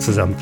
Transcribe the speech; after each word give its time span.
Zusammen. 0.00 0.34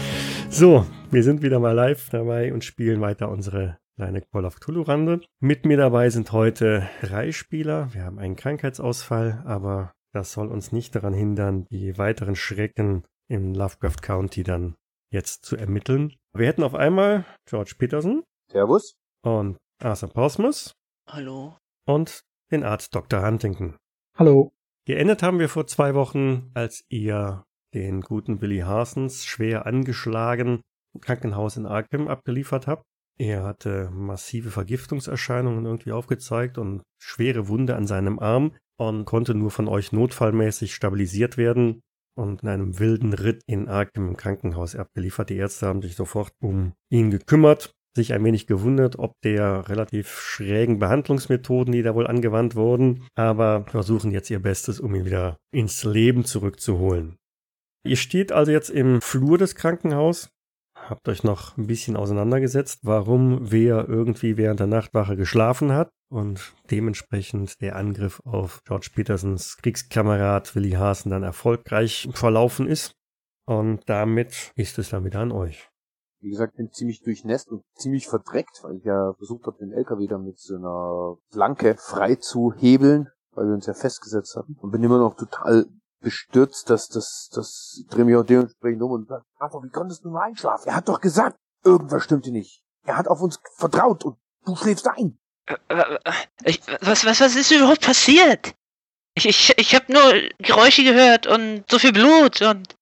So, 0.51 0.87
wir 1.11 1.25
sind 1.25 1.43
wieder 1.43 1.59
mal 1.59 1.73
live 1.73 2.11
dabei 2.11 2.53
und 2.53 2.63
spielen 2.63 3.01
weiter 3.01 3.29
unsere 3.29 3.79
kleine 3.97 4.23
Call 4.23 4.45
of 4.45 4.61
Cthulhu-Rande. 4.61 5.21
Mit 5.41 5.67
mir 5.67 5.77
dabei 5.77 6.11
sind 6.11 6.31
heute 6.31 6.89
drei 7.03 7.33
Spieler. 7.33 7.93
Wir 7.93 8.05
haben 8.05 8.21
einen 8.21 8.37
Krankheitsausfall, 8.37 9.43
aber 9.45 9.93
das 10.13 10.33
soll 10.33 10.47
uns 10.49 10.71
nicht 10.71 10.95
daran 10.95 11.13
hindern, 11.13 11.67
die 11.73 11.99
weiteren 11.99 12.37
Schrecken 12.37 13.05
im 13.27 13.53
Lovecraft 13.53 14.01
County 14.01 14.45
dann 14.45 14.77
jetzt 15.11 15.45
zu 15.45 15.57
ermitteln. 15.57 16.15
Wir 16.33 16.47
hätten 16.47 16.63
auf 16.63 16.77
einmal 16.77 17.25
George 17.45 17.75
Peterson. 17.77 18.23
Servus. 18.53 18.95
Und 19.23 19.59
Arthur 19.83 20.09
Pausmus. 20.09 20.73
Hallo. 21.09 21.57
Und 21.85 22.21
den 22.53 22.63
Arzt 22.63 22.95
Dr. 22.95 23.27
Huntington. 23.27 23.77
Hallo. 24.17 24.53
Geendet 24.87 25.23
haben 25.25 25.41
wir 25.41 25.49
vor 25.49 25.67
zwei 25.67 25.95
Wochen, 25.95 26.53
als 26.55 26.85
ihr 26.89 27.45
den 27.75 28.01
guten 28.01 28.39
Billy 28.39 28.61
Harsons 28.61 29.25
schwer 29.25 29.67
angeschlagen 29.67 30.61
im 30.95 31.01
Krankenhaus 31.01 31.57
in 31.57 31.67
Arkham 31.67 32.09
abgeliefert 32.09 32.67
habt. 32.67 32.85
Er 33.19 33.43
hatte 33.43 33.91
massive 33.93 34.51
Vergiftungserscheinungen 34.51 35.67
irgendwie 35.67 35.93
aufgezeigt 35.93 36.57
und 36.57 36.83
schwere 37.01 37.49
Wunde 37.49 37.75
an 37.75 37.87
seinem 37.87 38.19
Arm 38.21 38.53
und 38.79 39.05
konnte 39.05 39.35
nur 39.35 39.51
von 39.51 39.67
euch 39.67 39.93
notfallmäßig 39.93 40.75
stabilisiert 40.75 41.37
werden 41.37 41.81
und 42.17 42.43
in 42.43 42.49
einem 42.49 42.79
wilden 42.79 43.13
Ritt 43.13 43.43
in 43.47 43.69
Arkham 43.69 44.09
im 44.09 44.17
Krankenhaus 44.17 44.77
abgeliefert. 44.77 45.31
Die 45.31 45.37
Ärzte 45.37 45.67
haben 45.67 45.83
sich 45.83 45.97
sofort 45.97 46.31
um 46.41 46.75
ihn 46.91 47.11
gekümmert, 47.11 47.73
sich 47.97 48.13
ein 48.13 48.25
wenig 48.25 48.47
gewundert, 48.47 48.99
ob 48.99 49.15
der 49.25 49.69
relativ 49.69 50.21
schrägen 50.21 50.79
Behandlungsmethoden, 50.79 51.73
die 51.73 51.83
da 51.83 51.95
wohl 51.95 52.07
angewandt 52.07 52.55
wurden, 52.55 53.05
aber 53.17 53.65
versuchen 53.67 54.13
jetzt 54.13 54.31
ihr 54.31 54.41
Bestes, 54.41 54.79
um 54.79 54.95
ihn 54.95 55.05
wieder 55.05 55.37
ins 55.53 55.85
Leben 55.85 56.25
zurückzuholen. 56.25 57.17
Ihr 57.85 57.97
steht 57.97 58.33
also 58.33 58.51
jetzt 58.51 58.71
im 58.71 59.01
Flur 59.01 59.39
des 59.39 59.55
Krankenhauses, 59.55 60.31
habt 60.75 61.09
euch 61.09 61.25
noch 61.25 61.57
ein 61.57 61.67
bisschen 61.67 61.97
auseinandergesetzt, 61.97 62.81
warum 62.83 63.51
wer 63.51 63.89
irgendwie 63.89 64.37
während 64.37 64.61
der 64.61 64.67
Nachtwache 64.67 65.17
geschlafen 65.17 65.73
hat 65.73 65.91
und 66.11 66.55
dementsprechend 66.71 67.61
der 67.61 67.77
Angriff 67.77 68.21
auf 68.25 68.63
George 68.65 68.91
Petersons 68.95 69.57
Kriegskamerad 69.59 70.55
Willi 70.55 70.73
Hasen 70.73 71.11
dann 71.11 71.23
erfolgreich 71.23 72.09
verlaufen 72.13 72.67
ist. 72.67 72.93
Und 73.47 73.89
damit 73.89 74.53
ist 74.57 74.79
es 74.79 74.91
dann 74.91 75.05
wieder 75.05 75.21
an 75.21 75.33
euch. 75.33 75.71
Wie 76.21 76.31
gesagt, 76.31 76.57
bin 76.57 76.71
ziemlich 76.73 77.03
durchnässt 77.03 77.49
und 77.49 77.63
ziemlich 77.77 78.09
verdreckt, 78.09 78.61
weil 78.63 78.77
ich 78.77 78.85
ja 78.85 79.15
versucht 79.17 79.47
habe, 79.47 79.59
den 79.59 79.73
LKW 79.73 80.07
dann 80.07 80.25
mit 80.25 80.39
so 80.39 80.57
einer 80.57 81.17
Flanke 81.31 81.77
frei 81.79 82.17
zu 82.17 82.53
hebeln, 82.53 83.09
weil 83.33 83.47
wir 83.47 83.55
uns 83.55 83.67
ja 83.67 83.75
festgesetzt 83.75 84.37
hatten. 84.37 84.57
Und 84.61 84.73
bin 84.73 84.83
immer 84.83 84.99
noch 84.99 85.15
total 85.15 85.67
bestürzt, 86.01 86.71
dass 86.71 86.89
das, 86.89 87.29
das 87.33 87.85
auch 87.91 88.25
dementsprechend 88.25 88.83
um 88.83 88.93
und 88.93 89.09
sage, 89.09 89.25
aber 89.39 89.63
wie 89.63 89.71
konntest 89.71 90.05
du 90.05 90.11
nur 90.11 90.23
einschlafen? 90.23 90.69
Er 90.69 90.77
hat 90.77 90.89
doch 90.89 91.01
gesagt, 91.01 91.37
irgendwas 91.65 92.05
stimmte 92.05 92.31
nicht. 92.31 92.63
Er 92.85 92.97
hat 92.97 93.09
auf 93.09 93.21
uns 93.21 93.39
vertraut 93.57 94.05
und 94.05 94.17
du 94.45 94.57
schläfst 94.57 94.89
ein. 94.89 95.19
Äh, 95.47 95.55
äh, 95.69 95.99
ich, 96.45 96.61
was, 96.81 97.05
was, 97.05 97.21
was 97.21 97.37
ist 97.37 97.51
überhaupt 97.51 97.85
passiert? 97.85 98.55
Ich, 99.15 99.27
ich, 99.27 99.59
ich 99.59 99.75
habe 99.75 99.93
nur 99.93 100.03
Geräusche 100.39 100.85
gehört 100.85 101.27
und 101.27 101.65
so 101.69 101.79
viel 101.79 101.93
Blut 101.93 102.41
und. 102.43 102.75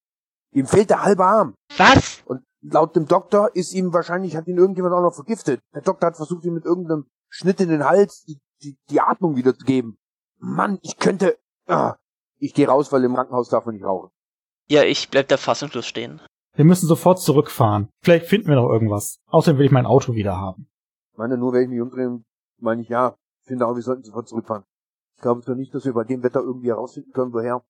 Ihm 0.51 0.67
fehlt 0.67 0.89
der 0.89 1.03
halbe 1.03 1.25
Arm. 1.25 1.55
Was? 1.77 2.21
Und 2.25 2.43
laut 2.61 2.95
dem 2.95 3.07
Doktor 3.07 3.55
ist 3.55 3.73
ihm 3.73 3.93
wahrscheinlich, 3.93 4.35
hat 4.35 4.47
ihn 4.47 4.57
irgendjemand 4.57 4.93
auch 4.93 5.01
noch 5.01 5.15
vergiftet. 5.15 5.61
Der 5.73 5.81
Doktor 5.81 6.07
hat 6.07 6.17
versucht, 6.17 6.45
ihm 6.45 6.53
mit 6.53 6.65
irgendeinem 6.65 7.07
Schnitt 7.29 7.59
in 7.59 7.69
den 7.69 7.85
Hals 7.85 8.23
die, 8.23 8.39
die, 8.61 8.77
die 8.89 9.01
Atmung 9.01 9.35
wieder 9.35 9.57
zu 9.57 9.65
geben. 9.65 9.97
Mann, 10.39 10.79
ich 10.81 10.97
könnte. 10.97 11.37
Ah, 11.67 11.95
ich 12.39 12.53
gehe 12.53 12.67
raus, 12.67 12.91
weil 12.91 13.03
im 13.03 13.15
Krankenhaus 13.15 13.49
darf 13.49 13.65
man 13.65 13.75
nicht 13.75 13.85
rauchen. 13.85 14.09
Ja, 14.67 14.83
ich 14.83 15.09
bleib 15.09 15.27
da 15.29 15.37
fassungslos 15.37 15.85
stehen. 15.85 16.21
Wir 16.55 16.65
müssen 16.65 16.87
sofort 16.87 17.21
zurückfahren. 17.21 17.89
Vielleicht 18.01 18.25
finden 18.25 18.47
wir 18.47 18.55
noch 18.55 18.69
irgendwas. 18.69 19.19
Außerdem 19.27 19.59
will 19.59 19.67
ich 19.67 19.71
mein 19.71 19.85
Auto 19.85 20.15
wieder 20.15 20.37
haben. 20.37 20.67
Ich 21.11 21.17
meine, 21.17 21.37
nur 21.37 21.53
wenn 21.53 21.63
ich 21.63 21.69
mich 21.69 21.81
umdrehe, 21.81 22.19
meine 22.59 22.81
ich, 22.81 22.89
ja, 22.89 23.15
ich 23.41 23.47
finde 23.47 23.67
auch, 23.67 23.75
wir 23.75 23.83
sollten 23.83 24.03
sofort 24.03 24.27
zurückfahren. 24.27 24.63
Ich 25.15 25.21
glaube 25.21 25.41
zwar 25.41 25.55
nicht, 25.55 25.73
dass 25.73 25.85
wir 25.85 25.93
bei 25.93 26.03
dem 26.03 26.23
Wetter 26.23 26.41
irgendwie 26.41 26.69
herausfinden 26.69 27.11
können, 27.11 27.33
woher 27.33 27.63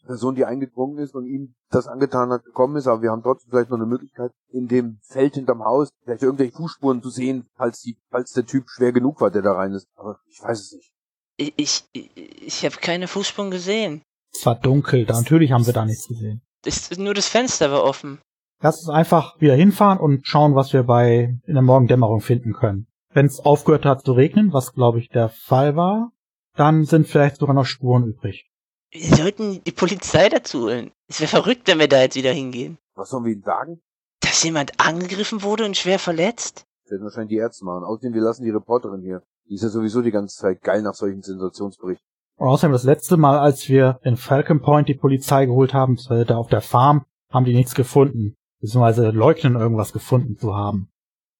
die 0.00 0.06
Person, 0.06 0.34
die 0.34 0.44
eingedrungen 0.44 0.98
ist 0.98 1.14
und 1.14 1.26
ihm 1.26 1.54
das 1.70 1.86
angetan 1.86 2.30
hat, 2.30 2.44
gekommen 2.44 2.76
ist, 2.76 2.86
aber 2.86 3.02
wir 3.02 3.10
haben 3.10 3.22
trotzdem 3.22 3.50
vielleicht 3.50 3.70
noch 3.70 3.76
eine 3.76 3.86
Möglichkeit, 3.86 4.32
in 4.48 4.66
dem 4.66 4.98
Feld 5.02 5.34
hinterm 5.34 5.62
Haus 5.64 5.90
vielleicht 6.02 6.22
irgendwelche 6.22 6.56
Fußspuren 6.56 7.02
zu 7.02 7.10
sehen, 7.10 7.46
falls, 7.56 7.80
die, 7.80 7.98
falls 8.10 8.32
der 8.32 8.46
Typ 8.46 8.68
schwer 8.68 8.92
genug 8.92 9.20
war, 9.20 9.30
der 9.30 9.42
da 9.42 9.52
rein 9.52 9.72
ist. 9.72 9.86
Aber 9.96 10.18
ich 10.26 10.42
weiß 10.42 10.60
es 10.60 10.72
nicht. 10.72 10.92
Ich, 11.36 11.84
ich, 11.92 12.10
ich 12.16 12.64
habe 12.64 12.76
keine 12.76 13.08
Fußspuren 13.08 13.50
gesehen. 13.50 14.02
Es 14.32 14.46
war 14.46 14.54
dunkel, 14.54 15.06
da 15.06 15.14
natürlich 15.14 15.52
haben 15.52 15.66
wir 15.66 15.72
da 15.72 15.84
nichts 15.84 16.08
gesehen. 16.08 16.42
Das, 16.62 16.96
nur 16.98 17.14
das 17.14 17.28
Fenster 17.28 17.70
war 17.70 17.84
offen. 17.84 18.20
Lass 18.60 18.80
uns 18.80 18.90
einfach 18.90 19.40
wieder 19.40 19.54
hinfahren 19.54 19.98
und 19.98 20.26
schauen, 20.26 20.54
was 20.54 20.72
wir 20.72 20.82
bei 20.82 21.38
in 21.46 21.54
der 21.54 21.62
Morgendämmerung 21.62 22.20
finden 22.20 22.52
können. 22.52 22.86
Wenn 23.12 23.26
es 23.26 23.40
aufgehört 23.40 23.86
hat 23.86 24.04
zu 24.04 24.12
regnen, 24.12 24.52
was 24.52 24.72
glaube 24.72 25.00
ich 25.00 25.08
der 25.08 25.30
Fall 25.30 25.76
war, 25.76 26.12
dann 26.54 26.84
sind 26.84 27.08
vielleicht 27.08 27.38
sogar 27.38 27.54
noch 27.54 27.64
Spuren 27.64 28.04
übrig. 28.04 28.50
Wir 28.92 29.16
sollten 29.16 29.62
die 29.64 29.72
Polizei 29.72 30.28
dazu 30.28 30.62
holen. 30.62 30.90
Es 31.08 31.20
wäre 31.20 31.28
verrückt, 31.28 31.68
wenn 31.68 31.78
wir 31.78 31.88
da 31.88 32.02
jetzt 32.02 32.16
wieder 32.16 32.32
hingehen. 32.32 32.78
Was 32.94 33.10
sollen 33.10 33.24
wir 33.24 33.32
ihnen 33.32 33.42
sagen? 33.42 33.80
Dass 34.20 34.42
jemand 34.42 34.78
angegriffen 34.78 35.42
wurde 35.42 35.64
und 35.64 35.76
schwer 35.76 35.98
verletzt? 35.98 36.66
Das 36.82 36.92
werden 36.92 37.04
wahrscheinlich 37.04 37.30
die 37.30 37.36
Ärzte 37.36 37.64
machen. 37.64 37.84
Außerdem, 37.84 38.14
wir 38.14 38.20
lassen 38.20 38.44
die 38.44 38.50
Reporterin 38.50 39.02
hier. 39.02 39.22
Die 39.48 39.54
ist 39.54 39.62
ja 39.62 39.68
sowieso 39.68 40.02
die 40.02 40.10
ganze 40.10 40.36
Zeit 40.36 40.60
geil 40.60 40.82
nach 40.82 40.94
solchen 40.94 41.22
Sensationsberichten. 41.22 42.06
Und 42.40 42.48
außerdem 42.48 42.72
das 42.72 42.84
letzte 42.84 43.18
Mal, 43.18 43.38
als 43.38 43.68
wir 43.68 44.00
in 44.02 44.16
Falcon 44.16 44.62
Point 44.62 44.88
die 44.88 44.94
Polizei 44.94 45.44
geholt 45.44 45.74
haben, 45.74 45.98
da 46.08 46.38
auf 46.38 46.48
der 46.48 46.62
Farm, 46.62 47.04
haben 47.30 47.44
die 47.44 47.54
nichts 47.54 47.74
gefunden. 47.74 48.34
Beziehungsweise 48.62 49.10
leugnen 49.10 49.56
irgendwas 49.56 49.92
gefunden 49.92 50.38
zu 50.38 50.54
haben. 50.54 50.90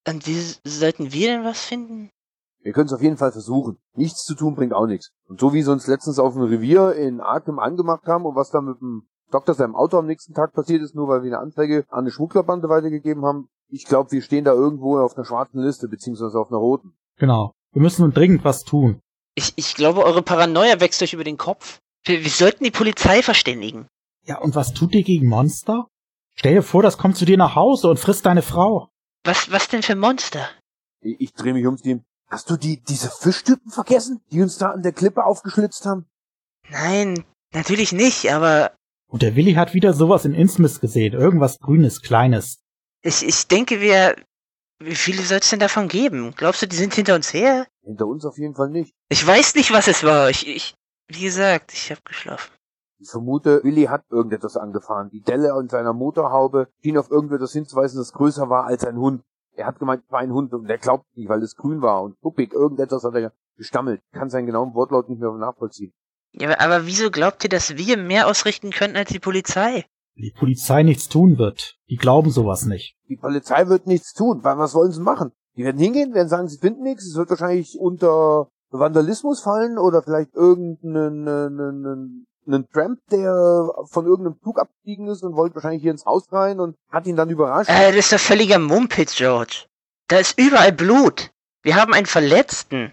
Und 0.06 0.26
wie 0.26 0.38
sollten 0.68 1.10
wir 1.10 1.28
denn 1.28 1.44
was 1.44 1.64
finden? 1.64 2.10
Wir 2.62 2.72
können 2.72 2.88
es 2.88 2.92
auf 2.92 3.00
jeden 3.00 3.16
Fall 3.16 3.32
versuchen. 3.32 3.78
Nichts 3.94 4.24
zu 4.24 4.34
tun 4.34 4.54
bringt 4.54 4.74
auch 4.74 4.86
nichts. 4.86 5.10
Und 5.26 5.40
so 5.40 5.54
wie 5.54 5.62
sie 5.62 5.72
uns 5.72 5.86
letztens 5.86 6.18
auf 6.18 6.34
dem 6.34 6.42
Revier 6.42 6.92
in 6.92 7.22
Arkham 7.22 7.58
angemacht 7.60 8.04
haben 8.06 8.26
und 8.26 8.36
was 8.36 8.50
da 8.50 8.60
mit 8.60 8.78
dem 8.82 9.08
Doktor 9.30 9.54
seinem 9.54 9.76
Auto 9.76 9.96
am 9.96 10.06
nächsten 10.06 10.34
Tag 10.34 10.52
passiert 10.52 10.82
ist, 10.82 10.94
nur 10.94 11.08
weil 11.08 11.22
wir 11.22 11.30
eine 11.30 11.38
Anzeige 11.38 11.86
an 11.88 12.00
eine 12.00 12.10
Schmugglerbande 12.10 12.68
weitergegeben 12.68 13.24
haben, 13.24 13.48
ich 13.68 13.86
glaube, 13.86 14.12
wir 14.12 14.20
stehen 14.20 14.44
da 14.44 14.52
irgendwo 14.52 14.98
auf 14.98 15.16
einer 15.16 15.24
schwarzen 15.24 15.62
Liste, 15.62 15.88
beziehungsweise 15.88 16.38
auf 16.38 16.50
einer 16.50 16.58
roten. 16.58 16.92
Genau. 17.16 17.54
Wir 17.72 17.80
müssen 17.80 18.02
nun 18.02 18.12
dringend 18.12 18.44
was 18.44 18.64
tun. 18.64 19.00
Ich, 19.34 19.52
ich 19.56 19.74
glaube, 19.74 20.04
eure 20.04 20.22
Paranoia 20.22 20.80
wächst 20.80 21.02
euch 21.02 21.12
über 21.12 21.24
den 21.24 21.36
Kopf. 21.36 21.78
Wir, 22.04 22.22
wir 22.22 22.30
sollten 22.30 22.64
die 22.64 22.70
Polizei 22.70 23.22
verständigen. 23.22 23.88
Ja, 24.26 24.38
und 24.38 24.54
was 24.54 24.72
tut 24.74 24.94
ihr 24.94 25.02
gegen 25.02 25.28
Monster? 25.28 25.86
Stell 26.34 26.54
dir 26.54 26.62
vor, 26.62 26.82
das 26.82 26.98
kommt 26.98 27.16
zu 27.16 27.24
dir 27.24 27.36
nach 27.36 27.54
Hause 27.54 27.88
und 27.88 27.98
frisst 27.98 28.26
deine 28.26 28.42
Frau. 28.42 28.88
Was, 29.24 29.50
was 29.50 29.68
denn 29.68 29.82
für 29.82 29.96
Monster? 29.96 30.48
Ich, 31.00 31.16
ich 31.20 31.32
drehe 31.34 31.52
mich 31.52 31.66
um 31.66 31.76
zu 31.76 31.88
ihm. 31.88 32.04
Hast 32.28 32.48
du 32.48 32.56
die, 32.56 32.80
diese 32.82 33.10
Fischtypen 33.10 33.70
vergessen, 33.70 34.20
die 34.30 34.40
uns 34.40 34.56
da 34.58 34.70
an 34.70 34.82
der 34.82 34.92
Klippe 34.92 35.24
aufgeschlitzt 35.24 35.84
haben? 35.84 36.06
Nein, 36.70 37.24
natürlich 37.52 37.92
nicht, 37.92 38.30
aber 38.32 38.72
Und 39.08 39.22
der 39.22 39.34
Willi 39.34 39.54
hat 39.54 39.74
wieder 39.74 39.92
sowas 39.92 40.24
in 40.24 40.34
Innsmouth 40.34 40.80
gesehen. 40.80 41.12
Irgendwas 41.14 41.58
Grünes, 41.58 42.02
Kleines. 42.02 42.60
ich, 43.02 43.26
ich 43.26 43.46
denke, 43.46 43.80
wir. 43.80 44.16
Wie 44.82 44.94
viele 44.94 45.22
soll 45.24 45.38
es 45.38 45.50
denn 45.50 45.58
davon 45.60 45.88
geben? 45.88 46.32
Glaubst 46.36 46.62
du, 46.62 46.66
die 46.66 46.76
sind 46.76 46.94
hinter 46.94 47.14
uns 47.14 47.34
her? 47.34 47.66
Hinter 47.82 48.06
uns 48.06 48.24
auf 48.24 48.38
jeden 48.38 48.54
Fall 48.54 48.70
nicht. 48.70 48.94
Ich 49.08 49.26
weiß 49.26 49.54
nicht, 49.54 49.72
was 49.72 49.88
es 49.88 50.04
war. 50.04 50.30
Ich, 50.30 50.46
ich, 50.46 50.74
wie 51.08 51.24
gesagt, 51.24 51.72
ich 51.72 51.90
habe 51.90 52.02
geschlafen. 52.04 52.52
Ich 52.98 53.10
vermute, 53.10 53.64
Willi 53.64 53.84
hat 53.84 54.04
irgendetwas 54.10 54.56
angefahren. 54.56 55.08
Die 55.10 55.22
Delle 55.22 55.54
an 55.54 55.68
seiner 55.68 55.94
Motorhaube 55.94 56.68
schien 56.82 56.98
auf 56.98 57.10
irgendetwas 57.10 57.52
hinzuweisen, 57.52 57.98
das 57.98 58.12
größer 58.12 58.50
war 58.50 58.66
als 58.66 58.84
ein 58.84 58.98
Hund. 58.98 59.22
Er 59.52 59.66
hat 59.66 59.78
gemeint, 59.78 60.02
es 60.04 60.12
war 60.12 60.20
ein 60.20 60.32
Hund 60.32 60.52
und 60.52 60.68
er 60.68 60.78
glaubt 60.78 61.06
nicht, 61.16 61.28
weil 61.28 61.42
es 61.42 61.56
grün 61.56 61.80
war 61.80 62.02
und 62.02 62.20
puppig. 62.20 62.52
Irgendetwas 62.52 63.02
hat 63.04 63.14
er 63.14 63.32
gestammelt. 63.56 64.02
Kann 64.12 64.30
seinen 64.30 64.46
genauen 64.46 64.74
Wortlaut 64.74 65.08
nicht 65.08 65.20
mehr 65.20 65.32
nachvollziehen. 65.32 65.92
Ja, 66.32 66.58
aber, 66.60 66.86
wieso 66.86 67.10
glaubt 67.10 67.42
ihr, 67.44 67.50
dass 67.50 67.76
wir 67.76 67.96
mehr 67.96 68.28
ausrichten 68.28 68.70
könnten 68.70 68.96
als 68.96 69.10
die 69.10 69.18
Polizei? 69.18 69.86
Die 70.14 70.32
Polizei 70.38 70.82
nichts 70.82 71.08
tun 71.08 71.38
wird. 71.38 71.78
Die 71.88 71.96
glauben 71.96 72.30
sowas 72.30 72.66
nicht. 72.66 72.96
Die 73.08 73.16
Polizei 73.16 73.66
wird 73.68 73.86
nichts 73.86 74.12
tun. 74.12 74.44
Weil 74.44 74.58
Was 74.58 74.74
wollen 74.74 74.92
sie 74.92 75.00
machen? 75.00 75.32
Die 75.60 75.66
werden 75.66 75.76
hingehen, 75.76 76.14
werden 76.14 76.30
sagen, 76.30 76.48
sie 76.48 76.56
finden 76.56 76.84
nichts. 76.84 77.06
Es 77.06 77.16
wird 77.16 77.28
wahrscheinlich 77.28 77.78
unter 77.78 78.48
Vandalismus 78.70 79.42
fallen 79.42 79.76
oder 79.76 80.02
vielleicht 80.02 80.34
irgendeinen 80.34 81.28
einen, 81.28 82.26
einen 82.46 82.66
Tramp, 82.70 82.98
der 83.10 83.68
von 83.90 84.06
irgendeinem 84.06 84.40
Zug 84.42 84.58
abgestiegen 84.58 85.08
ist 85.08 85.22
und 85.22 85.36
wollte 85.36 85.56
wahrscheinlich 85.56 85.82
hier 85.82 85.90
ins 85.90 86.06
Haus 86.06 86.32
rein 86.32 86.60
und 86.60 86.76
hat 86.90 87.06
ihn 87.06 87.14
dann 87.14 87.28
überrascht. 87.28 87.68
Äh, 87.68 87.88
das 87.88 88.10
ist 88.10 88.12
doch 88.14 88.18
völliger 88.20 88.58
Mumpitz, 88.58 89.14
George. 89.14 89.66
Da 90.08 90.20
ist 90.20 90.40
überall 90.40 90.72
Blut. 90.72 91.30
Wir 91.60 91.76
haben 91.76 91.92
einen 91.92 92.06
Verletzten. 92.06 92.92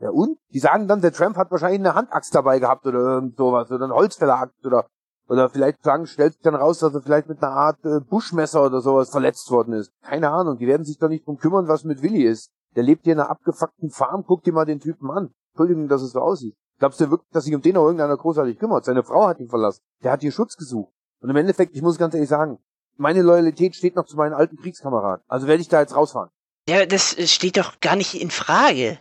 Ja 0.00 0.10
und? 0.10 0.38
Die 0.52 0.58
sagen 0.58 0.88
dann, 0.88 1.02
der 1.02 1.12
Tramp 1.12 1.36
hat 1.36 1.52
wahrscheinlich 1.52 1.78
eine 1.78 1.94
Handaxt 1.94 2.34
dabei 2.34 2.58
gehabt 2.58 2.84
oder 2.84 2.98
irgend 2.98 3.36
sowas 3.36 3.70
oder 3.70 3.84
eine 3.84 3.94
Holzfälleraxt 3.94 4.66
oder 4.66 4.88
oder 5.32 5.48
vielleicht 5.48 5.82
sagen, 5.82 6.06
stellt 6.06 6.34
sich 6.34 6.42
dann 6.42 6.54
raus, 6.54 6.80
dass 6.80 6.92
er 6.92 7.00
vielleicht 7.00 7.26
mit 7.26 7.42
einer 7.42 7.52
Art 7.52 7.82
äh, 7.86 8.00
Buschmesser 8.00 8.66
oder 8.66 8.82
sowas 8.82 9.08
verletzt 9.08 9.50
worden 9.50 9.72
ist. 9.72 9.90
Keine 10.02 10.30
Ahnung, 10.30 10.58
die 10.58 10.66
werden 10.66 10.84
sich 10.84 10.98
doch 10.98 11.08
nicht 11.08 11.26
drum 11.26 11.38
kümmern, 11.38 11.68
was 11.68 11.84
mit 11.84 12.02
Willi 12.02 12.24
ist. 12.24 12.50
Der 12.76 12.82
lebt 12.82 13.04
hier 13.04 13.14
in 13.14 13.20
einer 13.20 13.30
abgefuckten 13.30 13.88
Farm, 13.88 14.24
guck 14.26 14.44
dir 14.44 14.52
mal 14.52 14.66
den 14.66 14.78
Typen 14.78 15.10
an. 15.10 15.32
Entschuldigung, 15.52 15.88
dass 15.88 16.02
es 16.02 16.12
so 16.12 16.20
aussieht. 16.20 16.54
Glaubst 16.78 17.00
du 17.00 17.10
wirklich, 17.10 17.30
dass 17.32 17.44
sich 17.44 17.54
um 17.54 17.62
den 17.62 17.78
auch 17.78 17.84
irgendeiner 17.84 18.16
großartig 18.16 18.58
kümmert? 18.58 18.84
Seine 18.84 19.04
Frau 19.04 19.26
hat 19.26 19.40
ihn 19.40 19.48
verlassen. 19.48 19.80
Der 20.04 20.12
hat 20.12 20.20
hier 20.20 20.32
Schutz 20.32 20.56
gesucht. 20.58 20.92
Und 21.20 21.30
im 21.30 21.36
Endeffekt, 21.36 21.74
ich 21.74 21.80
muss 21.80 21.96
ganz 21.96 22.12
ehrlich 22.12 22.28
sagen, 22.28 22.58
meine 22.98 23.22
Loyalität 23.22 23.74
steht 23.74 23.96
noch 23.96 24.04
zu 24.04 24.16
meinen 24.16 24.34
alten 24.34 24.58
Kriegskameraden. 24.58 25.24
Also 25.28 25.46
werde 25.46 25.62
ich 25.62 25.68
da 25.68 25.80
jetzt 25.80 25.96
rausfahren. 25.96 26.28
Ja, 26.68 26.84
das 26.84 27.16
steht 27.32 27.56
doch 27.56 27.80
gar 27.80 27.96
nicht 27.96 28.20
in 28.20 28.30
Frage. 28.30 28.98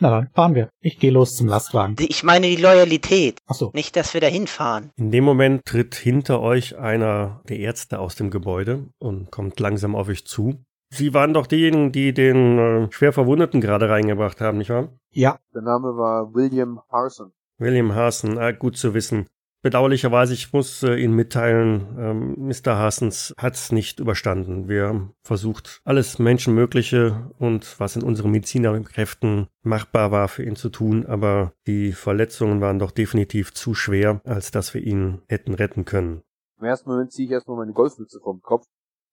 Na 0.00 0.10
dann, 0.10 0.28
fahren 0.32 0.54
wir. 0.54 0.70
Ich 0.80 0.98
gehe 0.98 1.10
los 1.10 1.36
zum 1.36 1.48
Lastwagen. 1.48 1.96
Ich 1.98 2.22
meine 2.22 2.46
die 2.46 2.56
Loyalität. 2.56 3.40
Ach 3.46 3.54
so. 3.54 3.70
Nicht, 3.74 3.96
dass 3.96 4.14
wir 4.14 4.20
da 4.20 4.28
hinfahren. 4.28 4.90
In 4.96 5.10
dem 5.10 5.24
Moment 5.24 5.64
tritt 5.64 5.96
hinter 5.96 6.40
euch 6.40 6.76
einer 6.78 7.40
der 7.48 7.58
Ärzte 7.58 7.98
aus 7.98 8.14
dem 8.14 8.30
Gebäude 8.30 8.86
und 8.98 9.30
kommt 9.32 9.58
langsam 9.58 9.96
auf 9.96 10.08
euch 10.08 10.24
zu. 10.24 10.54
Sie 10.90 11.12
waren 11.14 11.34
doch 11.34 11.46
diejenigen, 11.46 11.92
die 11.92 12.14
den 12.14 12.58
äh, 12.58 12.92
schwer 12.92 13.12
Verwundeten 13.12 13.60
gerade 13.60 13.88
reingebracht 13.90 14.40
haben, 14.40 14.58
nicht 14.58 14.70
wahr? 14.70 14.88
Ja, 15.10 15.38
Der 15.52 15.62
Name 15.62 15.88
war 15.96 16.32
William 16.34 16.80
Harson. 16.90 17.32
William 17.58 17.94
Hasen, 17.94 18.38
ah, 18.38 18.52
gut 18.52 18.76
zu 18.76 18.94
wissen. 18.94 19.26
Bedauerlicherweise, 19.60 20.34
ich 20.34 20.52
muss 20.52 20.84
äh, 20.84 20.94
Ihnen 20.94 21.14
mitteilen, 21.14 21.96
ähm, 21.98 22.34
Mr. 22.46 22.76
Hasens 22.78 23.34
hat 23.36 23.54
es 23.54 23.72
nicht 23.72 23.98
überstanden. 23.98 24.68
Wir 24.68 24.86
haben 24.86 25.14
versucht, 25.22 25.80
alles 25.84 26.20
Menschenmögliche 26.20 27.32
und 27.38 27.80
was 27.80 27.96
in 27.96 28.04
unseren 28.04 28.30
Medizinerkräften 28.30 29.48
machbar 29.62 30.12
war 30.12 30.28
für 30.28 30.44
ihn 30.44 30.54
zu 30.54 30.68
tun, 30.68 31.06
aber 31.06 31.54
die 31.66 31.92
Verletzungen 31.92 32.60
waren 32.60 32.78
doch 32.78 32.92
definitiv 32.92 33.52
zu 33.52 33.74
schwer, 33.74 34.20
als 34.24 34.52
dass 34.52 34.74
wir 34.74 34.80
ihn 34.82 35.22
hätten 35.28 35.54
retten 35.54 35.84
können. 35.84 36.22
Im 36.60 36.64
ersten 36.66 36.88
Moment 36.90 37.12
ziehe 37.12 37.26
ich 37.26 37.32
erstmal 37.32 37.56
meine 37.56 37.72
Golfmütze 37.72 38.20
vom 38.22 38.40
Kopf, 38.40 38.64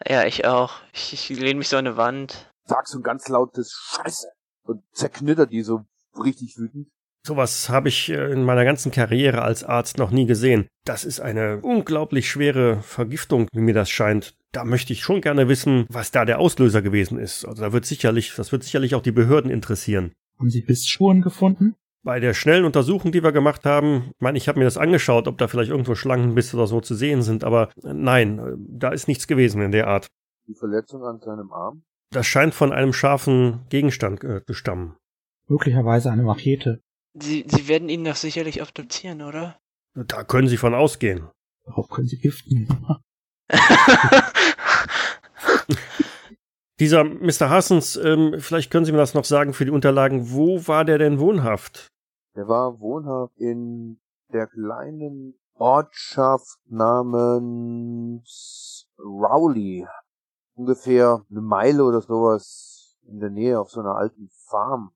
Ja, 0.07 0.25
ich 0.25 0.45
auch. 0.45 0.73
Ich, 0.93 1.13
ich 1.13 1.29
lehne 1.39 1.57
mich 1.57 1.69
so 1.69 1.77
an 1.77 1.87
eine 1.87 1.97
Wand. 1.97 2.51
sag 2.65 2.87
so 2.87 2.99
ein 2.99 3.03
ganz 3.03 3.27
lautes 3.29 3.71
Scheiße 3.95 4.27
und 4.63 4.83
zerknitter 4.91 5.47
die 5.47 5.63
so 5.63 5.85
richtig 6.23 6.55
wütend. 6.57 6.87
Sowas 7.25 7.69
habe 7.69 7.89
ich 7.89 8.11
äh, 8.11 8.31
in 8.31 8.43
meiner 8.43 8.65
ganzen 8.65 8.91
Karriere 8.91 9.41
als 9.41 9.63
Arzt 9.63 9.97
noch 9.97 10.11
nie 10.11 10.27
gesehen. 10.27 10.67
Das 10.85 11.03
ist 11.03 11.19
eine 11.19 11.59
unglaublich 11.61 12.29
schwere 12.29 12.83
Vergiftung, 12.83 13.47
wie 13.51 13.61
mir 13.61 13.73
das 13.73 13.89
scheint. 13.89 14.35
Da 14.51 14.63
möchte 14.63 14.93
ich 14.93 15.01
schon 15.01 15.21
gerne 15.21 15.47
wissen, 15.47 15.87
was 15.89 16.11
da 16.11 16.23
der 16.23 16.37
Auslöser 16.37 16.83
gewesen 16.83 17.17
ist. 17.17 17.43
Also 17.43 17.63
da 17.63 17.73
wird 17.73 17.87
sicherlich, 17.87 18.35
das 18.37 18.51
wird 18.51 18.63
sicherlich 18.63 18.93
auch 18.93 19.01
die 19.01 19.11
Behörden 19.11 19.49
interessieren. 19.49 20.11
haben 20.37 20.51
Sie 20.51 20.61
Bissspuren 20.61 21.23
gefunden? 21.23 21.73
Bei 22.03 22.19
der 22.19 22.35
schnellen 22.35 22.63
Untersuchung, 22.63 23.11
die 23.11 23.23
wir 23.23 23.31
gemacht 23.31 23.65
haben, 23.65 24.11
ich 24.11 24.21
meine, 24.21 24.37
ich 24.37 24.47
habe 24.47 24.59
mir 24.59 24.65
das 24.65 24.77
angeschaut, 24.77 25.27
ob 25.27 25.39
da 25.39 25.47
vielleicht 25.47 25.71
irgendwo 25.71 25.95
Schlangenbisse 25.95 26.55
oder 26.55 26.67
so 26.67 26.79
zu 26.79 26.93
sehen 26.93 27.23
sind, 27.23 27.43
aber 27.43 27.69
äh, 27.83 27.91
nein, 27.91 28.37
äh, 28.37 28.51
da 28.55 28.89
ist 28.89 29.07
nichts 29.07 29.25
gewesen 29.25 29.63
in 29.63 29.71
der 29.71 29.87
Art. 29.87 30.05
Die 30.47 30.53
Verletzung 30.53 31.03
an 31.03 31.19
seinem 31.19 31.51
Arm. 31.51 31.81
Das 32.11 32.27
scheint 32.27 32.53
von 32.53 32.71
einem 32.71 32.93
scharfen 32.93 33.61
Gegenstand 33.69 34.23
äh, 34.23 34.45
zu 34.45 34.53
stammen. 34.53 34.95
Möglicherweise 35.47 36.11
eine 36.11 36.21
Machete. 36.21 36.84
Sie, 37.17 37.45
Sie 37.47 37.67
werden 37.67 37.89
ihn 37.89 38.03
doch 38.03 38.15
sicherlich 38.15 38.61
obduzieren, 38.61 39.21
oder? 39.21 39.57
Da 39.93 40.23
können 40.23 40.47
Sie 40.47 40.57
von 40.57 40.73
ausgehen. 40.75 41.29
Darauf 41.65 41.89
können 41.89 42.07
Sie 42.07 42.17
Gift 42.17 42.47
nehmen. 42.51 42.85
Dieser 46.79 47.05
Mr. 47.05 47.49
Hassens, 47.49 47.95
ähm, 47.95 48.35
vielleicht 48.39 48.69
können 48.69 48.85
Sie 48.85 48.91
mir 48.91 48.97
das 48.97 49.13
noch 49.13 49.23
sagen 49.23 49.53
für 49.53 49.63
die 49.63 49.71
Unterlagen. 49.71 50.31
Wo 50.31 50.67
war 50.67 50.83
der 50.83 50.97
denn 50.97 51.19
wohnhaft? 51.19 51.87
Der 52.35 52.49
war 52.49 52.81
wohnhaft 52.81 53.37
in 53.37 54.01
der 54.33 54.47
kleinen 54.47 55.39
Ortschaft 55.53 56.59
namens 56.65 58.19
Rowley. 58.99 59.87
Ungefähr 60.55 61.25
eine 61.29 61.41
Meile 61.41 61.85
oder 61.85 62.01
sowas 62.01 62.97
in 63.07 63.19
der 63.19 63.29
Nähe 63.29 63.57
auf 63.59 63.69
so 63.71 63.79
einer 63.79 63.95
alten 63.95 64.27
Farm. 64.49 64.94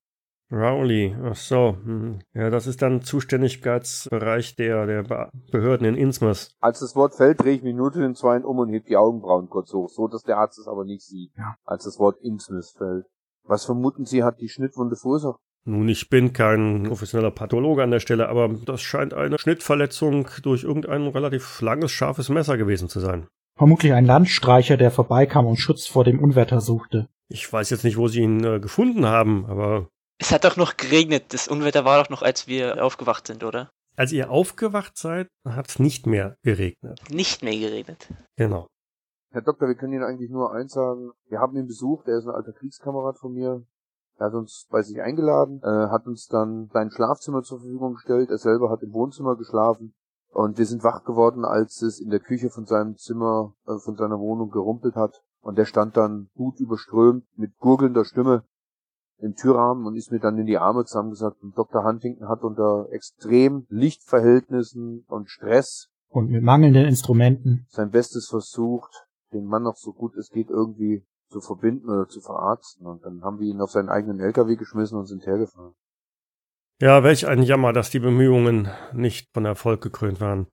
Rowley, 0.52 1.14
ach 1.24 1.36
so. 1.36 1.76
hm. 1.84 2.18
Ja, 2.34 2.50
das 2.50 2.66
ist 2.66 2.82
dann 2.82 3.02
Zuständigkeitsbereich 3.02 4.56
der, 4.56 4.86
der 4.86 5.02
Be 5.04 5.28
Behörden 5.52 5.86
in 5.86 5.94
Innsmouth. 5.96 6.50
Als 6.60 6.80
das 6.80 6.96
Wort 6.96 7.14
fällt, 7.14 7.40
drehe 7.40 7.54
ich 7.54 7.62
mich 7.62 7.74
nur 7.74 7.92
zu 7.92 8.00
den 8.00 8.14
Zweien 8.14 8.44
um 8.44 8.58
und 8.58 8.72
heb 8.72 8.86
die 8.86 8.96
Augenbrauen 8.96 9.48
kurz 9.48 9.72
hoch, 9.72 9.88
so 9.88 10.08
dass 10.08 10.22
der 10.22 10.38
Arzt 10.38 10.58
es 10.58 10.66
aber 10.68 10.84
nicht 10.84 11.02
sieht, 11.02 11.32
Ja. 11.36 11.54
als 11.64 11.84
das 11.84 11.98
Wort 11.98 12.18
Innsmouth 12.22 12.74
fällt. 12.76 13.06
Was 13.44 13.64
vermuten 13.64 14.04
Sie, 14.04 14.22
hat 14.22 14.40
die 14.40 14.48
Schnittwunde 14.48 14.96
verursacht? 14.96 15.40
Nun, 15.64 15.88
ich 15.88 16.08
bin 16.08 16.32
kein 16.32 16.84
professioneller 16.84 17.30
Pathologe 17.30 17.82
an 17.82 17.90
der 17.90 18.00
Stelle, 18.00 18.28
aber 18.28 18.48
das 18.64 18.80
scheint 18.80 19.12
eine 19.12 19.38
Schnittverletzung 19.38 20.26
durch 20.42 20.64
irgendein 20.64 21.06
relativ 21.08 21.60
langes, 21.60 21.90
scharfes 21.90 22.28
Messer 22.30 22.56
gewesen 22.56 22.88
zu 22.88 22.98
sein. 23.00 23.26
Vermutlich 23.56 23.92
ein 23.92 24.06
Landstreicher, 24.06 24.78
der 24.78 24.90
vorbeikam 24.90 25.46
und 25.46 25.56
Schutz 25.58 25.86
vor 25.86 26.04
dem 26.04 26.18
Unwetter 26.18 26.60
suchte. 26.62 27.08
Ich 27.28 27.52
weiß 27.52 27.68
jetzt 27.70 27.84
nicht, 27.84 27.98
wo 27.98 28.08
Sie 28.08 28.20
ihn 28.20 28.42
äh, 28.42 28.58
gefunden 28.58 29.04
haben, 29.04 29.44
aber 29.46 29.88
Es 30.20 30.30
hat 30.30 30.44
doch 30.44 30.56
noch 30.56 30.76
geregnet. 30.76 31.32
Das 31.32 31.48
Unwetter 31.48 31.84
war 31.84 32.02
doch 32.02 32.10
noch, 32.10 32.22
als 32.22 32.46
wir 32.46 32.84
aufgewacht 32.84 33.26
sind, 33.26 33.42
oder? 33.42 33.70
als 34.00 34.12
ihr 34.12 34.30
aufgewacht 34.30 34.96
seid, 34.96 35.28
hat 35.44 35.68
es 35.68 35.78
nicht 35.78 36.06
mehr 36.06 36.38
geregnet. 36.42 37.02
Nicht 37.10 37.42
mehr 37.42 37.52
geregnet. 37.52 38.08
Genau. 38.36 38.66
Herr 39.30 39.42
Doktor, 39.42 39.68
wir 39.68 39.74
können 39.74 39.92
Ihnen 39.92 40.04
eigentlich 40.04 40.30
nur 40.30 40.54
eins 40.54 40.72
sagen. 40.72 41.10
Wir 41.28 41.38
haben 41.38 41.54
ihn 41.56 41.66
besucht, 41.66 42.08
er 42.08 42.16
ist 42.16 42.24
ein 42.24 42.34
alter 42.34 42.54
Kriegskamerad 42.54 43.18
von 43.18 43.34
mir. 43.34 43.62
Er 44.16 44.26
hat 44.26 44.32
uns 44.32 44.66
bei 44.70 44.80
sich 44.80 45.02
eingeladen, 45.02 45.60
äh, 45.62 45.90
hat 45.90 46.06
uns 46.06 46.28
dann 46.28 46.70
sein 46.72 46.90
Schlafzimmer 46.90 47.42
zur 47.42 47.60
Verfügung 47.60 47.92
gestellt. 47.92 48.30
Er 48.30 48.38
selber 48.38 48.70
hat 48.70 48.82
im 48.82 48.94
Wohnzimmer 48.94 49.36
geschlafen. 49.36 49.94
Und 50.30 50.56
wir 50.56 50.64
sind 50.64 50.82
wach 50.82 51.04
geworden, 51.04 51.44
als 51.44 51.82
es 51.82 52.00
in 52.00 52.08
der 52.08 52.20
Küche 52.20 52.48
von 52.48 52.64
seinem 52.64 52.96
Zimmer, 52.96 53.54
äh, 53.66 53.78
von 53.84 53.96
seiner 53.96 54.18
Wohnung 54.18 54.50
gerumpelt 54.50 54.94
hat. 54.94 55.22
Und 55.42 55.58
der 55.58 55.66
stand 55.66 55.98
dann 55.98 56.30
gut 56.34 56.58
überströmt 56.58 57.26
mit 57.36 57.58
gurgelnder 57.58 58.06
Stimme 58.06 58.44
im 59.20 59.34
Türrahmen 59.34 59.86
und 59.86 59.96
ist 59.96 60.10
mir 60.10 60.20
dann 60.20 60.38
in 60.38 60.46
die 60.46 60.58
Arme 60.58 60.84
zusammengesagt. 60.84 61.42
Und 61.42 61.56
Dr. 61.56 61.84
Huntington 61.84 62.28
hat 62.28 62.42
unter 62.42 62.88
extrem 62.90 63.66
Lichtverhältnissen 63.68 65.04
und 65.08 65.30
Stress 65.30 65.88
Und 66.08 66.30
mit 66.30 66.42
mangelnden 66.42 66.86
Instrumenten. 66.86 67.66
sein 67.68 67.90
Bestes 67.90 68.28
versucht, 68.28 69.06
den 69.32 69.44
Mann 69.44 69.62
noch 69.62 69.76
so 69.76 69.92
gut 69.92 70.16
es 70.16 70.30
geht 70.30 70.50
irgendwie 70.50 71.04
zu 71.28 71.40
verbinden 71.40 71.88
oder 71.88 72.08
zu 72.08 72.20
verarzten. 72.20 72.86
Und 72.86 73.04
dann 73.04 73.22
haben 73.22 73.38
wir 73.38 73.46
ihn 73.46 73.60
auf 73.60 73.70
seinen 73.70 73.88
eigenen 73.88 74.20
LKW 74.20 74.56
geschmissen 74.56 74.98
und 74.98 75.06
sind 75.06 75.26
hergefahren. 75.26 75.74
Ja, 76.80 77.04
welch 77.04 77.28
ein 77.28 77.42
Jammer, 77.42 77.72
dass 77.72 77.90
die 77.90 78.00
Bemühungen 78.00 78.68
nicht 78.92 79.28
von 79.32 79.44
Erfolg 79.44 79.82
gekrönt 79.82 80.20
waren. 80.20 80.46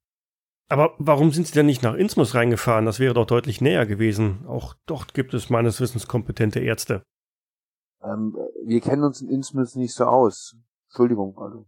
Aber 0.69 0.93
warum 0.97 1.31
sind 1.31 1.47
Sie 1.47 1.53
denn 1.53 1.65
nicht 1.65 1.81
nach 1.81 1.93
Innsmouth 1.93 2.35
reingefahren? 2.35 2.85
Das 2.85 2.99
wäre 2.99 3.13
doch 3.13 3.25
deutlich 3.25 3.61
näher 3.61 3.85
gewesen. 3.85 4.45
Auch 4.45 4.75
dort 4.85 5.13
gibt 5.13 5.33
es 5.33 5.49
meines 5.49 5.79
Wissens 5.79 6.07
kompetente 6.07 6.59
Ärzte. 6.59 7.03
Ähm, 8.07 8.35
wir 8.65 8.81
kennen 8.81 9.03
uns 9.03 9.21
in 9.21 9.29
Innsmouth 9.29 9.75
nicht 9.75 9.93
so 9.93 10.05
aus. 10.05 10.55
Entschuldigung, 10.89 11.37
also. 11.37 11.65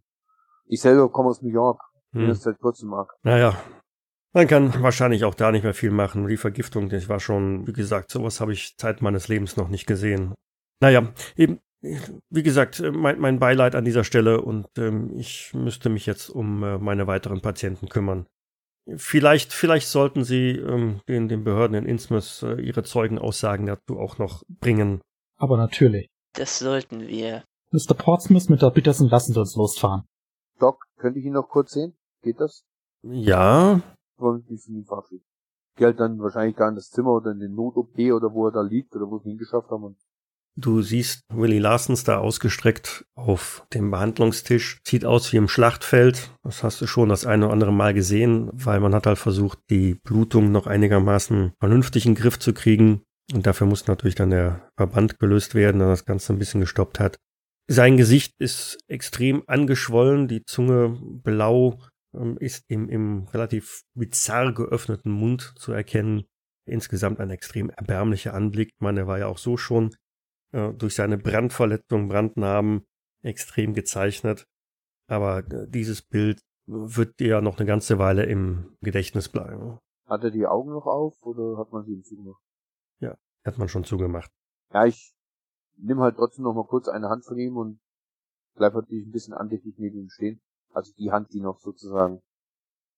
Ich 0.65 0.81
selber 0.81 1.09
komme 1.09 1.29
aus 1.29 1.41
New 1.41 1.51
York. 1.51 1.81
Bin 2.11 2.23
Hm. 2.23 2.29
jetzt 2.29 2.43
seit 2.43 2.59
kurzem 2.59 2.89
mag. 2.89 3.13
Naja, 3.23 3.55
man 4.33 4.47
kann 4.47 4.81
wahrscheinlich 4.81 5.23
auch 5.25 5.35
da 5.35 5.51
nicht 5.51 5.63
mehr 5.63 5.73
viel 5.73 5.91
machen. 5.91 6.27
Die 6.27 6.37
Vergiftung, 6.37 6.89
das 6.89 7.09
war 7.09 7.19
schon, 7.19 7.65
wie 7.67 7.73
gesagt, 7.73 8.11
sowas 8.11 8.39
habe 8.39 8.53
ich 8.53 8.77
Zeit 8.77 9.01
meines 9.01 9.27
Lebens 9.27 9.57
noch 9.57 9.69
nicht 9.69 9.87
gesehen. 9.87 10.33
Naja, 10.81 11.11
eben, 11.35 11.59
wie 11.81 12.43
gesagt, 12.43 12.81
mein, 12.93 13.19
mein 13.19 13.39
Beileid 13.39 13.75
an 13.75 13.85
dieser 13.85 14.03
Stelle 14.03 14.41
und 14.41 14.67
ähm, 14.77 15.11
ich 15.15 15.53
müsste 15.53 15.89
mich 15.89 16.05
jetzt 16.05 16.29
um 16.29 16.63
äh, 16.63 16.77
meine 16.77 17.07
weiteren 17.07 17.41
Patienten 17.41 17.89
kümmern. 17.89 18.27
Vielleicht, 18.95 19.53
vielleicht 19.53 19.87
sollten 19.87 20.23
Sie 20.23 20.51
ähm, 20.51 21.01
den, 21.07 21.27
den 21.27 21.43
Behörden 21.43 21.75
in 21.75 21.85
Innsmouth 21.85 22.43
äh, 22.43 22.61
Ihre 22.61 22.83
Zeugenaussagen 22.83 23.65
dazu 23.65 23.99
auch 23.99 24.17
noch 24.17 24.43
bringen. 24.47 25.01
Aber 25.37 25.57
natürlich. 25.57 26.07
Das 26.33 26.59
sollten 26.59 27.07
wir. 27.07 27.43
Mr. 27.71 27.93
Portsmouth 27.95 28.49
mit 28.49 28.61
der 28.61 28.71
Peterson 28.71 29.09
lassen 29.09 29.33
Sie 29.33 29.39
uns 29.39 29.55
losfahren. 29.55 30.03
Doc, 30.59 30.83
könnte 30.97 31.19
ich 31.19 31.25
ihn 31.25 31.33
noch 31.33 31.49
kurz 31.49 31.71
sehen? 31.73 31.93
Geht 32.23 32.39
das? 32.39 32.63
Ja, 33.03 33.81
Wollen 34.17 34.43
Sie 34.47 34.57
von 34.57 34.75
ihm 34.75 34.85
verabschieden? 34.85 35.23
Geh 35.77 35.85
halt 35.85 35.99
dann 35.99 36.19
wahrscheinlich 36.19 36.57
da 36.57 36.67
in 36.67 36.75
das 36.75 36.89
Zimmer 36.89 37.11
oder 37.11 37.31
in 37.31 37.39
den 37.39 37.55
Not-OP 37.55 37.97
oder 37.97 38.33
wo 38.33 38.47
er 38.47 38.51
da 38.51 38.61
liegt 38.61 38.95
oder 38.95 39.05
wo 39.05 39.19
wir 39.19 39.25
ihn 39.25 39.31
hingeschafft 39.37 39.69
haben. 39.69 39.83
Und 39.83 39.97
Du 40.57 40.81
siehst 40.81 41.21
Willie 41.31 41.61
Larsens 41.61 42.03
da 42.03 42.17
ausgestreckt 42.17 43.05
auf 43.15 43.65
dem 43.73 43.91
Behandlungstisch. 43.91 44.81
Sieht 44.85 45.05
aus 45.05 45.31
wie 45.31 45.37
im 45.37 45.47
Schlachtfeld. 45.47 46.31
Das 46.43 46.63
hast 46.63 46.81
du 46.81 46.87
schon 46.87 47.07
das 47.07 47.25
eine 47.25 47.45
oder 47.45 47.53
andere 47.53 47.71
Mal 47.71 47.93
gesehen, 47.93 48.49
weil 48.51 48.81
man 48.81 48.93
hat 48.93 49.05
halt 49.05 49.19
versucht, 49.19 49.59
die 49.69 49.95
Blutung 50.03 50.51
noch 50.51 50.67
einigermaßen 50.67 51.53
vernünftig 51.59 52.05
in 52.05 52.13
den 52.15 52.21
Griff 52.21 52.39
zu 52.39 52.53
kriegen. 52.53 53.03
Und 53.33 53.45
dafür 53.45 53.67
muss 53.67 53.87
natürlich 53.87 54.15
dann 54.15 54.31
der 54.31 54.69
Verband 54.75 55.19
gelöst 55.19 55.53
werden, 55.53 55.79
der 55.79 55.89
das 55.89 56.05
Ganze 56.05 56.33
ein 56.33 56.39
bisschen 56.39 56.61
gestoppt 56.61 56.99
hat. 56.99 57.17
Sein 57.67 57.97
Gesicht 57.97 58.33
ist 58.39 58.79
extrem 58.87 59.43
angeschwollen, 59.45 60.27
die 60.27 60.43
Zunge 60.43 60.97
blau, 60.99 61.79
ähm, 62.15 62.37
ist 62.39 62.65
im, 62.67 62.89
im 62.89 63.27
relativ 63.27 63.83
bizarr 63.93 64.53
geöffneten 64.53 65.11
Mund 65.11 65.53
zu 65.57 65.71
erkennen. 65.71 66.23
Insgesamt 66.65 67.19
ein 67.19 67.29
extrem 67.29 67.69
erbärmlicher 67.69 68.33
Anblick. 68.33 68.69
Ich 68.73 68.81
meine, 68.81 69.01
er 69.01 69.07
war 69.07 69.19
ja 69.19 69.27
auch 69.27 69.37
so 69.37 69.57
schon 69.57 69.95
äh, 70.51 70.73
durch 70.73 70.95
seine 70.95 71.19
Brandverletzung, 71.19 72.09
Brandnarben 72.09 72.85
extrem 73.21 73.75
gezeichnet. 73.75 74.47
Aber 75.07 75.39
äh, 75.39 75.67
dieses 75.67 76.01
Bild 76.01 76.39
wird 76.65 77.19
dir 77.19 77.27
ja 77.27 77.41
noch 77.41 77.57
eine 77.57 77.67
ganze 77.67 77.99
Weile 77.99 78.25
im 78.25 78.75
Gedächtnis 78.81 79.29
bleiben. 79.29 79.77
hat 80.07 80.23
er 80.23 80.31
die 80.31 80.47
Augen 80.47 80.71
noch 80.71 80.87
auf 80.87 81.21
oder 81.21 81.57
hat 81.57 81.71
man 81.71 81.83
sie 81.83 81.93
ihm 81.93 82.03
zugemacht? 82.03 82.41
Hat 83.49 83.57
man 83.57 83.67
schon 83.67 83.83
zugemacht. 83.83 84.29
Ja, 84.71 84.85
ich 84.85 85.15
nimm 85.75 85.99
halt 86.01 86.17
trotzdem 86.17 86.43
noch 86.43 86.53
mal 86.53 86.67
kurz 86.67 86.87
eine 86.87 87.09
Hand 87.09 87.25
von 87.25 87.35
ihm 87.39 87.57
und 87.57 87.79
bleib 88.53 88.75
natürlich 88.75 89.07
ein 89.07 89.11
bisschen 89.11 89.33
andächtig 89.33 89.73
neben 89.79 89.97
ihm 89.97 90.09
stehen. 90.11 90.39
Also 90.71 90.93
die 90.99 91.11
Hand, 91.11 91.33
die 91.33 91.41
noch 91.41 91.57
sozusagen 91.57 92.21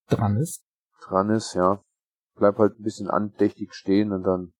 Dran 0.09 0.35
ist. 0.35 0.65
dran 0.99 1.29
ist, 1.29 1.53
ja. 1.53 1.81
bleib 2.35 2.57
halt 2.57 2.77
ein 2.77 2.83
bisschen 2.83 3.09
andächtig 3.09 3.73
stehen 3.73 4.11
und 4.11 4.23
dann 4.23 4.51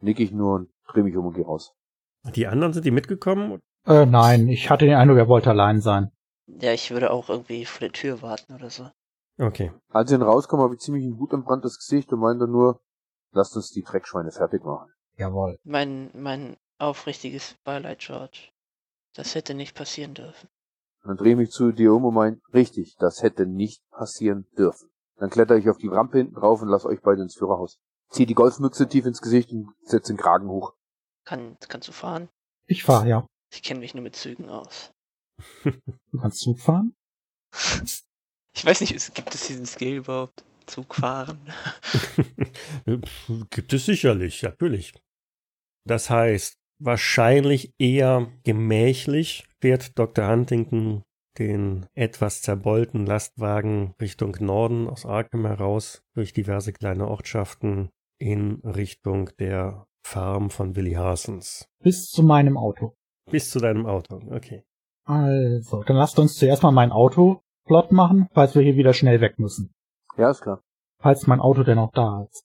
nick 0.00 0.18
ich 0.18 0.32
nur 0.32 0.56
und 0.56 0.70
dreh 0.88 1.04
mich 1.04 1.16
um 1.16 1.26
und 1.26 1.34
geh 1.34 1.44
raus. 1.44 1.72
Die 2.34 2.48
anderen 2.48 2.72
sind 2.72 2.84
die 2.84 2.90
mitgekommen? 2.90 3.60
Äh, 3.86 4.06
nein, 4.06 4.48
ich 4.48 4.70
hatte 4.70 4.86
den 4.86 4.96
Eindruck, 4.96 5.18
er 5.18 5.28
wollte 5.28 5.50
allein 5.50 5.80
sein. 5.80 6.10
Ja, 6.48 6.72
ich 6.72 6.90
würde 6.90 7.12
auch 7.12 7.28
irgendwie 7.28 7.64
vor 7.64 7.78
der 7.78 7.92
Tür 7.92 8.22
warten 8.22 8.54
oder 8.54 8.70
so. 8.70 8.90
Okay. 9.38 9.70
Als 9.90 10.10
ich 10.10 10.18
dann 10.18 10.26
rauskomme, 10.26 10.64
habe 10.64 10.74
ich 10.74 10.80
ziemlich 10.80 11.04
ein 11.04 11.16
wutentbranntes 11.20 11.78
Gesicht 11.78 12.12
und 12.12 12.18
meinte 12.18 12.48
nur, 12.48 12.80
lasst 13.32 13.56
uns 13.56 13.70
die 13.70 13.82
Dreckschweine 13.82 14.32
fertig 14.32 14.64
machen. 14.64 14.92
Jawohl. 15.16 15.58
Mein, 15.64 16.10
mein 16.14 16.56
aufrichtiges 16.78 17.54
Beileid, 17.64 17.98
George. 18.00 18.50
Das 19.14 19.34
hätte 19.34 19.54
nicht 19.54 19.74
passieren 19.74 20.14
dürfen. 20.14 20.48
Dann 21.02 21.16
drehe 21.16 21.32
ich 21.32 21.38
mich 21.38 21.50
zu 21.50 21.72
dir 21.72 21.94
um 21.94 22.04
und 22.04 22.14
mein, 22.14 22.40
richtig, 22.52 22.96
das 22.98 23.22
hätte 23.22 23.46
nicht 23.46 23.82
passieren 23.90 24.46
dürfen. 24.56 24.90
Dann 25.16 25.30
kletter 25.30 25.56
ich 25.56 25.68
auf 25.68 25.78
die 25.78 25.88
Rampe 25.88 26.18
hinten 26.18 26.34
drauf 26.34 26.62
und 26.62 26.68
lass 26.68 26.84
euch 26.84 27.00
beide 27.02 27.22
ins 27.22 27.36
Führerhaus. 27.36 27.78
Zieh 28.08 28.26
die 28.26 28.34
Golfmütze 28.34 28.88
tief 28.88 29.06
ins 29.06 29.20
Gesicht 29.20 29.50
und 29.52 29.72
setz 29.82 30.08
den 30.08 30.16
Kragen 30.16 30.48
hoch. 30.48 30.74
Kann, 31.24 31.56
kannst 31.68 31.88
du 31.88 31.92
fahren? 31.92 32.28
Ich 32.66 32.84
fahre, 32.84 33.08
ja. 33.08 33.26
Ich 33.50 33.62
kenne 33.62 33.80
mich 33.80 33.94
nur 33.94 34.02
mit 34.02 34.16
Zügen 34.16 34.48
aus. 34.48 34.92
Du 35.64 36.18
kannst 36.20 36.40
Zug 36.40 36.58
fahren? 36.58 36.94
Ich 38.52 38.66
weiß 38.66 38.80
nicht, 38.80 39.14
gibt 39.14 39.32
es 39.32 39.46
diesen 39.46 39.64
Skill 39.64 39.98
überhaupt? 39.98 40.44
Zug 40.70 40.94
fahren? 40.94 41.38
Gibt 43.50 43.72
es 43.72 43.86
sicherlich, 43.86 44.42
natürlich. 44.42 44.94
Das 45.86 46.10
heißt, 46.10 46.56
wahrscheinlich 46.78 47.72
eher 47.78 48.28
gemächlich 48.44 49.46
fährt 49.60 49.98
Dr. 49.98 50.28
Huntington 50.28 51.02
den 51.38 51.86
etwas 51.94 52.42
zerbeulten 52.42 53.06
Lastwagen 53.06 53.94
Richtung 54.00 54.36
Norden 54.40 54.88
aus 54.88 55.06
Arkham 55.06 55.46
heraus, 55.46 56.02
durch 56.14 56.32
diverse 56.32 56.72
kleine 56.72 57.08
Ortschaften 57.08 57.90
in 58.18 58.60
Richtung 58.64 59.30
der 59.38 59.86
Farm 60.04 60.50
von 60.50 60.76
Willie 60.76 60.98
Harsons. 60.98 61.66
Bis 61.82 62.10
zu 62.10 62.22
meinem 62.22 62.56
Auto. 62.56 62.94
Bis 63.30 63.50
zu 63.50 63.60
deinem 63.60 63.86
Auto, 63.86 64.20
okay. 64.30 64.64
Also, 65.04 65.82
dann 65.84 65.96
lasst 65.96 66.18
uns 66.18 66.36
zuerst 66.36 66.62
mal 66.62 66.72
mein 66.72 66.92
Auto 66.92 67.42
flott 67.66 67.92
machen, 67.92 68.28
falls 68.32 68.54
wir 68.54 68.62
hier 68.62 68.76
wieder 68.76 68.92
schnell 68.92 69.20
weg 69.20 69.38
müssen. 69.38 69.72
Ja, 70.16 70.30
ist 70.30 70.42
klar. 70.42 70.62
Falls 70.98 71.26
mein 71.26 71.40
Auto 71.40 71.62
denn 71.62 71.76
noch 71.76 71.92
da 71.92 72.26
ist. 72.30 72.44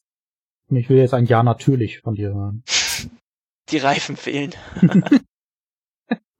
Und 0.70 0.78
ich 0.78 0.90
will 0.90 0.98
jetzt 0.98 1.14
ein 1.14 1.26
Ja 1.26 1.44
natürlich 1.44 2.00
von 2.00 2.16
dir 2.16 2.34
hören. 2.34 2.64
Die 3.70 3.78
Reifen 3.78 4.16
fehlen. 4.16 4.54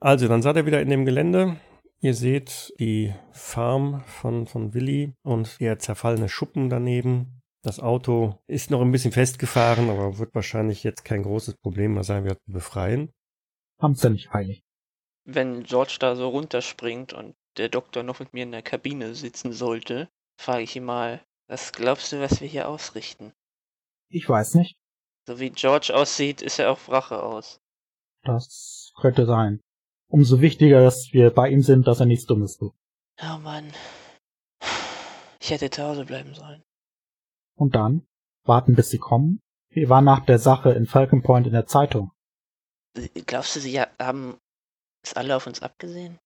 Also, 0.06 0.28
dann 0.28 0.44
seid 0.44 0.56
ihr 0.56 0.68
wieder 0.68 0.82
in 0.82 0.92
dem 0.92 1.04
Gelände. 1.04 1.60
Ihr 2.00 2.14
seht 2.14 2.72
die 2.80 3.16
Farm 3.32 4.04
von, 4.06 4.46
von 4.46 4.76
Willi 4.76 5.16
und 5.24 5.60
der 5.60 5.80
zerfallene 5.80 6.30
Schuppen 6.30 6.70
daneben. 6.70 7.42
Das 7.64 7.80
Auto 7.80 8.38
ist 8.46 8.70
noch 8.70 8.82
ein 8.82 8.92
bisschen 8.92 9.12
festgefahren, 9.12 9.90
aber 9.90 10.20
wird 10.20 10.36
wahrscheinlich 10.36 10.84
jetzt 10.84 11.04
kein 11.06 11.24
großes 11.24 11.56
Problem 11.56 11.96
mehr 11.96 12.04
sein, 12.04 12.28
zu 12.28 12.52
befreien. 12.52 13.12
Haben's 13.82 14.04
ja 14.04 14.12
nicht 14.12 14.32
eilig. 14.36 14.62
Wenn 15.24 15.64
George 15.64 15.98
da 16.00 16.16
so 16.16 16.30
runterspringt 16.30 17.14
und 17.14 17.34
der 17.58 17.70
Doktor 17.70 18.04
noch 18.04 18.20
mit 18.20 18.34
mir 18.34 18.44
in 18.44 18.52
der 18.52 18.62
Kabine 18.62 19.16
sitzen 19.16 19.54
sollte, 19.54 20.08
frage 20.38 20.64
ich 20.64 20.76
ihn 20.76 20.86
mal, 20.86 21.24
was 21.48 21.72
glaubst 21.74 22.12
du, 22.12 22.20
was 22.20 22.42
wir 22.42 22.48
hier 22.48 22.68
ausrichten? 22.68 23.34
Ich 24.10 24.28
weiß 24.28 24.56
nicht. 24.56 24.78
So 25.28 25.40
wie 25.40 25.50
George 25.50 25.94
aussieht, 25.96 26.42
ist 26.42 26.60
er 26.60 26.72
auf 26.72 26.90
Rache 26.90 27.22
aus. 27.22 27.60
Das 28.24 28.92
könnte 29.00 29.26
sein. 29.26 29.62
Umso 30.08 30.40
wichtiger, 30.42 30.82
dass 30.84 31.10
wir 31.14 31.32
bei 31.32 31.50
ihm 31.50 31.62
sind, 31.62 31.88
dass 31.88 32.00
er 32.00 32.06
nichts 32.06 32.26
Dummes 32.26 32.58
tut. 32.58 32.74
Oh 33.22 33.38
Mann. 33.40 33.72
Ich 35.40 35.50
hätte 35.52 35.70
zu 35.70 35.84
Hause 35.84 36.06
bleiben 36.06 36.34
sollen. 36.34 36.64
Und 37.56 37.76
dann 37.76 38.06
warten, 38.44 38.76
bis 38.76 38.90
sie 38.90 38.98
kommen. 39.00 39.42
Wir 39.70 39.90
waren 39.90 40.06
nach 40.06 40.26
der 40.26 40.40
Sache 40.40 40.72
in 40.72 40.86
Falcon 40.86 41.22
Point 41.24 41.48
in 41.48 41.54
der 41.54 41.66
Zeitung. 41.66 42.12
Glaubst 43.26 43.56
du, 43.56 43.60
sie 43.60 43.80
ha- 43.80 43.90
haben 44.00 44.38
es 45.04 45.14
alle 45.14 45.36
auf 45.36 45.48
uns 45.48 45.62
abgesehen? 45.62 46.18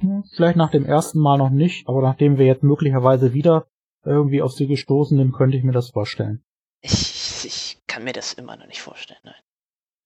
Hm, 0.00 0.24
Vielleicht 0.34 0.56
nach 0.56 0.70
dem 0.70 0.84
ersten 0.84 1.18
Mal 1.18 1.38
noch 1.38 1.50
nicht, 1.50 1.88
aber 1.88 2.02
nachdem 2.02 2.38
wir 2.38 2.46
jetzt 2.46 2.62
möglicherweise 2.62 3.32
wieder 3.32 3.66
irgendwie 4.04 4.42
auf 4.42 4.52
sie 4.52 4.66
gestoßen 4.66 5.16
sind, 5.18 5.32
könnte 5.32 5.56
ich 5.56 5.64
mir 5.64 5.72
das 5.72 5.90
vorstellen. 5.90 6.42
Ich, 6.80 7.44
ich 7.44 7.82
kann 7.86 8.04
mir 8.04 8.12
das 8.12 8.32
immer 8.32 8.56
noch 8.56 8.66
nicht 8.66 8.80
vorstellen, 8.80 9.20
nein. 9.24 9.34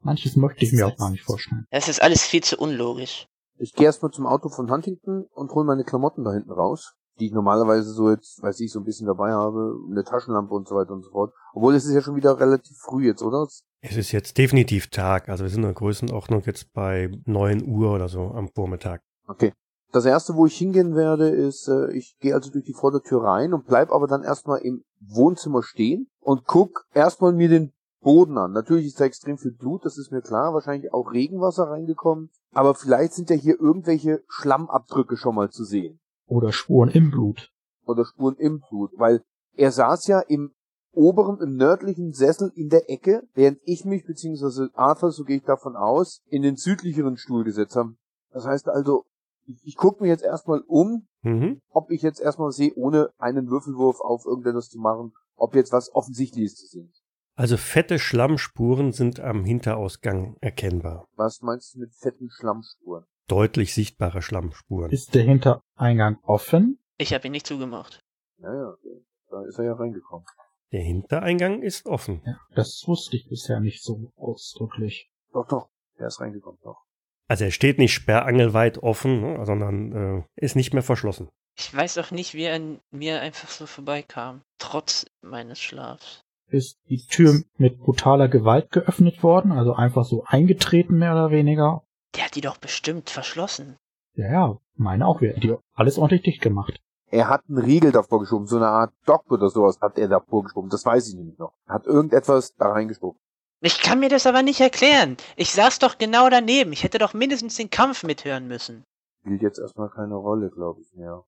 Manches 0.01 0.37
möchte 0.37 0.65
ich 0.65 0.73
mir 0.73 0.87
auch 0.87 0.97
gar 0.97 1.11
nicht 1.11 1.23
vorstellen. 1.23 1.67
Das 1.71 1.89
ist 1.89 2.03
alles 2.03 2.25
viel 2.25 2.43
zu 2.43 2.59
unlogisch. 2.59 3.27
Ich 3.59 3.73
gehe 3.73 3.87
erstmal 3.87 4.11
zum 4.11 4.27
Auto 4.27 4.49
von 4.49 4.71
Huntington 4.71 5.27
und 5.33 5.51
hole 5.53 5.65
meine 5.65 5.85
Klamotten 5.85 6.25
da 6.25 6.33
hinten 6.33 6.51
raus, 6.51 6.95
die 7.21 7.27
ich 7.27 7.33
normalerweise 7.33 7.93
so 7.93 8.11
jetzt, 8.11 8.43
weiß 8.43 8.61
ich, 8.61 8.73
so 8.73 8.81
ein 8.81 8.85
bisschen 8.85 9.07
dabei 9.07 9.31
habe, 9.31 9.75
eine 9.91 10.05
Taschenlampe 10.05 10.53
und 10.53 10.69
so 10.69 10.75
weiter 10.75 10.93
und 10.93 11.03
so 11.05 11.11
fort. 11.11 11.33
Obwohl 11.55 11.75
es 11.75 11.87
ist 11.87 11.95
ja 11.95 12.03
schon 12.03 12.17
wieder 12.17 12.39
relativ 12.39 12.77
früh 12.79 13.07
jetzt, 13.07 13.23
oder? 13.23 13.47
Es 13.81 13.97
ist 13.97 14.13
jetzt 14.13 14.37
definitiv 14.37 14.89
Tag, 14.89 15.29
also 15.29 15.45
wir 15.45 15.51
sind 15.51 15.61
in 15.61 15.69
der 15.69 15.75
Größenordnung 15.75 16.43
jetzt 16.45 16.73
bei 16.73 17.11
9 17.25 17.65
Uhr 17.67 17.93
oder 17.93 18.09
so 18.09 18.33
am 18.33 18.49
Vormittag. 18.49 19.03
Okay. 19.27 19.53
Das 19.95 20.07
erste, 20.07 20.35
wo 20.35 20.45
ich 20.45 20.57
hingehen 20.59 20.97
werde, 20.97 21.29
ist, 21.29 21.69
äh, 21.69 21.93
ich 21.93 22.17
gehe 22.19 22.35
also 22.35 22.51
durch 22.51 22.65
die 22.65 22.73
Vordertür 22.73 23.23
rein 23.23 23.55
und 23.55 23.65
bleib 23.65 23.93
aber 23.93 24.09
dann 24.09 24.25
erstmal 24.25 24.59
im 24.59 24.83
Wohnzimmer 25.01 25.63
stehen 25.63 26.09
und 26.19 26.47
guck 26.47 26.85
erstmal 26.95 27.33
mir 27.33 27.49
den 27.49 27.73
Boden 28.01 28.37
an. 28.37 28.51
Natürlich 28.51 28.87
ist 28.87 28.99
da 28.99 29.05
extrem 29.05 29.39
viel 29.39 29.53
Blut, 29.53 29.85
das 29.85 29.97
ist 29.97 30.11
mir 30.11 30.21
klar, 30.21 30.53
wahrscheinlich 30.53 30.93
auch 30.93 31.13
Regenwasser 31.13 31.71
reingekommen, 31.71 32.31
aber 32.53 32.75
vielleicht 32.75 33.13
sind 33.13 33.31
ja 33.31 33.37
hier 33.37 33.61
irgendwelche 33.61 34.25
Schlammabdrücke 34.27 35.17
schon 35.17 35.37
mal 35.37 35.51
zu 35.51 35.63
sehen 35.63 36.01
Oder 36.27 36.51
Spuren 36.51 36.89
im 36.89 37.13
Blut. 37.13 37.53
oder 37.87 38.05
Spuren 38.05 38.35
im 38.35 38.65
Blut, 38.69 38.91
weil 38.97 39.23
er 39.55 39.71
saß 39.71 40.09
ja 40.09 40.19
im 40.27 40.55
oberen, 40.91 41.41
im 41.41 41.55
nördlichen 41.55 42.13
Sessel 42.13 42.51
in 42.57 42.69
der 42.69 42.91
Ecke, 42.91 43.23
während 43.35 43.61
ich 43.63 43.85
mich, 43.85 44.05
beziehungsweise 44.05 44.71
Arthur, 44.75 45.13
so 45.13 45.23
gehe 45.23 45.37
ich 45.37 45.45
davon 45.45 45.77
aus, 45.77 46.21
in 46.27 46.43
den 46.43 46.57
südlicheren 46.57 47.17
Stuhl 47.17 47.45
gesetzt 47.45 47.77
habe. 47.77 47.95
Das 48.33 48.45
heißt 48.45 48.69
also, 48.69 49.05
ich, 49.47 49.61
ich 49.65 49.77
gucke 49.77 50.03
mir 50.03 50.09
jetzt 50.09 50.23
erstmal 50.25 50.61
um, 50.67 51.07
Mhm. 51.23 51.63
ob 51.71 51.91
ich 51.91 52.03
jetzt 52.03 52.21
erstmal 52.21 52.53
sehe, 52.53 52.73
ohne 52.77 53.11
einen 53.19 53.49
Würfelwurf 53.49 54.01
auf 54.01 54.27
irgendetwas 54.27 54.69
zu 54.69 54.79
machen, 54.79 55.13
ob 55.37 55.55
jetzt 55.55 55.73
was 55.73 55.91
Offensichtliches 55.95 56.55
zu 56.57 56.67
sehen 56.67 56.89
ist. 56.91 57.03
Also 57.37 57.57
fette 57.57 57.99
Schlammspuren 57.99 58.93
sind 58.93 59.21
am 59.21 59.43
Hinterausgang 59.45 60.37
erkennbar. 60.41 61.07
Was 61.17 61.41
meinst 61.41 61.75
du 61.75 61.81
mit 61.81 61.95
fetten 61.95 62.29
Schlammspuren? 62.31 63.05
Deutlich 63.27 63.73
sichtbare 63.75 64.21
Schlammspuren. 64.23 64.91
Ist 64.91 65.15
der 65.15 65.23
Hintereingang 65.25 66.19
offen? 66.23 66.79
Ich 66.99 67.13
habe 67.15 67.27
ihn 67.27 67.33
nicht 67.33 67.47
zugemacht. 67.47 68.01
Ja, 68.39 68.53
ja, 68.55 68.69
okay. 68.69 69.05
da 69.31 69.45
ist 69.47 69.59
er 69.59 69.65
ja 69.65 69.73
reingekommen. 69.75 70.27
Der 70.73 70.83
Hintereingang 70.83 71.63
ist 71.63 71.87
offen. 71.87 72.21
Ja, 72.27 72.37
das 72.55 72.85
wusste 72.87 73.17
ich 73.17 73.29
bisher 73.29 73.61
nicht 73.61 73.83
so 73.83 74.13
ausdrücklich. 74.17 75.11
Doch, 75.33 75.47
doch, 75.49 75.69
er 75.97 76.09
ist 76.09 76.21
reingekommen, 76.21 76.59
doch. 76.63 76.83
Also 77.29 77.45
er 77.45 77.51
steht 77.51 77.79
nicht 77.79 77.95
sperrangelweit 77.95 78.79
offen, 78.79 79.21
ne, 79.21 79.47
sondern 79.47 79.93
äh, 79.93 80.23
ist 80.37 80.57
nicht 80.57 80.75
mehr 80.75 80.83
verschlossen. 80.83 81.29
Ich 81.57 81.75
weiß 81.75 81.99
auch 81.99 82.11
nicht, 82.11 82.35
wie 82.35 82.45
er 82.45 82.57
an 82.57 82.81
mir 82.91 83.21
einfach 83.21 83.49
so 83.49 83.67
vorbeikam. 83.67 84.43
Trotz 84.59 85.07
meines 85.23 85.61
Schlafs. 85.61 86.23
Ist 86.49 86.79
die 86.89 87.07
Tür 87.07 87.41
mit 87.57 87.79
brutaler 87.79 88.29
Gewalt 88.29 88.71
geöffnet 88.71 89.23
worden, 89.23 89.53
also 89.53 89.75
einfach 89.75 90.05
so 90.05 90.25
eingetreten 90.27 90.99
mehr 90.99 91.13
oder 91.13 91.31
weniger? 91.31 91.83
Der 92.17 92.27
hat 92.27 92.35
die 92.35 92.41
doch 92.41 92.59
bestimmt 92.59 93.11
verschlossen. 93.11 93.77
Ja, 94.15 94.31
ja, 94.31 94.59
meine 94.77 95.07
auch. 95.07 95.21
Wir 95.21 95.31
hätten 95.31 95.41
die 95.41 95.57
alles 95.75 95.99
ordentlich 95.99 96.23
dicht 96.23 96.43
gemacht. 96.43 96.81
Er 97.11 97.29
hat 97.29 97.43
einen 97.49 97.59
Riegel 97.59 97.93
davor 97.93 98.21
geschoben, 98.21 98.47
so 98.47 98.57
eine 98.57 98.67
Art 98.67 98.93
Dock 99.07 99.31
oder 99.31 99.49
sowas 99.49 99.79
hat 99.81 99.99
er 99.99 100.09
davor 100.09 100.43
geschoben, 100.43 100.69
das 100.69 100.85
weiß 100.85 101.09
ich 101.09 101.15
nämlich 101.15 101.39
noch. 101.39 101.55
Er 101.67 101.77
hat 101.77 101.87
irgendetwas 101.87 102.55
da 102.57 102.73
reingeschoben. 102.73 103.21
Ich 103.65 103.81
kann 103.81 104.01
mir 104.01 104.11
das 104.11 104.27
aber 104.27 104.43
nicht 104.43 104.61
erklären. 104.61 105.17
Ich 105.37 105.53
saß 105.53 105.79
doch 105.79 105.97
genau 105.97 106.29
daneben. 106.29 106.73
Ich 106.73 106.85
hätte 106.85 106.99
doch 106.99 107.15
mindestens 107.15 107.57
den 107.57 107.71
Kampf 107.71 108.05
mithören 108.05 108.47
müssen. 108.47 108.85
Spielt 109.23 109.43
jetzt 109.43 109.59
erstmal 109.59 109.89
keine 109.89 110.17
Rolle, 110.17 110.51
glaube 110.51 110.83
ich, 110.83 110.93
mehr. 110.95 111.25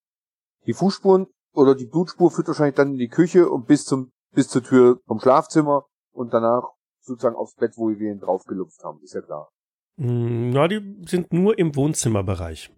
Die 0.67 0.75
Fußspuren 0.75 1.29
oder 1.55 1.75
die 1.75 1.87
Blutspur 1.87 2.31
führt 2.31 2.49
wahrscheinlich 2.49 2.75
dann 2.75 2.93
in 2.93 2.99
die 2.99 3.09
Küche 3.09 3.49
und 3.49 3.67
bis 3.67 3.85
zum 3.87 4.11
bis 4.33 4.49
zur 4.49 4.63
Tür 4.63 5.01
vom 5.07 5.19
Schlafzimmer 5.19 5.87
und 6.13 6.35
danach 6.35 6.65
sozusagen 7.01 7.37
aufs 7.37 7.55
Bett, 7.55 7.73
wo 7.77 7.89
wir 7.89 8.13
ihn 8.13 8.21
draufgelupft 8.21 8.85
haben, 8.85 9.01
ist 9.03 9.15
ja 9.15 9.23
klar. 9.23 9.49
Mm, 9.97 10.51
Na, 10.51 10.69
die 10.69 11.05
sind 11.07 11.33
nur 11.33 11.59
im 11.59 11.75
Wohnzimmerbereich. 11.75 12.71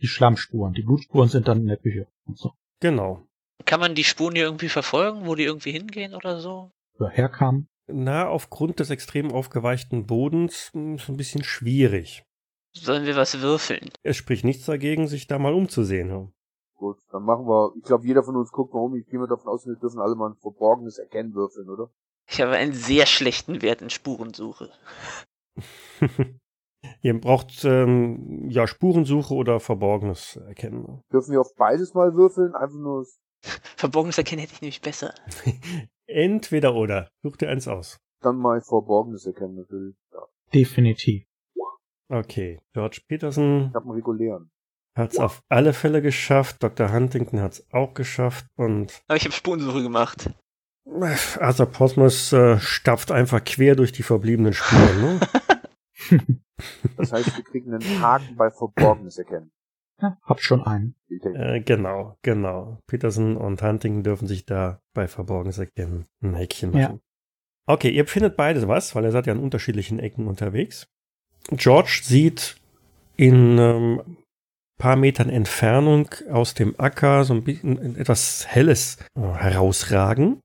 Die 0.00 0.08
Schlammspuren, 0.08 0.72
die 0.72 0.82
Blutspuren 0.82 1.28
sind 1.28 1.46
dann 1.46 1.60
in 1.60 1.68
der 1.68 1.76
Küche. 1.76 2.08
Und 2.26 2.38
so. 2.38 2.52
Genau. 2.80 3.24
Kann 3.64 3.80
man 3.80 3.94
die 3.94 4.04
Spuren 4.04 4.34
hier 4.34 4.44
irgendwie 4.44 4.68
verfolgen, 4.68 5.26
wo 5.26 5.36
die 5.36 5.44
irgendwie 5.44 5.72
hingehen 5.72 6.14
oder 6.14 6.40
so? 6.40 6.70
Wo 6.98 7.04
er 7.04 7.10
herkam. 7.10 7.68
Na, 7.88 8.28
aufgrund 8.28 8.80
des 8.80 8.90
extrem 8.90 9.30
aufgeweichten 9.32 10.06
Bodens 10.06 10.70
mh, 10.74 10.96
ist 10.96 11.08
ein 11.08 11.16
bisschen 11.16 11.44
schwierig. 11.44 12.24
Sollen 12.72 13.06
wir 13.06 13.16
was 13.16 13.40
würfeln? 13.40 13.90
Es 14.02 14.16
spricht 14.16 14.44
nichts 14.44 14.66
dagegen, 14.66 15.06
sich 15.06 15.26
da 15.26 15.38
mal 15.38 15.54
umzusehen. 15.54 16.08
ja. 16.08 16.28
Gut, 16.74 16.98
dann 17.10 17.22
machen 17.22 17.46
wir, 17.46 17.72
ich 17.76 17.84
glaube, 17.84 18.06
jeder 18.06 18.22
von 18.22 18.36
uns 18.36 18.52
guckt 18.52 18.74
mal 18.74 18.80
um, 18.80 18.94
ich 18.96 19.06
gehe 19.06 19.18
mal 19.18 19.28
davon 19.28 19.50
aus, 19.50 19.66
wir 19.66 19.76
dürfen 19.76 19.98
alle 19.98 20.14
mal 20.14 20.30
ein 20.30 20.36
verborgenes 20.36 20.98
Erkennen 20.98 21.32
würfeln, 21.32 21.70
oder? 21.70 21.90
Ich 22.28 22.40
habe 22.42 22.52
einen 22.52 22.74
sehr 22.74 23.06
schlechten 23.06 23.62
Wert 23.62 23.80
in 23.80 23.88
Spurensuche. 23.88 24.70
Ihr 27.00 27.18
braucht 27.18 27.64
ähm, 27.64 28.50
ja 28.50 28.66
Spurensuche 28.66 29.32
oder 29.32 29.58
Verborgenes 29.58 30.36
erkennen. 30.36 31.02
Dürfen 31.10 31.32
wir 31.32 31.40
auf 31.40 31.54
beides 31.56 31.94
mal 31.94 32.14
würfeln, 32.14 32.54
einfach 32.54 32.76
nur, 32.78 33.06
Verborgenes 33.76 34.18
Erkennen 34.18 34.40
hätte 34.40 34.54
ich 34.54 34.60
nämlich 34.60 34.80
besser. 34.80 35.14
Entweder 36.06 36.74
oder. 36.74 37.08
Such 37.22 37.36
dir 37.36 37.48
eins 37.48 37.68
aus. 37.68 37.98
Dann 38.20 38.36
mal 38.36 38.60
Verborgenes 38.60 39.26
erkennen 39.26 39.56
natürlich. 39.56 39.94
Ja. 40.12 40.20
Definitiv. 40.54 41.24
Okay, 42.08 42.60
George 42.72 43.00
Peterson 43.08 43.68
Ich 43.70 43.74
habe 43.74 43.86
einen 43.86 43.94
regulären. 43.96 44.50
hat 44.96 45.12
es 45.12 45.18
auf 45.18 45.42
alle 45.48 45.72
Fälle 45.72 46.00
geschafft. 46.02 46.62
Dr. 46.62 46.92
Huntington 46.92 47.40
hat 47.40 47.52
es 47.54 47.66
auch 47.72 47.94
geschafft. 47.94 48.46
Und 48.56 49.02
Aber 49.08 49.16
ich 49.16 49.24
habe 49.24 49.32
Spurensuche 49.34 49.82
gemacht. 49.82 50.30
Arthur 51.40 51.66
Posmus 51.66 52.32
äh, 52.32 52.58
stapft 52.60 53.10
einfach 53.10 53.42
quer 53.44 53.74
durch 53.74 53.90
die 53.90 54.04
verbliebenen 54.04 54.52
Spuren. 54.52 55.00
Ne? 55.00 55.20
Das 56.96 57.12
heißt, 57.12 57.36
wir 57.36 57.44
kriegen 57.44 57.74
einen 57.74 58.00
Haken 58.00 58.34
bei 58.36 58.50
Verborgenes 58.50 59.18
erkennen. 59.18 59.50
Ja, 60.00 60.18
hab 60.22 60.40
schon 60.40 60.62
einen. 60.62 60.94
Äh, 61.08 61.60
genau, 61.60 62.18
genau. 62.22 62.78
Peterson 62.86 63.36
und 63.36 63.62
Huntington 63.62 64.02
dürfen 64.02 64.28
sich 64.28 64.44
da 64.44 64.80
bei 64.92 65.08
Verborgenes 65.08 65.58
erkennen 65.58 66.06
ein 66.22 66.34
Häkchen 66.34 66.72
machen. 66.72 66.80
Ja. 66.80 66.98
Okay, 67.66 67.90
ihr 67.90 68.06
findet 68.06 68.36
beide 68.36 68.66
was, 68.68 68.94
weil 68.94 69.04
ihr 69.04 69.10
seid 69.10 69.26
ja 69.26 69.32
an 69.32 69.40
unterschiedlichen 69.40 69.98
Ecken 69.98 70.26
unterwegs. 70.26 70.86
George 71.50 72.00
sieht 72.02 72.56
in 73.16 73.58
ähm, 73.58 74.18
paar 74.78 74.96
Metern 74.96 75.30
Entfernung 75.30 76.08
aus 76.30 76.54
dem 76.54 76.78
Acker 76.78 77.24
so 77.24 77.34
ein 77.34 77.44
bisschen 77.44 77.96
etwas 77.96 78.46
Helles 78.46 78.98
äh, 79.16 79.20
herausragen. 79.20 80.40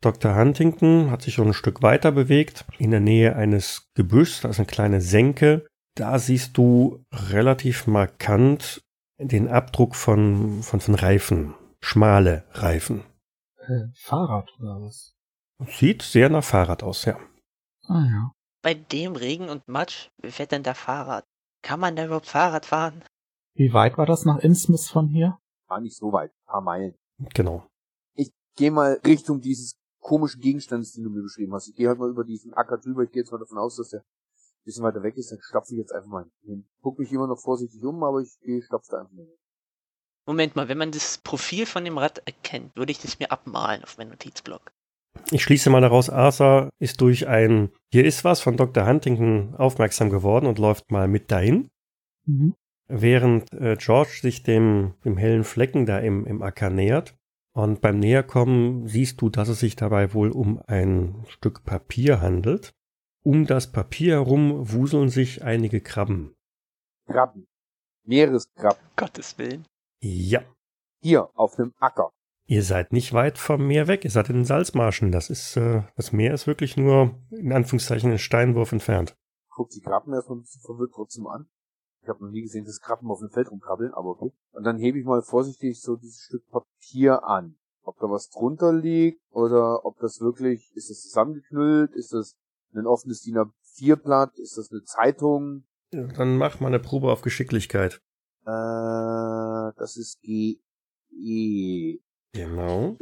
Dr. 0.00 0.36
Huntington 0.36 1.10
hat 1.10 1.22
sich 1.22 1.34
schon 1.34 1.48
ein 1.48 1.54
Stück 1.54 1.82
weiter 1.82 2.12
bewegt, 2.12 2.64
in 2.78 2.90
der 2.90 3.00
Nähe 3.00 3.36
eines 3.36 3.88
Gebüschs, 3.94 4.42
da 4.42 4.50
ist 4.50 4.58
eine 4.58 4.66
kleine 4.66 5.00
Senke. 5.00 5.66
Da 5.96 6.18
siehst 6.18 6.56
du 6.58 7.04
relativ 7.12 7.86
markant 7.86 8.82
den 9.18 9.48
Abdruck 9.48 9.94
von, 9.94 10.62
von, 10.62 10.80
von 10.80 10.94
Reifen, 10.94 11.54
schmale 11.80 12.44
Reifen. 12.52 13.04
Äh, 13.58 13.86
Fahrrad 13.94 14.50
oder 14.58 14.80
was? 14.80 15.14
Sieht 15.66 16.02
sehr 16.02 16.28
nach 16.28 16.44
Fahrrad 16.44 16.82
aus, 16.82 17.04
ja. 17.04 17.18
Ah 17.86 18.04
ja. 18.04 18.32
Bei 18.62 18.74
dem 18.74 19.14
Regen 19.14 19.48
und 19.48 19.68
Matsch, 19.68 20.08
wie 20.22 20.30
fährt 20.30 20.52
denn 20.52 20.62
da 20.62 20.74
Fahrrad? 20.74 21.24
Kann 21.62 21.80
man 21.80 21.96
da 21.96 22.06
überhaupt 22.06 22.26
Fahrrad 22.26 22.66
fahren? 22.66 23.02
Wie 23.54 23.72
weit 23.72 23.96
war 23.98 24.06
das 24.06 24.24
nach 24.24 24.38
Innsmouth 24.38 24.86
von 24.86 25.08
hier? 25.08 25.38
War 25.68 25.80
nicht 25.80 25.96
so 25.96 26.12
weit. 26.12 26.30
Ein 26.30 26.46
paar 26.46 26.60
Meilen. 26.60 26.94
Genau. 27.34 27.66
Ich 28.16 28.32
gehe 28.56 28.70
mal 28.70 29.00
Richtung 29.06 29.40
dieses 29.40 29.76
komischen 30.00 30.40
Gegenstandes, 30.40 30.92
den 30.92 31.04
du 31.04 31.10
mir 31.10 31.22
beschrieben 31.22 31.54
hast. 31.54 31.68
Ich 31.68 31.74
gehe 31.74 31.88
halt 31.88 31.98
mal 31.98 32.10
über 32.10 32.24
diesen 32.24 32.52
Acker 32.52 32.78
drüber. 32.78 33.04
Ich 33.04 33.12
gehe 33.12 33.22
jetzt 33.22 33.32
mal 33.32 33.38
davon 33.38 33.58
aus, 33.58 33.76
dass 33.76 33.90
der 33.90 34.02
bisschen 34.64 34.84
weiter 34.84 35.02
weg 35.02 35.16
ist. 35.16 35.30
Dann 35.30 35.38
stapfe 35.40 35.72
ich 35.72 35.78
jetzt 35.78 35.92
einfach 35.92 36.08
mal 36.08 36.26
hin. 36.44 36.66
Guck 36.82 36.98
mich 36.98 37.12
immer 37.12 37.26
noch 37.26 37.40
vorsichtig 37.40 37.82
um, 37.84 38.02
aber 38.02 38.20
ich 38.20 38.38
gehe, 38.40 38.62
stapfe 38.62 38.86
da 38.90 38.98
einfach 39.00 39.12
mal 39.12 39.24
hin. 39.24 39.34
Moment 40.26 40.56
mal, 40.56 40.68
wenn 40.68 40.78
man 40.78 40.90
das 40.90 41.18
Profil 41.18 41.66
von 41.66 41.84
dem 41.84 41.98
Rad 41.98 42.22
erkennt, 42.26 42.74
würde 42.76 42.92
ich 42.92 42.98
das 42.98 43.18
mir 43.18 43.30
abmalen 43.30 43.82
auf 43.84 43.98
meinen 43.98 44.10
Notizblock. 44.10 44.72
Ich 45.30 45.42
schließe 45.42 45.70
mal 45.70 45.80
daraus, 45.80 46.10
Arthur 46.10 46.70
ist 46.80 47.00
durch 47.00 47.28
ein 47.28 47.70
Hier 47.92 48.04
ist 48.04 48.24
was 48.24 48.40
von 48.40 48.56
Dr. 48.56 48.86
Huntington 48.86 49.54
aufmerksam 49.54 50.10
geworden 50.10 50.46
und 50.46 50.58
läuft 50.58 50.90
mal 50.90 51.08
mit 51.08 51.30
dahin, 51.30 51.70
Mhm. 52.26 52.54
während 52.88 53.52
äh, 53.52 53.76
George 53.78 54.18
sich 54.22 54.42
dem, 54.42 54.94
dem 55.04 55.18
hellen 55.18 55.44
Flecken 55.44 55.84
da 55.84 55.98
im, 55.98 56.24
im 56.26 56.42
Acker 56.42 56.70
nähert. 56.70 57.14
Und 57.52 57.80
beim 57.82 58.00
Näherkommen 58.00 58.88
siehst 58.88 59.20
du, 59.20 59.28
dass 59.28 59.48
es 59.48 59.60
sich 59.60 59.76
dabei 59.76 60.14
wohl 60.14 60.30
um 60.30 60.60
ein 60.66 61.24
Stück 61.28 61.64
Papier 61.64 62.20
handelt. 62.20 62.72
Um 63.24 63.46
das 63.46 63.72
Papier 63.72 64.14
herum 64.16 64.70
wuseln 64.72 65.08
sich 65.08 65.42
einige 65.42 65.80
Krabben. 65.80 66.34
Krabben. 67.06 67.46
Meereskrabben. 68.04 68.84
Gottes 68.96 69.38
Willen. 69.38 69.64
Ja, 70.00 70.42
Hier, 71.00 71.30
auf 71.34 71.58
einem 71.58 71.72
Acker. 71.78 72.10
ihr 72.46 72.62
seid 72.62 72.92
nicht 72.92 73.14
weit 73.14 73.38
vom 73.38 73.66
Meer 73.66 73.88
weg, 73.88 74.04
ihr 74.04 74.10
seid 74.10 74.28
in 74.28 74.36
den 74.36 74.44
Salzmarschen. 74.44 75.10
Das 75.10 75.30
ist, 75.30 75.56
äh, 75.56 75.82
das 75.96 76.12
Meer 76.12 76.34
ist 76.34 76.46
wirklich 76.46 76.76
nur 76.76 77.14
in 77.30 77.52
Anführungszeichen 77.52 78.10
einen 78.10 78.18
Steinwurf 78.18 78.72
entfernt. 78.72 79.16
Guck 79.48 79.70
die 79.70 79.80
Krabben 79.80 80.12
erstmal 80.12 80.36
ein 80.38 80.42
bisschen 80.42 80.60
verwirrt 80.60 80.92
trotzdem 80.94 81.26
an. 81.26 81.46
Ich 82.02 82.08
habe 82.10 82.22
noch 82.22 82.30
nie 82.30 82.42
gesehen, 82.42 82.66
dass 82.66 82.80
Krabben 82.80 83.10
auf 83.10 83.20
dem 83.20 83.30
Feld 83.30 83.50
rumkrabbeln, 83.50 83.94
aber 83.94 84.10
okay. 84.10 84.32
Und 84.52 84.64
dann 84.64 84.76
hebe 84.78 84.98
ich 84.98 85.06
mal 85.06 85.22
vorsichtig 85.22 85.80
so 85.80 85.96
dieses 85.96 86.20
Stück 86.20 86.46
Papier 86.50 87.24
an. 87.24 87.56
Ob 87.84 87.98
da 87.98 88.10
was 88.10 88.28
drunter 88.28 88.74
liegt 88.74 89.22
oder 89.30 89.86
ob 89.86 89.98
das 90.00 90.20
wirklich, 90.20 90.70
ist 90.74 90.90
das 90.90 91.00
zusammengeknüllt, 91.00 91.92
ist 91.92 92.12
das 92.12 92.36
ein 92.74 92.86
offenes 92.86 93.22
DIN 93.22 93.36
A4-Blatt, 93.38 94.38
ist 94.38 94.56
das 94.58 94.70
eine 94.70 94.82
Zeitung, 94.84 95.64
Ja, 95.92 96.06
Dann 96.06 96.36
mach 96.36 96.60
mal 96.60 96.68
eine 96.68 96.80
Probe 96.80 97.10
auf 97.12 97.22
Geschicklichkeit. 97.22 98.00
äh, 98.46 99.72
das 99.76 99.96
ist 99.96 100.20
GE. 100.22 100.58
Genau. 102.32 102.96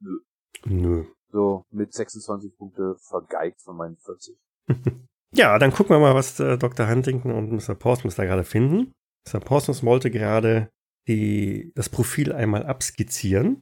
Nö. 0.00 0.18
Nö. 0.64 1.04
So, 1.32 1.64
mit 1.70 1.92
26 1.92 2.56
Punkte 2.56 2.96
vergeigt 3.00 3.60
von 3.62 3.76
meinen 3.76 3.96
40. 3.98 4.36
Ja, 5.34 5.58
dann 5.58 5.70
gucken 5.72 5.94
wir 5.94 6.00
mal, 6.00 6.14
was 6.14 6.40
äh, 6.40 6.56
Dr. 6.56 6.88
Huntington 6.88 7.30
und 7.30 7.50
Mr. 7.52 7.74
Portsmouth 7.74 8.16
da 8.18 8.24
gerade 8.24 8.44
finden. 8.44 8.92
Mr. 9.28 9.38
Portsmouth 9.40 9.82
wollte 9.82 10.10
gerade 10.10 10.70
die, 11.08 11.72
das 11.74 11.90
Profil 11.90 12.32
einmal 12.32 12.64
abskizzieren. 12.64 13.60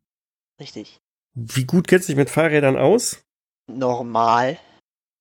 Richtig. 0.61 1.01
Wie 1.35 1.65
gut 1.65 1.89
kennst 1.89 2.09
du 2.09 2.13
dich 2.13 2.19
mit 2.19 2.31
Fahrrädern 2.31 2.77
aus? 2.77 3.25
Normal. 3.67 4.59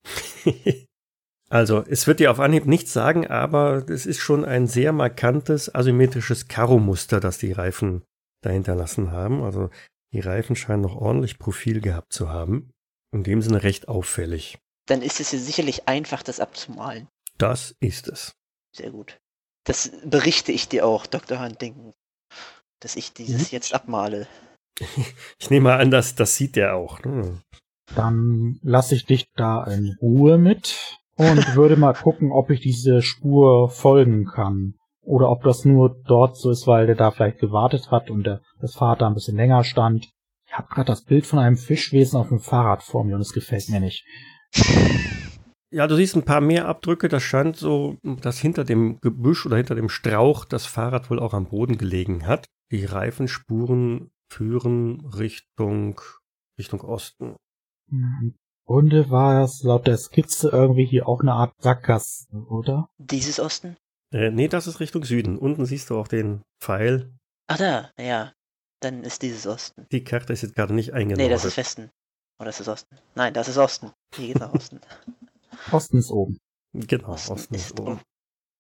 also, 1.50 1.84
es 1.88 2.08
wird 2.08 2.20
dir 2.20 2.32
auf 2.32 2.40
Anhieb 2.40 2.66
nichts 2.66 2.94
sagen, 2.94 3.28
aber 3.28 3.88
es 3.90 4.06
ist 4.06 4.20
schon 4.20 4.46
ein 4.46 4.68
sehr 4.68 4.92
markantes 4.92 5.74
asymmetrisches 5.74 6.48
Karo-Muster, 6.48 7.20
das 7.20 7.38
die 7.38 7.52
Reifen 7.52 8.04
dahinterlassen 8.42 9.12
haben. 9.12 9.44
Also, 9.44 9.70
die 10.12 10.20
Reifen 10.20 10.56
scheinen 10.56 10.82
noch 10.82 10.96
ordentlich 10.96 11.40
Profil 11.40 11.82
gehabt 11.82 12.14
zu 12.14 12.30
haben. 12.30 12.72
In 13.12 13.24
dem 13.24 13.42
Sinne 13.42 13.64
recht 13.64 13.88
auffällig. 13.88 14.58
Dann 14.88 15.02
ist 15.02 15.20
es 15.20 15.32
ja 15.32 15.40
sicherlich 15.40 15.88
einfach, 15.88 16.24
das 16.24 16.40
abzumalen. 16.40 17.08
Das 17.38 17.76
ist 17.80 18.08
es. 18.08 18.34
Sehr 18.76 18.90
gut. 18.92 19.20
Das 19.66 19.92
berichte 20.04 20.52
ich 20.52 20.68
dir 20.68 20.86
auch, 20.86 21.06
Dr. 21.06 21.40
Huntington, 21.40 21.94
dass 22.82 22.96
ich 22.96 23.14
dieses 23.14 23.52
Mhm. 23.52 23.56
jetzt 23.56 23.74
abmale. 23.74 24.28
Ich 25.40 25.50
nehme 25.50 25.70
mal 25.70 25.80
an, 25.80 25.92
dass 25.92 26.16
das 26.16 26.36
sieht 26.36 26.58
er 26.58 26.74
auch. 26.76 27.04
Ne? 27.04 27.42
Dann 27.96 28.60
lasse 28.62 28.96
ich 28.96 29.06
dich 29.06 29.28
da 29.36 29.64
in 29.66 29.96
Ruhe 30.02 30.38
mit 30.38 31.00
und 31.16 31.38
würde 31.56 31.76
mal 31.76 31.94
gucken, 31.94 32.32
ob 32.32 32.50
ich 32.50 32.62
diese 32.62 33.02
Spur 33.02 33.70
folgen 33.70 34.26
kann. 34.26 34.76
Oder 35.02 35.30
ob 35.30 35.44
das 35.44 35.66
nur 35.66 36.02
dort 36.06 36.38
so 36.38 36.50
ist, 36.50 36.66
weil 36.66 36.86
der 36.86 36.96
da 36.96 37.12
vielleicht 37.12 37.40
gewartet 37.40 37.92
hat 37.92 38.10
und 38.10 38.26
der, 38.26 38.42
das 38.62 38.76
Fahrrad 38.76 39.02
da 39.02 39.08
ein 39.08 39.14
bisschen 39.14 39.36
länger 39.36 39.64
stand. 39.66 40.10
Ich 40.48 40.54
habe 40.54 40.70
gerade 40.70 40.88
das 40.88 41.04
Bild 41.04 41.26
von 41.26 41.40
einem 41.40 41.58
Fischwesen 41.58 42.18
auf 42.18 42.30
dem 42.30 42.40
Fahrrad 42.40 42.84
vor 42.84 43.04
mir 43.04 43.16
und 43.16 43.22
es 43.22 43.34
gefällt 43.34 43.70
mir 43.70 43.80
nicht. 43.80 44.06
Ja, 45.74 45.88
du 45.88 45.96
siehst 45.96 46.16
ein 46.16 46.24
paar 46.24 46.40
mehr 46.40 46.68
Abdrücke. 46.68 47.10
Das 47.10 47.24
scheint 47.24 47.58
so, 47.58 47.98
dass 48.04 48.38
hinter 48.38 48.64
dem 48.64 49.00
Gebüsch 49.00 49.44
oder 49.48 49.58
hinter 49.58 49.74
dem 49.74 49.90
Strauch 49.90 50.46
das 50.46 50.68
Fahrrad 50.68 51.10
wohl 51.10 51.18
auch 51.18 51.34
am 51.34 51.50
Boden 51.50 51.80
gelegen 51.80 52.28
hat. 52.28 52.46
Die 52.70 52.86
Reifenspuren 52.86 54.12
führen 54.30 55.04
Richtung, 55.18 56.00
Richtung 56.60 56.82
Osten. 56.82 57.38
Im 57.94 58.36
Grunde 58.66 59.10
war 59.10 59.44
es 59.44 59.64
laut 59.64 59.88
der 59.88 59.98
Skizze 59.98 60.50
irgendwie 60.50 60.86
hier 60.86 61.08
auch 61.08 61.22
eine 61.22 61.34
Art 61.34 61.54
Sackgasse, 61.60 62.28
oder? 62.50 62.90
Dieses 62.98 63.40
Osten? 63.40 63.76
Äh, 64.12 64.32
nee, 64.32 64.48
das 64.48 64.68
ist 64.68 64.80
Richtung 64.80 65.04
Süden. 65.04 65.38
Unten 65.38 65.66
siehst 65.66 65.90
du 65.90 65.98
auch 65.98 66.08
den 66.08 66.44
Pfeil. 66.62 67.14
Ach 67.48 67.58
da, 67.58 67.92
ja. 68.00 68.32
Dann 68.80 69.04
ist 69.04 69.22
dieses 69.22 69.48
Osten. 69.48 69.86
Die 69.92 70.04
Karte 70.04 70.34
ist 70.34 70.42
jetzt 70.44 70.56
gerade 70.56 70.74
nicht 70.74 70.94
eingenordet. 70.94 71.26
Nee, 71.26 71.32
das 71.32 71.46
ist 71.46 71.58
Westen. 71.58 71.90
Oder 72.40 72.50
ist 72.50 72.60
es 72.60 72.68
Osten? 72.68 72.98
Nein, 73.16 73.34
das 73.34 73.48
ist 73.48 73.58
Osten. 73.58 73.92
Hier 74.16 74.28
geht's 74.28 74.40
nach 74.40 74.54
Osten. 74.54 74.80
Osten 75.72 75.98
ist 75.98 76.12
oben. 76.12 76.38
Genau, 76.74 77.10
Osten 77.10 77.34
Osten 77.34 77.56
ist 77.56 77.66
ist 77.66 77.80
oben. 77.80 77.94
um. 77.94 78.00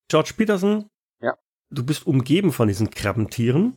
George 0.09 0.33
Peterson. 0.37 0.87
Ja. 1.21 1.35
Du 1.71 1.83
bist 1.85 2.05
umgeben 2.05 2.51
von 2.51 2.67
diesen 2.67 2.89
Krabbentieren, 2.89 3.75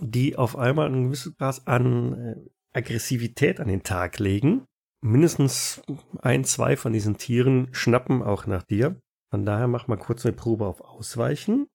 die 0.00 0.36
auf 0.36 0.56
einmal 0.56 0.86
ein 0.88 1.04
gewisses 1.04 1.32
Maß 1.38 1.66
an 1.66 2.14
äh, 2.14 2.78
Aggressivität 2.78 3.60
an 3.60 3.68
den 3.68 3.82
Tag 3.82 4.18
legen. 4.18 4.64
Mindestens 5.02 5.82
ein, 6.20 6.44
zwei 6.44 6.76
von 6.76 6.92
diesen 6.92 7.18
Tieren 7.18 7.68
schnappen 7.72 8.22
auch 8.22 8.46
nach 8.46 8.62
dir. 8.62 9.00
Von 9.30 9.44
daher 9.44 9.66
mach 9.66 9.88
mal 9.88 9.98
kurz 9.98 10.24
eine 10.24 10.34
Probe 10.34 10.66
auf 10.66 10.80
Ausweichen. 10.80 11.68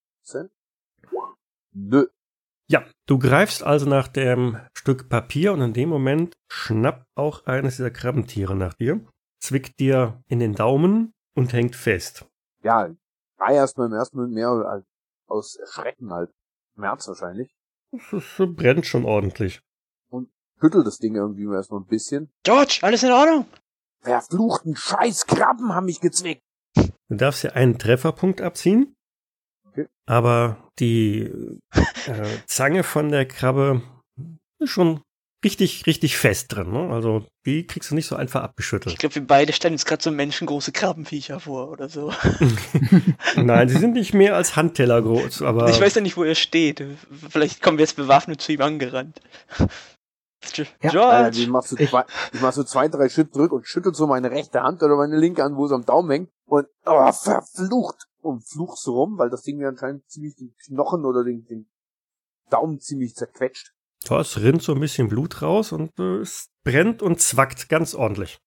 Ja, 2.70 2.86
du 3.06 3.20
greifst 3.20 3.64
also 3.64 3.88
nach 3.88 4.08
dem 4.08 4.58
Stück 4.78 5.10
Papier 5.10 5.54
und 5.54 5.62
in 5.62 5.74
dem 5.74 5.90
Moment 5.90 6.36
schnappt 6.50 7.06
auch 7.16 7.46
eines 7.46 7.76
dieser 7.78 7.92
Krabbentiere 7.92 8.56
nach 8.56 8.74
dir, 8.74 9.06
zwickt 9.42 9.80
dir 9.80 10.22
in 10.28 10.40
den 10.40 10.54
Daumen 10.54 11.14
und 11.36 11.54
hängt 11.54 11.76
fest. 11.76 12.26
Ja, 12.64 12.90
war 13.38 13.52
erstmal 13.52 13.88
im 13.88 13.94
ersten 13.94 14.18
Moment 14.18 14.36
mehr 14.36 14.84
aus 15.28 15.56
Erschrecken 15.56 16.12
halt. 16.14 16.32
Schmerz 16.76 17.08
wahrscheinlich. 17.08 17.54
Das 17.92 18.14
ist- 18.14 18.56
brennt 18.56 18.86
schon 18.86 19.06
ordentlich. 19.06 19.62
Schüttelt 20.60 20.88
das 20.88 20.98
Ding 20.98 21.16
irgendwie 21.16 21.46
erstmal 21.54 21.82
ein 21.82 21.86
bisschen. 21.88 22.30
George, 22.44 22.80
alles 22.82 23.04
in 23.04 23.12
Ordnung? 23.12 23.46
Verfluchten 24.02 24.76
Scheiß 24.76 25.26
Krabben 25.28 25.74
haben 25.74 25.86
mich 25.86 26.00
gezwickt. 26.02 26.42
Du 26.76 27.16
darfst 27.16 27.44
ja 27.44 27.52
einen 27.52 27.78
Trefferpunkt 27.80 28.42
abziehen, 28.42 28.96
Okay. 29.70 29.88
aber 30.06 30.58
die 30.80 31.22
äh, 31.22 32.26
Zange 32.48 32.84
von 32.84 33.10
der 33.10 33.26
Krabbe 33.28 33.82
ist 34.60 34.70
schon 34.72 35.02
richtig, 35.46 35.86
richtig 35.86 36.18
fest 36.18 36.48
drin. 36.56 36.72
Ne? 36.72 36.90
Also 36.92 37.26
die 37.46 37.66
kriegst 37.68 37.92
du 37.92 37.96
nicht 37.96 38.08
so 38.08 38.16
einfach 38.16 38.42
abgeschüttelt. 38.44 38.94
Ich 38.94 39.00
glaube, 39.00 39.16
wir 39.16 39.26
beide 39.28 39.54
stellen 39.54 39.74
uns 39.76 39.86
gerade 39.86 40.04
so 40.04 40.12
menschengroße 40.12 40.72
Krabbenviecher 40.72 41.40
vor 41.40 41.70
oder 41.70 41.90
so. 41.90 42.12
Nein, 43.36 43.70
sie 43.70 43.78
sind 43.78 43.94
nicht 43.94 44.14
mehr 44.14 44.36
als 44.36 44.56
Handteller 44.56 45.02
groß, 45.02 45.44
aber. 45.44 45.70
Ich 45.70 45.80
weiß 45.80 45.96
ja 45.96 46.02
nicht, 46.02 46.18
wo 46.18 46.24
er 46.24 46.36
steht. 46.36 46.84
Vielleicht 47.30 47.62
kommen 47.62 47.78
wir 47.78 47.84
jetzt 47.84 47.96
bewaffnet 47.96 48.42
zu 48.42 48.52
ihm 48.52 48.62
angerannt. 48.62 49.22
George! 50.54 51.40
Äh, 51.40 51.42
ich 51.42 51.48
mach 51.48 51.64
so 51.64 51.76
zwei, 51.76 52.06
ich 52.34 52.42
mach 52.42 52.54
so 52.54 52.64
zwei, 52.64 52.88
drei 52.88 53.10
Schritt 53.10 53.34
zurück 53.34 53.52
und 53.52 53.68
schüttel 53.68 53.94
so 53.94 54.08
meine 54.08 54.32
rechte 54.32 54.62
Hand 54.62 54.84
oder 54.84 54.96
meine 54.96 55.18
linke 55.18 55.44
Hand, 55.44 55.56
wo 55.56 55.66
es 55.66 55.72
am 55.72 55.86
Daumen 55.86 56.10
hängt 56.10 56.30
und 56.46 56.68
oh, 56.86 57.12
verflucht 57.12 58.08
und 58.22 58.48
fluch 58.48 58.78
so 58.78 58.96
rum, 58.96 59.18
weil 59.18 59.30
das 59.30 59.44
Ding 59.44 59.58
mir 59.58 59.70
anscheinend 59.70 60.10
ziemlich 60.10 60.36
den 60.36 60.56
Knochen 60.66 61.06
oder 61.06 61.24
den, 61.24 61.46
den 61.46 61.70
Daumen 62.50 62.80
ziemlich 62.80 63.16
zerquetscht. 63.16 63.74
Ja, 64.04 64.20
es 64.20 64.40
rinnt 64.40 64.62
so 64.62 64.74
ein 64.74 64.80
bisschen 64.80 65.10
Blut 65.10 65.42
raus 65.42 65.72
und 65.72 65.98
äh, 66.00 66.18
es 66.20 66.50
brennt 66.64 67.02
und 67.02 67.20
zwackt 67.20 67.70
ganz 67.70 67.96
ordentlich. 67.96 68.40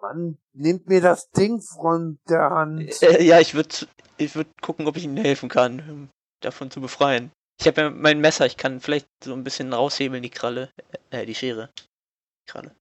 Mann, 0.00 0.38
nimmt 0.52 0.88
mir 0.88 1.00
das 1.00 1.30
Ding 1.30 1.60
von 1.60 2.18
der 2.28 2.50
Hand. 2.50 3.02
Äh, 3.02 3.22
ja, 3.22 3.38
ich 3.38 3.54
würde 3.54 3.74
ich 4.16 4.34
würd 4.34 4.48
gucken, 4.62 4.86
ob 4.86 4.96
ich 4.96 5.04
ihnen 5.04 5.16
helfen 5.16 5.48
kann, 5.48 5.80
um 5.90 6.08
davon 6.40 6.70
zu 6.70 6.80
befreien. 6.80 7.30
Ich 7.60 7.66
habe 7.66 7.80
ja 7.82 7.90
mein 7.90 8.20
Messer, 8.20 8.46
ich 8.46 8.56
kann 8.56 8.80
vielleicht 8.80 9.06
so 9.22 9.34
ein 9.34 9.44
bisschen 9.44 9.72
raushebeln, 9.74 10.22
die 10.22 10.30
Kralle. 10.30 10.70
Äh, 11.10 11.26
die 11.26 11.34
Schere. 11.34 11.68
Kralle. 12.46 12.74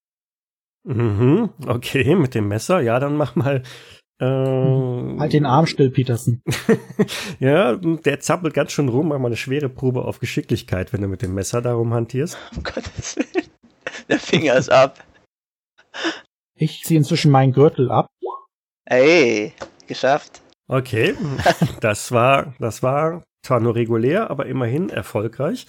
Mhm, 0.87 1.49
okay, 1.67 2.15
mit 2.15 2.33
dem 2.33 2.47
Messer. 2.47 2.79
Ja, 2.79 2.97
dann 3.01 3.17
mach 3.17 3.35
mal. 3.35 3.61
Äh, 4.21 4.25
Halt 4.25 5.33
den 5.33 5.45
Arm 5.45 5.65
still, 5.65 5.91
Peterson. 5.91 6.41
ja, 7.39 7.75
der 7.75 8.21
zappelt 8.21 8.53
ganz 8.53 8.71
schön 8.71 8.87
rum. 8.87 9.09
Mach 9.09 9.19
mal 9.19 9.27
eine 9.27 9.35
schwere 9.35 9.67
Probe 9.67 10.05
auf 10.05 10.19
Geschicklichkeit, 10.19 10.93
wenn 10.93 11.01
du 11.01 11.09
mit 11.09 11.21
dem 11.21 11.33
Messer 11.33 11.61
darum 11.61 11.93
hantierst. 11.93 12.37
Um 12.55 12.63
Gottes 12.63 13.17
Willen. 13.17 13.47
Der 14.07 14.19
Finger 14.19 14.55
ist 14.55 14.71
ab. 14.71 15.03
Ich 16.55 16.83
ziehe 16.83 16.97
inzwischen 16.97 17.31
meinen 17.31 17.51
Gürtel 17.51 17.91
ab. 17.91 18.07
Ey, 18.85 19.53
geschafft. 19.87 20.41
Okay, 20.69 21.15
das 21.81 22.11
war, 22.13 22.53
das 22.59 22.81
war 22.81 23.23
zwar 23.43 23.59
nur 23.59 23.75
regulär, 23.75 24.29
aber 24.29 24.45
immerhin 24.45 24.89
erfolgreich. 24.89 25.67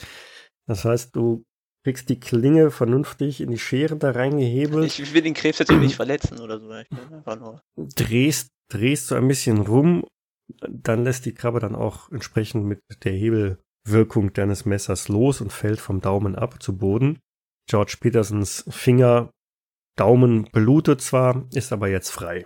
Das 0.66 0.84
heißt, 0.84 1.14
du 1.16 1.44
kriegst 1.84 2.08
die 2.08 2.20
Klinge 2.20 2.70
vernünftig 2.70 3.40
in 3.40 3.50
die 3.50 3.58
Schere 3.58 3.96
da 3.96 4.10
reingehebelt, 4.10 4.98
Ich 4.98 5.14
will 5.14 5.22
den 5.22 5.34
Krebs 5.34 5.58
jetzt 5.58 5.72
nicht 5.72 5.96
verletzen 5.96 6.40
oder 6.40 6.58
so. 6.58 6.70
Ich 6.70 6.90
will 6.90 7.16
einfach 7.16 7.38
nur. 7.38 7.62
drehst, 7.76 8.50
drehst 8.68 9.08
so 9.08 9.14
ein 9.14 9.28
bisschen 9.28 9.58
rum, 9.58 10.04
dann 10.68 11.04
lässt 11.04 11.26
die 11.26 11.34
Krabbe 11.34 11.60
dann 11.60 11.74
auch 11.74 12.10
entsprechend 12.10 12.66
mit 12.66 12.80
der 13.04 13.12
Hebelwirkung 13.12 14.32
deines 14.32 14.64
Messers 14.66 15.08
los 15.08 15.40
und 15.40 15.52
fällt 15.52 15.80
vom 15.80 16.00
Daumen 16.00 16.36
ab 16.36 16.62
zu 16.62 16.76
Boden. 16.76 17.18
George 17.68 17.96
Petersons 18.00 18.64
Finger, 18.68 19.30
Daumen 19.96 20.44
blutet 20.52 21.00
zwar, 21.00 21.46
ist 21.52 21.72
aber 21.72 21.88
jetzt 21.88 22.10
frei. 22.10 22.44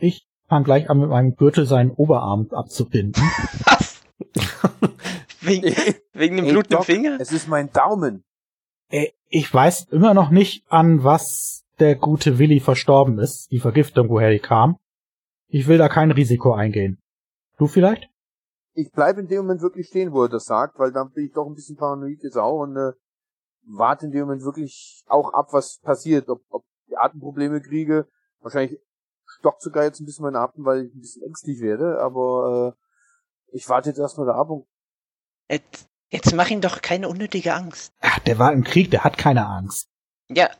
Ich 0.00 0.26
fange 0.48 0.64
gleich 0.64 0.90
an, 0.90 0.98
mit 0.98 1.10
meinem 1.10 1.36
Gürtel 1.36 1.66
seinen 1.66 1.90
Oberarm 1.90 2.48
abzubinden. 2.50 3.22
Was? 3.64 3.87
Wegen, 5.48 5.74
wegen 6.12 6.36
dem 6.36 6.44
Ey, 6.46 6.52
Blut 6.52 6.66
im 6.66 6.70
Doc, 6.70 6.84
Finger? 6.84 7.18
Es 7.20 7.32
ist 7.32 7.48
mein 7.48 7.70
Daumen. 7.72 8.24
Äh, 8.90 9.08
Ich 9.28 9.52
weiß 9.52 9.88
immer 9.90 10.14
noch 10.14 10.30
nicht, 10.30 10.64
an 10.70 11.04
was 11.04 11.64
der 11.78 11.96
gute 11.96 12.38
Willi 12.38 12.60
verstorben 12.60 13.18
ist, 13.18 13.50
die 13.50 13.60
Vergiftung, 13.60 14.08
woher 14.08 14.30
die 14.30 14.40
kam. 14.40 14.78
Ich 15.48 15.66
will 15.68 15.78
da 15.78 15.88
kein 15.88 16.10
Risiko 16.10 16.52
eingehen. 16.52 16.98
Du 17.56 17.66
vielleicht? 17.66 18.08
Ich 18.74 18.90
bleibe 18.92 19.20
in 19.20 19.28
dem 19.28 19.38
Moment 19.38 19.62
wirklich 19.62 19.88
stehen, 19.88 20.12
wo 20.12 20.22
er 20.22 20.28
das 20.28 20.44
sagt, 20.44 20.78
weil 20.78 20.92
dann 20.92 21.10
bin 21.10 21.26
ich 21.26 21.32
doch 21.32 21.46
ein 21.46 21.54
bisschen 21.54 21.76
paranoid 21.76 22.22
jetzt 22.22 22.36
auch 22.36 22.60
und 22.62 22.76
äh, 22.76 22.92
warte 23.66 24.06
in 24.06 24.12
dem 24.12 24.22
Moment 24.22 24.42
wirklich 24.42 25.02
auch 25.06 25.32
ab, 25.32 25.48
was 25.52 25.78
passiert. 25.82 26.28
Ob, 26.28 26.42
ob 26.50 26.64
ich 26.86 26.96
Atemprobleme 26.96 27.60
kriege. 27.60 28.06
Wahrscheinlich 28.40 28.78
stockt 29.26 29.62
sogar 29.62 29.84
jetzt 29.84 30.00
ein 30.00 30.06
bisschen 30.06 30.24
mein 30.24 30.36
Atem, 30.36 30.64
weil 30.64 30.86
ich 30.86 30.94
ein 30.94 31.00
bisschen 31.00 31.22
ängstlich 31.24 31.60
werde, 31.60 31.98
aber 32.00 32.74
äh, 32.76 33.56
ich 33.56 33.68
warte 33.68 33.88
jetzt 33.90 33.98
erstmal 33.98 34.26
da 34.26 34.34
ab 34.34 34.50
und 34.50 34.66
Jetzt, 35.50 35.86
jetzt 36.12 36.34
mach 36.34 36.48
ihm 36.50 36.60
doch 36.60 36.82
keine 36.82 37.08
unnötige 37.08 37.54
Angst. 37.54 37.92
Ach, 38.00 38.18
der 38.20 38.38
war 38.38 38.52
im 38.52 38.64
Krieg, 38.64 38.90
der 38.90 39.04
hat 39.04 39.16
keine 39.18 39.46
Angst. 39.46 39.86
Ja. 40.30 40.50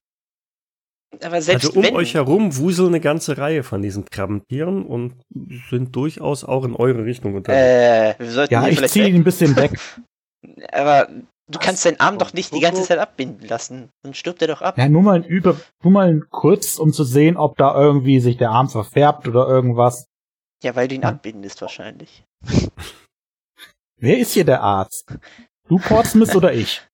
Aber 1.23 1.41
selbst 1.41 1.67
also 1.69 1.79
um 1.79 1.85
wenn. 1.85 1.97
euch 1.97 2.15
herum 2.15 2.57
wuseln 2.57 2.89
eine 2.89 3.01
ganze 3.01 3.39
Reihe 3.39 3.63
von 3.63 3.81
diesen 3.83 4.05
Krabbentieren 4.05 4.85
und 4.85 5.15
sind 5.71 5.97
durchaus 5.97 6.45
auch 6.45 6.65
in 6.65 6.75
eure 6.75 7.05
Richtung 7.05 7.35
unterwegs. 7.35 7.63
äh, 7.63 8.15
wir 8.19 8.31
sollten 8.31 8.53
Ja, 8.55 8.69
ich 8.69 8.87
ziehe 8.89 9.09
ihn 9.09 9.17
ein 9.17 9.25
bisschen 9.25 9.57
weg. 9.57 9.73
Aber 10.73 11.07
du 11.09 11.59
Was? 11.59 11.61
kannst 11.61 11.85
deinen 11.87 11.99
Arm 11.99 12.19
doch 12.19 12.35
nicht 12.35 12.55
die 12.55 12.61
ganze 12.61 12.83
Zeit 12.83 12.99
abbinden 12.99 13.49
lassen. 13.49 13.89
Dann 14.03 14.13
stirbt 14.15 14.43
er 14.43 14.49
doch 14.49 14.61
ab. 14.61 14.77
Ja, 14.77 14.89
nur 14.89 15.03
mal 15.03 15.17
ein 15.17 15.25
über, 15.25 15.57
nur 15.83 15.93
mal 15.93 16.09
ein 16.09 16.25
kurz, 16.31 16.77
um 16.79 16.93
zu 16.93 17.05
sehen, 17.05 17.37
ob 17.39 17.57
da 17.57 17.75
irgendwie 17.75 18.21
sich 18.21 18.37
der 18.37 18.51
Arm 18.51 18.69
verfärbt 18.69 19.27
oder 19.27 19.49
irgendwas. 19.49 20.07
Ja, 20.63 20.77
weil 20.77 20.89
du 20.89 20.95
ihn 20.95 21.03
Ja. 21.03 21.09
abbindest 21.09 21.61
wahrscheinlich. 21.63 22.23
Wer 23.99 24.19
ist 24.19 24.33
hier 24.33 24.45
der 24.45 24.63
Arzt? 24.63 25.19
Du 25.69 25.79
Portsmouth 25.79 26.35
oder 26.35 26.53
ich? 26.53 26.83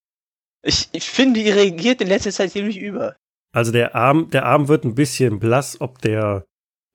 Ich, 0.67 0.89
ich 0.93 1.11
finde, 1.11 1.41
ihr 1.41 1.55
reagiert 1.57 2.01
in 2.01 2.09
letzter 2.09 2.33
Zeit 2.33 2.53
ziemlich 2.53 2.79
über. 2.79 3.17
Also 3.53 3.71
der 3.71 3.95
Arm, 3.95 4.31
der 4.31 4.47
Arm 4.47 4.67
wird 4.69 4.85
ein 4.85 4.95
bisschen 4.95 5.39
blass, 5.39 5.79
ob 5.79 5.99
der 5.99 6.47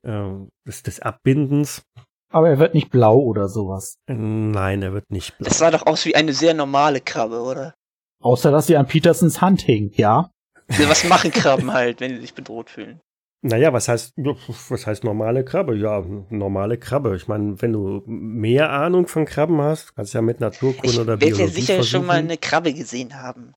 äh, 0.01 0.27
des, 0.65 0.81
des 0.81 0.99
Abbindens. 1.01 1.83
Aber 2.31 2.49
er 2.49 2.57
wird 2.57 2.73
nicht 2.73 2.89
blau 2.89 3.19
oder 3.19 3.47
sowas. 3.47 3.99
Nein, 4.07 4.81
er 4.81 4.93
wird 4.93 5.11
nicht 5.11 5.37
blass. 5.37 5.49
Das 5.49 5.59
sah 5.59 5.69
doch 5.69 5.85
aus 5.85 6.03
wie 6.05 6.15
eine 6.15 6.33
sehr 6.33 6.55
normale 6.55 6.99
Krabbe, 6.99 7.41
oder? 7.41 7.75
Außer, 8.23 8.49
dass 8.49 8.65
sie 8.65 8.75
an 8.75 8.87
Petersens 8.87 9.39
Hand 9.39 9.61
hing, 9.61 9.91
ja? 9.93 10.31
Was 10.67 11.03
machen 11.03 11.29
Krabben 11.29 11.71
halt, 11.71 11.99
wenn 11.99 12.15
sie 12.15 12.21
sich 12.21 12.33
bedroht 12.33 12.71
fühlen? 12.71 13.01
Naja, 13.41 13.71
was 13.71 13.87
heißt, 13.87 14.13
was 14.17 14.85
heißt 14.85 15.05
normale 15.05 15.45
Krabbe? 15.45 15.75
Ja, 15.77 16.01
normale 16.29 16.77
Krabbe. 16.77 17.15
Ich 17.15 17.27
meine, 17.29 17.61
wenn 17.61 17.71
du 17.71 18.03
mehr 18.05 18.69
Ahnung 18.71 19.07
von 19.07 19.25
Krabben 19.25 19.61
hast, 19.61 19.95
kannst 19.95 20.13
du 20.13 20.17
ja 20.17 20.21
mit 20.21 20.41
Naturkunde 20.41 20.89
Ich 20.89 20.99
oder 20.99 21.19
werde 21.21 21.25
ja 21.27 21.35
Biologie 21.37 21.61
sicher 21.61 21.83
schon 21.83 22.05
mal 22.05 22.13
versuchen. 22.15 22.29
eine 22.31 22.37
Krabbe 22.37 22.73
gesehen 22.73 23.15
haben. 23.15 23.53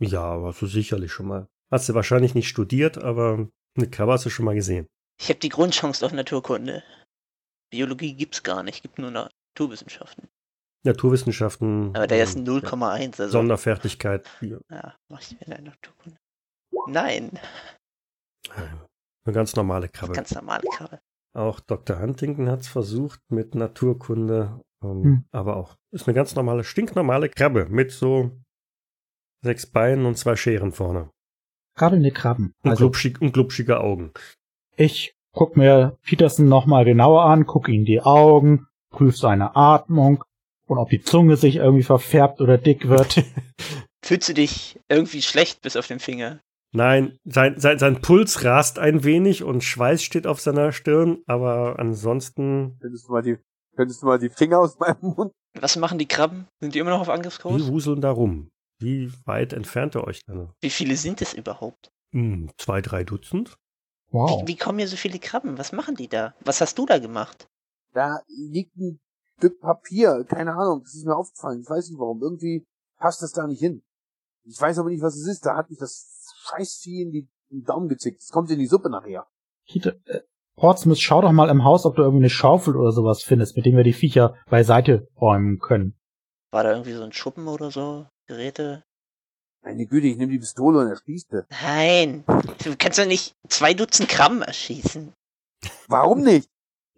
Ja, 0.00 0.22
aber 0.22 0.48
hast 0.48 0.62
du 0.62 0.66
sicherlich 0.66 1.12
schon 1.12 1.26
mal. 1.28 1.46
Hast 1.70 1.88
du 1.88 1.94
wahrscheinlich 1.94 2.34
nicht 2.34 2.48
studiert, 2.48 2.98
aber 2.98 3.48
eine 3.76 3.88
Krabbe 3.88 4.12
hast 4.12 4.26
du 4.26 4.30
schon 4.30 4.46
mal 4.46 4.54
gesehen. 4.56 4.88
Ich 5.20 5.28
habe 5.28 5.38
die 5.38 5.48
Grundchance 5.48 6.04
auf 6.04 6.12
Naturkunde. 6.12 6.82
Biologie 7.70 8.14
gibt's 8.14 8.42
gar 8.42 8.64
nicht, 8.64 8.82
gibt 8.82 8.98
nur 8.98 9.12
Naturwissenschaften. 9.12 10.28
Naturwissenschaften. 10.82 11.94
Aber 11.94 12.06
der 12.08 12.24
ist 12.24 12.36
ähm, 12.36 12.44
0,1, 12.44 13.20
also. 13.20 13.28
Sonderfertigkeit. 13.28 14.26
Ja, 14.40 14.58
Ja, 14.70 14.96
mach 15.08 15.20
ich 15.20 15.38
wieder 15.40 15.60
Naturkunde. 15.60 16.16
Nein, 16.88 17.38
eine 19.24 19.34
ganz 19.34 19.54
normale 19.56 19.88
Krabbe. 19.88 20.12
ganz 20.12 20.34
normale 20.34 20.64
Krabbe. 20.72 21.00
Auch 21.34 21.60
Dr. 21.60 22.00
Huntington 22.00 22.48
hat 22.48 22.60
es 22.60 22.68
versucht 22.68 23.20
mit 23.28 23.54
Naturkunde, 23.54 24.60
ähm, 24.82 25.02
Hm. 25.04 25.24
aber 25.30 25.56
auch 25.56 25.76
ist 25.92 26.08
eine 26.08 26.14
ganz 26.14 26.34
normale, 26.34 26.64
stinknormale 26.64 27.28
Krabbe 27.28 27.66
mit 27.70 27.92
so 27.92 28.30
sechs 29.42 29.66
Beinen 29.66 30.06
und 30.06 30.16
zwei 30.18 30.36
Scheren 30.36 30.72
vorne. 30.72 31.10
Krabbelnde 31.76 32.10
Krabben. 32.10 32.54
Und, 32.62 32.70
Also, 32.70 32.84
glubschig, 32.84 33.20
und 33.20 33.32
glubschige 33.32 33.80
Augen. 33.80 34.12
ich 34.76 35.14
guck 35.32 35.56
mir 35.56 35.96
Peterson 36.02 36.48
nochmal 36.48 36.84
genauer 36.84 37.24
an, 37.24 37.46
guck 37.46 37.68
ihn 37.68 37.84
die 37.84 38.00
Augen, 38.00 38.66
prüf 38.90 39.16
seine 39.16 39.54
Atmung 39.54 40.24
und 40.66 40.78
ob 40.78 40.90
die 40.90 41.00
Zunge 41.02 41.36
sich 41.36 41.56
irgendwie 41.56 41.84
verfärbt 41.84 42.40
oder 42.40 42.58
dick 42.58 42.88
wird. 42.88 43.22
Fühlst 44.04 44.28
du 44.28 44.34
dich 44.34 44.80
irgendwie 44.88 45.22
schlecht 45.22 45.62
bis 45.62 45.76
auf 45.76 45.86
den 45.86 46.00
Finger? 46.00 46.40
Nein, 46.72 47.18
sein, 47.24 47.58
sein, 47.58 47.78
sein 47.78 48.00
Puls 48.00 48.44
rast 48.44 48.78
ein 48.78 49.02
wenig 49.02 49.42
und 49.42 49.64
Schweiß 49.64 50.02
steht 50.02 50.26
auf 50.26 50.40
seiner 50.40 50.72
Stirn, 50.72 51.18
aber 51.26 51.78
ansonsten, 51.78 52.78
könntest 52.80 53.08
du 53.08 53.12
mal 53.12 53.22
die, 53.22 53.38
könntest 53.76 54.02
du 54.02 54.06
mal 54.06 54.18
die 54.18 54.30
Finger 54.30 54.60
aus 54.60 54.78
meinem 54.78 54.98
Mund. 55.00 55.32
Was 55.58 55.76
machen 55.76 55.98
die 55.98 56.06
Krabben? 56.06 56.46
Sind 56.60 56.74
die 56.74 56.78
immer 56.78 56.90
noch 56.90 57.00
auf 57.00 57.08
die 57.08 57.12
Angriffskurs? 57.12 57.66
wuseln 57.66 58.00
da 58.00 58.10
rum. 58.10 58.50
Wie 58.78 59.12
weit 59.24 59.52
entfernt 59.52 59.96
ihr 59.96 60.04
euch 60.04 60.20
dann? 60.26 60.52
Wie 60.60 60.70
viele 60.70 60.96
sind 60.96 61.20
es 61.20 61.34
überhaupt? 61.34 61.90
Hm, 62.12 62.50
zwei, 62.56 62.80
drei 62.80 63.02
Dutzend? 63.02 63.56
Wow. 64.10 64.42
Wie, 64.42 64.48
wie 64.48 64.56
kommen 64.56 64.78
hier 64.78 64.88
so 64.88 64.96
viele 64.96 65.18
Krabben? 65.18 65.58
Was 65.58 65.72
machen 65.72 65.96
die 65.96 66.08
da? 66.08 66.34
Was 66.40 66.60
hast 66.60 66.78
du 66.78 66.86
da 66.86 66.98
gemacht? 66.98 67.48
Da 67.92 68.20
liegt 68.28 68.76
ein 68.76 69.00
Stück 69.38 69.60
Papier, 69.60 70.24
keine 70.28 70.52
Ahnung, 70.52 70.82
das 70.82 70.94
ist 70.94 71.06
mir 71.06 71.16
aufgefallen, 71.16 71.60
ich 71.62 71.68
weiß 71.70 71.88
nicht 71.88 71.98
warum, 71.98 72.20
irgendwie 72.20 72.66
passt 72.98 73.22
das 73.22 73.32
da 73.32 73.46
nicht 73.46 73.60
hin. 73.60 73.82
Ich 74.44 74.60
weiß 74.60 74.78
aber 74.78 74.90
nicht, 74.90 75.02
was 75.02 75.16
es 75.16 75.26
ist, 75.26 75.46
da 75.46 75.56
hat 75.56 75.70
mich 75.70 75.78
das 75.78 76.19
Scheißvieh 76.40 77.02
in, 77.02 77.10
die, 77.12 77.28
in 77.50 77.60
den 77.60 77.64
Daumen 77.64 77.88
gezickt, 77.88 78.20
es 78.22 78.30
kommt 78.30 78.50
in 78.50 78.58
die 78.58 78.66
Suppe 78.66 78.90
nachher. 78.90 79.26
Peter, 79.66 79.94
äh, 80.06 80.20
Portsmouth, 80.56 80.98
schau 81.00 81.20
doch 81.22 81.32
mal 81.32 81.48
im 81.48 81.64
Haus, 81.64 81.86
ob 81.86 81.96
du 81.96 82.02
irgendwie 82.02 82.22
eine 82.22 82.30
Schaufel 82.30 82.76
oder 82.76 82.92
sowas 82.92 83.22
findest, 83.22 83.56
mit 83.56 83.66
dem 83.66 83.76
wir 83.76 83.84
die 83.84 83.92
Viecher 83.92 84.34
beiseite 84.48 85.08
räumen 85.20 85.58
können. 85.58 85.98
War 86.50 86.64
da 86.64 86.72
irgendwie 86.72 86.92
so 86.92 87.02
ein 87.02 87.12
Schuppen 87.12 87.46
oder 87.48 87.70
so? 87.70 88.06
Geräte? 88.26 88.84
Meine 89.62 89.86
Güte, 89.86 90.06
ich 90.06 90.16
nehme 90.16 90.32
die 90.32 90.38
Pistole 90.38 90.78
und 90.80 90.88
erschieße. 90.88 91.46
Nein. 91.62 92.24
Du 92.64 92.74
kannst 92.78 92.98
doch 92.98 93.06
nicht 93.06 93.34
zwei 93.48 93.74
Dutzend 93.74 94.08
Krabben 94.08 94.42
erschießen, 94.42 95.12
Warum 95.88 96.22
nicht? 96.22 96.48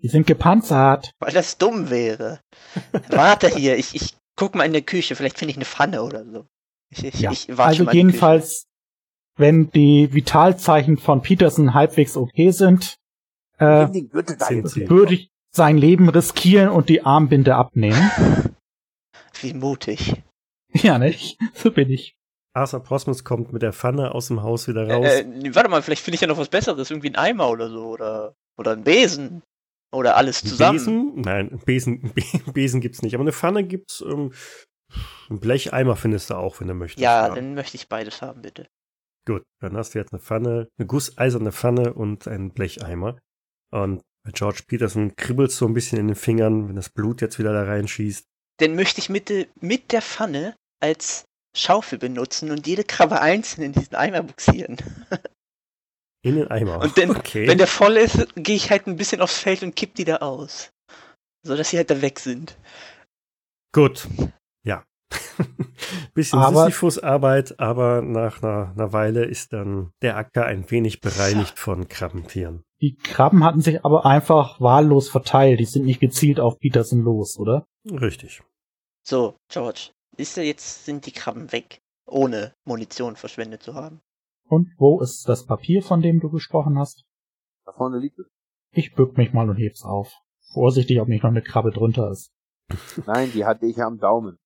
Die 0.03 0.09
sind 0.09 0.27
gepanzert. 0.27 1.13
weil 1.21 1.33
das 1.33 1.59
dumm 1.59 1.91
wäre. 1.91 2.41
Warte 3.09 3.49
hier, 3.49 3.77
ich, 3.77 3.95
ich 3.95 4.17
guck 4.37 4.55
mal 4.55 4.65
in 4.65 4.73
der 4.73 4.83
Küche, 4.83 5.15
vielleicht 5.17 5.39
finde 5.39 5.51
ich 5.51 5.57
eine 5.57 5.65
Pfanne 5.65 6.03
oder 6.03 6.25
so. 6.25 6.47
Ich, 6.91 7.05
ich, 7.05 7.21
Ja, 7.21 7.31
ich 7.33 7.49
warte 7.49 7.81
also 7.81 7.91
jedenfalls 7.91 8.67
wenn 9.37 9.71
die 9.71 10.13
Vitalzeichen 10.13 10.99
von 10.99 11.23
Peterson 11.23 11.75
halbwegs 11.75 12.17
okay 12.17 12.51
sind, 12.51 12.97
äh, 13.59 13.65
würde 13.89 15.15
ich 15.15 15.31
sein 15.55 15.77
Leben 15.79 16.09
riskieren 16.09 16.71
und 16.71 16.89
die 16.89 17.05
Armbinde 17.05 17.55
abnehmen. 17.57 18.11
Wie 19.41 19.55
mutig. 19.55 20.23
ja, 20.75 20.99
nicht? 20.99 21.39
So 21.55 21.71
bin 21.71 21.91
ich. 21.91 22.15
Arthur 22.55 22.81
Prosmus 22.81 23.25
kommt 23.25 23.53
mit 23.53 23.63
der 23.63 23.73
Pfanne 23.73 24.15
aus 24.15 24.29
dem 24.29 24.43
Haus 24.43 24.69
wieder 24.69 24.87
raus. 24.89 25.07
Äh, 25.07 25.21
äh, 25.21 25.55
warte 25.55 25.71
mal, 25.71 25.81
vielleicht 25.83 26.03
finde 26.03 26.17
ich 26.17 26.21
ja 26.21 26.27
noch 26.27 26.37
was 26.39 26.49
Besseres. 26.49 26.91
Irgendwie 26.91 27.09
ein 27.11 27.17
Eimer 27.17 27.49
oder 27.51 27.71
so. 27.71 27.87
Oder, 27.87 28.35
oder 28.59 28.73
ein 28.73 28.85
Besen. 28.85 29.43
Oder 29.91 30.17
alles 30.17 30.43
zusammen. 30.43 30.79
Besen? 30.79 31.13
Nein, 31.17 31.61
Besen, 31.65 32.01
Be- 32.15 32.53
Besen 32.53 32.81
gibt's 32.81 33.01
nicht. 33.03 33.15
Aber 33.15 33.23
eine 33.23 33.33
Pfanne 33.33 33.65
gibt's. 33.65 34.03
Ähm, 34.07 34.33
ein 35.31 35.41
Blecheimer 35.41 35.97
findest 35.97 36.29
du 36.31 36.35
auch, 36.35 36.61
wenn 36.61 36.69
du 36.69 36.75
möchtest. 36.75 37.03
Ja, 37.03 37.31
dann 37.31 37.55
möchte 37.55 37.77
ich 37.77 37.89
beides 37.89 38.21
haben, 38.21 38.43
bitte. 38.43 38.67
Gut, 39.27 39.45
dann 39.61 39.77
hast 39.77 39.95
du 39.95 39.99
jetzt 39.99 40.13
eine 40.13 40.21
Pfanne, 40.21 40.69
eine 40.79 40.87
gusseiserne 40.87 41.53
Pfanne 41.53 41.95
und 41.95 42.27
einen 42.27 42.51
Blecheimer. 42.53 43.19
Und 43.71 44.03
bei 44.25 44.33
George 44.33 44.63
Peterson 44.67 45.15
kribbelt 45.17 45.53
so 45.53 45.67
ein 45.67 45.75
bisschen 45.75 45.99
in 45.99 46.09
den 46.09 46.17
Fingern, 46.17 46.69
wenn 46.69 46.77
das 46.77 46.91
Blut 46.91 47.21
jetzt 47.21 47.39
wieder 47.39 47.53
da 47.53 47.65
reinschießt. 47.65 48.25
Dann 48.59 48.75
möchte 48.75 49.01
ich 49.01 49.09
mit, 49.09 49.29
de- 49.29 49.49
mit 49.61 49.93
der 49.93 50.03
Pfanne 50.03 50.57
als 50.81 51.25
Schaufel 51.57 51.99
benutzen 51.99 52.51
und 52.51 52.67
jede 52.67 52.85
Krabbe 52.85 53.21
einzeln 53.21 53.65
in 53.65 53.73
diesen 53.73 53.95
Eimer 53.95 54.23
buxieren. 54.23 54.77
In 56.25 56.37
den 56.37 56.49
Eimer. 56.53 56.81
Und 56.81 56.97
dann, 56.99 57.17
okay. 57.17 57.49
wenn 57.49 57.59
der 57.59 57.67
voll 57.67 57.97
ist, 57.97 58.29
gehe 58.37 58.55
ich 58.55 58.71
halt 58.71 58.87
ein 58.87 58.95
bisschen 58.95 59.21
aufs 59.21 59.41
Feld 59.41 59.65
und 59.65 59.75
kipp 59.75 59.97
die 59.97 60.05
da 60.05 60.19
aus. 60.19 60.71
So 61.45 61.57
dass 61.57 61.71
sie 61.71 61.79
halt 61.79 61.91
da 61.91 62.01
weg 62.01 62.21
sind. 62.21 62.57
Gut. 63.75 64.07
Bisschen 66.15 66.39
Aber- 66.39 66.65
Sisyphus-Arbeit, 66.67 67.59
aber 67.59 68.03
nach 68.03 68.43
einer, 68.43 68.73
einer 68.77 68.93
Weile 68.93 69.25
ist 69.25 69.53
dann 69.53 69.93
der 70.03 70.17
Acker 70.17 70.45
ein 70.45 70.71
wenig 70.71 71.01
bereinigt 71.01 71.59
von 71.59 71.89
Krabbentieren. 71.89 72.63
Die 72.81 72.97
Krabben 72.97 73.45
hatten 73.45 73.61
sich 73.61 73.85
aber 73.85 74.05
einfach 74.07 74.61
wahllos 74.61 75.09
verteilt. 75.09 75.61
Die 75.61 75.65
sind 75.65 75.85
nicht 75.87 76.01
gezielt 76.01 76.41
auf 76.41 76.59
Peterson 76.59 77.01
los, 77.01 77.39
oder? 77.39 77.67
Richtig. 77.89 78.43
So, 79.05 79.37
George, 79.49 79.91
ist 80.17 80.37
ja 80.37 80.43
jetzt 80.43 80.85
sind 80.85 81.07
die 81.07 81.13
Krabben 81.13 81.53
weg, 81.53 81.81
ohne 82.07 82.55
Munition 82.65 83.17
verschwendet 83.17 83.63
zu 83.63 83.75
haben. 83.75 84.01
Und 84.49 84.69
wo 84.79 85.01
ist 85.01 85.29
das 85.29 85.47
Papier, 85.47 85.83
von 85.83 86.03
dem 86.03 86.21
du 86.21 86.29
gesprochen 86.31 86.79
hast? 86.79 87.05
Da 87.65 87.73
vorne 87.73 87.99
liegt 87.99 88.19
es. 88.19 88.27
Ich 88.73 88.95
bück 88.95 89.17
mich 89.17 89.33
mal 89.33 89.49
und 89.49 89.57
heb's 89.57 89.85
auf. 89.85 90.13
Vorsichtig, 90.53 91.01
ob 91.01 91.09
nicht 91.09 91.23
noch 91.23 91.31
eine 91.31 91.43
Krabbe 91.43 91.71
drunter 91.71 92.11
ist. 92.11 92.33
Nein, 93.07 93.31
die 93.33 93.45
hatte 93.45 93.67
ich 93.67 93.77
ja 93.77 93.87
am 93.87 93.99
Daumen. 93.99 94.39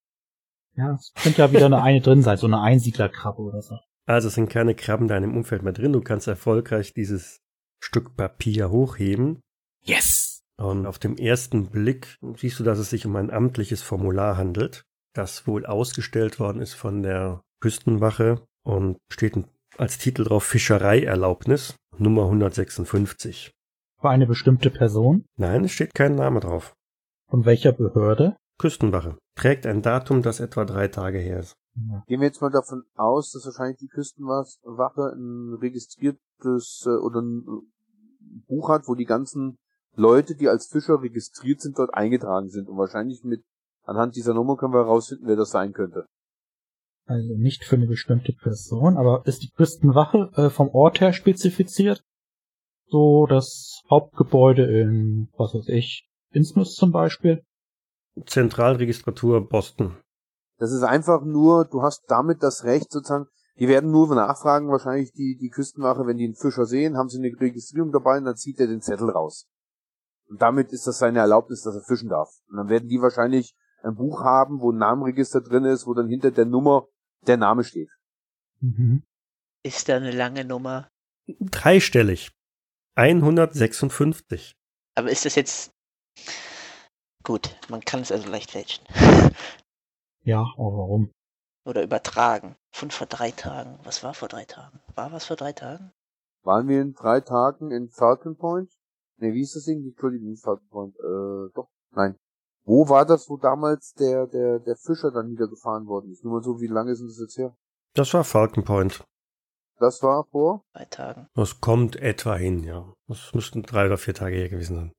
Ja, 0.77 0.95
es 0.95 1.13
könnte 1.15 1.39
ja 1.43 1.53
wieder 1.53 1.67
eine 1.67 1.83
eine 1.83 2.01
drin 2.01 2.23
sein, 2.23 2.37
so 2.37 2.47
eine 2.47 2.61
Einsiedlerkrabbe 2.61 3.41
oder 3.41 3.63
so. 3.63 3.79
Also 4.07 4.29
es 4.29 4.35
sind 4.35 4.51
keine 4.51 4.75
Krabben 4.75 5.09
da 5.09 5.17
in 5.17 5.23
dem 5.23 5.37
Umfeld 5.37 5.63
mehr 5.63 5.73
drin. 5.73 5.93
Du 5.93 6.01
kannst 6.01 6.29
erfolgreich 6.29 6.95
dieses 6.95 7.41
Stück 7.83 8.17
Papier 8.17 8.71
hochheben. 8.71 9.41
Yes! 9.83 10.43
Und 10.59 10.87
auf 10.87 10.99
dem 10.99 11.17
ersten 11.17 11.71
Blick 11.71 12.19
siehst 12.37 12.59
du, 12.61 12.65
dass 12.65 12.79
es 12.79 12.91
sich 12.91 13.05
um 13.05 13.17
ein 13.17 13.31
amtliches 13.31 13.83
Formular 13.83 14.37
handelt, 14.37 14.85
das 15.15 15.47
wohl 15.47 15.67
ausgestellt 15.67 16.39
worden 16.39 16.63
ist 16.63 16.75
von 16.75 17.03
der 17.03 17.43
Küstenwache 17.61 18.47
und 18.65 18.97
steht 19.11 19.37
als 19.77 19.99
Titel 19.99 20.25
drauf 20.25 20.45
Fischereierlaubnis 20.45 21.77
Nummer 21.99 22.25
156. 22.25 23.51
Für 24.01 24.11
eine 24.11 24.27
bestimmte 24.27 24.71
Person? 24.71 25.25
Nein, 25.37 25.65
es 25.65 25.73
steht 25.73 25.95
kein 25.95 26.15
Name 26.15 26.41
drauf. 26.41 26.75
Von 27.29 27.45
welcher 27.45 27.73
Behörde? 27.73 28.37
Küstenwache. 28.59 29.19
Trägt 29.37 29.67
ein 29.67 29.83
Datum, 29.83 30.23
das 30.23 30.41
etwa 30.41 30.65
drei 30.65 30.89
Tage 30.89 31.19
her 31.19 31.41
ist. 31.41 31.57
Gehen 32.07 32.21
wir 32.21 32.27
jetzt 32.27 32.41
mal 32.41 32.51
davon 32.51 32.85
aus, 32.95 33.33
dass 33.33 33.45
wahrscheinlich 33.45 33.77
die 33.77 33.89
Küstenwache 33.89 35.13
ein 35.15 35.59
registriertes 35.61 36.85
äh, 36.87 36.97
oder 37.05 37.21
ein 37.21 37.45
äh, 37.47 38.47
Buch 38.49 38.71
hat, 38.71 38.89
wo 38.89 38.95
die 38.95 39.05
ganzen 39.05 39.59
Leute, 39.95 40.37
die 40.37 40.49
als 40.49 40.69
Fischer 40.69 41.03
registriert 41.03 41.61
sind, 41.61 41.79
dort 41.79 41.93
eingetragen 41.93 42.49
sind. 42.49 42.69
Und 42.69 42.79
wahrscheinlich 42.79 43.25
mit 43.25 43.45
anhand 43.83 44.17
dieser 44.17 44.33
Nummer 44.33 44.57
können 44.57 44.73
wir 44.73 44.85
herausfinden, 44.85 45.27
wer 45.27 45.37
das 45.37 45.51
sein 45.51 45.75
könnte. 45.75 46.07
Also 47.05 47.35
nicht 47.37 47.65
für 47.65 47.77
eine 47.77 47.87
bestimmte 47.87 48.33
Person, 48.33 48.97
aber 48.97 49.23
ist 49.27 49.43
die 49.43 49.51
Küstenwache 49.51 50.31
äh, 50.35 50.51
vom 50.51 50.71
Ort 50.71 51.01
her 51.01 51.13
spezifiziert? 51.13 52.03
So 52.87 53.27
das 53.27 53.83
Hauptgebäude 53.91 54.65
in, 54.65 55.29
was 55.37 55.55
weiß 55.55 55.69
ich, 55.69 56.09
Innsmouth 56.31 56.73
zum 56.73 56.91
Beispiel? 56.91 57.45
Zentralregistratur 58.25 59.47
Boston. 59.47 59.97
Das 60.59 60.73
ist 60.73 60.83
einfach 60.83 61.23
nur, 61.25 61.67
du 61.67 61.83
hast 61.83 62.05
damit 62.09 62.43
das 62.43 62.65
Recht 62.65 62.91
sozusagen, 62.91 63.27
die 63.59 63.69
werden 63.69 63.91
nur 63.91 64.15
nachfragen, 64.15 64.69
wahrscheinlich 64.69 65.13
die, 65.13 65.37
die 65.39 65.51
Küstenwache, 65.51 66.07
wenn 66.07 66.17
die 66.17 66.25
einen 66.25 66.35
Fischer 66.35 66.67
sehen, 66.67 66.97
haben 66.97 67.09
sie 67.09 67.19
eine 67.19 67.39
Registrierung 67.39 67.93
dabei 67.93 68.19
und 68.19 68.25
dann 68.25 68.37
zieht 68.37 68.61
er 68.61 68.67
den 68.67 68.81
Zettel 68.81 69.11
raus. 69.11 69.47
Und 70.29 70.43
damit 70.43 70.73
ist 70.73 70.87
das 70.87 70.99
seine 70.99 71.21
Erlaubnis, 71.21 71.63
dass 71.63 71.75
er 71.75 71.83
fischen 71.83 72.09
darf. 72.09 72.31
Und 72.49 72.57
dann 72.57 72.69
werden 72.69 72.89
die 72.89 73.01
wahrscheinlich 73.01 73.55
ein 73.83 73.95
Buch 73.95 74.23
haben, 74.23 74.61
wo 74.61 74.73
ein 74.73 74.79
Namenregister 74.79 75.41
drin 75.41 75.65
ist, 75.65 75.87
wo 75.87 75.95
dann 75.95 76.09
hinter 76.09 76.31
der 76.31 76.47
Nummer 76.47 76.89
der 77.27 77.37
Name 77.37 77.65
steht. 77.65 77.91
Mhm. 78.61 79.03
Ist 79.63 79.89
da 79.89 79.97
eine 79.97 80.11
lange 80.11 80.45
Nummer? 80.45 80.89
Dreistellig. 81.41 82.33
156. 82.95 84.57
Aber 84.95 85.11
ist 85.11 85.25
das 85.25 85.35
jetzt. 85.35 85.73
Gut, 87.27 87.57
man 87.69 87.81
kann 87.81 88.03
es 88.03 88.13
also 88.13 88.31
leicht 88.31 88.53
fälschen. 88.53 88.87
Ja, 90.23 90.41
aber 90.41 90.77
warum? 90.77 91.13
Oder 91.65 91.85
übertragen. 91.85 92.57
Von 92.73 92.91
vor 92.91 93.07
drei 93.07 93.31
Tagen. 93.31 93.79
Was 93.85 94.03
war 94.03 94.13
vor 94.13 94.27
drei 94.27 94.45
Tagen? 94.45 94.81
War 94.97 95.13
was 95.13 95.25
vor 95.25 95.37
drei 95.37 95.53
Tagen? 95.53 95.93
Waren 96.43 96.67
wir 96.67 96.83
in 96.83 96.95
drei 96.95 97.21
Tagen 97.21 97.71
in 97.71 97.91
Falcon 97.91 98.37
Point? 98.37 98.73
Ne, 99.19 99.33
wie 99.35 99.43
ist 99.43 99.55
das 99.55 99.67
Ding? 99.67 99.85
Entschuldigung, 99.85 100.31
nicht 100.31 100.43
Falcon 100.43 100.69
Point. 100.69 100.97
Äh, 100.97 101.53
doch, 101.55 101.69
nein. 101.93 102.17
Wo 102.65 102.89
war 102.89 103.07
das, 103.07 103.31
wo 103.31 103.37
damals 103.37 103.95
der, 103.95 104.27
der, 104.27 104.59
der 104.59 104.75
Fischer 104.75 105.13
dann 105.13 105.29
niedergefahren 105.29 105.87
worden 105.87 106.11
ist? 106.11 106.25
Nur 106.25 106.33
mal 106.33 106.43
so, 106.43 106.61
wie 106.61 106.67
lange 106.67 106.91
ist 106.91 106.99
denn 106.99 107.07
das 107.07 107.21
jetzt 107.21 107.39
her? 107.39 107.57
Das 107.95 108.13
war 108.13 108.25
Falcon 108.25 108.65
Point. 108.65 109.05
Das 109.79 110.03
war 110.03 110.25
vor? 110.25 110.65
Drei 110.73 110.87
Tagen. 110.87 111.29
Das 111.35 111.61
kommt 111.61 111.95
etwa 111.95 112.35
hin, 112.35 112.65
ja. 112.65 112.93
Das 113.07 113.33
müssten 113.33 113.63
drei 113.63 113.87
oder 113.87 113.97
vier 113.97 114.15
Tage 114.15 114.35
her 114.35 114.49
gewesen 114.49 114.75
sein. 114.75 114.93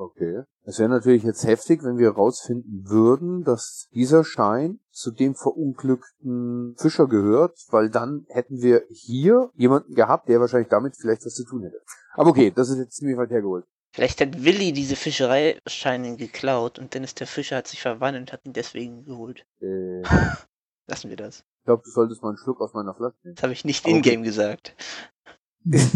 Okay. 0.00 0.44
Es 0.64 0.78
wäre 0.78 0.88
natürlich 0.88 1.24
jetzt 1.24 1.44
heftig, 1.44 1.82
wenn 1.84 1.98
wir 1.98 2.06
herausfinden 2.12 2.88
würden, 2.88 3.44
dass 3.44 3.86
dieser 3.92 4.24
Schein 4.24 4.80
zu 4.90 5.10
dem 5.10 5.34
verunglückten 5.34 6.74
Fischer 6.78 7.06
gehört, 7.06 7.58
weil 7.68 7.90
dann 7.90 8.24
hätten 8.30 8.62
wir 8.62 8.84
hier 8.88 9.50
jemanden 9.54 9.94
gehabt, 9.94 10.28
der 10.30 10.40
wahrscheinlich 10.40 10.70
damit 10.70 10.96
vielleicht 10.96 11.26
was 11.26 11.34
zu 11.34 11.44
tun 11.44 11.64
hätte. 11.64 11.82
Aber 12.14 12.30
okay, 12.30 12.50
das 12.50 12.70
ist 12.70 12.78
jetzt 12.78 12.96
ziemlich 12.96 13.18
weit 13.18 13.30
hergeholt. 13.30 13.66
Vielleicht 13.92 14.20
hat 14.22 14.42
Willi 14.42 14.72
diese 14.72 14.96
Fischereischeine 14.96 16.16
geklaut 16.16 16.78
und 16.78 16.94
Dennis 16.94 17.14
der 17.14 17.26
Fischer 17.26 17.56
hat 17.56 17.66
sich 17.66 17.82
verwandelt 17.82 18.22
und 18.28 18.32
hat 18.32 18.46
ihn 18.46 18.54
deswegen 18.54 19.04
geholt. 19.04 19.44
Äh, 19.60 20.00
ich 20.00 20.08
Lassen 20.86 21.10
wir 21.10 21.16
das. 21.16 21.44
glaube, 21.64 21.82
du 21.84 21.90
solltest 21.90 22.22
mal 22.22 22.30
einen 22.30 22.38
Schluck 22.38 22.60
aus 22.62 22.72
meiner 22.72 22.94
Flasche 22.94 23.16
nehmen. 23.22 23.34
Das 23.34 23.42
habe 23.42 23.52
ich 23.52 23.66
nicht 23.66 23.84
Okay. 23.84 23.96
in-game 23.96 24.22
gesagt. 24.22 24.74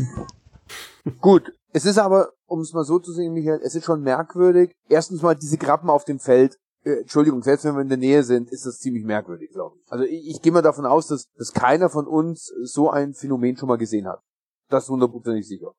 Gut, 1.20 1.52
es 1.74 1.84
ist 1.84 1.98
aber, 1.98 2.32
um 2.46 2.60
es 2.60 2.72
mal 2.72 2.84
so 2.84 2.98
zu 3.00 3.12
sehen, 3.12 3.32
Michael, 3.34 3.60
es 3.62 3.74
ist 3.74 3.84
schon 3.84 4.00
merkwürdig. 4.00 4.72
Erstens 4.88 5.22
mal 5.22 5.34
diese 5.34 5.58
Krabben 5.58 5.90
auf 5.90 6.04
dem 6.04 6.20
Feld. 6.20 6.56
Äh, 6.84 7.00
Entschuldigung, 7.00 7.42
selbst 7.42 7.64
wenn 7.64 7.74
wir 7.74 7.82
in 7.82 7.88
der 7.88 7.98
Nähe 7.98 8.22
sind, 8.22 8.50
ist 8.50 8.64
das 8.64 8.78
ziemlich 8.78 9.04
merkwürdig, 9.04 9.50
glaube 9.50 9.76
ich. 9.78 9.90
Also 9.92 10.04
ich, 10.04 10.28
ich 10.28 10.40
gehe 10.42 10.52
mal 10.52 10.62
davon 10.62 10.86
aus, 10.86 11.08
dass, 11.08 11.28
dass 11.36 11.52
keiner 11.52 11.90
von 11.90 12.06
uns 12.06 12.52
so 12.62 12.90
ein 12.90 13.12
Phänomen 13.12 13.56
schon 13.56 13.68
mal 13.68 13.76
gesehen 13.78 14.06
hat. 14.06 14.20
Das 14.68 14.84
ist 14.84 14.90
hundertprozentig 14.90 15.46
sicher. 15.48 15.72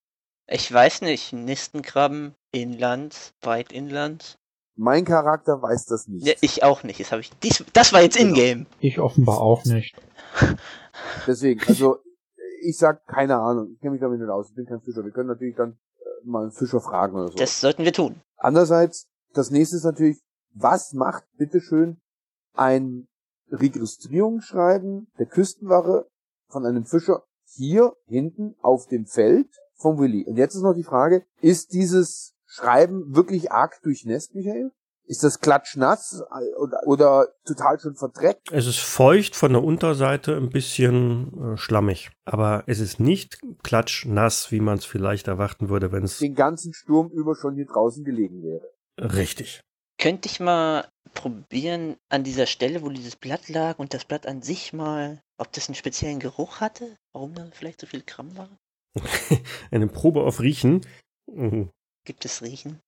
Ich 0.47 0.71
weiß 0.71 1.01
nicht, 1.01 1.31
Nistenkrabben, 1.33 2.35
Inland, 2.51 3.33
weit 3.41 3.71
Inland. 3.71 4.37
Mein 4.75 5.05
Charakter 5.05 5.61
weiß 5.61 5.85
das 5.85 6.07
nicht. 6.07 6.27
Ja, 6.27 6.33
ich 6.41 6.61
auch 6.63 6.83
nicht. 6.83 6.99
Das, 6.99 7.13
hab 7.13 7.19
ich, 7.19 7.31
dies, 7.39 7.63
das 7.71 7.93
war 7.93 8.01
jetzt 8.01 8.17
Genau. 8.17 8.29
in-game. 8.31 8.65
Ich 8.79 8.99
offenbar 8.99 9.39
auch 9.39 9.63
nicht. 9.63 9.95
Deswegen, 11.25 11.61
also 11.67 11.97
ich 12.61 12.77
sag 12.77 13.05
keine 13.07 13.37
Ahnung. 13.37 13.71
Ich 13.73 13.79
kenne 13.79 13.91
mich 13.91 14.01
damit 14.01 14.19
nicht 14.19 14.29
aus. 14.29 14.49
Ich 14.49 14.55
bin 14.55 14.65
kein 14.65 14.81
Fischer. 14.81 15.03
Wir 15.03 15.11
können 15.11 15.29
natürlich 15.29 15.55
dann 15.55 15.77
mal 16.25 16.43
einen 16.43 16.51
Fischer 16.51 16.81
fragen 16.81 17.15
oder 17.15 17.29
so. 17.29 17.35
Das 17.35 17.59
sollten 17.59 17.83
wir 17.83 17.93
tun. 17.93 18.21
Andererseits, 18.37 19.07
das 19.33 19.51
nächste 19.51 19.77
ist 19.77 19.83
natürlich, 19.83 20.21
was 20.53 20.93
macht 20.93 21.25
bitteschön 21.37 21.97
ein 22.53 23.07
Registrierungsschreiben 23.51 25.11
der 25.19 25.25
Küstenwache 25.25 26.07
von 26.47 26.65
einem 26.65 26.85
Fischer 26.85 27.23
hier 27.45 27.95
hinten 28.05 28.55
auf 28.61 28.87
dem 28.87 29.05
Feld 29.05 29.49
vom 29.75 29.99
Willi? 29.99 30.25
Und 30.25 30.37
jetzt 30.37 30.55
ist 30.55 30.61
noch 30.61 30.73
die 30.73 30.83
Frage, 30.83 31.25
ist 31.41 31.73
dieses 31.73 32.33
Schreiben 32.45 33.15
wirklich 33.15 33.51
arg 33.51 33.81
durchnässt, 33.81 34.35
Michael? 34.35 34.71
Ist 35.07 35.23
das 35.23 35.39
klatschnass 35.39 36.23
oder, 36.57 36.81
oder 36.85 37.27
total 37.45 37.79
schon 37.79 37.95
verdreckt? 37.95 38.51
Es 38.51 38.65
ist 38.65 38.79
feucht 38.79 39.35
von 39.35 39.53
der 39.53 39.63
Unterseite, 39.63 40.35
ein 40.35 40.49
bisschen 40.49 41.53
äh, 41.53 41.57
schlammig. 41.57 42.09
Aber 42.25 42.63
es 42.65 42.79
ist 42.79 42.99
nicht 42.99 43.39
klatschnass, 43.63 44.51
wie 44.51 44.59
man 44.59 44.77
es 44.79 44.85
vielleicht 44.85 45.27
erwarten 45.27 45.69
würde, 45.69 45.91
wenn 45.91 46.03
es 46.03 46.17
Den 46.17 46.35
ganzen 46.35 46.73
Sturm 46.73 47.09
über 47.11 47.35
schon 47.35 47.55
hier 47.55 47.67
draußen 47.67 48.03
gelegen 48.03 48.41
wäre. 48.43 48.67
richtig. 48.99 49.61
Könnte 49.97 50.27
ich 50.27 50.39
mal 50.39 50.87
probieren, 51.13 51.95
an 52.09 52.23
dieser 52.23 52.45
Stelle, 52.45 52.81
wo 52.81 52.89
dieses 52.89 53.15
Blatt 53.15 53.47
lag 53.47 53.79
und 53.79 53.93
das 53.93 54.05
Blatt 54.05 54.27
an 54.27 54.41
sich 54.41 54.73
mal, 54.73 55.21
ob 55.37 55.51
das 55.53 55.69
einen 55.69 55.75
speziellen 55.75 56.19
Geruch 56.19 56.59
hatte? 56.59 56.97
Warum 57.13 57.33
da 57.33 57.47
vielleicht 57.51 57.81
so 57.81 57.87
viel 57.87 58.03
Gramm 58.05 58.35
waren? 58.37 58.57
Eine 59.71 59.87
Probe 59.87 60.23
auf 60.23 60.41
Riechen. 60.41 60.85
Gibt 62.05 62.23
es 62.23 62.41
Riechen? 62.41 62.79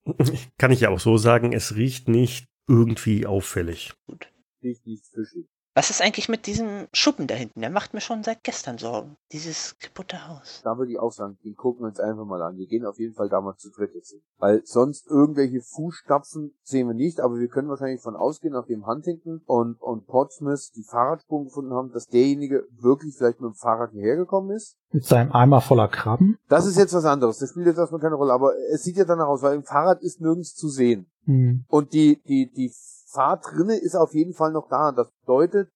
Kann 0.57 0.71
ich 0.71 0.81
ja 0.81 0.89
auch 0.89 0.99
so 0.99 1.17
sagen, 1.17 1.51
es 1.51 1.75
riecht 1.75 2.07
nicht 2.07 2.47
irgendwie 2.67 3.25
auffällig. 3.25 3.93
Gut. 4.05 4.31
Riecht 4.63 4.85
nicht 4.85 5.05
fischig. 5.07 5.47
Was 5.77 5.91
ist 5.91 6.01
eigentlich 6.01 6.27
mit 6.27 6.47
diesem 6.47 6.87
Schuppen 6.91 7.27
da 7.27 7.35
hinten? 7.35 7.61
Der 7.61 7.69
macht 7.69 7.93
mir 7.93 8.01
schon 8.01 8.23
seit 8.23 8.43
gestern 8.43 8.79
Sorgen. 8.79 9.15
Dieses 9.31 9.77
kaputte 9.77 10.27
Haus. 10.27 10.61
Da 10.63 10.75
würde 10.75 10.91
ich 10.91 10.97
auch 10.97 11.11
sagen, 11.11 11.37
den 11.43 11.55
gucken 11.55 11.83
wir 11.83 11.89
uns 11.89 11.99
einfach 11.99 12.25
mal 12.25 12.41
an. 12.41 12.57
Wir 12.57 12.65
gehen 12.65 12.83
auf 12.83 12.97
jeden 12.97 13.13
Fall 13.13 13.29
da 13.29 13.41
mal 13.41 13.55
zu 13.57 13.69
dritt 13.69 13.93
jetzt 13.93 14.09
hin. 14.09 14.21
Weil 14.39 14.63
sonst 14.65 15.05
irgendwelche 15.05 15.61
Fußstapfen 15.61 16.55
sehen 16.63 16.87
wir 16.87 16.95
nicht, 16.95 17.19
aber 17.19 17.37
wir 17.37 17.47
können 17.47 17.69
wahrscheinlich 17.69 18.01
von 18.01 18.15
ausgehen, 18.15 18.53
nachdem 18.53 18.87
Huntington 18.87 19.43
und, 19.45 19.79
und 19.79 20.07
Portsmouth 20.07 20.71
die 20.75 20.81
Fahrradspuren 20.81 21.45
gefunden 21.45 21.73
haben, 21.75 21.91
dass 21.91 22.07
derjenige 22.07 22.65
wirklich 22.71 23.15
vielleicht 23.15 23.39
mit 23.39 23.51
dem 23.51 23.55
Fahrrad 23.55 23.91
hierher 23.91 24.15
gekommen 24.15 24.49
ist. 24.55 24.79
Mit 24.91 25.05
seinem 25.05 25.31
Eimer 25.31 25.61
voller 25.61 25.89
Krabben. 25.89 26.39
Das 26.49 26.65
ist 26.65 26.79
jetzt 26.79 26.95
was 26.95 27.05
anderes. 27.05 27.37
Das 27.37 27.49
spielt 27.49 27.67
jetzt 27.67 27.77
erstmal 27.77 28.01
keine 28.01 28.15
Rolle, 28.15 28.33
aber 28.33 28.53
es 28.73 28.81
sieht 28.81 28.97
ja 28.97 29.05
danach 29.05 29.27
aus, 29.27 29.43
weil 29.43 29.53
im 29.53 29.63
Fahrrad 29.63 30.01
ist 30.01 30.21
nirgends 30.21 30.55
zu 30.55 30.69
sehen. 30.69 31.05
Hm. 31.25 31.65
Und 31.67 31.93
die, 31.93 32.19
die, 32.27 32.51
die 32.51 32.71
Fahrtrinne 33.07 33.77
ist 33.77 33.95
auf 33.95 34.13
jeden 34.13 34.33
Fall 34.33 34.51
noch 34.51 34.67
da. 34.69 34.91
Das 34.91 35.11
bedeutet, 35.21 35.69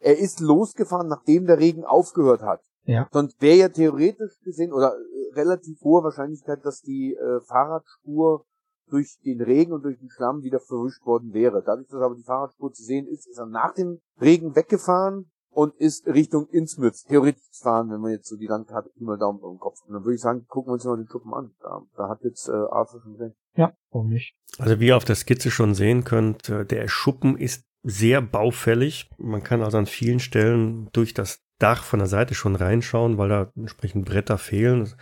er 0.00 0.18
ist 0.18 0.40
losgefahren, 0.40 1.08
nachdem 1.08 1.46
der 1.46 1.58
Regen 1.58 1.84
aufgehört 1.84 2.42
hat. 2.42 2.62
Ja. 2.84 3.08
Sonst 3.12 3.40
wäre 3.42 3.58
ja 3.58 3.68
theoretisch 3.68 4.40
gesehen 4.40 4.72
oder 4.72 4.94
äh, 4.94 5.34
relativ 5.34 5.80
hohe 5.82 6.02
Wahrscheinlichkeit, 6.02 6.64
dass 6.64 6.80
die 6.80 7.14
äh, 7.14 7.40
Fahrradspur 7.42 8.46
durch 8.88 9.18
den 9.24 9.42
Regen 9.42 9.72
und 9.72 9.82
durch 9.82 9.98
den 9.98 10.08
Schlamm 10.08 10.42
wieder 10.42 10.60
verwischt 10.60 11.04
worden 11.04 11.34
wäre. 11.34 11.62
Dadurch, 11.62 11.88
dass 11.88 12.00
aber 12.00 12.14
die 12.14 12.24
Fahrradspur 12.24 12.72
zu 12.72 12.82
sehen 12.82 13.06
ist, 13.06 13.26
ist 13.26 13.38
er 13.38 13.46
nach 13.46 13.74
dem 13.74 14.00
Regen 14.20 14.56
weggefahren 14.56 15.30
und 15.58 15.74
ist 15.74 16.06
Richtung 16.06 16.46
Innsmouth 16.50 17.04
theoretisch 17.08 17.50
gefahren, 17.50 17.90
wenn 17.90 18.00
man 18.00 18.12
jetzt 18.12 18.28
so 18.28 18.36
die 18.36 18.46
Landkarte 18.46 18.90
mal 19.00 19.18
Daumen 19.18 19.40
im 19.42 19.58
Kopf. 19.58 19.80
Und 19.84 19.92
dann 19.92 20.04
würde 20.04 20.14
ich 20.14 20.20
sagen, 20.20 20.46
gucken 20.46 20.70
wir 20.70 20.74
uns 20.74 20.84
mal 20.84 20.96
den 20.96 21.08
Schuppen 21.08 21.34
an. 21.34 21.50
Da, 21.60 21.82
da 21.96 22.08
hat 22.08 22.22
jetzt 22.22 22.48
äh, 22.48 22.52
Arthur 22.52 23.00
schon 23.02 23.16
recht. 23.16 23.34
Ja, 23.56 23.72
warum 23.90 24.08
nicht? 24.08 24.36
Also 24.58 24.78
wie 24.78 24.86
ihr 24.86 24.96
auf 24.96 25.04
der 25.04 25.16
Skizze 25.16 25.50
schon 25.50 25.74
sehen 25.74 26.04
könnt, 26.04 26.48
äh, 26.48 26.64
der 26.64 26.86
Schuppen 26.86 27.36
ist 27.36 27.64
sehr 27.82 28.22
baufällig. 28.22 29.10
Man 29.18 29.42
kann 29.42 29.62
also 29.62 29.78
an 29.78 29.86
vielen 29.86 30.20
Stellen 30.20 30.90
durch 30.92 31.12
das 31.12 31.40
Dach 31.58 31.82
von 31.82 31.98
der 31.98 32.06
Seite 32.06 32.36
schon 32.36 32.54
reinschauen, 32.54 33.18
weil 33.18 33.28
da 33.28 33.50
entsprechend 33.56 34.06
Bretter 34.06 34.38
fehlen, 34.38 34.94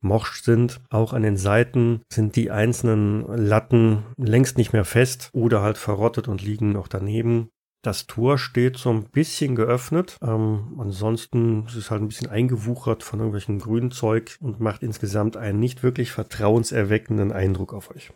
morsch 0.00 0.42
sind. 0.42 0.80
Auch 0.90 1.12
an 1.12 1.22
den 1.22 1.36
Seiten 1.36 2.02
sind 2.12 2.34
die 2.34 2.50
einzelnen 2.50 3.24
Latten 3.36 4.02
längst 4.16 4.58
nicht 4.58 4.72
mehr 4.72 4.84
fest 4.84 5.30
oder 5.32 5.62
halt 5.62 5.78
verrottet 5.78 6.26
und 6.26 6.42
liegen 6.42 6.72
noch 6.72 6.88
daneben. 6.88 7.50
Das 7.82 8.06
Tor 8.06 8.38
steht 8.38 8.76
so 8.76 8.90
ein 8.90 9.04
bisschen 9.10 9.56
geöffnet. 9.56 10.16
Ähm, 10.22 10.76
ansonsten 10.78 11.66
ist 11.66 11.74
es 11.74 11.90
halt 11.90 12.00
ein 12.00 12.08
bisschen 12.08 12.30
eingewuchert 12.30 13.02
von 13.02 13.18
irgendwelchen 13.18 13.58
Grünzeug 13.58 14.36
und 14.40 14.60
macht 14.60 14.84
insgesamt 14.84 15.36
einen 15.36 15.58
nicht 15.58 15.82
wirklich 15.82 16.12
vertrauenserweckenden 16.12 17.32
Eindruck 17.32 17.74
auf 17.74 17.90
euch. 17.90 18.12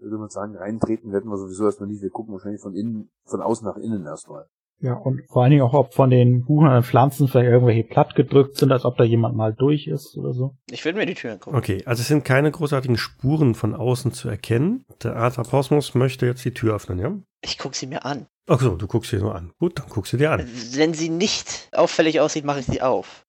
Würde 0.00 0.18
man 0.18 0.30
sagen, 0.30 0.56
reintreten 0.56 1.12
werden 1.12 1.30
wir 1.30 1.38
sowieso 1.38 1.64
erstmal 1.64 1.88
nicht. 1.88 2.02
Wir 2.02 2.10
gucken 2.10 2.34
wahrscheinlich 2.34 2.60
von 2.60 2.74
innen, 2.74 3.08
von 3.24 3.40
außen 3.40 3.64
nach 3.64 3.76
innen 3.76 4.04
erstmal. 4.04 4.46
Ja, 4.80 4.94
und 4.94 5.22
vor 5.28 5.42
allen 5.42 5.52
Dingen 5.52 5.62
auch, 5.62 5.72
ob 5.72 5.94
von 5.94 6.10
den 6.10 6.44
Buchen 6.44 6.68
und 6.68 6.84
Pflanzen 6.84 7.28
vielleicht 7.28 7.50
irgendwelche 7.50 7.84
platt 7.84 8.16
gedrückt 8.16 8.56
sind, 8.56 8.72
als 8.72 8.84
ob 8.84 8.96
da 8.96 9.04
jemand 9.04 9.36
mal 9.36 9.54
durch 9.54 9.86
ist 9.86 10.16
oder 10.18 10.32
so. 10.32 10.56
Ich 10.70 10.84
würde 10.84 10.98
mir 10.98 11.06
die 11.06 11.14
Tür 11.14 11.32
angucken. 11.32 11.56
Okay, 11.56 11.82
also 11.86 12.00
es 12.00 12.08
sind 12.08 12.24
keine 12.24 12.50
großartigen 12.50 12.98
Spuren 12.98 13.54
von 13.54 13.74
außen 13.74 14.12
zu 14.12 14.28
erkennen. 14.28 14.84
Der 15.02 15.16
Arthur 15.16 15.44
Posmus 15.44 15.94
möchte 15.94 16.26
jetzt 16.26 16.44
die 16.44 16.52
Tür 16.52 16.74
öffnen, 16.74 16.98
ja? 16.98 17.16
Ich 17.42 17.58
gucke 17.58 17.76
sie 17.76 17.86
mir 17.86 18.04
an. 18.04 18.26
Ach 18.46 18.60
so, 18.60 18.76
du 18.76 18.86
guckst 18.86 19.10
sie 19.10 19.16
nur 19.16 19.34
an. 19.34 19.52
Gut, 19.58 19.78
dann 19.78 19.88
guckst 19.88 20.12
du 20.12 20.16
dir 20.18 20.30
an. 20.30 20.46
Wenn 20.72 20.92
sie 20.92 21.08
nicht 21.08 21.68
auffällig 21.72 22.20
aussieht, 22.20 22.44
mache 22.44 22.60
ich 22.60 22.66
sie 22.66 22.82
auf. 22.82 23.24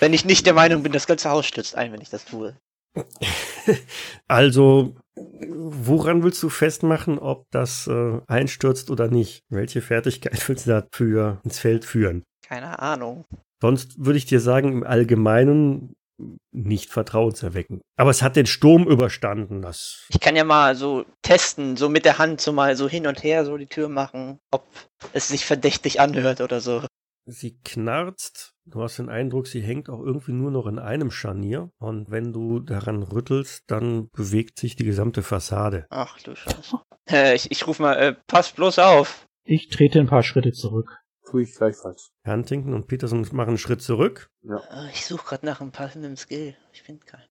wenn 0.00 0.14
ich 0.14 0.24
nicht 0.24 0.46
der 0.46 0.54
Meinung 0.54 0.82
bin, 0.82 0.92
das 0.92 1.06
ganze 1.06 1.30
Haus 1.30 1.46
stürzt 1.46 1.76
ein, 1.76 1.92
wenn 1.92 2.00
ich 2.00 2.10
das 2.10 2.24
tue. 2.24 2.56
Also, 4.28 4.96
woran 5.16 6.22
willst 6.22 6.42
du 6.42 6.48
festmachen, 6.48 7.18
ob 7.18 7.46
das 7.50 7.86
äh, 7.86 8.20
einstürzt 8.26 8.90
oder 8.90 9.08
nicht? 9.08 9.42
Welche 9.48 9.80
Fertigkeit 9.80 10.48
willst 10.48 10.66
du 10.66 10.70
dafür 10.70 11.40
ins 11.44 11.58
Feld 11.58 11.84
führen? 11.84 12.24
Keine 12.46 12.78
Ahnung. 12.80 13.24
Sonst 13.60 14.04
würde 14.04 14.18
ich 14.18 14.26
dir 14.26 14.40
sagen, 14.40 14.72
im 14.72 14.84
Allgemeinen 14.84 15.94
nicht 16.52 16.90
vertrauenserweckend. 16.90 17.82
Aber 17.96 18.10
es 18.10 18.22
hat 18.22 18.36
den 18.36 18.46
Sturm 18.46 18.86
überstanden. 18.86 19.62
Das 19.62 20.06
Ich 20.10 20.20
kann 20.20 20.36
ja 20.36 20.44
mal 20.44 20.74
so 20.74 21.04
testen, 21.22 21.76
so 21.76 21.88
mit 21.88 22.04
der 22.04 22.18
Hand 22.18 22.40
so 22.40 22.52
mal 22.52 22.76
so 22.76 22.88
hin 22.88 23.06
und 23.06 23.22
her 23.22 23.44
so 23.44 23.56
die 23.56 23.66
Tür 23.66 23.88
machen, 23.88 24.38
ob 24.50 24.66
es 25.12 25.28
sich 25.28 25.44
verdächtig 25.44 26.00
anhört 26.00 26.40
oder 26.40 26.60
so. 26.60 26.82
sie 27.26 27.58
knarzt. 27.64 28.52
Du 28.66 28.82
hast 28.82 28.98
den 28.98 29.08
Eindruck, 29.10 29.46
sie 29.46 29.60
hängt 29.60 29.90
auch 29.90 30.00
irgendwie 30.00 30.32
nur 30.32 30.50
noch 30.50 30.66
in 30.66 30.78
einem 30.78 31.10
Scharnier. 31.10 31.70
Und 31.78 32.10
wenn 32.10 32.32
du 32.32 32.60
daran 32.60 33.02
rüttelst, 33.02 33.64
dann 33.66 34.08
bewegt 34.12 34.58
sich 34.58 34.76
die 34.76 34.84
gesamte 34.84 35.22
Fassade. 35.22 35.86
Ach 35.90 36.18
du 36.20 36.34
Scheiße. 36.34 36.80
Äh, 37.10 37.34
ich, 37.34 37.50
ich 37.50 37.66
ruf 37.66 37.78
mal, 37.78 37.94
äh, 37.94 38.14
pass 38.26 38.52
bloß 38.52 38.78
auf. 38.78 39.26
Ich 39.44 39.68
trete 39.68 40.00
ein 40.00 40.06
paar 40.06 40.22
Schritte 40.22 40.52
zurück. 40.52 40.88
Tue 41.34 41.42
ich 41.42 41.56
gleichfalls. 41.56 42.12
Huntington 42.24 42.74
und 42.74 42.86
Peterson 42.86 43.26
machen 43.32 43.48
einen 43.48 43.58
Schritt 43.58 43.82
zurück. 43.82 44.28
Äh, 44.48 44.88
Ich 44.92 45.04
suche 45.04 45.26
gerade 45.26 45.44
nach 45.44 45.60
einem 45.60 45.72
passenden 45.72 46.16
Skill. 46.16 46.56
Ich 46.72 46.82
finde 46.84 47.04
keinen. 47.04 47.26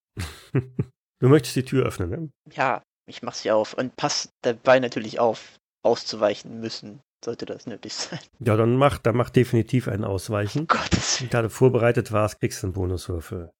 Du 1.22 1.28
möchtest 1.30 1.56
die 1.56 1.64
Tür 1.64 1.86
öffnen, 1.86 2.10
ne? 2.10 2.28
Ja, 2.52 2.82
ich 3.08 3.22
mach 3.22 3.32
sie 3.32 3.50
auf 3.50 3.72
und 3.72 3.96
pass 3.96 4.28
dabei 4.42 4.78
natürlich 4.78 5.20
auf, 5.20 5.56
auszuweichen 5.82 6.60
müssen, 6.60 7.00
sollte 7.24 7.46
das 7.46 7.66
nötig 7.66 7.94
sein. 7.94 8.18
Ja, 8.40 8.56
dann 8.58 8.76
mach, 8.76 8.98
dann 8.98 9.16
mach 9.16 9.30
definitiv 9.30 9.88
ein 9.88 10.04
Ausweichen. 10.04 10.66
Gottes 10.66 11.20
Willen. 11.22 11.30
Da 11.30 11.40
du 11.40 11.48
vorbereitet 11.48 12.12
warst, 12.12 12.40
kriegst 12.40 12.62
du 12.62 12.66
einen 12.66 12.74
Bonuswürfel. 12.74 13.52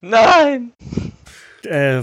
Nein! 0.00 0.72
Äh, 1.64 2.02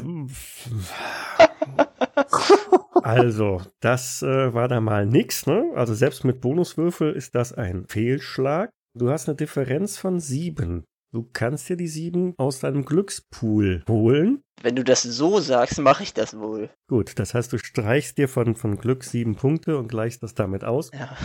also, 3.04 3.62
das 3.80 4.22
äh, 4.22 4.54
war 4.54 4.68
da 4.68 4.82
mal 4.82 5.06
nix, 5.06 5.46
ne? 5.46 5.72
Also 5.76 5.94
selbst 5.94 6.24
mit 6.24 6.42
Bonuswürfel 6.42 7.14
ist 7.14 7.36
das 7.36 7.54
ein 7.54 7.86
Fehlschlag. 7.88 8.70
Du 8.96 9.10
hast 9.10 9.28
eine 9.28 9.36
Differenz 9.36 9.98
von 9.98 10.20
sieben. 10.20 10.84
Du 11.12 11.28
kannst 11.34 11.68
dir 11.70 11.76
die 11.76 11.88
sieben 11.88 12.36
aus 12.38 12.60
deinem 12.60 12.86
Glückspool 12.86 13.84
holen. 13.90 14.44
Wenn 14.62 14.76
du 14.76 14.84
das 14.84 15.02
so 15.02 15.40
sagst, 15.40 15.80
mache 15.80 16.04
ich 16.04 16.14
das 16.14 16.38
wohl. 16.38 16.70
Gut, 16.88 17.18
das 17.18 17.34
heißt, 17.34 17.52
du 17.52 17.58
streichst 17.58 18.18
dir 18.20 18.28
von, 18.28 18.56
von 18.56 18.78
Glück 18.78 19.04
sieben 19.04 19.36
Punkte 19.36 19.78
und 19.78 19.88
gleichst 19.88 20.22
das 20.22 20.36
damit 20.36 20.64
aus. 20.64 20.92
Ja, 20.94 21.18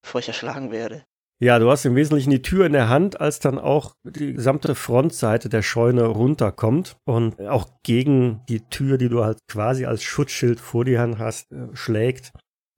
bevor 0.00 0.20
ich 0.20 0.28
erschlagen 0.28 0.70
werde. 0.70 1.04
Ja, 1.42 1.58
du 1.58 1.68
hast 1.72 1.84
im 1.84 1.96
Wesentlichen 1.96 2.30
die 2.30 2.40
Tür 2.40 2.66
in 2.66 2.72
der 2.72 2.88
Hand, 2.88 3.20
als 3.20 3.40
dann 3.40 3.58
auch 3.58 3.96
die 4.04 4.34
gesamte 4.34 4.76
Frontseite 4.76 5.48
der 5.48 5.62
Scheune 5.62 6.04
runterkommt 6.04 6.98
und 7.04 7.40
auch 7.40 7.66
gegen 7.82 8.42
die 8.48 8.60
Tür, 8.68 8.96
die 8.96 9.08
du 9.08 9.24
halt 9.24 9.38
quasi 9.48 9.84
als 9.84 10.04
Schutzschild 10.04 10.60
vor 10.60 10.84
dir 10.84 11.00
hast, 11.18 11.50
äh, 11.50 11.66
schlägt. 11.72 12.30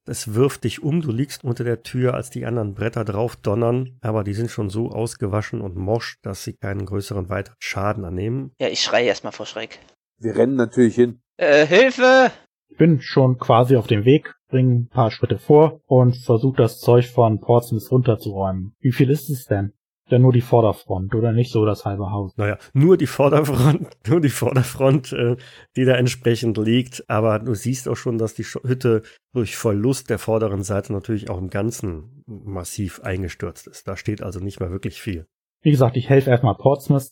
Es 0.09 0.33
wirft 0.33 0.63
dich 0.63 0.81
um, 0.81 1.01
du 1.01 1.11
liegst 1.11 1.43
unter 1.43 1.63
der 1.63 1.83
Tür, 1.83 2.15
als 2.15 2.31
die 2.31 2.47
anderen 2.47 2.73
Bretter 2.73 3.05
drauf 3.05 3.35
donnern, 3.35 3.99
aber 4.01 4.23
die 4.23 4.33
sind 4.33 4.49
schon 4.49 4.71
so 4.71 4.89
ausgewaschen 4.89 5.61
und 5.61 5.75
morsch, 5.75 6.15
dass 6.23 6.43
sie 6.43 6.53
keinen 6.53 6.87
größeren 6.87 7.29
weiteren 7.29 7.57
Schaden 7.59 8.03
annehmen. 8.03 8.51
Ja, 8.59 8.69
ich 8.69 8.81
schreie 8.81 9.05
erstmal 9.05 9.33
vor 9.33 9.45
Schreck. 9.45 9.77
Wir 10.19 10.35
rennen 10.35 10.55
natürlich 10.55 10.95
hin. 10.95 11.21
Äh, 11.37 11.67
Hilfe! 11.67 12.31
Ich 12.71 12.77
bin 12.77 12.99
schon 12.99 13.37
quasi 13.37 13.75
auf 13.75 13.85
dem 13.85 14.05
Weg, 14.05 14.33
bringe 14.55 14.73
ein 14.73 14.87
paar 14.87 15.11
Schritte 15.11 15.37
vor 15.37 15.81
und 15.85 16.15
versuche 16.15 16.55
das 16.55 16.79
Zeug 16.79 17.07
von 17.07 17.41
Portsmouth 17.41 17.91
runterzuräumen. 17.91 18.73
Wie 18.79 18.93
viel 18.93 19.09
ist 19.09 19.29
es 19.29 19.47
denn? 19.47 19.73
Ja, 20.07 20.17
nur 20.17 20.31
die 20.31 20.39
Vorderfront 20.39 21.13
oder 21.13 21.33
nicht 21.33 21.51
so 21.51 21.65
das 21.65 21.83
halbe 21.83 22.09
Haus. 22.11 22.37
Naja, 22.37 22.57
nur 22.71 22.95
die 22.95 23.07
Vorderfront, 23.07 23.89
nur 24.07 24.21
die 24.21 24.29
Vorderfront, 24.29 25.11
äh, 25.11 25.35
die 25.75 25.83
da 25.83 25.95
entsprechend 25.95 26.57
liegt, 26.57 27.03
aber 27.09 27.39
du 27.39 27.53
siehst 27.53 27.89
auch 27.89 27.97
schon, 27.97 28.17
dass 28.17 28.33
die 28.33 28.43
Hütte 28.43 29.01
durch 29.33 29.57
Verlust 29.57 30.09
der 30.09 30.19
vorderen 30.19 30.63
Seite 30.63 30.93
natürlich 30.93 31.29
auch 31.29 31.37
im 31.37 31.49
Ganzen 31.49 32.23
massiv 32.25 33.01
eingestürzt 33.01 33.67
ist. 33.67 33.89
Da 33.89 33.97
steht 33.97 34.23
also 34.23 34.39
nicht 34.39 34.61
mehr 34.61 34.71
wirklich 34.71 35.01
viel. 35.01 35.27
Wie 35.63 35.71
gesagt, 35.71 35.97
ich 35.97 36.07
helfe 36.07 36.29
erstmal 36.29 36.55
Portsmouth. 36.55 37.11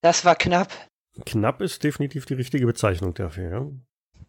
Das 0.00 0.24
war 0.24 0.34
knapp. 0.34 0.72
Knapp 1.26 1.60
ist 1.60 1.84
definitiv 1.84 2.24
die 2.24 2.34
richtige 2.34 2.64
Bezeichnung 2.64 3.12
dafür, 3.12 3.50
ja. 3.50 3.66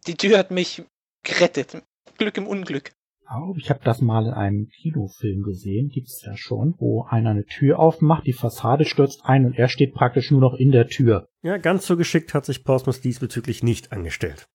Die 0.05 0.15
Tür 0.15 0.37
hat 0.39 0.51
mich 0.51 0.83
gerettet. 1.23 1.81
Glück 2.19 2.37
im 2.37 2.45
Unglück. 2.47 2.91
Oh, 3.31 3.53
ich 3.57 3.69
habe 3.69 3.79
das 3.83 4.01
mal 4.01 4.25
in 4.25 4.33
einem 4.33 4.67
Kinofilm 4.81 5.43
gesehen, 5.43 5.89
gibt's 5.89 6.23
ja 6.25 6.35
schon, 6.35 6.73
wo 6.79 7.03
einer 7.03 7.29
eine 7.31 7.45
Tür 7.45 7.77
aufmacht, 7.79 8.25
die 8.25 8.33
Fassade 8.33 8.85
stürzt 8.85 9.21
ein 9.23 9.45
und 9.45 9.53
er 9.57 9.67
steht 9.69 9.93
praktisch 9.93 10.31
nur 10.31 10.41
noch 10.41 10.55
in 10.55 10.71
der 10.71 10.87
Tür. 10.87 11.27
Ja, 11.43 11.57
ganz 11.57 11.85
so 11.85 11.95
geschickt 11.95 12.33
hat 12.33 12.45
sich 12.45 12.63
Portsmouth 12.63 13.03
diesbezüglich 13.03 13.61
nicht 13.63 13.91
angestellt. 13.91 14.47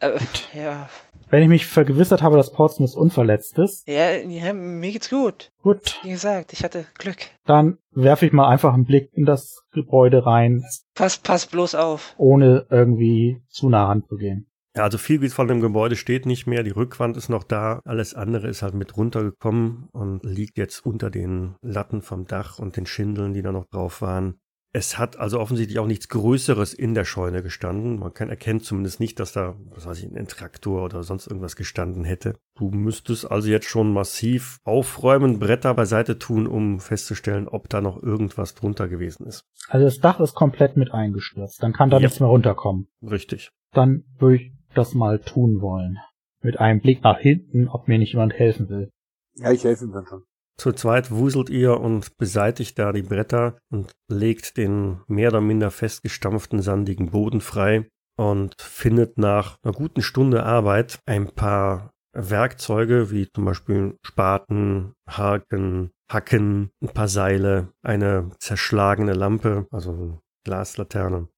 Äh, 0.00 0.18
ja. 0.54 0.88
Wenn 1.30 1.42
ich 1.42 1.48
mich 1.48 1.66
vergewissert 1.66 2.22
habe, 2.22 2.36
dass 2.36 2.52
Portsmouth 2.52 2.94
unverletzt 2.94 3.58
ist, 3.58 3.86
ja, 3.88 4.12
ja, 4.16 4.52
mir 4.52 4.92
geht's 4.92 5.10
gut. 5.10 5.50
gut, 5.62 6.00
Wie 6.02 6.10
gesagt, 6.10 6.52
ich 6.52 6.64
hatte 6.64 6.86
Glück. 6.98 7.18
dann 7.44 7.78
werfe 7.92 8.26
ich 8.26 8.32
mal 8.32 8.48
einfach 8.48 8.72
einen 8.74 8.84
Blick 8.84 9.10
in 9.12 9.24
das 9.24 9.62
Gebäude 9.72 10.24
rein, 10.26 10.64
Pass, 10.94 11.18
pass 11.18 11.46
bloß 11.46 11.74
auf. 11.76 12.14
ohne 12.18 12.66
irgendwie 12.70 13.42
zu 13.48 13.68
nah 13.68 13.86
ranzugehen. 13.86 14.50
Ja, 14.78 14.84
also 14.84 14.96
viel 14.96 15.28
von 15.28 15.48
dem 15.48 15.60
Gebäude 15.60 15.96
steht 15.96 16.24
nicht 16.24 16.46
mehr, 16.46 16.62
die 16.62 16.70
Rückwand 16.70 17.16
ist 17.16 17.28
noch 17.28 17.42
da, 17.42 17.80
alles 17.84 18.14
andere 18.14 18.46
ist 18.46 18.62
halt 18.62 18.74
mit 18.74 18.96
runtergekommen 18.96 19.88
und 19.90 20.22
liegt 20.22 20.56
jetzt 20.56 20.86
unter 20.86 21.10
den 21.10 21.56
Latten 21.62 22.00
vom 22.00 22.28
Dach 22.28 22.60
und 22.60 22.76
den 22.76 22.86
Schindeln, 22.86 23.34
die 23.34 23.42
da 23.42 23.50
noch 23.50 23.66
drauf 23.66 24.02
waren. 24.02 24.38
Es 24.72 24.96
hat 24.96 25.18
also 25.18 25.40
offensichtlich 25.40 25.80
auch 25.80 25.86
nichts 25.88 26.08
Größeres 26.08 26.74
in 26.74 26.94
der 26.94 27.04
Scheune 27.04 27.42
gestanden. 27.42 27.98
Man 27.98 28.14
kann 28.14 28.28
erkennt 28.28 28.64
zumindest 28.64 29.00
nicht, 29.00 29.18
dass 29.18 29.32
da, 29.32 29.56
was 29.74 29.84
weiß 29.86 29.98
ich, 29.98 30.14
ein 30.14 30.28
Traktor 30.28 30.84
oder 30.84 31.02
sonst 31.02 31.26
irgendwas 31.26 31.56
gestanden 31.56 32.04
hätte. 32.04 32.36
Du 32.56 32.70
müsstest 32.70 33.28
also 33.28 33.48
jetzt 33.48 33.66
schon 33.66 33.92
massiv 33.92 34.58
aufräumen, 34.62 35.40
Bretter 35.40 35.74
beiseite 35.74 36.20
tun, 36.20 36.46
um 36.46 36.78
festzustellen, 36.78 37.48
ob 37.48 37.68
da 37.68 37.80
noch 37.80 38.00
irgendwas 38.00 38.54
drunter 38.54 38.86
gewesen 38.86 39.26
ist. 39.26 39.42
Also 39.68 39.86
das 39.86 39.98
Dach 39.98 40.20
ist 40.20 40.34
komplett 40.34 40.76
mit 40.76 40.92
eingestürzt. 40.92 41.60
Dann 41.60 41.72
kann 41.72 41.90
da 41.90 41.96
Ja. 41.96 42.02
nichts 42.02 42.20
mehr 42.20 42.28
runterkommen. 42.28 42.86
Richtig. 43.02 43.50
Dann 43.72 44.04
würde 44.18 44.36
ich 44.36 44.57
das 44.74 44.94
mal 44.94 45.18
tun 45.20 45.60
wollen. 45.60 45.98
Mit 46.42 46.60
einem 46.60 46.80
Blick 46.80 47.02
nach 47.02 47.18
hinten, 47.18 47.68
ob 47.68 47.88
mir 47.88 47.98
nicht 47.98 48.12
jemand 48.12 48.34
helfen 48.34 48.68
will. 48.68 48.90
Ja, 49.36 49.52
ich 49.52 49.64
helfe 49.64 49.84
ihm 49.84 49.92
dann 49.92 50.06
schon. 50.06 50.22
Zu 50.56 50.72
zweit 50.72 51.12
wuselt 51.12 51.50
ihr 51.50 51.78
und 51.78 52.16
beseitigt 52.16 52.78
da 52.78 52.92
die 52.92 53.02
Bretter 53.02 53.58
und 53.70 53.92
legt 54.08 54.56
den 54.56 55.00
mehr 55.06 55.28
oder 55.28 55.40
minder 55.40 55.70
festgestampften 55.70 56.62
sandigen 56.62 57.10
Boden 57.10 57.40
frei 57.40 57.88
und 58.16 58.54
findet 58.60 59.18
nach 59.18 59.58
einer 59.62 59.72
guten 59.72 60.02
Stunde 60.02 60.42
Arbeit 60.42 60.98
ein 61.06 61.28
paar 61.28 61.92
Werkzeuge 62.12 63.12
wie 63.12 63.28
zum 63.32 63.44
Beispiel 63.44 63.96
Spaten, 64.02 64.94
Haken, 65.08 65.92
Hacken, 66.10 66.70
ein 66.82 66.88
paar 66.88 67.08
Seile, 67.08 67.72
eine 67.82 68.30
zerschlagene 68.40 69.12
Lampe, 69.12 69.68
also 69.70 69.92
eine 69.92 70.20
Glaslaterne. 70.44 71.28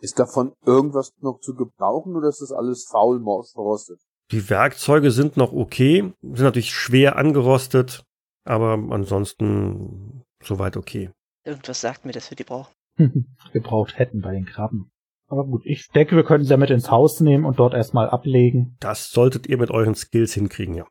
Ist 0.00 0.18
davon 0.18 0.52
irgendwas 0.64 1.12
noch 1.20 1.40
zu 1.40 1.54
gebrauchen 1.54 2.16
oder 2.16 2.28
ist 2.28 2.42
das 2.42 2.52
alles 2.52 2.86
faul, 2.90 3.20
morsch, 3.20 3.52
verrostet? 3.52 4.00
Die 4.30 4.50
Werkzeuge 4.50 5.10
sind 5.10 5.36
noch 5.36 5.52
okay, 5.52 6.12
sind 6.22 6.44
natürlich 6.44 6.72
schwer 6.72 7.16
angerostet, 7.16 8.04
aber 8.44 8.72
ansonsten 8.90 10.24
soweit 10.42 10.76
okay. 10.76 11.10
Irgendwas 11.44 11.80
sagt 11.80 12.04
mir, 12.04 12.12
dass 12.12 12.30
wir 12.30 12.36
die 12.36 12.44
brauchen. 12.44 12.72
Gebraucht 13.52 13.98
hätten 13.98 14.20
bei 14.20 14.32
den 14.32 14.44
Krabben. 14.44 14.90
Aber 15.28 15.44
gut, 15.44 15.62
ich 15.64 15.88
denke, 15.88 16.16
wir 16.16 16.24
können 16.24 16.44
sie 16.44 16.50
damit 16.50 16.70
ins 16.70 16.90
Haus 16.90 17.20
nehmen 17.20 17.44
und 17.44 17.58
dort 17.58 17.74
erstmal 17.74 18.08
ablegen. 18.08 18.76
Das 18.80 19.10
solltet 19.10 19.46
ihr 19.46 19.58
mit 19.58 19.70
euren 19.70 19.94
Skills 19.94 20.34
hinkriegen, 20.34 20.74
ja. 20.74 20.86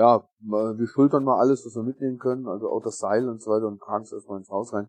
Ja, 0.00 0.16
äh, 0.40 0.78
wir 0.78 0.86
schultern 0.86 1.24
mal 1.24 1.38
alles, 1.38 1.66
was 1.66 1.74
wir 1.74 1.82
mitnehmen 1.82 2.18
können, 2.18 2.46
also 2.46 2.70
auch 2.70 2.82
das 2.82 2.96
Seil 2.96 3.28
und 3.28 3.42
so 3.42 3.50
weiter 3.50 3.66
und 3.66 3.80
tragen 3.80 4.04
es 4.04 4.12
erstmal 4.12 4.38
ins 4.38 4.48
Haus 4.48 4.72
rein. 4.72 4.88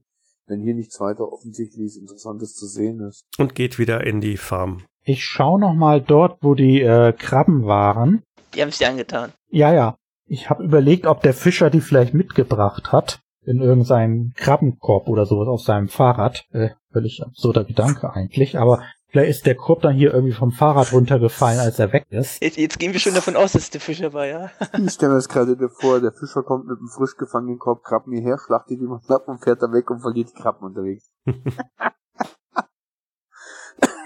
Wenn 0.51 0.59
hier 0.59 0.73
nichts 0.73 0.99
weiter 0.99 1.31
offensichtlich 1.31 1.97
Interessantes 1.97 2.55
zu 2.55 2.67
sehen 2.67 2.99
ist. 2.99 3.23
Und 3.37 3.55
geht 3.55 3.79
wieder 3.79 4.05
in 4.05 4.19
die 4.19 4.35
Farm. 4.35 4.83
Ich 5.05 5.23
schaue 5.23 5.57
noch 5.57 5.73
mal 5.73 6.01
dort, 6.01 6.39
wo 6.41 6.55
die 6.55 6.81
äh, 6.81 7.13
Krabben 7.13 7.65
waren. 7.65 8.21
Die 8.53 8.61
haben 8.61 8.67
es 8.67 8.79
dir 8.79 8.89
angetan. 8.89 9.31
Ja, 9.49 9.73
ja. 9.73 9.95
Ich 10.25 10.49
habe 10.49 10.65
überlegt, 10.65 11.05
ob 11.05 11.21
der 11.21 11.33
Fischer 11.33 11.69
die 11.69 11.79
vielleicht 11.79 12.13
mitgebracht 12.13 12.91
hat. 12.91 13.21
In 13.45 13.61
irgendeinem 13.61 14.33
Krabbenkorb 14.35 15.07
oder 15.07 15.25
sowas 15.25 15.47
auf 15.47 15.61
seinem 15.61 15.87
Fahrrad. 15.87 16.43
Äh, 16.51 16.71
völlig 16.91 17.23
absurder 17.23 17.63
Gedanke 17.63 18.11
eigentlich. 18.11 18.59
Aber 18.59 18.83
vielleicht 19.11 19.29
ist 19.29 19.45
der 19.45 19.55
Korb 19.55 19.81
dann 19.81 19.93
hier 19.95 20.13
irgendwie 20.13 20.33
vom 20.33 20.51
Fahrrad 20.51 20.91
runtergefallen, 20.93 21.59
als 21.59 21.77
er 21.79 21.91
weg 21.93 22.05
ist. 22.09 22.41
Jetzt, 22.41 22.57
jetzt 22.57 22.79
gehen 22.79 22.93
wir 22.93 22.99
schon 22.99 23.13
davon 23.13 23.35
aus, 23.35 23.51
dass 23.51 23.69
der 23.69 23.81
Fischer 23.81 24.13
war, 24.13 24.25
ja? 24.25 24.49
Ich 24.85 24.93
stelle 24.93 25.11
mir 25.11 25.17
das 25.17 25.29
gerade 25.29 25.55
vor, 25.69 25.99
der 25.99 26.13
Fischer 26.13 26.43
kommt 26.43 26.67
mit 26.67 26.77
einem 26.79 26.87
frisch 26.87 27.15
gefangenen 27.17 27.59
Korb 27.59 27.83
Krabben 27.83 28.13
hierher, 28.13 28.37
schlachtet 28.37 28.79
die 28.79 28.87
mal 28.87 28.99
knapp 29.05 29.27
und 29.27 29.43
fährt 29.43 29.61
dann 29.61 29.73
weg 29.73 29.89
und 29.91 29.99
verliert 30.01 30.29
die 30.29 30.41
Krabben 30.41 30.65
unterwegs. 30.67 31.11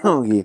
okay. 0.02 0.44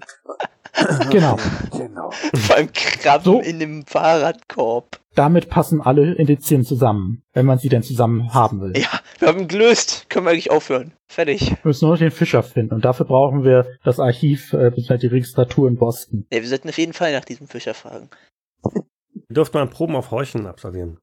Genau. 1.09 1.37
Genau. 1.77 2.11
Vor 2.11 2.55
allem 2.55 2.71
Krabben 2.73 3.23
So. 3.25 3.41
in 3.41 3.59
dem 3.59 3.85
Fahrradkorb. 3.85 5.00
Damit 5.13 5.49
passen 5.49 5.81
alle 5.81 6.13
Indizien 6.13 6.63
zusammen, 6.63 7.23
wenn 7.33 7.45
man 7.45 7.57
sie 7.57 7.67
denn 7.67 7.83
zusammen 7.83 8.33
haben 8.33 8.61
will. 8.61 8.77
Ja, 8.77 9.01
wir 9.19 9.27
haben 9.27 9.39
ihn 9.39 9.47
gelöst. 9.49 10.05
Können 10.09 10.25
wir 10.25 10.31
eigentlich 10.31 10.51
aufhören. 10.51 10.93
Fertig. 11.07 11.51
Wir 11.51 11.57
müssen 11.63 11.85
nur 11.85 11.95
noch 11.95 11.99
den 11.99 12.11
Fischer 12.11 12.43
finden 12.43 12.73
und 12.73 12.85
dafür 12.85 13.05
brauchen 13.05 13.43
wir 13.43 13.77
das 13.83 13.99
Archiv 13.99 14.53
äh, 14.53 14.71
bzw. 14.71 14.97
die 14.97 15.07
Registratur 15.07 15.67
in 15.67 15.75
Boston. 15.75 16.25
Ja, 16.31 16.41
wir 16.41 16.47
sollten 16.47 16.69
auf 16.69 16.77
jeden 16.77 16.93
Fall 16.93 17.11
nach 17.11 17.25
diesem 17.25 17.47
Fischer 17.47 17.73
fragen. 17.73 18.09
Ihr 18.73 19.35
dürft 19.35 19.53
mal 19.53 19.67
Proben 19.67 19.95
auf 19.95 20.11
Heucheln 20.11 20.47
absolvieren. 20.47 20.97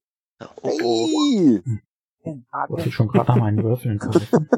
Oh, 0.62 0.70
oh. 0.82 1.61
Hey! 2.22 2.42
Wollte 2.68 2.88
ich 2.88 2.94
schon 2.94 3.09
gerade 3.09 3.30
nach 3.32 3.36
meinen 3.36 3.62
Würfeln 3.62 3.98
greifen. 3.98 4.48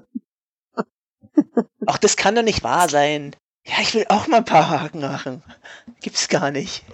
Ach, 1.86 1.98
das 1.98 2.16
kann 2.16 2.36
doch 2.36 2.42
nicht 2.42 2.62
wahr 2.62 2.88
sein. 2.88 3.34
Ja, 3.66 3.74
ich 3.80 3.94
will 3.94 4.06
auch 4.08 4.28
mal 4.28 4.38
ein 4.38 4.44
paar 4.44 4.70
Haken 4.70 5.00
machen. 5.00 5.42
Gibt's 6.00 6.28
gar 6.28 6.50
nicht. 6.50 6.84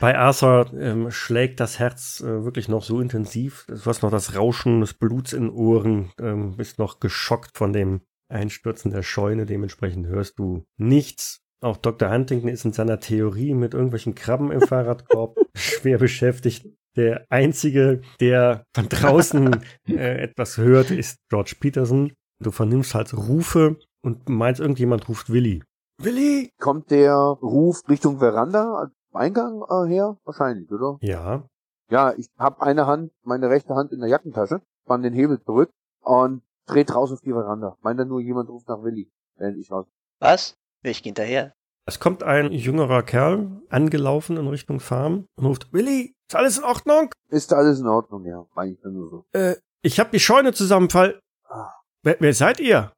Bei 0.00 0.16
Arthur 0.16 0.72
ähm, 0.78 1.10
schlägt 1.10 1.60
das 1.60 1.78
Herz 1.78 2.20
äh, 2.20 2.44
wirklich 2.44 2.68
noch 2.68 2.82
so 2.82 3.00
intensiv. 3.00 3.66
Du 3.68 3.84
hast 3.86 4.02
noch 4.02 4.10
das 4.10 4.36
Rauschen 4.36 4.80
des 4.80 4.94
Bluts 4.94 5.32
in 5.32 5.50
Ohren, 5.50 6.10
ähm, 6.20 6.56
bist 6.56 6.78
noch 6.78 7.00
geschockt 7.00 7.56
von 7.56 7.72
dem 7.72 8.02
Einstürzen 8.28 8.90
der 8.90 9.02
Scheune. 9.02 9.46
Dementsprechend 9.46 10.06
hörst 10.06 10.38
du 10.38 10.64
nichts. 10.76 11.40
Auch 11.62 11.76
Dr. 11.76 12.10
Huntington 12.10 12.50
ist 12.50 12.64
in 12.64 12.72
seiner 12.72 13.00
Theorie 13.00 13.54
mit 13.54 13.74
irgendwelchen 13.74 14.14
Krabben 14.14 14.52
im 14.52 14.60
Fahrradkorb 14.68 15.36
schwer 15.54 15.98
beschäftigt. 15.98 16.66
Der 16.96 17.26
einzige, 17.28 18.00
der 18.20 18.64
von 18.74 18.88
draußen 18.88 19.60
äh, 19.88 20.22
etwas 20.22 20.56
hört, 20.56 20.90
ist 20.90 21.18
George 21.28 21.54
Peterson. 21.58 22.12
Du 22.42 22.50
vernimmst 22.50 22.94
halt 22.94 23.14
Rufe 23.14 23.76
und 24.02 24.28
meinst, 24.28 24.60
irgendjemand 24.60 25.08
ruft 25.08 25.30
Willi. 25.30 25.62
Willi! 26.02 26.50
Kommt 26.58 26.90
der 26.90 27.14
Ruf 27.14 27.82
Richtung 27.88 28.18
Veranda, 28.18 28.90
Eingang 29.16 29.62
äh, 29.68 29.88
her? 29.88 30.16
Wahrscheinlich, 30.24 30.70
oder? 30.70 30.98
Ja, 31.00 31.44
Ja, 31.90 32.12
ich 32.16 32.28
habe 32.38 32.62
eine 32.62 32.86
Hand, 32.86 33.12
meine 33.22 33.48
rechte 33.48 33.74
Hand 33.74 33.92
in 33.92 34.00
der 34.00 34.08
Jackentasche, 34.08 34.60
spann 34.82 35.02
den 35.02 35.14
Hebel 35.14 35.40
zurück 35.42 35.70
und 36.00 36.42
dreht 36.66 36.94
raus 36.94 37.12
auf 37.12 37.20
die 37.20 37.32
Veranda. 37.32 37.76
Meint 37.82 38.00
dann 38.00 38.08
nur, 38.08 38.20
jemand 38.20 38.48
ruft 38.48 38.68
nach 38.68 38.82
Willi, 38.82 39.10
während 39.36 39.58
ich 39.58 39.70
raus. 39.70 39.86
Was? 40.20 40.56
Ich 40.82 41.02
geh 41.02 41.10
hinterher. 41.10 41.52
Es 41.88 42.00
kommt 42.00 42.24
ein 42.24 42.50
jüngerer 42.50 43.04
Kerl 43.04 43.62
angelaufen 43.68 44.36
in 44.36 44.48
Richtung 44.48 44.80
Farm 44.80 45.26
und 45.36 45.46
ruft, 45.46 45.72
Willi, 45.72 46.14
ist 46.28 46.34
alles 46.34 46.58
in 46.58 46.64
Ordnung? 46.64 47.12
Ist 47.28 47.52
da 47.52 47.56
alles 47.56 47.78
in 47.78 47.86
Ordnung, 47.86 48.24
ja. 48.24 48.44
Meine 48.54 48.72
ich 48.72 48.80
dann 48.80 48.94
nur 48.94 49.08
so. 49.08 49.24
Äh, 49.32 49.54
ich 49.82 50.00
hab 50.00 50.10
die 50.10 50.18
Scheune 50.18 50.52
zusammenfall. 50.52 51.20
Ah. 51.48 51.70
Wer, 52.02 52.16
wer 52.18 52.34
seid 52.34 52.58
ihr? 52.58 52.92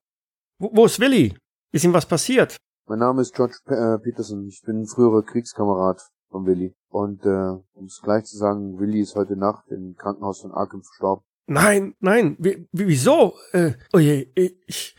Wo, 0.58 0.70
wo 0.72 0.86
ist 0.86 0.98
Willi? 1.00 1.36
Ist 1.72 1.84
ihm 1.84 1.92
was 1.92 2.06
passiert? 2.06 2.56
Mein 2.88 3.00
Name 3.00 3.20
ist 3.22 3.34
George 3.34 3.58
äh, 3.66 3.98
Peterson. 3.98 4.46
Ich 4.46 4.62
bin 4.62 4.86
früherer 4.86 5.22
Kriegskamerad 5.22 6.00
von 6.30 6.46
Willi. 6.46 6.74
Und 6.88 7.22
äh, 7.24 7.60
um 7.74 7.84
es 7.84 8.00
gleich 8.02 8.24
zu 8.24 8.36
sagen, 8.38 8.78
Willi 8.78 9.00
ist 9.00 9.14
heute 9.14 9.36
Nacht 9.36 9.68
im 9.68 9.94
Krankenhaus 9.96 10.40
von 10.40 10.52
Arkham 10.52 10.82
verstorben. 10.82 11.24
Nein, 11.46 11.94
nein, 12.00 12.36
wie, 12.38 12.66
wie, 12.72 12.86
wieso? 12.88 13.34
Äh, 13.52 13.72
oh 13.92 13.98
je, 13.98 14.30
ich... 14.34 14.96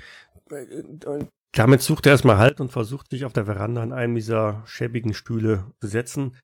Äh, 0.52 0.64
äh, 0.64 1.26
damit 1.54 1.82
sucht 1.82 2.06
er 2.06 2.12
erstmal 2.12 2.38
Halt 2.38 2.62
und 2.62 2.72
versucht 2.72 3.10
sich 3.10 3.26
auf 3.26 3.34
der 3.34 3.46
Veranda 3.46 3.82
an 3.82 3.92
einem 3.92 4.14
dieser 4.14 4.62
schäbigen 4.66 5.14
Stühle 5.16 5.72
zu 5.82 5.88
setzen. 5.88 6.38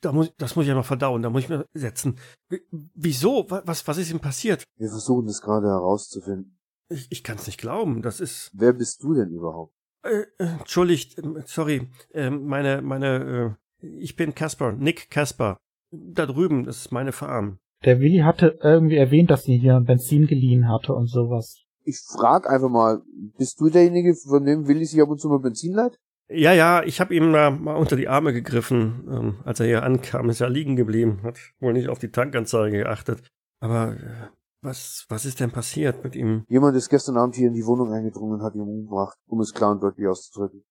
Da 0.00 0.12
muss, 0.12 0.32
das 0.36 0.54
muss 0.54 0.64
ich 0.64 0.68
ja 0.68 0.74
noch 0.74 0.84
verdauen, 0.84 1.22
da 1.22 1.30
muss 1.30 1.42
ich 1.44 1.48
mir 1.48 1.66
setzen. 1.74 2.18
Wie- 2.48 2.62
Wieso? 2.94 3.50
Wa- 3.50 3.62
Was, 3.64 3.86
was 3.88 3.98
ist 3.98 4.10
ihm 4.12 4.20
passiert? 4.20 4.62
Wir 4.76 4.88
versuchen 4.88 5.26
es 5.26 5.40
gerade 5.40 5.66
herauszufinden. 5.66 6.58
Ich, 6.88 7.10
ich 7.10 7.24
kann 7.24 7.38
es 7.38 7.46
nicht 7.46 7.58
glauben. 7.58 8.02
Das 8.02 8.20
ist. 8.20 8.50
Wer 8.52 8.72
bist 8.72 9.02
du 9.02 9.14
denn 9.14 9.30
überhaupt? 9.30 9.74
Äh, 10.04 10.26
äh, 10.38 10.58
entschuldigt, 10.60 11.18
ähm, 11.18 11.42
sorry. 11.46 11.88
Ähm, 12.12 12.44
meine, 12.46 12.82
meine, 12.82 13.56
äh, 13.80 13.86
ich 13.86 14.16
bin 14.16 14.34
Casper, 14.34 14.72
Nick 14.72 15.10
Casper. 15.10 15.56
Da 15.90 16.26
drüben, 16.26 16.64
das 16.64 16.78
ist 16.78 16.92
meine 16.92 17.12
Farm. 17.12 17.58
Der 17.84 18.00
Willi 18.00 18.18
hatte 18.18 18.58
irgendwie 18.62 18.96
erwähnt, 18.96 19.30
dass 19.30 19.44
sie 19.44 19.58
hier 19.58 19.80
Benzin 19.80 20.26
geliehen 20.26 20.68
hatte 20.68 20.94
und 20.94 21.06
sowas. 21.06 21.62
Ich 21.84 21.98
frag 22.00 22.48
einfach 22.48 22.70
mal, 22.70 23.02
bist 23.36 23.60
du 23.60 23.68
derjenige, 23.68 24.14
von 24.14 24.44
dem 24.44 24.66
Willi 24.66 24.84
sich 24.84 25.00
ab 25.00 25.08
und 25.08 25.20
zu 25.20 25.28
mal 25.28 25.38
Benzin 25.40 25.74
leiht? 25.74 25.98
Ja, 26.28 26.52
ja, 26.54 26.82
ich 26.82 27.00
habe 27.00 27.14
ihm 27.14 27.32
da 27.32 27.50
mal 27.50 27.76
unter 27.76 27.96
die 27.96 28.08
Arme 28.08 28.32
gegriffen. 28.32 29.04
Ähm, 29.10 29.34
als 29.44 29.60
er 29.60 29.66
hier 29.66 29.82
ankam, 29.82 30.30
ist 30.30 30.40
er 30.40 30.48
liegen 30.48 30.76
geblieben, 30.76 31.20
hat 31.22 31.38
wohl 31.60 31.74
nicht 31.74 31.88
auf 31.88 31.98
die 31.98 32.10
Tankanzeige 32.10 32.78
geachtet. 32.78 33.28
Aber 33.60 33.92
äh, 33.92 34.28
was, 34.64 35.04
was 35.08 35.24
ist 35.24 35.40
denn 35.40 35.50
passiert 35.50 36.02
mit 36.02 36.16
ihm? 36.16 36.44
Jemand 36.48 36.76
ist 36.76 36.88
gestern 36.88 37.16
Abend 37.16 37.36
hier 37.36 37.48
in 37.48 37.54
die 37.54 37.66
Wohnung 37.66 37.92
eingedrungen 37.92 38.40
und 38.40 38.42
hat 38.42 38.54
ihn 38.54 38.62
umgebracht, 38.62 39.18
um 39.26 39.40
es 39.40 39.52
klar 39.52 39.72
und 39.72 39.82
deutlich 39.82 40.08
auszudrücken. 40.08 40.64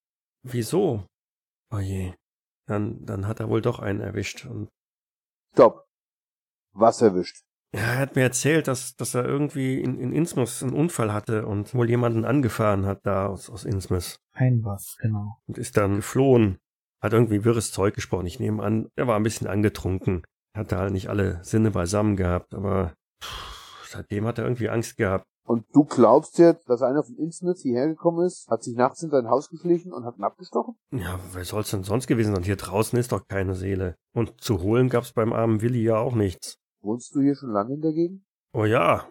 Wieso? 0.43 1.05
Oh 1.71 1.79
je. 1.79 2.13
Dann, 2.65 3.05
dann 3.05 3.27
hat 3.27 3.39
er 3.39 3.49
wohl 3.49 3.61
doch 3.61 3.79
einen 3.79 4.01
erwischt. 4.01 4.45
Und 4.45 4.69
Stopp. 5.53 5.85
Was 6.73 7.01
erwischt? 7.01 7.45
Ja, 7.73 7.81
er 7.81 7.99
hat 7.99 8.15
mir 8.15 8.21
erzählt, 8.21 8.67
dass, 8.67 8.95
dass 8.95 9.15
er 9.15 9.25
irgendwie 9.25 9.81
in, 9.81 9.99
in 9.99 10.11
Innsmouth 10.11 10.61
einen 10.61 10.73
Unfall 10.73 11.11
hatte 11.11 11.47
und 11.47 11.73
wohl 11.73 11.89
jemanden 11.89 12.23
angefahren 12.23 12.85
hat 12.85 13.05
da 13.05 13.27
aus, 13.27 13.49
aus 13.49 13.65
Innsmouth 13.65 14.19
Ein 14.33 14.63
was, 14.63 14.95
genau. 15.01 15.37
und 15.47 15.57
ist 15.57 15.77
dann 15.77 15.97
geflohen. 15.97 16.59
Hat 17.01 17.13
irgendwie 17.13 17.43
wirres 17.43 17.71
Zeug 17.71 17.95
gesprochen. 17.95 18.27
Ich 18.27 18.39
nehme 18.39 18.63
an, 18.63 18.89
er 18.95 19.07
war 19.07 19.15
ein 19.15 19.23
bisschen 19.23 19.47
angetrunken. 19.47 20.23
Hatte 20.55 20.77
halt 20.77 20.93
nicht 20.93 21.09
alle 21.09 21.43
Sinne 21.43 21.71
beisammen 21.71 22.15
gehabt, 22.15 22.53
aber 22.53 22.93
pff, 23.21 23.53
seitdem 23.93 24.25
hat 24.25 24.37
er 24.37 24.45
irgendwie 24.45 24.69
Angst 24.69 24.97
gehabt. 24.97 25.25
Und 25.45 25.65
du 25.73 25.83
glaubst 25.83 26.37
jetzt, 26.37 26.69
dass 26.69 26.81
einer 26.81 27.03
von 27.03 27.17
Internet 27.17 27.57
hierher 27.59 27.87
gekommen 27.87 28.25
ist, 28.25 28.47
hat 28.47 28.63
sich 28.63 28.75
nachts 28.75 29.03
in 29.03 29.09
dein 29.09 29.29
Haus 29.29 29.49
geschlichen 29.49 29.91
und 29.91 30.05
hat 30.05 30.17
ihn 30.17 30.23
abgestochen? 30.23 30.75
Ja, 30.91 31.19
wer 31.33 31.43
soll's 31.43 31.71
denn 31.71 31.83
sonst 31.83 32.07
gewesen 32.07 32.33
sein? 32.33 32.43
Hier 32.43 32.55
draußen 32.55 32.97
ist 32.97 33.11
doch 33.11 33.27
keine 33.27 33.53
Seele. 33.55 33.95
Und 34.13 34.39
zu 34.39 34.61
holen 34.61 34.89
gab's 34.89 35.11
beim 35.11 35.33
armen 35.33 35.61
Willi 35.61 35.83
ja 35.83 35.97
auch 35.97 36.15
nichts. 36.15 36.59
Wohnst 36.81 37.13
du 37.13 37.21
hier 37.21 37.35
schon 37.35 37.51
lange 37.51 37.73
in 37.73 37.81
der 37.81 37.91
Gegend? 37.91 38.23
Oh 38.53 38.65
ja, 38.65 39.07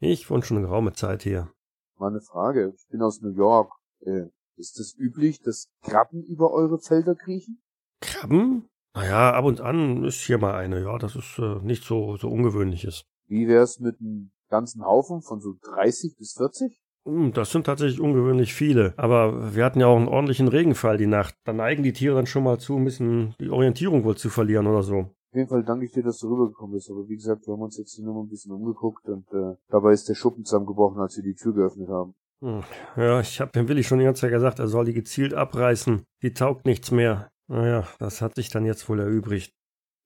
ich 0.00 0.30
wohne 0.30 0.42
schon 0.42 0.56
eine 0.56 0.66
geraume 0.66 0.94
Zeit 0.94 1.22
hier. 1.22 1.52
Mal 1.98 2.08
eine 2.08 2.20
Frage. 2.20 2.72
Ich 2.76 2.88
bin 2.88 3.02
aus 3.02 3.20
New 3.20 3.34
York. 3.34 3.72
Äh, 4.00 4.26
ist 4.56 4.80
es 4.80 4.96
üblich, 4.96 5.40
dass 5.40 5.68
Krabben 5.82 6.22
über 6.24 6.52
eure 6.52 6.78
Felder 6.78 7.14
kriechen? 7.14 7.62
Krabben? 8.00 8.68
Naja, 8.94 9.32
ab 9.32 9.44
und 9.44 9.60
an 9.60 10.04
ist 10.04 10.20
hier 10.22 10.38
mal 10.38 10.54
eine, 10.54 10.82
ja, 10.82 10.98
das 10.98 11.14
ist 11.14 11.38
äh, 11.38 11.60
nicht 11.62 11.84
so, 11.84 12.16
so 12.16 12.28
ungewöhnliches. 12.28 13.04
Wie 13.28 13.46
wär's 13.48 13.78
mit 13.80 14.00
einem 14.00 14.30
ganzen 14.50 14.84
Haufen 14.84 15.22
von 15.22 15.40
so 15.40 15.54
30 15.62 16.16
bis 16.18 16.32
40? 16.36 16.80
Hm, 17.04 17.32
Das 17.32 17.50
sind 17.52 17.64
tatsächlich 17.66 18.00
ungewöhnlich 18.00 18.54
viele. 18.54 18.94
Aber 18.96 19.54
wir 19.54 19.64
hatten 19.64 19.80
ja 19.80 19.86
auch 19.86 19.96
einen 19.96 20.08
ordentlichen 20.08 20.48
Regenfall 20.48 20.96
die 20.98 21.06
Nacht. 21.06 21.34
Da 21.44 21.52
neigen 21.52 21.82
die 21.82 21.92
Tiere 21.92 22.16
dann 22.16 22.26
schon 22.26 22.44
mal 22.44 22.58
zu, 22.58 22.76
ein 22.76 22.84
bisschen 22.84 23.34
die 23.40 23.50
Orientierung 23.50 24.04
wohl 24.04 24.16
zu 24.16 24.30
verlieren 24.30 24.66
oder 24.66 24.82
so. 24.82 24.96
Auf 25.30 25.34
jeden 25.34 25.48
Fall 25.48 25.62
danke 25.62 25.84
ich 25.84 25.92
dir, 25.92 26.02
dass 26.02 26.18
du 26.18 26.28
rübergekommen 26.28 26.72
bist. 26.74 26.90
Aber 26.90 27.06
wie 27.06 27.16
gesagt, 27.16 27.46
wir 27.46 27.52
haben 27.52 27.62
uns 27.62 27.76
jetzt 27.76 27.94
hier 27.94 28.04
nur 28.04 28.14
mal 28.14 28.22
ein 28.22 28.28
bisschen 28.30 28.52
umgeguckt 28.52 29.06
und 29.08 29.30
äh, 29.32 29.56
dabei 29.68 29.92
ist 29.92 30.08
der 30.08 30.14
Schuppen 30.14 30.44
zusammengebrochen, 30.44 31.00
als 31.00 31.16
wir 31.16 31.22
die 31.22 31.34
Tür 31.34 31.52
geöffnet 31.54 31.88
haben. 31.88 32.14
Hm, 32.40 32.62
Ja, 32.96 33.20
ich 33.20 33.40
habe 33.40 33.52
dem 33.52 33.68
Willi 33.68 33.84
schon 33.84 33.98
die 33.98 34.04
ganze 34.06 34.22
Zeit 34.22 34.30
gesagt, 34.32 34.58
er 34.58 34.68
soll 34.68 34.86
die 34.86 34.94
gezielt 34.94 35.34
abreißen. 35.34 36.04
Die 36.22 36.32
taugt 36.32 36.64
nichts 36.64 36.90
mehr. 36.90 37.28
Naja, 37.46 37.86
das 37.98 38.22
hat 38.22 38.36
sich 38.36 38.48
dann 38.48 38.64
jetzt 38.64 38.88
wohl 38.88 39.00
erübrigt. 39.00 39.52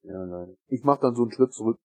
Ja, 0.03 0.25
leider. 0.25 0.55
Ich 0.69 0.83
mach 0.83 0.99
dann 0.99 1.15
so 1.15 1.23
einen 1.23 1.33
Schritt 1.33 1.53
zurück. 1.53 1.79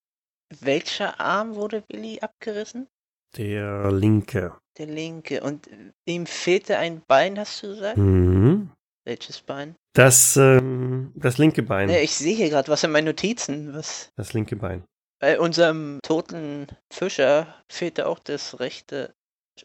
Welcher 0.62 1.20
Arm 1.20 1.56
wurde 1.56 1.84
Willi 1.90 2.20
abgerissen? 2.22 2.88
Der 3.36 3.92
linke. 3.92 4.56
Der 4.78 4.88
linke. 4.88 5.42
Und 5.42 5.70
ihm 6.06 6.26
fehlte 6.26 6.78
ein 6.78 7.02
Bein, 7.08 7.38
hast 7.38 7.62
du 7.64 7.68
gesagt? 7.68 7.98
Mhm. 7.98 8.72
Welches 9.06 9.42
Bein? 9.42 9.76
Das, 9.94 10.38
ähm, 10.38 11.12
das 11.16 11.38
linke 11.38 11.64
Bein. 11.64 11.90
Ja, 11.90 11.98
ich 11.98 12.14
sehe 12.14 12.36
hier 12.36 12.50
gerade 12.50 12.68
was 12.70 12.84
in 12.84 12.92
meinen 12.92 13.06
Notizen. 13.06 13.74
Was? 13.74 14.12
Das 14.16 14.34
linke 14.34 14.56
Bein. 14.56 14.84
Bei 15.20 15.40
unserem 15.40 16.00
toten 16.04 16.68
Fischer 16.92 17.64
fehlte 17.72 18.08
auch 18.08 18.20
das 18.20 18.60
rechte 18.60 19.16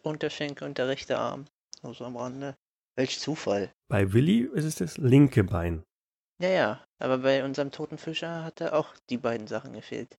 Unterschenkel 0.02 0.66
und 0.66 0.78
der 0.78 0.88
rechte 0.88 1.18
Arm. 1.18 1.46
Also 1.82 2.04
am 2.04 2.16
Rande. 2.16 2.56
Welch 2.96 3.18
Zufall. 3.20 3.72
Bei 3.88 4.12
Willi 4.12 4.48
ist 4.54 4.64
es 4.64 4.76
das 4.76 4.98
linke 4.98 5.44
Bein. 5.44 5.82
Ja, 6.40 6.48
ja. 6.48 6.84
Aber 6.98 7.18
bei 7.18 7.44
unserem 7.44 7.70
toten 7.70 7.98
Fischer 7.98 8.44
hatte 8.44 8.74
auch 8.74 8.94
die 9.10 9.18
beiden 9.18 9.46
Sachen 9.46 9.72
gefehlt. 9.72 10.16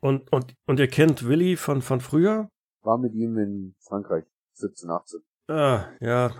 Und, 0.00 0.32
und, 0.32 0.54
und 0.66 0.80
ihr 0.80 0.88
kennt 0.88 1.26
Willi 1.26 1.56
von, 1.56 1.82
von 1.82 2.00
früher? 2.00 2.48
War 2.82 2.98
mit 2.98 3.14
ihm 3.14 3.36
in 3.38 3.74
Frankreich. 3.80 4.24
17, 4.54 4.90
18. 4.90 5.20
Ah, 5.48 5.88
ja, 6.00 6.30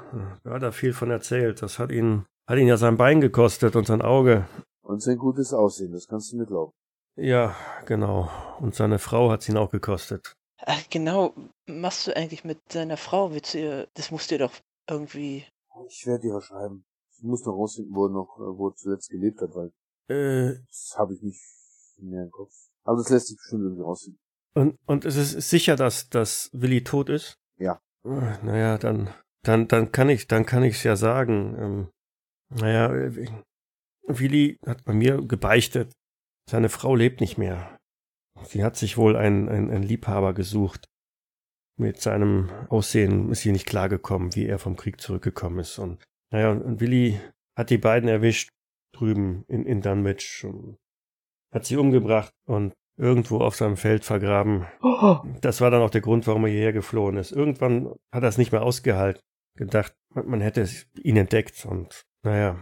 da 0.45 0.51
hat 0.51 0.63
er 0.63 0.73
viel 0.73 0.93
von 0.93 1.11
erzählt. 1.11 1.63
Das 1.63 1.79
hat 1.79 1.91
ihn, 1.91 2.27
hat 2.47 2.59
ihn 2.59 2.69
ja 2.69 2.77
sein 2.77 2.97
Bein 2.97 3.21
gekostet 3.21 3.77
und 3.77 3.87
sein 3.87 4.03
Auge. 4.03 4.47
Und 4.83 5.03
sein 5.03 5.19
gutes 5.19 5.53
Aussehen, 5.53 5.93
das 5.93 6.07
kannst 6.07 6.33
du 6.33 6.37
mir 6.37 6.47
glauben. 6.47 6.73
Ja, 7.17 7.55
genau. 7.87 8.31
Und 8.61 8.75
seine 8.75 8.99
Frau 8.99 9.31
hat's 9.31 9.49
ihn 9.49 9.57
auch 9.57 9.71
gekostet. 9.71 10.35
Ach, 10.65 10.83
genau. 10.91 11.35
Machst 11.67 12.07
du 12.07 12.17
eigentlich 12.17 12.45
mit 12.45 12.61
seiner 12.71 12.97
Frau? 12.97 13.33
Willst 13.33 13.55
du 13.55 13.59
ihr, 13.59 13.89
das 13.95 14.11
musst 14.11 14.31
du 14.31 14.37
dir 14.37 14.47
doch 14.47 14.55
irgendwie. 14.89 15.45
Ich 15.89 16.07
werde 16.07 16.23
dir 16.23 16.35
was 16.35 16.45
schreiben. 16.45 16.85
Ich 17.17 17.23
muss 17.23 17.45
noch 17.45 17.53
rausfinden, 17.55 17.95
wo 17.95 18.07
er 18.07 18.11
noch, 18.11 18.37
äh, 18.39 18.59
wo 18.59 18.69
er 18.69 18.75
zuletzt 18.75 19.11
gelebt 19.11 19.41
hat, 19.41 19.55
weil 19.55 19.73
Äh, 20.09 20.59
das 20.67 20.95
habe 20.97 21.15
ich 21.15 21.23
nicht 21.23 21.41
mehr 21.99 22.25
im 22.25 22.31
Kopf. 22.31 22.53
Aber 22.91 22.99
das 22.99 23.09
lässt 23.09 23.29
sich 23.29 23.37
bestimmt 23.37 23.63
irgendwie 23.63 23.83
rausfinden. 23.83 24.21
und, 24.55 24.79
und 24.87 25.05
es 25.05 25.15
ist 25.17 25.49
sicher, 25.49 25.77
dass, 25.77 26.09
dass 26.09 26.51
Willi 26.53 26.83
tot 26.83 27.09
ist? 27.09 27.39
Ja. 27.57 27.81
Äh, 28.05 28.45
Naja, 28.45 28.79
dann, 28.79 29.15
dann, 29.45 29.69
dann 29.69 29.93
kann 29.93 30.09
ich, 30.09 30.27
dann 30.27 30.45
kann 30.45 30.65
ich's 30.65 30.83
ja 30.83 30.97
sagen. 30.97 31.57
Ähm, 31.57 31.91
naja, 32.61 32.93
äh, 32.93 33.29
Willi 34.09 34.59
hat 34.67 34.85
bei 34.85 34.93
mir 34.93 35.23
gebeichtet. 35.23 35.93
Seine 36.51 36.69
Frau 36.69 36.97
lebt 36.97 37.21
nicht 37.21 37.39
mehr. 37.39 37.79
Sie 38.43 38.65
hat 38.65 38.77
sich 38.77 38.97
wohl 38.97 39.15
einen, 39.15 39.49
einen, 39.49 39.71
einen 39.71 39.85
Liebhaber 39.85 40.35
gesucht. 40.35 40.87
Mit 41.79 42.01
seinem 42.01 42.51
Aussehen 42.71 43.31
ist 43.31 43.43
sie 43.43 43.53
nicht 43.53 43.67
klargekommen, 43.67 44.35
wie 44.35 44.47
er 44.47 44.59
vom 44.59 44.75
Krieg 44.75 45.01
zurückgekommen 45.01 45.61
ist. 45.61 45.79
Und 45.79 46.03
naja, 46.33 46.51
und 46.51 46.81
Willi 46.81 47.21
hat 47.57 47.71
die 47.71 47.79
beiden 47.79 48.09
erwischt 48.09 48.49
drüben 48.97 49.45
in, 49.47 49.65
in 49.65 49.81
Dunwich 49.81 50.45
und 50.45 50.77
hat 51.55 51.67
sie 51.67 51.77
umgebracht 51.77 52.33
und 52.49 52.75
irgendwo 53.01 53.39
auf 53.39 53.57
seinem 53.57 53.77
Feld 53.77 54.05
vergraben. 54.05 54.67
Das 55.41 55.61
war 55.61 55.71
dann 55.71 55.83
auch 55.83 55.91
der 55.91 56.03
Grund, 56.03 56.27
warum 56.27 56.45
er 56.45 56.51
hierher 56.51 56.73
geflohen 56.73 57.17
ist. 57.17 57.33
Irgendwann 57.33 57.95
hat 58.13 58.23
er 58.23 58.29
es 58.29 58.39
nicht 58.39 58.53
mehr 58.53 58.63
ausgehalten. 58.63 59.23
Gedacht, 59.57 59.95
man 60.15 60.29
man 60.29 60.41
hätte 60.41 60.69
ihn 61.03 61.17
entdeckt 61.17 61.65
und 61.67 62.03
naja, 62.23 62.57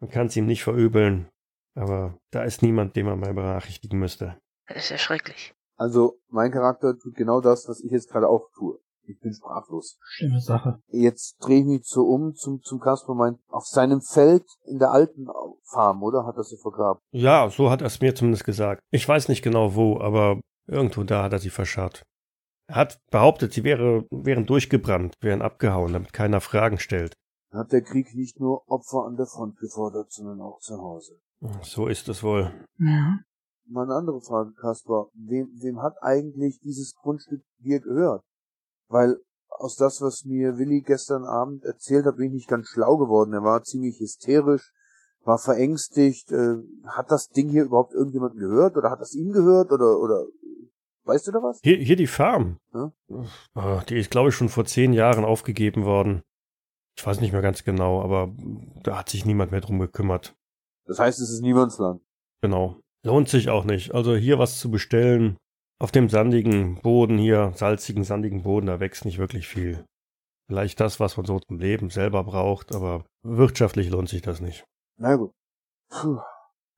man 0.00 0.10
kann 0.10 0.26
es 0.26 0.36
ihm 0.36 0.46
nicht 0.46 0.64
verübeln. 0.64 1.28
Aber 1.74 2.18
da 2.30 2.42
ist 2.42 2.62
niemand, 2.62 2.96
den 2.96 3.06
man 3.06 3.20
mal 3.20 3.34
benachrichtigen 3.34 3.98
müsste. 3.98 4.38
Das 4.66 4.78
ist 4.78 4.90
ja 4.90 4.98
schrecklich. 4.98 5.54
Also, 5.76 6.18
mein 6.28 6.50
Charakter 6.50 6.98
tut 6.98 7.14
genau 7.14 7.40
das, 7.40 7.68
was 7.68 7.80
ich 7.80 7.92
jetzt 7.92 8.08
gerade 8.08 8.28
auch 8.28 8.50
tue. 8.56 8.78
Ich 9.08 9.20
bin 9.20 9.32
sprachlos. 9.32 9.98
Schlimme 10.02 10.40
Sache. 10.40 10.80
Jetzt 10.88 11.36
drehe 11.40 11.60
ich 11.60 11.66
mich 11.66 11.86
so 11.86 12.02
um 12.02 12.34
zum, 12.34 12.62
zum 12.62 12.80
Kasper 12.80 13.14
mein, 13.14 13.38
auf 13.48 13.64
seinem 13.64 14.00
Feld 14.00 14.44
in 14.64 14.78
der 14.78 14.90
alten 14.90 15.26
Farm, 15.64 16.02
oder? 16.02 16.26
Hat 16.26 16.36
er 16.36 16.44
sie 16.44 16.56
vergraben? 16.56 17.00
Ja, 17.12 17.48
so 17.48 17.70
hat 17.70 17.82
er 17.82 17.86
es 17.86 18.00
mir 18.00 18.14
zumindest 18.14 18.44
gesagt. 18.44 18.80
Ich 18.90 19.08
weiß 19.08 19.28
nicht 19.28 19.42
genau 19.42 19.74
wo, 19.74 20.00
aber 20.00 20.40
irgendwo 20.66 21.04
da 21.04 21.22
hat 21.22 21.32
er 21.32 21.38
sie 21.38 21.50
verscharrt. 21.50 22.02
Er 22.68 22.76
hat 22.76 22.98
behauptet, 23.10 23.52
sie 23.52 23.62
wäre, 23.62 24.06
wären 24.10 24.46
durchgebrannt, 24.46 25.14
wären 25.20 25.42
abgehauen, 25.42 25.92
damit 25.92 26.12
keiner 26.12 26.40
Fragen 26.40 26.78
stellt. 26.78 27.14
Hat 27.52 27.72
der 27.72 27.82
Krieg 27.82 28.14
nicht 28.14 28.40
nur 28.40 28.68
Opfer 28.68 29.04
an 29.06 29.16
der 29.16 29.26
Front 29.26 29.56
gefordert, 29.58 30.10
sondern 30.10 30.40
auch 30.40 30.58
zu 30.58 30.76
Hause? 30.76 31.20
So 31.62 31.86
ist 31.86 32.08
es 32.08 32.22
wohl. 32.22 32.52
Ja. 32.78 33.18
Mal 33.68 33.84
eine 33.84 33.94
andere 33.94 34.20
Frage, 34.20 34.52
Kaspar. 34.52 35.08
Wem, 35.14 35.48
wem 35.60 35.82
hat 35.82 35.94
eigentlich 36.00 36.58
dieses 36.60 36.94
Grundstück 36.94 37.42
hier 37.58 37.80
gehört? 37.80 38.22
Weil 38.88 39.16
aus 39.48 39.76
das, 39.76 40.00
was 40.02 40.24
mir 40.24 40.58
Willi 40.58 40.82
gestern 40.82 41.24
Abend 41.24 41.64
erzählt 41.64 42.04
hat, 42.06 42.16
bin 42.16 42.26
ich 42.26 42.32
nicht 42.32 42.48
ganz 42.48 42.68
schlau 42.68 42.96
geworden. 42.96 43.32
Er 43.32 43.42
war 43.42 43.62
ziemlich 43.62 43.98
hysterisch, 44.00 44.72
war 45.24 45.38
verängstigt. 45.38 46.30
Äh, 46.30 46.56
hat 46.86 47.10
das 47.10 47.28
Ding 47.28 47.48
hier 47.48 47.64
überhaupt 47.64 47.94
irgendjemand 47.94 48.36
gehört? 48.38 48.76
Oder 48.76 48.90
hat 48.90 49.00
das 49.00 49.14
ihm 49.14 49.32
gehört? 49.32 49.72
Oder, 49.72 49.98
oder, 49.98 50.26
weißt 51.04 51.26
du 51.26 51.32
da 51.32 51.38
was? 51.38 51.58
Hier, 51.62 51.78
hier 51.78 51.96
die 51.96 52.06
Farm. 52.06 52.58
Ja. 52.74 52.92
Ah, 53.54 53.82
Die 53.88 53.98
ist, 53.98 54.10
glaube 54.10 54.28
ich, 54.28 54.34
schon 54.34 54.48
vor 54.48 54.64
zehn 54.66 54.92
Jahren 54.92 55.24
aufgegeben 55.24 55.84
worden. 55.84 56.22
Ich 56.98 57.06
weiß 57.06 57.20
nicht 57.20 57.32
mehr 57.32 57.42
ganz 57.42 57.64
genau, 57.64 58.00
aber 58.02 58.34
da 58.82 58.98
hat 58.98 59.08
sich 59.10 59.26
niemand 59.26 59.50
mehr 59.50 59.60
drum 59.60 59.78
gekümmert. 59.78 60.34
Das 60.86 60.98
heißt, 60.98 61.20
es 61.20 61.30
ist 61.30 61.42
Niemandsland. 61.42 62.00
Genau. 62.40 62.80
Lohnt 63.02 63.28
sich 63.28 63.50
auch 63.50 63.64
nicht. 63.64 63.94
Also 63.94 64.14
hier 64.16 64.38
was 64.38 64.58
zu 64.58 64.70
bestellen, 64.70 65.36
auf 65.78 65.92
dem 65.92 66.08
sandigen 66.08 66.76
Boden 66.80 67.18
hier, 67.18 67.52
salzigen, 67.54 68.04
sandigen 68.04 68.42
Boden, 68.42 68.66
da 68.66 68.80
wächst 68.80 69.04
nicht 69.04 69.18
wirklich 69.18 69.46
viel. 69.48 69.84
Vielleicht 70.48 70.80
das, 70.80 71.00
was 71.00 71.16
man 71.16 71.26
so 71.26 71.40
zum 71.40 71.58
Leben 71.58 71.90
selber 71.90 72.22
braucht, 72.24 72.74
aber 72.74 73.04
wirtschaftlich 73.22 73.90
lohnt 73.90 74.08
sich 74.08 74.22
das 74.22 74.40
nicht. 74.40 74.64
Na 74.98 75.16
gut. 75.16 75.32
Puh. 75.90 76.18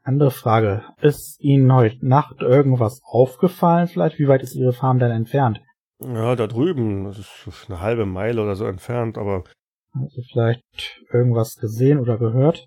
Andere 0.02 0.30
Frage. 0.30 0.84
Ist 1.02 1.38
Ihnen 1.40 1.70
heute 1.72 1.98
Nacht 2.06 2.40
irgendwas 2.40 3.00
aufgefallen 3.04 3.88
vielleicht? 3.88 4.18
Wie 4.18 4.26
weit 4.28 4.42
ist 4.42 4.54
Ihre 4.54 4.72
Farm 4.72 4.98
denn 4.98 5.10
entfernt? 5.10 5.60
Ja, 6.00 6.34
da 6.34 6.46
drüben, 6.46 7.04
das 7.04 7.18
ist 7.18 7.66
eine 7.68 7.80
halbe 7.80 8.06
Meile 8.06 8.42
oder 8.42 8.56
so 8.56 8.64
entfernt, 8.64 9.18
aber 9.18 9.44
Haben 9.92 10.08
Sie 10.08 10.22
vielleicht 10.22 11.02
irgendwas 11.12 11.56
gesehen 11.56 11.98
oder 11.98 12.16
gehört? 12.18 12.66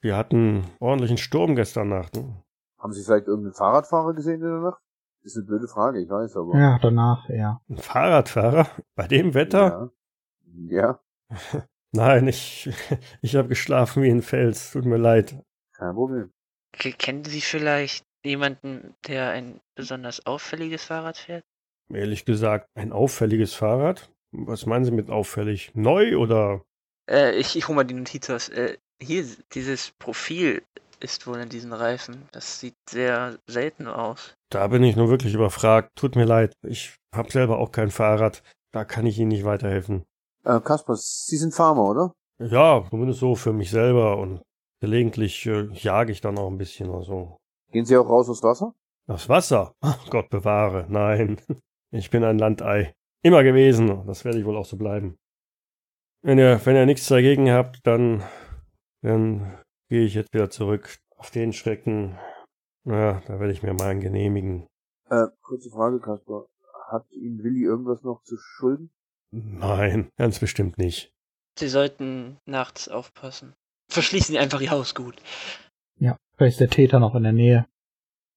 wir 0.00 0.16
hatten 0.16 0.62
ordentlichen 0.80 1.18
Sturm 1.18 1.56
gestern 1.56 1.88
Nacht. 1.88 2.14
ne? 2.16 2.40
Haben 2.78 2.92
Sie 2.92 3.02
vielleicht 3.02 3.26
irgendeinen 3.26 3.54
Fahrradfahrer 3.54 4.14
gesehen 4.14 4.36
in 4.36 4.40
der 4.48 4.60
Nacht? 4.60 4.80
Ist 5.22 5.36
eine 5.36 5.46
blöde 5.46 5.68
Frage, 5.68 6.00
ich 6.00 6.08
weiß, 6.08 6.36
aber. 6.36 6.58
Ja, 6.58 6.78
danach, 6.80 7.28
ja. 7.28 7.60
Ein 7.68 7.76
Fahrradfahrer? 7.78 8.68
Bei 8.94 9.06
dem 9.06 9.34
Wetter? 9.34 9.92
Ja. 10.68 11.00
ja, 11.30 11.30
Nein, 11.92 12.28
ich, 12.28 12.70
ich 13.22 13.36
habe 13.36 13.48
geschlafen 13.48 14.02
wie 14.02 14.10
ein 14.10 14.22
Fels. 14.22 14.72
Tut 14.72 14.84
mir 14.84 14.96
leid. 14.96 15.36
kein 15.72 15.94
Problem. 15.94 16.32
Ke- 16.72 16.92
Kennen 16.92 17.24
Sie 17.24 17.40
vielleicht 17.40 18.04
jemanden, 18.24 18.94
der 19.06 19.30
ein 19.30 19.60
besonders 19.74 20.24
auffälliges 20.26 20.84
Fahrrad 20.84 21.16
fährt? 21.16 21.44
Ehrlich 21.90 22.24
gesagt, 22.24 22.68
ein 22.74 22.92
auffälliges 22.92 23.54
Fahrrad? 23.54 24.10
Was 24.32 24.66
meinen 24.66 24.84
Sie 24.84 24.90
mit 24.90 25.10
auffällig? 25.10 25.72
Neu 25.74 26.16
oder? 26.18 26.62
Äh, 27.10 27.32
ich, 27.36 27.56
ich 27.56 27.66
hole 27.68 27.76
mal 27.76 27.84
die 27.84 27.94
Notiz 27.94 28.28
aus. 28.28 28.50
Äh, 28.50 28.76
hier, 29.00 29.24
dieses 29.54 29.92
Profil 29.98 30.62
ist 31.00 31.26
wohl 31.26 31.38
in 31.38 31.48
diesen 31.48 31.72
Reifen. 31.72 32.28
Das 32.32 32.60
sieht 32.60 32.76
sehr 32.90 33.38
selten 33.46 33.86
aus. 33.86 34.34
Da 34.50 34.66
bin 34.68 34.82
ich 34.82 34.96
nur 34.96 35.08
wirklich 35.08 35.34
überfragt. 35.34 35.90
Tut 35.94 36.16
mir 36.16 36.24
leid. 36.24 36.54
Ich 36.66 36.96
habe 37.14 37.30
selber 37.30 37.58
auch 37.58 37.70
kein 37.72 37.90
Fahrrad. 37.90 38.42
Da 38.72 38.84
kann 38.84 39.06
ich 39.06 39.18
Ihnen 39.18 39.28
nicht 39.28 39.44
weiterhelfen. 39.44 40.04
Äh, 40.44 40.60
Kaspar, 40.60 40.96
Sie 40.96 41.36
sind 41.36 41.54
Farmer, 41.54 41.84
oder? 41.88 42.12
Ja, 42.38 42.84
zumindest 42.88 43.20
so 43.20 43.34
für 43.34 43.52
mich 43.52 43.70
selber 43.70 44.18
und 44.18 44.42
gelegentlich 44.80 45.44
äh, 45.46 45.68
jage 45.72 46.12
ich 46.12 46.20
dann 46.20 46.38
auch 46.38 46.48
ein 46.48 46.58
bisschen 46.58 46.88
oder 46.88 47.04
so. 47.04 47.36
Gehen 47.72 47.84
Sie 47.84 47.96
auch 47.96 48.08
raus 48.08 48.28
aufs 48.28 48.42
Wasser? 48.42 48.74
Das 49.06 49.28
Wasser? 49.28 49.74
Ach, 49.80 50.08
Gott 50.10 50.28
bewahre. 50.30 50.86
Nein. 50.88 51.40
Ich 51.90 52.10
bin 52.10 52.22
ein 52.22 52.38
Landei. 52.38 52.92
immer 53.22 53.42
gewesen. 53.42 54.06
Das 54.06 54.24
werde 54.26 54.38
ich 54.38 54.44
wohl 54.44 54.58
auch 54.58 54.66
so 54.66 54.76
bleiben. 54.76 55.16
Wenn 56.22 56.38
ihr, 56.38 56.60
wenn 56.64 56.76
ihr 56.76 56.84
nichts 56.84 57.06
dagegen 57.08 57.50
habt, 57.50 57.78
dann, 57.86 58.22
dann 59.02 59.58
gehe 59.88 60.04
ich 60.04 60.12
jetzt 60.14 60.34
wieder 60.34 60.50
zurück 60.50 60.98
auf 61.16 61.30
den 61.30 61.54
Schrecken. 61.54 62.18
Naja, 62.84 63.22
da 63.26 63.38
werde 63.38 63.52
ich 63.52 63.62
mir 63.62 63.74
mal 63.74 63.88
einen 63.88 64.00
genehmigen. 64.00 64.66
Äh, 65.10 65.26
kurze 65.42 65.70
Frage, 65.70 66.00
Kasper. 66.00 66.46
Hat 66.88 67.10
Ihnen 67.12 67.42
Willi 67.42 67.64
irgendwas 67.64 68.02
noch 68.02 68.22
zu 68.22 68.36
schulden? 68.38 68.90
Nein, 69.30 70.10
ganz 70.16 70.38
bestimmt 70.38 70.78
nicht. 70.78 71.12
Sie 71.58 71.68
sollten 71.68 72.38
nachts 72.46 72.88
aufpassen. 72.88 73.54
Verschließen 73.88 74.32
Sie 74.32 74.38
einfach 74.38 74.60
Ihr 74.60 74.70
Haus 74.70 74.94
gut. 74.94 75.20
Ja, 75.96 76.16
vielleicht 76.36 76.54
ist 76.54 76.60
der 76.60 76.70
Täter 76.70 77.00
noch 77.00 77.14
in 77.14 77.24
der 77.24 77.32
Nähe. 77.32 77.66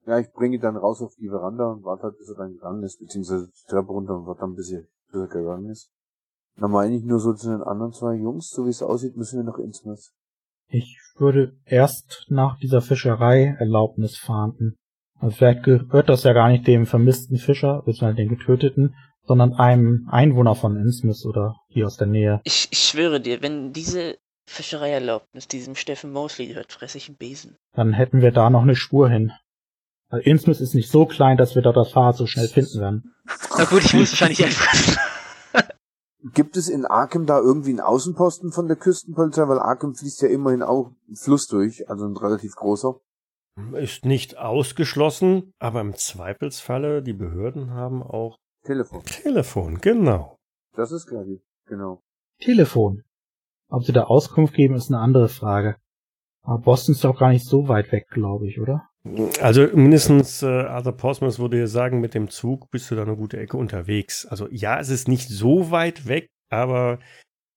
Ja, 0.05 0.19
ich 0.19 0.31
bringe 0.33 0.55
ihn 0.55 0.61
dann 0.61 0.77
raus 0.77 1.01
auf 1.01 1.15
die 1.15 1.29
Veranda 1.29 1.71
und 1.71 1.83
warte 1.83 2.03
halt, 2.03 2.17
bis 2.17 2.29
er 2.29 2.35
dann 2.35 2.53
gegangen 2.53 2.83
ist, 2.83 2.99
beziehungsweise 2.99 3.47
die 3.47 3.67
Treppe 3.69 3.89
runter 3.91 4.15
und 4.17 4.25
warte 4.25 4.41
dann, 4.41 4.55
bis 4.55 4.71
er, 4.71 4.81
bis 5.11 5.21
er 5.21 5.27
gegangen 5.27 5.69
ist. 5.69 5.91
Dann 6.57 6.71
meine 6.71 6.95
ich 6.95 7.03
nur 7.03 7.19
so 7.19 7.33
zu 7.33 7.49
den 7.49 7.61
anderen 7.61 7.93
zwei 7.93 8.15
Jungs, 8.15 8.49
so 8.49 8.65
wie 8.65 8.71
es 8.71 8.81
aussieht, 8.81 9.15
müssen 9.15 9.37
wir 9.37 9.43
noch 9.43 9.59
ins 9.59 9.85
Netz. 9.85 10.13
Ich 10.67 11.00
würde 11.17 11.53
erst 11.65 12.25
nach 12.29 12.57
dieser 12.57 12.81
Fischerei 12.81 13.55
Erlaubnis 13.59 14.17
fahnden. 14.17 14.75
Also 15.19 15.35
vielleicht 15.35 15.63
gehört 15.63 16.09
das 16.09 16.23
ja 16.23 16.33
gar 16.33 16.49
nicht 16.49 16.65
dem 16.65 16.85
vermissten 16.85 17.37
Fischer, 17.37 17.83
beziehungsweise 17.85 18.15
den 18.15 18.29
getöteten, 18.29 18.95
sondern 19.23 19.53
einem 19.53 20.07
Einwohner 20.09 20.55
von 20.55 20.75
Innsmouth 20.75 21.25
oder 21.25 21.57
hier 21.67 21.85
aus 21.85 21.97
der 21.97 22.07
Nähe. 22.07 22.41
Ich, 22.43 22.67
ich 22.71 22.79
schwöre 22.79 23.21
dir, 23.21 23.41
wenn 23.41 23.71
diese 23.71 24.17
Fischereierlaubnis 24.47 25.47
diesem 25.47 25.75
Steffen 25.75 26.11
Mosley 26.11 26.47
gehört, 26.47 26.71
fresse 26.71 26.97
ich 26.97 27.07
einen 27.07 27.17
Besen. 27.17 27.55
Dann 27.73 27.93
hätten 27.93 28.21
wir 28.21 28.31
da 28.31 28.49
noch 28.49 28.63
eine 28.63 28.75
Spur 28.75 29.09
hin. 29.09 29.31
Weil 30.09 30.21
Innsmouth 30.21 30.59
ist 30.59 30.75
nicht 30.75 30.91
so 30.91 31.05
klein, 31.05 31.37
dass 31.37 31.55
wir 31.55 31.61
dort 31.61 31.77
das 31.77 31.91
Fahrrad 31.91 32.17
so 32.17 32.25
schnell 32.25 32.47
finden 32.47 32.81
werden. 32.81 33.13
Na 33.57 33.63
gut, 33.65 33.85
ich 33.85 33.93
muss 33.93 34.11
wahrscheinlich 34.11 34.43
einfach. 34.43 35.10
Gibt 36.23 36.55
es 36.55 36.69
in 36.69 36.85
Arkham 36.85 37.25
da 37.25 37.39
irgendwie 37.39 37.71
einen 37.71 37.79
Außenposten 37.79 38.51
von 38.51 38.67
der 38.67 38.77
Küstenpolizei? 38.77 39.47
Weil 39.47 39.59
Arkham 39.59 39.95
fließt 39.95 40.21
ja 40.21 40.29
immerhin 40.29 40.61
auch 40.61 40.91
ein 41.09 41.15
Fluss 41.15 41.47
durch, 41.47 41.89
also 41.89 42.05
ein 42.05 42.15
relativ 42.15 42.55
großer. 42.55 42.99
Ist 43.73 44.05
nicht 44.05 44.37
ausgeschlossen, 44.37 45.53
aber 45.59 45.81
im 45.81 45.95
Zweifelsfalle, 45.95 47.01
die 47.01 47.13
Behörden 47.13 47.71
haben 47.71 48.01
auch 48.03 48.37
Telefon. 48.63 49.03
Telefon, 49.03 49.81
genau. 49.81 50.37
Das 50.75 50.91
ist 50.91 51.07
klar, 51.07 51.25
genau. 51.65 52.01
Telefon. 52.39 53.03
Ob 53.69 53.83
sie 53.83 53.93
da 53.93 54.03
Auskunft 54.03 54.53
geben, 54.53 54.75
ist 54.75 54.89
eine 54.89 54.99
andere 54.99 55.29
Frage. 55.29 55.77
Aber 56.43 56.59
Boston 56.59 56.93
ist 56.93 57.03
doch 57.03 57.17
gar 57.17 57.29
nicht 57.29 57.45
so 57.45 57.67
weit 57.67 57.91
weg, 57.91 58.07
glaube 58.09 58.47
ich, 58.47 58.59
oder? 58.59 58.89
Also 59.41 59.67
mindestens 59.73 60.43
äh, 60.43 60.45
Arthur 60.45 60.93
Portsmouth 60.95 61.39
würde 61.39 61.57
ja 61.59 61.67
sagen, 61.67 62.01
mit 62.01 62.13
dem 62.13 62.29
Zug 62.29 62.69
bist 62.69 62.91
du 62.91 62.95
da 62.95 63.01
eine 63.01 63.15
gute 63.15 63.37
Ecke 63.39 63.57
unterwegs. 63.57 64.25
Also 64.27 64.47
ja, 64.51 64.79
es 64.79 64.89
ist 64.89 65.07
nicht 65.07 65.27
so 65.27 65.71
weit 65.71 66.07
weg, 66.07 66.27
aber 66.49 66.99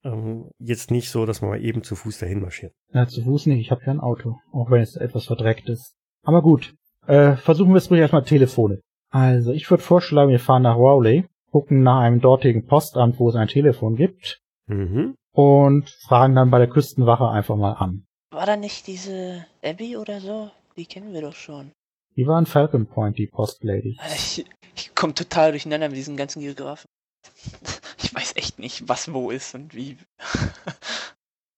ähm, 0.05 0.49
jetzt 0.59 0.90
nicht 0.90 1.11
so, 1.11 1.26
dass 1.26 1.42
man 1.42 1.51
mal 1.51 1.62
eben 1.62 1.82
zu 1.82 1.97
Fuß 1.97 2.18
dahin 2.18 2.40
marschiert. 2.40 2.72
Ja, 2.92 3.07
zu 3.07 3.22
Fuß 3.22 3.47
nicht, 3.47 3.61
ich 3.61 3.70
habe 3.70 3.82
ja 3.84 3.92
ein 3.92 4.01
Auto, 4.01 4.36
auch 4.53 4.70
wenn 4.70 4.80
es 4.80 4.97
etwas 4.97 5.26
verdreckt 5.26 5.68
ist. 5.68 5.95
Aber 6.22 6.40
gut, 6.40 6.74
äh, 7.07 7.36
versuchen 7.36 7.72
wir 7.72 7.78
es 7.78 7.90
ruhig 7.90 8.01
erstmal 8.01 8.24
Telefone. 8.24 8.80
Also, 9.11 9.53
ich 9.53 9.70
würde 9.70 9.82
vorschlagen, 9.82 10.30
wir 10.30 10.40
fahren 10.40 10.62
nach 10.62 10.76
Rowley, 10.76 11.26
gucken 11.51 11.82
nach 11.82 12.01
einem 12.01 12.20
dortigen 12.20 12.66
Postamt, 12.66 13.18
wo 13.18 13.28
es 13.28 13.36
ein 13.36 13.49
Telefon 13.49 13.97
gibt, 13.97 14.40
Mhm. 14.66 15.14
und 15.32 15.90
fragen 16.09 16.34
dann 16.34 16.51
bei 16.51 16.59
der 16.59 16.68
Küstenwache 16.68 17.28
einfach 17.28 17.57
mal 17.57 17.72
an. 17.74 18.07
War 18.30 18.47
da 18.47 18.57
nicht 18.57 18.86
diese 18.86 19.45
Abby 19.62 19.97
oder 19.99 20.20
so? 20.20 20.51
Die 20.77 20.87
kennen 20.87 21.12
wir 21.12 21.20
doch 21.20 21.35
schon. 21.35 21.72
Die 22.16 22.27
war 22.27 22.39
in 22.39 22.47
Falcon 22.47 22.87
Point, 22.87 23.18
die 23.18 23.27
Postlady. 23.27 23.99
Ich, 24.14 24.45
ich 24.75 24.95
komme 24.95 25.14
total 25.14 25.51
durcheinander 25.51 25.89
mit 25.89 25.97
diesen 25.97 26.16
ganzen 26.16 26.41
Geografen. 26.41 26.87
Ich 28.03 28.14
weiß 28.14 28.37
echt 28.37 28.59
nicht, 28.59 28.87
was 28.89 29.12
wo 29.12 29.31
ist 29.31 29.55
und 29.55 29.75
wie. 29.75 29.97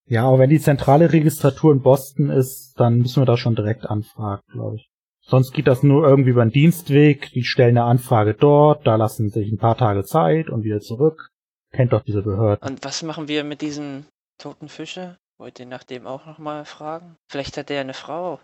Ja, 0.09 0.25
aber 0.25 0.39
wenn 0.39 0.49
die 0.49 0.61
zentrale 0.61 1.11
Registratur 1.11 1.73
in 1.73 1.81
Boston 1.81 2.29
ist, 2.29 2.75
dann 2.77 2.99
müssen 2.99 3.21
wir 3.21 3.25
da 3.25 3.35
schon 3.35 3.55
direkt 3.55 3.85
anfragen, 3.85 4.41
glaube 4.53 4.77
ich. 4.77 4.89
Sonst 5.19 5.51
geht 5.51 5.67
das 5.67 5.83
nur 5.83 6.07
irgendwie 6.07 6.29
über 6.29 6.45
den 6.45 6.53
Dienstweg, 6.53 7.29
die 7.33 7.43
stellen 7.43 7.77
eine 7.77 7.83
Anfrage 7.83 8.33
dort, 8.33 8.87
da 8.87 8.95
lassen 8.95 9.29
sich 9.29 9.51
ein 9.51 9.57
paar 9.57 9.75
Tage 9.75 10.05
Zeit 10.05 10.49
und 10.49 10.63
wieder 10.63 10.79
zurück. 10.79 11.29
Kennt 11.73 11.91
doch 11.91 12.03
diese 12.03 12.21
Behörden. 12.21 12.65
Und 12.65 12.85
was 12.85 13.03
machen 13.03 13.27
wir 13.27 13.43
mit 13.43 13.61
diesem 13.61 14.05
toten 14.37 14.69
Fischer? 14.69 15.17
Wollt 15.37 15.59
ihr 15.59 15.65
nach 15.65 15.83
dem 15.83 16.07
auch 16.07 16.25
nochmal 16.25 16.63
fragen? 16.63 17.17
Vielleicht 17.29 17.57
hat 17.57 17.69
er 17.69 17.81
eine 17.81 17.93
Frau. 17.93 18.39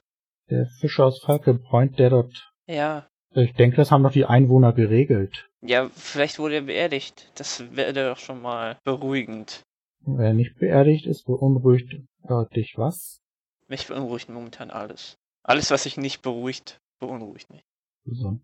Der 0.50 0.68
Fischer 0.80 1.06
aus 1.06 1.22
Falcon 1.22 1.62
Point, 1.64 2.00
der 2.00 2.10
dort, 2.10 2.52
Ja. 2.68 3.08
ich 3.32 3.54
denke, 3.54 3.78
das 3.78 3.92
haben 3.92 4.04
doch 4.04 4.12
die 4.12 4.26
Einwohner 4.26 4.74
geregelt. 4.74 5.50
Ja, 5.62 5.90
vielleicht 5.90 6.40
wurde 6.40 6.56
er 6.56 6.62
beerdigt. 6.64 7.32
Das 7.36 7.76
wäre 7.76 7.94
doch 7.94 8.18
schon 8.18 8.42
mal 8.42 8.78
beruhigend. 8.84 9.64
Wer 10.02 10.34
nicht 10.34 10.58
beerdigt 10.60 11.06
ist, 11.06 11.26
beunruhigt 11.26 11.96
ja, 12.28 12.46
dich 12.46 12.74
was? 12.78 13.22
Mich 13.68 13.88
beunruhigt 13.88 14.30
momentan 14.30 14.70
alles. 14.70 15.18
Alles, 15.44 15.72
was 15.72 15.84
sich 15.84 15.98
nicht 15.98 16.22
beruhigt, 16.22 16.82
beunruhigt 17.00 17.50
mich. 17.50 17.64
So. 18.06 18.40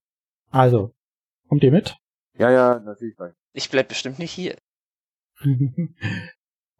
Also, 0.51 0.93
kommt 1.49 1.63
ihr 1.63 1.71
mit? 1.71 1.97
Ja, 2.37 2.49
ja, 2.51 2.79
natürlich. 2.79 3.17
Ich 3.53 3.69
bleib 3.69 3.89
bestimmt 3.89 4.19
nicht 4.19 4.31
hier. 4.31 4.55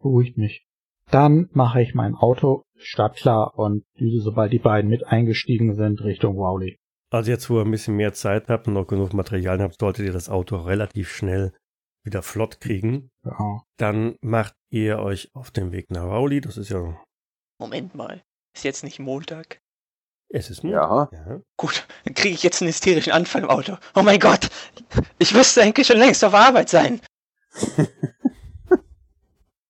Beruhigt 0.00 0.38
mich. 0.38 0.66
Dann 1.10 1.48
mache 1.52 1.82
ich 1.82 1.94
mein 1.94 2.14
Auto 2.14 2.64
startklar 2.76 3.58
und 3.58 3.84
düse, 3.98 4.22
sobald 4.22 4.52
die 4.52 4.58
beiden 4.58 4.88
mit 4.88 5.06
eingestiegen 5.06 5.74
sind, 5.74 6.02
Richtung 6.02 6.36
Rowley. 6.36 6.78
Also 7.10 7.30
jetzt, 7.30 7.50
wo 7.50 7.58
ihr 7.58 7.64
ein 7.64 7.70
bisschen 7.70 7.96
mehr 7.96 8.12
Zeit 8.12 8.48
habt 8.48 8.68
und 8.68 8.74
noch 8.74 8.86
genug 8.86 9.12
Materialien 9.12 9.62
habt, 9.62 9.80
solltet 9.80 10.06
ihr 10.06 10.12
das 10.12 10.28
Auto 10.28 10.56
relativ 10.56 11.10
schnell 11.10 11.52
wieder 12.04 12.22
flott 12.22 12.60
kriegen. 12.60 13.10
Ja. 13.24 13.62
Dann 13.76 14.16
macht 14.20 14.54
ihr 14.70 15.00
euch 15.00 15.28
auf 15.34 15.50
den 15.50 15.72
Weg 15.72 15.90
nach 15.90 16.04
Rowley. 16.04 16.40
Das 16.40 16.56
ist 16.56 16.70
ja, 16.70 16.96
Moment 17.58 17.94
mal. 17.94 18.22
Ist 18.54 18.64
jetzt 18.64 18.84
nicht 18.84 18.98
Montag? 18.98 19.60
es 20.32 20.48
ist 20.48 20.62
Ja. 20.62 21.08
ja. 21.12 21.40
Gut, 21.56 21.86
dann 22.04 22.14
kriege 22.14 22.34
ich 22.34 22.42
jetzt 22.42 22.62
einen 22.62 22.68
hysterischen 22.68 23.12
Anfall 23.12 23.42
im 23.42 23.50
Auto. 23.50 23.76
Oh 23.94 24.02
mein 24.02 24.20
Gott! 24.20 24.48
Ich 25.18 25.34
müsste 25.34 25.62
eigentlich 25.62 25.86
schon 25.88 25.98
längst 25.98 26.24
auf 26.24 26.34
Arbeit 26.34 26.68
sein. 26.68 27.00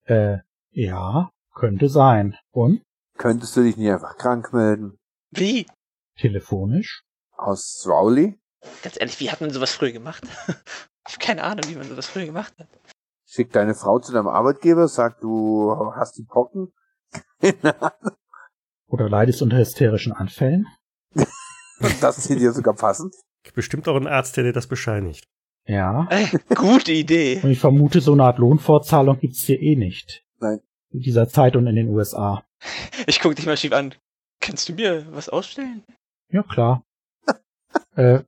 Äh, 0.05 0.39
ja, 0.71 1.31
könnte 1.55 1.89
sein. 1.89 2.37
Und? 2.53 2.83
Könntest 3.19 3.57
du 3.57 3.63
dich 3.63 3.77
nicht 3.77 3.91
einfach 3.91 4.17
krank 4.17 4.53
melden? 4.53 4.99
Wie? 5.31 5.67
Telefonisch? 6.17 7.03
Aus 7.37 7.85
Rowley? 7.87 8.39
Ganz 8.83 8.99
ehrlich, 8.99 9.21
wie 9.21 9.31
hat 9.31 9.41
man 9.41 9.51
sowas 9.51 9.73
früher 9.73 9.93
gemacht? 9.93 10.23
ich 10.47 11.15
habe 11.15 11.25
keine 11.25 11.45
Ahnung, 11.45 11.65
wie 11.69 11.77
man 11.77 11.89
sowas 11.89 12.07
früher 12.07 12.27
gemacht 12.27 12.55
hat. 12.59 12.69
Schick 13.27 13.53
deine 13.53 13.75
Frau 13.75 13.99
zu 14.01 14.13
deinem 14.13 14.29
Arbeitgeber, 14.29 14.89
sag 14.89 15.21
du 15.21 15.75
hast 15.95 16.19
die 16.19 16.25
Pocken. 16.25 16.73
Keine 17.41 17.81
Ahnung. 17.81 18.17
Oder 18.89 19.09
leidest 19.09 19.41
unter 19.43 19.57
hysterischen 19.57 20.13
Anfällen? 20.13 20.67
das 22.01 22.19
ist 22.19 22.29
dir 22.29 22.53
sogar 22.53 22.75
passend. 22.75 23.15
Bestimmt 23.55 23.89
auch 23.89 23.97
ein 23.97 24.09
Arzt, 24.09 24.37
der 24.37 24.45
dir 24.45 24.53
das 24.53 24.67
bescheinigt. 24.67 25.29
Ja. 25.65 26.09
Ey, 26.11 26.29
gute 26.55 26.93
Idee. 26.93 27.41
Und 27.43 27.51
ich 27.51 27.61
vermute, 27.61 28.01
so 28.01 28.13
eine 28.13 28.25
Art 28.25 28.39
Lohnfortzahlung 28.39 29.19
gibt's 29.21 29.43
hier 29.43 29.61
eh 29.61 29.77
nicht. 29.77 30.25
Nein. 30.41 30.61
In 30.91 31.01
dieser 31.01 31.29
Zeit 31.29 31.57
und 31.57 31.67
in 31.67 31.77
den 31.77 31.89
USA. 31.89 32.45
Ich 33.07 33.21
guck 33.21 33.37
dich 33.37 33.47
mal 33.47 33.57
schief 33.57 33.73
an. 33.73 33.95
Kannst 34.41 34.69
du 34.69 34.73
mir 34.73 35.07
was 35.13 35.29
ausstellen? 35.29 35.85
Ja, 36.31 36.43
klar. 36.43 36.85
äh, 37.95 38.21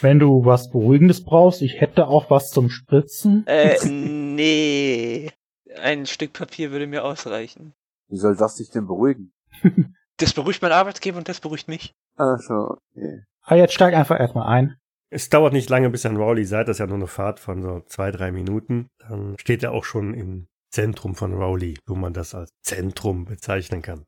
wenn 0.00 0.18
du 0.18 0.44
was 0.44 0.70
Beruhigendes 0.70 1.24
brauchst, 1.24 1.62
ich 1.62 1.80
hätte 1.80 2.06
auch 2.06 2.30
was 2.30 2.50
zum 2.50 2.70
Spritzen. 2.70 3.46
Äh, 3.46 3.84
nee. 3.88 5.30
Ein 5.80 6.06
Stück 6.06 6.34
Papier 6.34 6.70
würde 6.70 6.86
mir 6.86 7.04
ausreichen. 7.04 7.74
Wie 8.08 8.18
soll 8.18 8.36
das 8.36 8.56
dich 8.56 8.70
denn 8.70 8.86
beruhigen? 8.86 9.32
Das 10.18 10.34
beruhigt 10.34 10.62
meinen 10.62 10.72
Arbeitgeber 10.72 11.18
und 11.18 11.28
das 11.28 11.40
beruhigt 11.40 11.68
mich. 11.68 11.94
Ah, 12.16 12.38
schon, 12.38 12.76
okay. 12.94 13.24
Aber 13.40 13.56
jetzt 13.56 13.72
steig 13.72 13.94
einfach 13.94 14.20
erstmal 14.20 14.46
ein. 14.46 14.76
Es 15.08 15.30
dauert 15.30 15.52
nicht 15.52 15.68
lange, 15.68 15.90
bis 15.90 16.04
ihr 16.04 16.10
in 16.10 16.16
Rowley 16.16 16.44
seid. 16.44 16.68
Das 16.68 16.76
ist 16.76 16.80
ja 16.80 16.86
nur 16.86 16.96
eine 16.96 17.06
Fahrt 17.06 17.40
von 17.40 17.62
so 17.62 17.80
zwei, 17.86 18.10
drei 18.10 18.30
Minuten. 18.30 18.88
Dann 18.98 19.36
steht 19.40 19.62
er 19.62 19.72
auch 19.72 19.84
schon 19.84 20.14
im 20.14 20.46
Zentrum 20.72 21.14
von 21.14 21.34
Rowley, 21.34 21.78
wo 21.86 21.94
man 21.94 22.14
das 22.14 22.34
als 22.34 22.50
Zentrum 22.62 23.26
bezeichnen 23.26 23.82
kann. 23.82 24.04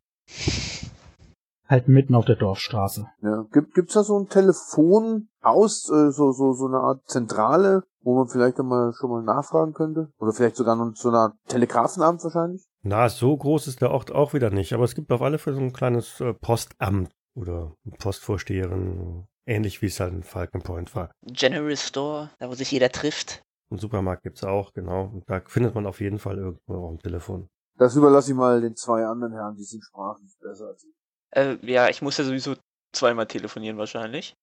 Halt 1.68 1.88
mitten 1.88 2.14
auf 2.14 2.24
der 2.24 2.36
Dorfstraße. 2.36 3.06
Ja. 3.22 3.46
Gibt, 3.52 3.74
gibt's 3.74 3.94
da 3.94 4.02
so 4.02 4.18
ein 4.18 4.28
Telefonhaus, 4.28 5.90
äh, 5.90 6.10
so, 6.10 6.32
so, 6.32 6.52
so 6.52 6.66
eine 6.66 6.78
Art 6.78 7.08
Zentrale, 7.08 7.84
wo 8.02 8.16
man 8.16 8.28
vielleicht 8.28 8.58
einmal 8.60 8.92
schon 8.92 9.10
mal 9.10 9.22
nachfragen 9.22 9.72
könnte? 9.72 10.10
Oder 10.18 10.32
vielleicht 10.32 10.56
sogar 10.56 10.76
noch 10.76 10.94
so 10.94 11.08
eine 11.08 11.18
Art 11.18 11.34
Telegrafenamt 11.48 12.22
wahrscheinlich? 12.22 12.64
Na, 12.82 13.08
so 13.08 13.34
groß 13.36 13.66
ist 13.66 13.80
der 13.80 13.90
Ort 13.90 14.12
auch 14.12 14.34
wieder 14.34 14.50
nicht. 14.50 14.74
Aber 14.74 14.84
es 14.84 14.94
gibt 14.94 15.10
auf 15.10 15.22
alle 15.22 15.38
Fälle 15.38 15.56
so 15.56 15.62
ein 15.62 15.72
kleines 15.72 16.20
äh, 16.20 16.34
Postamt 16.34 17.10
oder 17.34 17.74
Postvorsteherin, 17.98 19.26
ähnlich 19.46 19.80
wie 19.80 19.86
es 19.86 20.00
halt 20.00 20.12
in 20.12 20.22
Falcon 20.22 20.62
Point 20.62 20.94
war. 20.94 21.10
General 21.22 21.76
Store, 21.76 22.30
da 22.38 22.48
wo 22.48 22.54
sich 22.54 22.70
jeder 22.70 22.90
trifft. 22.90 23.42
Einen 23.74 23.80
Supermarkt 23.80 24.22
gibt's 24.22 24.44
auch, 24.44 24.72
genau. 24.72 25.10
Und 25.12 25.28
da 25.28 25.40
findet 25.40 25.74
man 25.74 25.84
auf 25.84 26.00
jeden 26.00 26.20
Fall 26.20 26.38
irgendwo 26.38 26.74
auch 26.76 26.90
ein 26.92 27.00
Telefon. 27.00 27.48
Das 27.76 27.96
überlasse 27.96 28.30
ich 28.30 28.36
mal 28.36 28.60
den 28.60 28.76
zwei 28.76 29.04
anderen 29.04 29.32
Herren, 29.32 29.56
die 29.56 29.64
sind 29.64 29.82
sprachlich 29.82 30.32
besser 30.40 30.68
als 30.68 30.84
ich. 30.84 30.94
Äh, 31.32 31.56
ja, 31.62 31.88
ich 31.88 32.00
muss 32.00 32.16
ja 32.16 32.22
sowieso 32.22 32.54
zweimal 32.92 33.26
telefonieren 33.26 33.76
wahrscheinlich. 33.76 34.36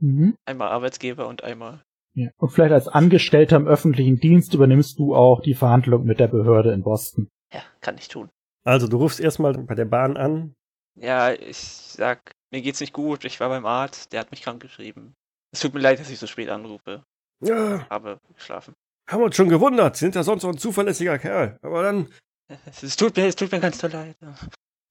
Mhm. 0.00 0.36
Einmal 0.44 0.68
Arbeitsgeber 0.68 1.26
und 1.26 1.42
einmal 1.42 1.82
Ja. 2.14 2.30
Und 2.36 2.50
vielleicht 2.50 2.72
als 2.72 2.86
Angestellter 2.86 3.56
im 3.56 3.66
öffentlichen 3.66 4.20
Dienst 4.20 4.54
übernimmst 4.54 5.00
du 5.00 5.16
auch 5.16 5.40
die 5.40 5.54
Verhandlung 5.54 6.04
mit 6.04 6.20
der 6.20 6.28
Behörde 6.28 6.72
in 6.72 6.84
Boston. 6.84 7.28
Ja, 7.52 7.62
kann 7.80 7.98
ich 7.98 8.06
tun. 8.06 8.30
Also 8.62 8.86
du 8.86 8.98
rufst 8.98 9.18
erstmal 9.18 9.54
bei 9.54 9.74
der 9.74 9.86
Bahn 9.86 10.16
an. 10.16 10.54
Ja, 10.94 11.32
ich 11.32 11.58
sag, 11.58 12.20
mir 12.52 12.62
geht's 12.62 12.80
nicht 12.80 12.92
gut, 12.92 13.24
ich 13.24 13.40
war 13.40 13.48
beim 13.48 13.66
Arzt, 13.66 14.12
der 14.12 14.20
hat 14.20 14.30
mich 14.30 14.42
krank 14.42 14.62
geschrieben. 14.62 15.14
Es 15.52 15.58
tut 15.58 15.74
mir 15.74 15.80
leid, 15.80 15.98
dass 15.98 16.08
ich 16.08 16.20
so 16.20 16.28
spät 16.28 16.50
anrufe. 16.50 17.02
Ja, 17.40 17.86
Habe 17.90 18.18
geschlafen. 18.34 18.74
haben 19.08 19.20
wir 19.20 19.26
uns 19.26 19.36
schon 19.36 19.48
gewundert. 19.48 19.96
Sind 19.96 20.14
ja 20.14 20.22
sonst 20.22 20.42
so 20.42 20.48
ein 20.48 20.58
zuverlässiger 20.58 21.18
Kerl. 21.18 21.58
Aber 21.62 21.82
dann, 21.82 22.08
Es 22.82 22.96
tut 22.96 23.16
mir, 23.16 23.26
es 23.26 23.36
tut 23.36 23.50
mir 23.52 23.60
ganz 23.60 23.78
so 23.78 23.88
leid. 23.88 24.16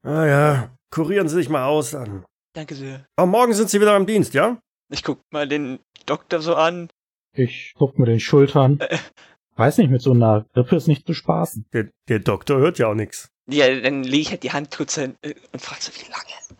ah 0.03 0.25
ja, 0.25 0.69
kurieren 0.91 1.27
Sie 1.29 1.35
sich 1.35 1.49
mal 1.49 1.65
aus 1.65 1.91
dann. 1.91 2.25
Danke 2.53 2.75
sehr. 2.75 3.05
Aber 3.15 3.27
morgen 3.27 3.53
sind 3.53 3.69
Sie 3.69 3.81
wieder 3.81 3.95
im 3.97 4.05
Dienst, 4.05 4.33
ja? 4.33 4.59
Ich 4.91 5.03
guck 5.03 5.19
mal 5.31 5.47
den 5.47 5.79
Doktor 6.05 6.41
so 6.41 6.55
an. 6.55 6.89
Ich 7.35 7.73
zuck 7.77 7.97
mir 7.99 8.05
den 8.05 8.19
Schultern. 8.19 8.79
Äh. 8.79 8.97
Weiß 9.57 9.77
nicht, 9.77 9.89
mit 9.89 10.01
so 10.01 10.11
einer 10.11 10.45
Grippe 10.53 10.75
ist 10.75 10.87
nicht 10.87 11.07
zu 11.07 11.13
spaßen. 11.13 11.65
Der, 11.73 11.89
der 12.07 12.19
Doktor 12.19 12.57
hört 12.59 12.77
ja 12.77 12.87
auch 12.87 12.93
nichts. 12.93 13.29
Ja, 13.49 13.67
dann 13.79 14.03
lege 14.03 14.21
ich 14.21 14.29
halt 14.31 14.43
die 14.43 14.51
Hand 14.51 14.71
kurz 14.75 14.95
hin 14.95 15.15
äh, 15.21 15.33
und 15.51 15.61
frag 15.61 15.81
so, 15.81 15.91
wie 15.93 16.09
lange? 16.11 16.59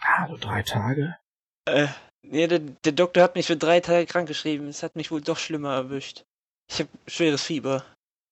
Ah, 0.00 0.26
so 0.28 0.36
drei 0.36 0.62
Tage. 0.62 1.16
Äh, 1.64 1.86
ja, 2.24 2.46
der, 2.46 2.58
der 2.58 2.92
Doktor 2.92 3.22
hat 3.22 3.34
mich 3.34 3.46
für 3.46 3.56
drei 3.56 3.80
Tage 3.80 4.06
krank 4.06 4.28
geschrieben. 4.28 4.68
Es 4.68 4.82
hat 4.82 4.96
mich 4.96 5.10
wohl 5.10 5.20
doch 5.20 5.38
schlimmer 5.38 5.74
erwischt. 5.74 6.24
Ich 6.70 6.80
habe 6.80 6.88
schweres 7.06 7.42
Fieber. 7.42 7.84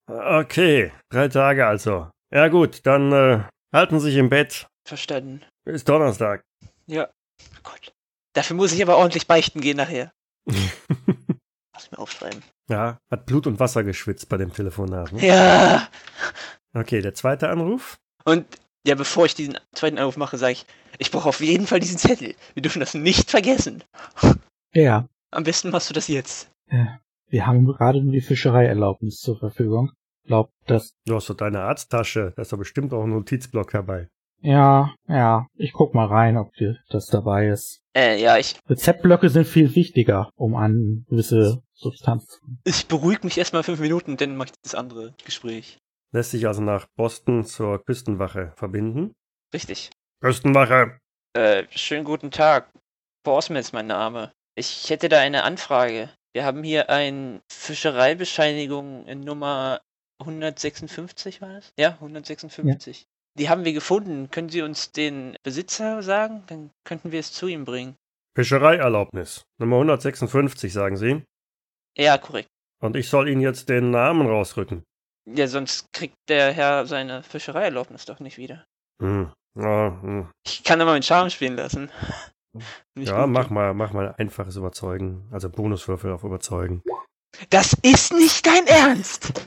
Okay, 0.07 0.93
drei 1.11 1.29
Tage 1.29 1.67
also. 1.67 2.11
Ja 2.33 2.49
gut, 2.49 2.85
dann 2.87 3.13
äh, 3.13 3.45
halten 3.73 4.01
Sie 4.01 4.11
sich 4.11 4.17
im 4.17 4.31
Bett. 4.31 4.67
Verstanden. 4.87 5.43
Bis 5.65 5.85
Donnerstag. 5.85 6.43
Ja. 6.87 7.09
Oh 7.57 7.61
Gott. 7.63 7.93
Dafür 8.35 8.57
muss 8.57 8.73
ich 8.73 8.83
aber 8.83 8.97
ordentlich 8.97 9.27
beichten 9.27 9.61
gehen 9.61 9.77
nachher. 9.77 10.13
Lass 11.75 11.91
mir 11.91 11.99
aufschreiben. 11.99 12.43
ja, 12.69 12.99
hat 13.11 13.27
Blut 13.27 13.47
und 13.47 13.61
Wasser 13.61 13.85
geschwitzt 13.85 14.29
bei 14.29 14.37
dem 14.37 14.53
Telefonat. 14.53 15.13
Ne? 15.13 15.27
Ja. 15.27 15.89
Okay, 16.75 17.01
der 17.03 17.15
zweite 17.15 17.49
Anruf. 17.49 17.99
Und 18.25 18.47
ja, 18.87 18.95
bevor 18.95 19.27
ich 19.27 19.35
diesen 19.35 19.59
zweiten 19.73 19.99
Anruf 19.99 20.17
mache, 20.17 20.39
sage 20.39 20.53
ich, 20.53 20.67
ich 20.99 21.11
brauche 21.11 21.29
auf 21.29 21.41
jeden 21.41 21.67
Fall 21.67 21.81
diesen 21.81 21.99
Zettel. 21.99 22.35
Wir 22.55 22.63
dürfen 22.63 22.81
das 22.81 22.95
nicht 22.95 23.31
vergessen. 23.31 23.83
Ja, 24.75 25.07
Am 25.31 25.45
besten 25.45 25.71
machst 25.71 25.91
du 25.91 25.95
das 25.95 26.09
jetzt. 26.09 26.51
äh, 26.69 26.87
wir 27.29 27.47
haben 27.47 27.65
gerade 27.67 28.03
nur 28.03 28.13
die 28.13 28.21
Fischereierlaubnis 28.21 29.19
zur 29.21 29.39
Verfügung. 29.39 29.93
Glaub, 30.27 30.51
das, 30.67 30.95
Du 31.07 31.15
hast 31.15 31.31
doch 31.31 31.37
deine 31.37 31.61
Arzttasche. 31.61 32.33
Da 32.37 32.43
ist 32.43 32.53
doch 32.53 32.59
bestimmt 32.59 32.93
auch 32.93 33.05
ein 33.05 33.11
Notizblock 33.11 33.71
dabei. 33.71 34.09
ja, 34.43 34.93
ja, 35.09 35.47
ich 35.57 35.73
guck 35.73 35.95
mal 35.95 36.07
rein, 36.07 36.37
ob 36.37 36.53
dir 36.55 36.79
das 36.89 37.07
dabei 37.07 37.49
ist. 37.49 37.83
Äh, 37.97 38.21
ja, 38.21 38.37
ich, 38.39 38.57
Rezeptblöcke 38.69 39.29
sind 39.29 39.47
viel 39.47 39.75
wichtiger, 39.77 40.31
um 40.37 40.55
an 40.57 41.05
gewisse 41.09 41.63
Substanz 41.75 42.27
zu 42.27 42.41
kommen. 42.41 42.61
ich 42.65 42.87
beruhige 42.89 43.25
mich 43.25 43.39
erstmal 43.39 43.63
fünf 43.63 43.81
Minuten, 43.81 44.17
dann 44.17 44.37
mache 44.37 44.49
ich 44.51 44.61
das 44.63 44.75
andere 44.75 45.15
Gespräch. 45.25 45.79
Lässt 46.13 46.33
sich 46.33 46.47
also 46.47 46.61
nach 46.61 46.87
Boston 46.97 47.45
zur 47.45 47.85
Küstenwache 47.85 48.53
verbinden. 48.57 49.15
Richtig. 49.55 49.91
Küstenwache. 50.21 50.99
Äh, 51.35 51.65
schönen 51.71 52.05
guten 52.05 52.31
Tag. 52.31 52.73
Borsman 53.23 53.59
ist 53.59 53.73
mein 53.73 53.87
Name. 53.87 54.33
Ich 54.57 54.91
hätte 54.91 55.09
da 55.09 55.21
eine 55.21 55.45
Anfrage. 55.45 56.11
Wir 56.33 56.45
haben 56.45 56.65
hier 56.65 56.91
eine 56.91 57.41
Fischereibescheinigung 57.51 59.07
in 59.07 59.21
Nummer 59.21 59.81
156, 60.21 61.41
war 61.41 61.55
das? 61.55 61.73
Ja, 61.79 61.91
156. 61.95 63.07
Die 63.39 63.49
haben 63.49 63.65
wir 63.65 63.73
gefunden. 63.73 64.31
Können 64.31 64.49
Sie 64.49 64.63
uns 64.63 64.93
den 64.93 65.37
Besitzer 65.43 66.03
sagen? 66.03 66.43
Dann 66.49 66.71
könnten 66.85 67.13
wir 67.13 67.21
es 67.21 67.33
zu 67.33 67.47
ihm 67.47 67.65
bringen. 67.65 67.97
Fischereierlaubnis. 68.37 69.45
Nummer 69.59 69.77
156, 69.77 70.73
sagen 70.73 70.97
Sie. 70.97 71.23
Ja, 71.97 72.19
korrekt. 72.19 72.49
Und 72.83 72.97
ich 72.97 73.09
soll 73.09 73.29
Ihnen 73.29 73.41
jetzt 73.41 73.69
den 73.69 73.91
Namen 73.91 74.27
rausrücken. 74.27 74.83
Ja, 75.27 75.47
sonst 75.47 75.93
kriegt 75.93 76.17
der 76.29 76.53
Herr 76.53 76.87
seine 76.87 77.23
Fischereierlaubnis 77.23 78.05
doch 78.05 78.21
nicht 78.21 78.39
wieder. 78.39 78.65
Hm. 79.01 79.33
Ja, 79.57 79.99
hm. 80.03 80.29
Ich 80.47 80.65
kann 80.65 80.81
aber 80.81 80.93
meinen 80.93 81.03
Charme 81.03 81.31
spielen 81.31 81.57
lassen. 81.57 81.91
Nicht 82.97 83.09
ja 83.09 83.29
mach 83.29 83.49
mal, 83.49 83.75
mach 83.75 83.93
mal 83.93 84.13
einfaches 84.19 84.57
Überzeugen. 84.57 85.29
Also 85.31 85.49
Bonuswürfel 85.49 86.11
auf 86.11 86.25
Überzeugen. 86.25 86.83
Das 87.51 87.75
ist 87.83 88.13
nicht 88.13 88.45
dein 88.45 88.67
Ernst! 88.67 89.33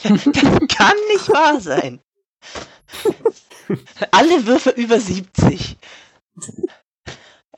Das 0.00 0.24
kann 0.24 0.96
nicht 1.12 1.28
wahr 1.28 1.60
sein! 1.60 2.00
Alle 4.12 4.46
Würfe 4.46 4.70
über 4.70 5.00
70. 5.00 5.76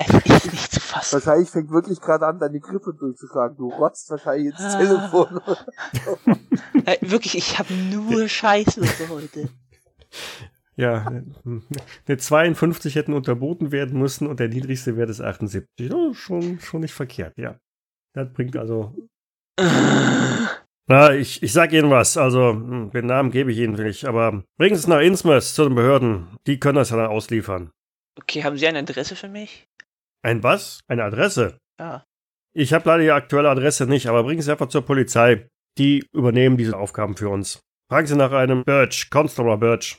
Es 0.01 0.15
ist 0.45 0.53
nicht 0.53 0.73
zu 0.73 0.81
fassen. 0.81 1.13
Wahrscheinlich 1.15 1.51
fängt 1.51 1.71
wirklich 1.71 2.01
gerade 2.01 2.27
an, 2.27 2.39
deine 2.39 2.59
Grippe 2.61 2.95
durchzuschlagen. 2.95 3.57
Du 3.57 3.69
rotzt 3.69 4.11
wahrscheinlich 4.11 4.47
ins 4.47 4.61
Ah. 4.61 4.79
Telefon. 4.79 5.41
Äh, 6.87 6.97
Wirklich, 7.03 7.37
ich 7.37 7.59
habe 7.59 7.75
nur 7.75 8.27
Scheißwürfe 8.27 9.09
heute. 9.11 9.51
Ja, 10.77 11.05
eine 12.07 12.17
52 12.17 12.95
hätten 12.95 13.13
unterboten 13.13 13.71
werden 13.71 13.99
müssen 13.99 14.27
und 14.27 14.41
der 14.41 14.49
niedrigste 14.49 14.97
Wert 14.97 15.11
ist 15.11 15.21
78. 15.21 15.93
Oh, 15.93 16.15
schon, 16.15 16.59
schon 16.61 16.81
nicht 16.81 16.95
verkehrt, 16.95 17.37
ja. 17.37 17.59
Das 18.15 18.33
bringt 18.33 18.57
also. 18.57 18.95
Na, 20.87 21.13
ich, 21.15 21.43
ich 21.43 21.53
sag 21.53 21.73
Ihnen 21.73 21.91
was. 21.91 22.17
Also, 22.17 22.51
hm, 22.53 22.91
den 22.93 23.07
Namen 23.07 23.31
gebe 23.31 23.53
ich 23.53 23.59
Ihnen 23.59 23.75
nicht, 23.75 24.07
aber 24.07 24.43
bringen 24.57 24.75
Sie 24.75 24.81
es 24.81 24.87
nach 24.87 25.01
Innsmouth 25.01 25.43
zu 25.45 25.65
den 25.65 25.75
Behörden. 25.75 26.29
Die 26.47 26.59
können 26.59 26.77
das 26.77 26.91
ja 26.91 26.97
dann 26.97 27.07
ausliefern. 27.11 27.71
Okay, 28.19 28.43
haben 28.43 28.57
Sie 28.57 28.67
eine 28.67 28.79
Adresse 28.79 29.15
für 29.17 29.29
mich? 29.29 29.69
Ein 30.23 30.43
was? 30.43 30.81
Eine 30.89 31.05
Adresse? 31.05 31.59
Ja. 31.79 32.05
Ich 32.53 32.73
habe 32.73 32.89
leider 32.89 33.03
die 33.05 33.11
aktuelle 33.11 33.49
Adresse 33.51 33.87
nicht, 33.87 34.07
aber 34.09 34.25
bringen 34.25 34.43
Sie 34.43 34.51
einfach 34.51 34.69
zur 34.69 34.83
Polizei. 34.85 35.49
Die 35.79 36.05
übernehmen 36.13 36.57
diese 36.57 36.77
Aufgaben 36.77 37.17
für 37.17 37.29
uns. 37.29 37.61
Fragen 37.89 38.07
Sie 38.07 38.17
nach 38.17 38.33
einem 38.33 38.65
Birch, 38.65 39.09
Constable 39.11 39.57
Birch. 39.57 39.99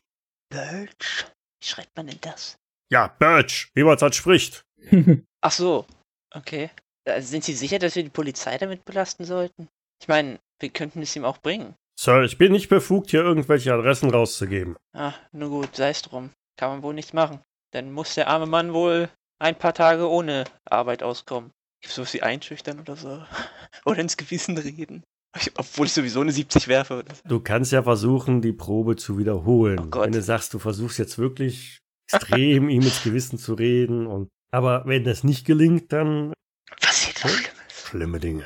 Birch? 0.50 1.26
Wie 1.62 1.68
schreibt 1.68 1.96
man 1.96 2.08
denn 2.08 2.20
das? 2.22 2.58
Ja, 2.92 3.08
Birch, 3.08 3.70
wie 3.74 3.84
man 3.84 3.96
es 3.96 4.02
halt 4.02 4.16
spricht. 4.16 4.64
Ach 5.42 5.52
so. 5.52 5.86
Okay. 6.34 6.70
Äh, 7.06 7.22
Sind 7.22 7.44
Sie 7.44 7.54
sicher, 7.54 7.80
dass 7.80 7.96
wir 7.96 8.04
die 8.04 8.10
Polizei 8.10 8.58
damit 8.58 8.86
belasten 8.86 9.24
sollten? 9.26 9.70
Ich 10.02 10.08
meine, 10.08 10.40
wir 10.60 10.70
könnten 10.70 11.02
es 11.02 11.16
ihm 11.16 11.26
auch 11.26 11.38
bringen. 11.38 11.76
Sir, 12.00 12.24
ich 12.24 12.38
bin 12.38 12.52
nicht 12.52 12.70
befugt, 12.70 13.12
hier 13.12 13.22
irgendwelche 13.22 13.74
Adressen 13.74 14.10
rauszugeben. 14.10 14.76
Ah, 14.94 15.14
nur 15.32 15.50
gut, 15.50 15.76
sei 15.76 15.90
es 15.90 16.02
drum. 16.02 16.32
Kann 16.58 16.70
man 16.70 16.84
wohl 16.84 16.94
nichts 16.94 17.14
machen. 17.14 17.42
Dann 17.74 17.92
muss 17.92 18.16
der 18.16 18.28
arme 18.28 18.46
Mann 18.46 18.74
wohl 18.74 19.10
ein 19.42 19.58
paar 19.58 19.74
Tage 19.74 20.08
ohne 20.10 20.44
Arbeit 20.66 21.04
auskommen. 21.04 21.52
Gibt's 21.82 21.96
sowas 21.96 22.14
wie 22.14 22.22
einschüchtern 22.22 22.80
oder 22.80 22.96
so? 22.96 23.24
Oder 23.86 24.00
ins 24.02 24.16
Gewissen 24.18 24.56
reden? 24.58 25.04
Ich- 25.36 25.52
Obwohl 25.58 25.88
ich 25.88 25.94
sowieso 25.94 26.22
eine 26.22 26.32
70 26.32 26.68
werfe. 26.68 27.00
Oder 27.00 27.16
so. 27.16 27.22
Du 27.28 27.40
kannst 27.40 27.72
ja 27.72 27.82
versuchen, 27.82 28.42
die 28.42 28.52
Probe 28.54 28.96
zu 28.98 29.18
wiederholen. 29.18 29.80
Oh 29.80 29.86
Gott. 29.88 30.06
wenn 30.06 30.12
du 30.12 30.22
sagst, 30.22 30.54
du 30.54 30.60
versuchst 30.60 31.00
jetzt 31.00 31.18
wirklich 31.18 31.80
extrem 32.12 32.70
ihm 32.70 32.82
ins 32.84 33.02
Gewissen 33.04 33.40
zu 33.40 33.54
reden 33.56 34.06
und 34.06 34.30
aber 34.54 34.86
wenn 34.86 35.04
das 35.06 35.24
nicht 35.24 35.46
gelingt, 35.46 35.92
dann 35.94 36.34
Passiert 36.80 37.24
was? 37.24 37.32
Schlimmes. 37.32 37.88
schlimme 37.88 38.20
Dinge. 38.20 38.46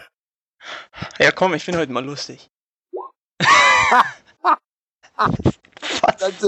Ja, 1.19 1.31
komm, 1.31 1.55
ich 1.55 1.65
bin 1.65 1.75
heute 1.75 1.91
mal 1.91 2.05
lustig. 2.05 2.47
was? 5.17 5.35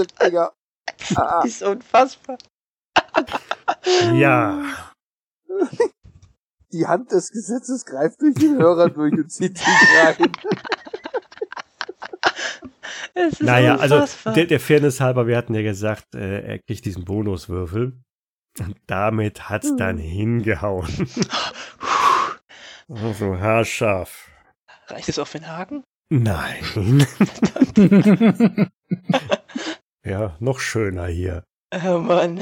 Das 1.14 1.44
ist 1.44 1.62
unfassbar. 1.62 2.38
Ja, 4.14 4.62
die 6.72 6.86
Hand 6.86 7.12
des 7.12 7.30
Gesetzes 7.30 7.84
greift 7.84 8.20
durch 8.20 8.34
den 8.34 8.58
Hörer 8.58 8.90
durch 8.90 9.12
und 9.14 9.30
zieht 9.30 9.58
sich 9.58 9.66
rein. 9.66 10.32
Naja, 13.40 13.76
also 13.76 13.96
unfassbar. 13.96 14.34
der, 14.34 14.46
der 14.46 14.60
Fairness 14.60 15.00
halber, 15.00 15.26
wir 15.26 15.36
hatten 15.36 15.52
ja 15.52 15.62
gesagt, 15.62 16.14
äh, 16.14 16.40
er 16.40 16.58
kriegt 16.60 16.84
diesen 16.84 17.04
Bonuswürfel. 17.04 18.00
Und 18.60 18.76
damit 18.86 19.48
hat's 19.48 19.74
dann 19.76 19.98
hingehauen. 19.98 20.88
Also 22.88 23.38
haarscharf. 23.38 24.30
Reicht 24.86 25.08
es 25.10 25.18
auch 25.18 25.26
für 25.26 25.40
den 25.40 25.48
Haken? 25.48 25.84
Nein. 26.08 27.04
ja, 30.04 30.36
noch 30.40 30.60
schöner 30.60 31.08
hier. 31.08 31.44
Oh 31.84 31.98
Mann. 31.98 32.40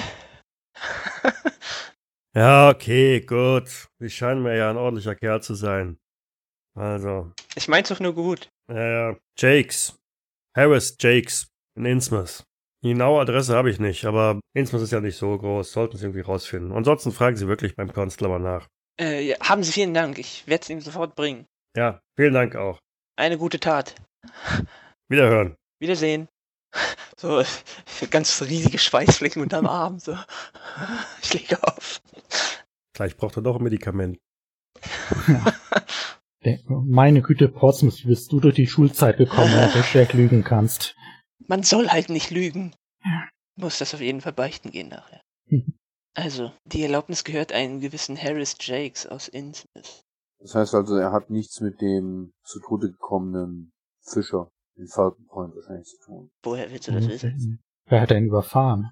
Ja, 2.35 2.69
okay, 2.69 3.21
gut. 3.23 3.89
Sie 3.99 4.11
scheinen 4.11 4.43
mir 4.43 4.55
ja 4.57 4.69
ein 4.69 4.77
ordentlicher 4.77 5.15
Kerl 5.15 5.43
zu 5.43 5.55
sein. 5.55 5.99
Also, 6.75 7.33
Ich 7.55 7.67
mein's 7.67 7.89
doch 7.89 7.99
nur 8.01 8.13
gut. 8.15 8.51
ja, 8.71 9.11
ja. 9.11 9.17
Jakes. 9.39 9.97
Harris 10.55 10.97
Jakes 11.01 11.49
in 11.79 11.87
Innsmouth. 11.87 12.45
Die 12.85 12.91
genaue 12.91 13.23
Adresse 13.23 13.57
habe 13.57 13.71
ich 13.71 13.79
nicht, 13.81 14.05
aber 14.05 14.39
Innsmouth 14.55 14.83
ist 14.83 14.93
ja 14.93 15.01
nicht 15.01 15.17
so 15.17 15.39
groß. 15.39 15.73
Sollten 15.73 15.97
Sie 15.97 16.05
irgendwie 16.05 16.21
rausfinden. 16.21 16.73
Ansonsten 16.73 17.11
fragen 17.13 17.37
Sie 17.37 17.49
wirklich 17.49 17.75
beim 17.75 17.91
Constable 17.91 18.39
nach. 18.39 18.69
Äh, 19.01 19.29
ja, 19.29 19.37
haben 19.41 19.63
Sie 19.63 19.73
vielen 19.73 19.95
Dank. 19.95 20.19
Ich 20.19 20.47
werde 20.47 20.63
es 20.63 20.69
ihm 20.69 20.83
sofort 20.83 21.15
bringen. 21.17 21.47
Ja, 21.75 22.01
vielen 22.17 22.35
Dank 22.35 22.55
auch. 22.55 22.81
Eine 23.19 23.39
gute 23.39 23.59
Tat. 23.61 23.95
Wiederhören. 25.09 25.57
Wiedersehen. 25.81 26.29
So, 27.19 27.43
ganz 28.11 28.43
riesige 28.43 28.79
Schweißflecken 28.79 29.43
unterm 29.43 29.67
Arm. 29.67 29.99
So. 29.99 30.17
Ich 31.23 31.33
lege 31.35 31.63
auf. 31.63 32.01
Vielleicht 32.95 33.17
braucht 33.17 33.37
er 33.37 33.43
doch 33.43 33.57
ein 33.57 33.63
Medikament. 33.63 34.19
Meine 36.69 37.23
Güte, 37.23 37.49
Portsmouth, 37.49 38.05
wie 38.05 38.09
bist 38.09 38.31
du 38.31 38.41
durch 38.41 38.55
die 38.55 38.67
Schulzeit 38.67 39.17
gekommen, 39.17 39.53
wenn 39.53 39.73
du 39.73 39.83
schlecht 39.83 40.13
lügen 40.13 40.45
kannst? 40.45 40.95
Man 41.49 41.63
soll 41.63 41.89
halt 41.89 42.09
nicht 42.11 42.31
lügen. 42.31 42.75
Muss 43.57 43.79
das 43.79 43.95
auf 43.95 44.01
jeden 44.01 44.21
Fall 44.21 44.33
beichten 44.33 44.71
gehen 44.71 44.89
nachher. 44.89 45.21
Also, 46.15 46.53
die 46.65 46.83
Erlaubnis 46.83 47.25
gehört 47.25 47.53
einem 47.53 47.81
gewissen 47.81 48.21
Harris 48.21 48.57
Jakes 48.61 49.07
aus 49.07 49.29
Innsmouth. 49.29 50.03
Das 50.39 50.55
heißt 50.55 50.75
also, 50.75 50.97
er 50.97 51.13
hat 51.13 51.31
nichts 51.31 51.61
mit 51.61 51.81
dem 51.81 52.33
zu 52.45 52.61
Tode 52.61 52.91
gekommenen 52.91 53.73
Fischer 54.03 54.51
in 54.77 54.87
Falcon 54.87 55.27
Point 55.27 55.55
wahrscheinlich 55.55 55.87
zu 55.87 55.99
tun. 56.05 56.31
Woher 56.43 56.71
willst 56.71 56.89
du 56.89 56.93
das 56.93 57.09
wissen? 57.09 57.61
Wer 57.87 58.01
hat 58.01 58.11
ihn 58.11 58.27
überfahren? 58.27 58.91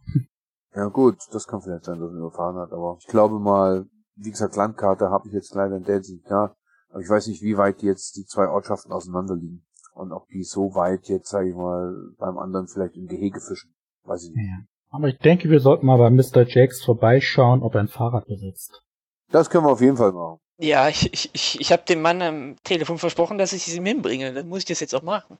Ja 0.74 0.86
gut, 0.86 1.18
das 1.32 1.46
kann 1.46 1.62
vielleicht 1.62 1.84
sein, 1.84 2.00
dass 2.00 2.10
er 2.10 2.14
ihn 2.14 2.18
überfahren 2.18 2.56
hat, 2.56 2.72
aber 2.72 2.96
ich 3.00 3.06
glaube 3.06 3.38
mal, 3.38 3.86
wie 4.16 4.30
gesagt, 4.30 4.56
Landkarte 4.56 5.10
habe 5.10 5.28
ich 5.28 5.34
jetzt 5.34 5.54
leider 5.54 5.76
in 5.76 5.84
der 5.84 5.98
nicht 5.98 6.28
da, 6.28 6.56
aber 6.90 7.00
ich 7.00 7.08
weiß 7.08 7.26
nicht, 7.26 7.42
wie 7.42 7.56
weit 7.56 7.82
jetzt 7.82 8.16
die 8.16 8.24
zwei 8.24 8.48
Ortschaften 8.48 8.92
auseinander 8.92 9.34
liegen. 9.34 9.64
Und 9.94 10.12
ob 10.12 10.26
die 10.28 10.42
so 10.42 10.74
weit 10.74 11.08
jetzt, 11.08 11.28
sage 11.28 11.50
ich 11.50 11.54
mal, 11.54 11.94
beim 12.18 12.36
anderen 12.36 12.66
vielleicht 12.66 12.96
im 12.96 13.06
Gehege 13.06 13.40
fischen. 13.40 13.74
Weiß 14.02 14.24
ich 14.24 14.34
nicht. 14.34 14.44
Ja. 14.44 14.64
Aber 14.90 15.08
ich 15.08 15.18
denke, 15.18 15.50
wir 15.50 15.60
sollten 15.60 15.86
mal 15.86 15.98
bei 15.98 16.10
Mr. 16.10 16.46
Jakes 16.46 16.84
vorbeischauen, 16.84 17.62
ob 17.62 17.74
er 17.74 17.80
ein 17.80 17.88
Fahrrad 17.88 18.26
besitzt. 18.26 18.82
Das 19.30 19.50
können 19.50 19.64
wir 19.64 19.72
auf 19.72 19.80
jeden 19.80 19.96
Fall 19.96 20.12
machen. 20.12 20.38
Ja, 20.58 20.88
ich, 20.88 21.12
ich, 21.12 21.30
ich, 21.32 21.60
ich 21.60 21.72
habe 21.72 21.82
dem 21.84 22.00
Mann 22.00 22.22
am 22.22 22.56
Telefon 22.62 22.98
versprochen, 22.98 23.38
dass 23.38 23.52
ich 23.52 23.66
es 23.66 23.74
ihm 23.74 23.86
hinbringe. 23.86 24.32
Dann 24.32 24.48
muss 24.48 24.60
ich 24.60 24.64
das 24.66 24.80
jetzt 24.80 24.94
auch 24.94 25.02
machen. 25.02 25.38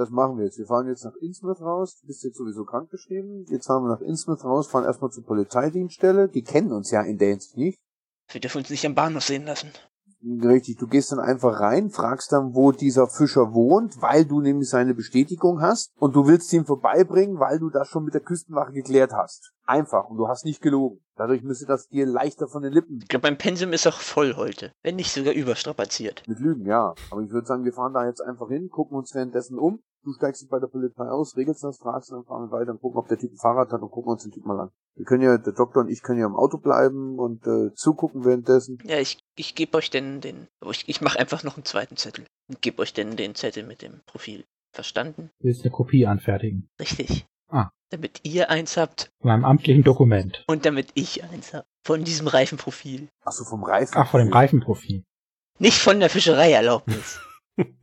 Das 0.00 0.08
machen 0.08 0.38
wir 0.38 0.46
jetzt. 0.46 0.56
Wir 0.56 0.64
fahren 0.64 0.88
jetzt 0.88 1.04
nach 1.04 1.14
Innsmouth 1.16 1.60
raus. 1.60 1.98
Du 2.00 2.06
bist 2.06 2.24
jetzt 2.24 2.38
sowieso 2.38 2.64
krankgeschrieben. 2.64 3.44
Jetzt 3.50 3.66
fahren 3.66 3.84
wir 3.84 3.90
nach 3.90 4.00
Innsmouth 4.00 4.42
raus, 4.46 4.66
fahren 4.66 4.86
erstmal 4.86 5.10
zur 5.10 5.26
Polizeidienststelle. 5.26 6.30
Die 6.30 6.42
kennen 6.42 6.72
uns 6.72 6.90
ja 6.90 7.02
in 7.02 7.18
Hinsicht 7.18 7.58
nicht. 7.58 7.78
Wir 8.30 8.40
dürfen 8.40 8.60
uns 8.60 8.70
nicht 8.70 8.86
am 8.86 8.94
Bahnhof 8.94 9.24
sehen 9.24 9.44
lassen. 9.44 9.72
Richtig, 10.22 10.78
du 10.78 10.86
gehst 10.86 11.12
dann 11.12 11.18
einfach 11.18 11.60
rein, 11.60 11.90
fragst 11.90 12.32
dann, 12.32 12.54
wo 12.54 12.72
dieser 12.72 13.08
Fischer 13.08 13.52
wohnt, 13.52 14.00
weil 14.00 14.24
du 14.24 14.40
nämlich 14.40 14.70
seine 14.70 14.94
Bestätigung 14.94 15.60
hast 15.60 15.92
und 15.98 16.16
du 16.16 16.26
willst 16.26 16.50
ihn 16.54 16.64
vorbeibringen, 16.64 17.38
weil 17.38 17.58
du 17.58 17.68
das 17.68 17.88
schon 17.88 18.04
mit 18.04 18.14
der 18.14 18.22
Küstenwache 18.22 18.72
geklärt 18.72 19.12
hast. 19.12 19.52
Einfach 19.66 20.08
und 20.08 20.16
du 20.16 20.28
hast 20.28 20.46
nicht 20.46 20.62
gelogen. 20.62 21.00
Dadurch 21.16 21.42
müsste 21.42 21.66
das 21.66 21.88
dir 21.88 22.06
leichter 22.06 22.48
von 22.48 22.62
den 22.62 22.72
Lippen. 22.72 23.00
Ich 23.02 23.08
glaube, 23.08 23.28
mein 23.28 23.36
Pensum 23.36 23.74
ist 23.74 23.86
auch 23.86 24.00
voll 24.00 24.36
heute. 24.36 24.72
Wenn 24.82 24.96
nicht 24.96 25.12
sogar 25.12 25.34
überstrapaziert. 25.34 26.22
Mit 26.26 26.38
Lügen, 26.38 26.64
ja. 26.64 26.94
Aber 27.10 27.20
ich 27.20 27.30
würde 27.30 27.46
sagen, 27.46 27.64
wir 27.64 27.74
fahren 27.74 27.92
da 27.92 28.06
jetzt 28.06 28.22
einfach 28.22 28.48
hin, 28.48 28.70
gucken 28.70 28.96
uns 28.96 29.14
währenddessen 29.14 29.58
um. 29.58 29.82
Du 30.02 30.12
steigst 30.14 30.48
bei 30.48 30.58
der 30.58 30.66
Polizei 30.66 31.04
aus, 31.04 31.36
regelst 31.36 31.62
das, 31.62 31.78
fragst 31.78 32.10
dann 32.10 32.24
fahren 32.24 32.50
wir 32.50 32.58
weiter 32.58 32.72
und 32.72 32.80
gucken, 32.80 32.98
ob 32.98 33.08
der 33.08 33.18
Typ 33.18 33.32
ein 33.32 33.36
Fahrrad 33.36 33.70
hat 33.70 33.82
und 33.82 33.90
gucken 33.90 34.12
uns 34.12 34.22
den 34.22 34.32
Typ 34.32 34.46
mal 34.46 34.58
an. 34.58 34.70
Wir 34.96 35.04
können 35.04 35.22
ja, 35.22 35.36
der 35.36 35.52
Doktor 35.52 35.80
und 35.80 35.88
ich 35.90 36.02
können 36.02 36.20
ja 36.20 36.26
im 36.26 36.36
Auto 36.36 36.58
bleiben 36.58 37.18
und 37.18 37.46
äh, 37.46 37.74
zugucken 37.74 38.24
währenddessen. 38.24 38.78
Ja, 38.84 38.98
ich, 38.98 39.18
ich 39.36 39.54
gebe 39.54 39.76
euch 39.76 39.90
denn 39.90 40.20
den. 40.20 40.48
Ich, 40.70 40.88
ich 40.88 41.00
mache 41.00 41.18
einfach 41.18 41.44
noch 41.44 41.56
einen 41.56 41.64
zweiten 41.64 41.96
Zettel. 41.96 42.24
Und 42.48 42.62
gebe 42.62 42.80
euch 42.82 42.94
denn 42.94 43.16
den 43.16 43.34
Zettel 43.34 43.64
mit 43.66 43.82
dem 43.82 44.00
Profil. 44.06 44.44
Verstanden? 44.72 45.30
Du 45.40 45.48
willst 45.48 45.62
eine 45.64 45.72
Kopie 45.72 46.06
anfertigen. 46.06 46.68
Richtig. 46.78 47.26
Ah. 47.48 47.70
Damit 47.90 48.20
ihr 48.22 48.50
eins 48.50 48.76
habt 48.76 49.10
Von 49.20 49.30
einem 49.30 49.44
amtlichen 49.44 49.82
Dokument. 49.82 50.44
und 50.46 50.64
damit 50.64 50.92
ich 50.94 51.24
eins 51.24 51.52
hab. 51.52 51.64
Von 51.84 52.04
diesem 52.04 52.28
Reifenprofil. 52.28 53.08
Ach 53.24 53.32
so, 53.32 53.44
vom 53.44 53.64
Reifen. 53.64 53.94
Ach, 53.96 54.08
von 54.10 54.20
dem 54.20 54.32
Reifenprofil. 54.32 55.02
Nicht 55.58 55.78
von 55.78 55.98
der 56.00 56.08
Fischereierlaubnis. 56.08 57.20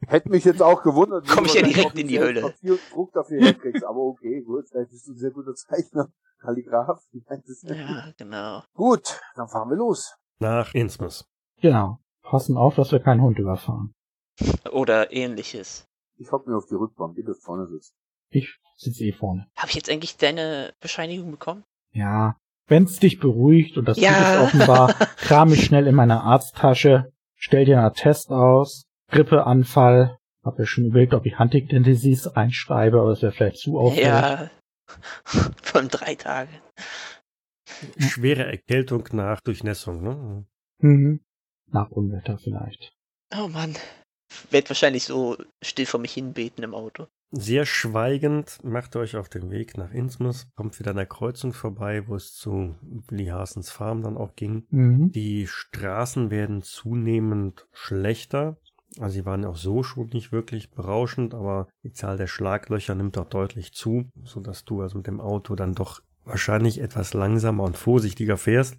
Hätte 0.07 0.29
mich 0.29 0.45
jetzt 0.45 0.61
auch 0.61 0.81
gewundert. 0.83 1.27
wenn 1.27 1.35
Komm 1.35 1.43
du 1.43 1.49
ich 1.49 1.55
ja 1.55 1.61
direkt 1.67 1.97
in 1.99 2.07
die 2.07 2.19
Hölle. 2.19 2.41
Papier 2.41 2.71
und 2.73 2.81
Druck 2.93 3.11
dafür 3.13 3.41
herkriegst. 3.41 3.83
Aber 3.85 3.99
okay, 3.99 4.41
gut, 4.41 4.65
vielleicht 4.69 4.91
bist 4.91 5.07
du 5.07 5.11
ein 5.11 5.17
sehr 5.17 5.31
guter 5.31 5.53
Zeichner. 5.53 6.07
Kalligraph. 6.39 7.01
Ja, 7.63 8.11
genau. 8.17 8.63
Gut, 8.73 9.19
dann 9.35 9.47
fahren 9.47 9.69
wir 9.69 9.77
los. 9.77 10.15
Nach 10.39 10.73
Innsmouth. 10.73 11.25
Genau. 11.61 11.99
Passen 12.21 12.57
auf, 12.57 12.75
dass 12.75 12.91
wir 12.91 12.99
keinen 12.99 13.21
Hund 13.21 13.39
überfahren. 13.39 13.93
Oder 14.71 15.11
ähnliches. 15.11 15.85
Ich 16.17 16.31
hock 16.31 16.47
mir 16.47 16.55
auf 16.57 16.65
die 16.69 16.75
Rückbank, 16.75 17.17
ihr 17.17 17.23
dürft 17.25 17.43
vorne 17.43 17.67
sitzen. 17.67 17.93
Ich 18.29 18.59
sitze 18.75 19.03
eh 19.03 19.13
vorne. 19.13 19.47
Habe 19.55 19.69
ich 19.69 19.75
jetzt 19.75 19.89
eigentlich 19.89 20.17
deine 20.17 20.73
Bescheinigung 20.79 21.31
bekommen? 21.31 21.63
Ja. 21.91 22.37
Wenn's 22.67 22.99
dich 22.99 23.19
beruhigt 23.19 23.77
und 23.77 23.85
das 23.87 23.97
Ja. 23.99 24.11
tut 24.11 24.19
es 24.19 24.39
offenbar, 24.55 24.93
kram 25.17 25.53
ich 25.53 25.63
schnell 25.63 25.87
in 25.87 25.95
meiner 25.95 26.23
Arzttasche, 26.23 27.13
stell 27.35 27.63
dir 27.65 27.77
einen 27.77 27.85
Attest 27.87 28.29
aus, 28.29 28.83
Grippeanfall. 29.09 30.17
Hab 30.43 30.59
ja 30.59 30.65
schon 30.65 30.85
überlegt, 30.85 31.13
ob 31.13 31.25
ich 31.25 31.39
Huntington 31.39 31.83
Disease 31.83 32.35
reinschreibe, 32.35 32.99
aber 32.99 33.09
das 33.09 33.21
wäre 33.21 33.31
vielleicht 33.31 33.57
zu 33.57 33.77
auffällig. 33.77 34.05
Ja. 34.05 34.49
Von 35.61 35.89
drei 35.89 36.15
Tagen. 36.15 36.53
Schwere 37.97 38.45
Erkältung 38.45 39.07
nach 39.11 39.41
Durchnässung, 39.41 40.01
ne? 40.01 40.45
Mhm. 40.79 41.19
Nach 41.69 41.91
Unwetter 41.91 42.37
vielleicht. 42.37 42.93
Oh 43.35 43.49
Mann. 43.49 43.75
Werd 44.49 44.69
wahrscheinlich 44.69 45.03
so 45.03 45.37
still 45.61 45.85
vor 45.85 45.99
mich 45.99 46.13
hinbeten 46.13 46.63
im 46.63 46.73
Auto. 46.73 47.07
Sehr 47.31 47.65
schweigend 47.65 48.63
macht 48.63 48.95
ihr 48.95 48.99
euch 48.99 49.17
auf 49.17 49.27
den 49.27 49.51
Weg 49.51 49.77
nach 49.77 49.91
Innsmouth, 49.91 50.47
kommt 50.55 50.79
wieder 50.79 50.91
an 50.91 50.97
der 50.97 51.05
Kreuzung 51.05 51.51
vorbei, 51.51 52.07
wo 52.07 52.15
es 52.15 52.33
zu 52.33 52.75
Willi 52.81 53.25
Haasens 53.25 53.69
Farm 53.69 54.01
dann 54.01 54.15
auch 54.15 54.35
ging. 54.35 54.65
Mhm. 54.69 55.11
Die 55.11 55.45
Straßen 55.45 56.31
werden 56.31 56.61
zunehmend 56.61 57.67
schlechter. 57.73 58.57
Also 58.99 59.13
sie 59.13 59.25
waren 59.25 59.45
auch 59.45 59.57
so 59.57 59.83
schon 59.83 60.07
nicht 60.07 60.31
wirklich 60.31 60.71
berauschend, 60.71 61.33
aber 61.33 61.67
die 61.83 61.91
Zahl 61.91 62.17
der 62.17 62.27
Schlaglöcher 62.27 62.95
nimmt 62.95 63.17
auch 63.17 63.27
deutlich 63.27 63.73
zu, 63.73 64.09
sodass 64.23 64.65
du 64.65 64.81
also 64.81 64.97
mit 64.97 65.07
dem 65.07 65.19
Auto 65.19 65.55
dann 65.55 65.75
doch 65.75 66.01
wahrscheinlich 66.23 66.79
etwas 66.79 67.13
langsamer 67.13 67.63
und 67.63 67.77
vorsichtiger 67.77 68.37
fährst. 68.37 68.77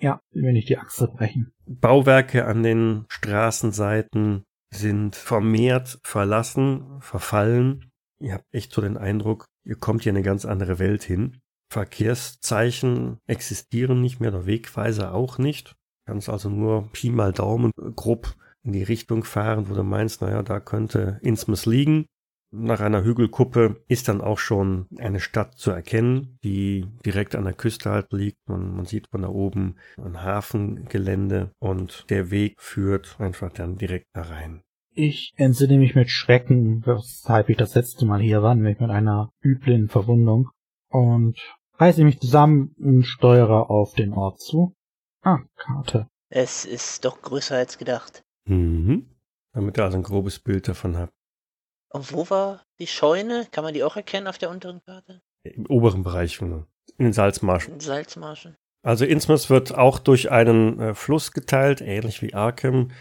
Ja, 0.00 0.20
will 0.30 0.52
nicht 0.52 0.68
die 0.68 0.78
Achse 0.78 1.08
brechen. 1.08 1.52
Bauwerke 1.66 2.46
an 2.46 2.62
den 2.62 3.06
Straßenseiten 3.08 4.44
sind 4.72 5.16
vermehrt 5.16 5.98
verlassen, 6.04 7.00
verfallen. 7.00 7.90
Ihr 8.20 8.34
habt 8.34 8.44
echt 8.52 8.72
so 8.72 8.82
den 8.82 8.96
Eindruck, 8.96 9.46
ihr 9.64 9.76
kommt 9.76 10.02
hier 10.02 10.10
in 10.10 10.16
eine 10.16 10.24
ganz 10.24 10.44
andere 10.44 10.78
Welt 10.78 11.02
hin. 11.02 11.38
Verkehrszeichen 11.72 13.18
existieren 13.26 14.00
nicht 14.00 14.20
mehr, 14.20 14.30
der 14.30 14.46
Wegweiser 14.46 15.14
auch 15.14 15.38
nicht. 15.38 15.74
Kannst 16.06 16.28
also 16.28 16.48
nur 16.48 16.88
Pi 16.92 17.10
mal 17.10 17.32
Daumen 17.32 17.72
grob 17.96 18.36
in 18.66 18.72
die 18.72 18.82
Richtung 18.82 19.24
fahren, 19.24 19.68
wo 19.70 19.74
du 19.74 19.82
meinst, 19.82 20.20
naja, 20.20 20.42
da 20.42 20.60
könnte 20.60 21.18
Innsmouth 21.22 21.66
liegen. 21.66 22.06
Nach 22.52 22.80
einer 22.80 23.04
Hügelkuppe 23.04 23.82
ist 23.88 24.08
dann 24.08 24.20
auch 24.20 24.38
schon 24.38 24.86
eine 24.98 25.20
Stadt 25.20 25.54
zu 25.54 25.70
erkennen, 25.70 26.38
die 26.44 26.86
direkt 27.04 27.34
an 27.34 27.44
der 27.44 27.54
Küste 27.54 27.90
halt 27.90 28.12
liegt. 28.12 28.38
Man, 28.48 28.76
man 28.76 28.84
sieht 28.84 29.08
von 29.08 29.22
da 29.22 29.28
oben 29.28 29.76
ein 29.96 30.22
Hafengelände 30.22 31.50
und 31.58 32.06
der 32.08 32.30
Weg 32.30 32.60
führt 32.60 33.16
einfach 33.18 33.52
dann 33.52 33.76
direkt 33.76 34.06
da 34.14 34.22
rein. 34.22 34.62
Ich 34.94 35.34
entsinne 35.36 35.76
mich 35.76 35.94
mit 35.94 36.10
Schrecken, 36.10 36.86
weshalb 36.86 37.50
ich 37.50 37.56
das 37.56 37.74
letzte 37.74 38.06
Mal 38.06 38.20
hier 38.20 38.42
war, 38.42 38.54
nämlich 38.54 38.80
mit 38.80 38.90
einer 38.90 39.30
üblen 39.42 39.88
Verwundung. 39.88 40.48
Und 40.88 41.38
reiße 41.74 42.02
mich 42.04 42.20
zusammen 42.20 42.74
und 42.78 43.04
steuere 43.04 43.68
auf 43.68 43.94
den 43.94 44.12
Ort 44.12 44.40
zu. 44.40 44.74
Ah, 45.22 45.40
Karte. 45.56 46.08
Es 46.30 46.64
ist 46.64 47.04
doch 47.04 47.20
größer 47.20 47.56
als 47.56 47.76
gedacht. 47.76 48.22
Mhm. 48.46 49.10
Damit 49.52 49.78
ihr 49.78 49.84
also 49.84 49.96
ein 49.96 50.02
grobes 50.02 50.38
Bild 50.38 50.68
davon 50.68 50.96
habt. 50.96 51.12
Und 51.92 52.12
wo 52.12 52.28
war 52.28 52.62
die 52.78 52.86
Scheune? 52.86 53.46
Kann 53.50 53.64
man 53.64 53.74
die 53.74 53.82
auch 53.82 53.96
erkennen 53.96 54.26
auf 54.26 54.38
der 54.38 54.50
unteren 54.50 54.82
Karte? 54.84 55.22
Im 55.44 55.66
oberen 55.66 56.02
Bereich 56.02 56.36
von 56.36 56.66
in 56.98 57.04
den 57.04 57.12
Salzmarschen. 57.12 57.74
In 57.74 57.80
Salzmarschen. 57.80 58.56
Also 58.82 59.04
Innsmouth 59.04 59.50
wird 59.50 59.74
auch 59.74 59.98
durch 59.98 60.30
einen 60.30 60.80
äh, 60.80 60.94
Fluss 60.94 61.32
geteilt, 61.32 61.80
ähnlich 61.80 62.22
wie 62.22 62.34
Arkham, 62.34 62.92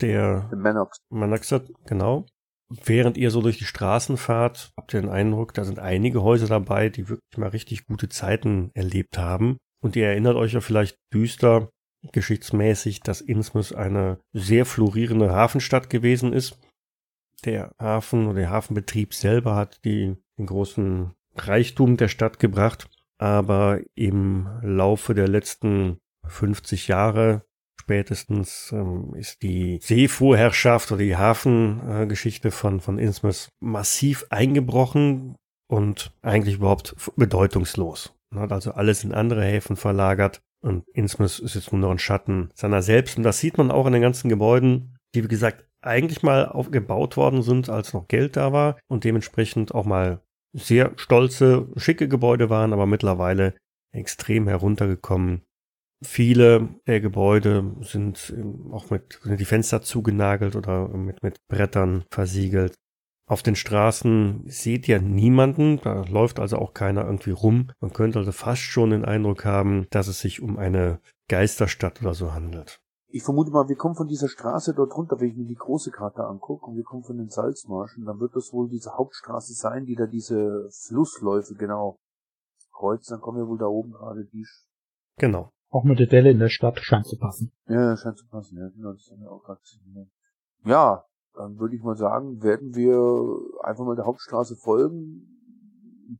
der 0.00 0.48
The 0.50 0.56
Manox. 0.56 0.98
Manaxat, 1.10 1.70
genau. 1.86 2.26
Während 2.84 3.16
ihr 3.16 3.30
so 3.30 3.40
durch 3.40 3.58
die 3.58 3.64
Straßen 3.64 4.16
fahrt, 4.16 4.72
habt 4.76 4.94
ihr 4.94 5.00
den 5.00 5.10
Eindruck, 5.10 5.54
da 5.54 5.64
sind 5.64 5.78
einige 5.78 6.22
Häuser 6.22 6.46
dabei, 6.46 6.88
die 6.88 7.08
wirklich 7.08 7.38
mal 7.38 7.48
richtig 7.48 7.86
gute 7.86 8.08
Zeiten 8.08 8.70
erlebt 8.74 9.18
haben. 9.18 9.58
Und 9.82 9.96
ihr 9.96 10.06
erinnert 10.06 10.36
euch 10.36 10.52
ja 10.52 10.60
vielleicht 10.60 10.96
düster 11.12 11.70
geschichtsmäßig, 12.10 13.00
dass 13.00 13.20
Innsmouth 13.20 13.74
eine 13.74 14.18
sehr 14.32 14.66
florierende 14.66 15.30
Hafenstadt 15.30 15.90
gewesen 15.90 16.32
ist. 16.32 16.58
Der 17.44 17.74
Hafen 17.78 18.26
oder 18.26 18.40
der 18.40 18.50
Hafenbetrieb 18.50 19.14
selber 19.14 19.54
hat 19.54 19.84
die, 19.84 20.16
den 20.38 20.46
großen 20.46 21.12
Reichtum 21.36 21.96
der 21.96 22.08
Stadt 22.08 22.38
gebracht. 22.38 22.88
Aber 23.18 23.80
im 23.94 24.48
Laufe 24.62 25.14
der 25.14 25.28
letzten 25.28 25.98
50 26.26 26.88
Jahre 26.88 27.44
spätestens 27.80 28.72
ähm, 28.72 29.14
ist 29.14 29.42
die 29.42 29.78
Seefuhrherrschaft 29.82 30.92
oder 30.92 31.02
die 31.02 31.16
Hafengeschichte 31.16 32.50
von, 32.50 32.80
von 32.80 32.98
Innsmouth 32.98 33.48
massiv 33.60 34.26
eingebrochen 34.30 35.36
und 35.68 36.12
eigentlich 36.22 36.56
überhaupt 36.56 36.94
bedeutungslos. 37.16 38.14
Man 38.30 38.44
hat 38.44 38.52
also 38.52 38.72
alles 38.72 39.04
in 39.04 39.12
andere 39.12 39.44
Häfen 39.44 39.76
verlagert 39.76 40.40
und 40.62 40.88
Innsmouth 40.90 41.40
ist 41.40 41.54
jetzt 41.54 41.72
nur 41.72 41.80
noch 41.80 41.90
ein 41.90 41.98
Schatten 41.98 42.50
seiner 42.54 42.82
selbst. 42.82 43.18
Und 43.18 43.24
das 43.24 43.38
sieht 43.38 43.58
man 43.58 43.70
auch 43.70 43.86
in 43.86 43.92
den 43.92 44.02
ganzen 44.02 44.28
Gebäuden, 44.28 44.96
die 45.14 45.24
wie 45.24 45.28
gesagt 45.28 45.64
eigentlich 45.82 46.22
mal 46.22 46.46
aufgebaut 46.46 47.16
worden 47.16 47.42
sind, 47.42 47.68
als 47.68 47.92
noch 47.92 48.08
Geld 48.08 48.36
da 48.36 48.52
war 48.52 48.78
und 48.88 49.04
dementsprechend 49.04 49.74
auch 49.74 49.84
mal 49.84 50.20
sehr 50.52 50.92
stolze, 50.96 51.66
schicke 51.76 52.08
Gebäude 52.08 52.50
waren, 52.50 52.72
aber 52.72 52.86
mittlerweile 52.86 53.54
extrem 53.92 54.48
heruntergekommen. 54.48 55.42
Viele 56.04 56.68
der 56.86 57.00
Gebäude 57.00 57.76
sind 57.80 58.32
ähm, 58.36 58.72
auch 58.72 58.90
mit 58.90 59.20
sind 59.22 59.38
die 59.38 59.44
Fenster 59.44 59.82
zugenagelt 59.82 60.56
oder 60.56 60.88
mit, 60.88 61.22
mit 61.22 61.38
Brettern 61.48 62.04
versiegelt. 62.10 62.74
Auf 63.32 63.42
den 63.42 63.56
Straßen 63.56 64.42
seht 64.44 64.86
ihr 64.88 65.00
niemanden, 65.00 65.80
da 65.82 66.02
läuft 66.02 66.38
also 66.38 66.58
auch 66.58 66.74
keiner 66.74 67.06
irgendwie 67.06 67.30
rum. 67.30 67.70
Man 67.80 67.94
könnte 67.94 68.18
also 68.18 68.30
fast 68.30 68.60
schon 68.60 68.90
den 68.90 69.06
Eindruck 69.06 69.46
haben, 69.46 69.86
dass 69.88 70.06
es 70.06 70.20
sich 70.20 70.42
um 70.42 70.58
eine 70.58 71.00
Geisterstadt 71.28 72.02
oder 72.02 72.12
so 72.12 72.34
handelt. 72.34 72.82
Ich 73.08 73.22
vermute 73.22 73.50
mal, 73.50 73.70
wir 73.70 73.76
kommen 73.76 73.94
von 73.94 74.06
dieser 74.06 74.28
Straße 74.28 74.74
dort 74.74 74.94
runter, 74.94 75.18
wenn 75.18 75.30
ich 75.30 75.36
mir 75.38 75.46
die 75.46 75.54
große 75.54 75.90
Karte 75.90 76.24
angucke, 76.24 76.66
und 76.66 76.76
wir 76.76 76.84
kommen 76.84 77.04
von 77.04 77.16
den 77.16 77.30
Salzmarschen, 77.30 78.04
dann 78.04 78.20
wird 78.20 78.36
das 78.36 78.52
wohl 78.52 78.68
diese 78.68 78.98
Hauptstraße 78.98 79.54
sein, 79.54 79.86
die 79.86 79.94
da 79.94 80.04
diese 80.04 80.68
Flussläufe 80.70 81.54
genau 81.54 81.98
kreuzt, 82.70 83.10
dann 83.10 83.22
kommen 83.22 83.38
wir 83.38 83.48
wohl 83.48 83.56
da 83.56 83.64
oben 83.64 83.92
gerade 83.92 84.26
die. 84.26 84.46
Genau. 85.16 85.54
Auch 85.70 85.84
mit 85.84 85.98
der 85.98 86.06
Delle 86.06 86.32
in 86.32 86.38
der 86.38 86.50
Stadt 86.50 86.78
scheint 86.80 87.06
zu 87.06 87.16
passen. 87.16 87.50
Ja, 87.66 87.96
scheint 87.96 88.18
zu 88.18 88.26
passen, 88.26 88.58
ja, 88.58 88.68
genau, 88.68 88.92
das 88.92 89.08
haben 89.10 89.22
wir 89.22 89.30
auch 89.30 89.42
gerade 89.42 89.60
gesehen. 89.62 90.10
Ja, 90.66 91.06
dann 91.34 91.58
würde 91.58 91.76
ich 91.76 91.82
mal 91.82 91.96
sagen, 91.96 92.42
werden 92.42 92.74
wir 92.74 93.38
einfach 93.62 93.84
mal 93.84 93.96
der 93.96 94.06
Hauptstraße 94.06 94.56
folgen, 94.56 95.28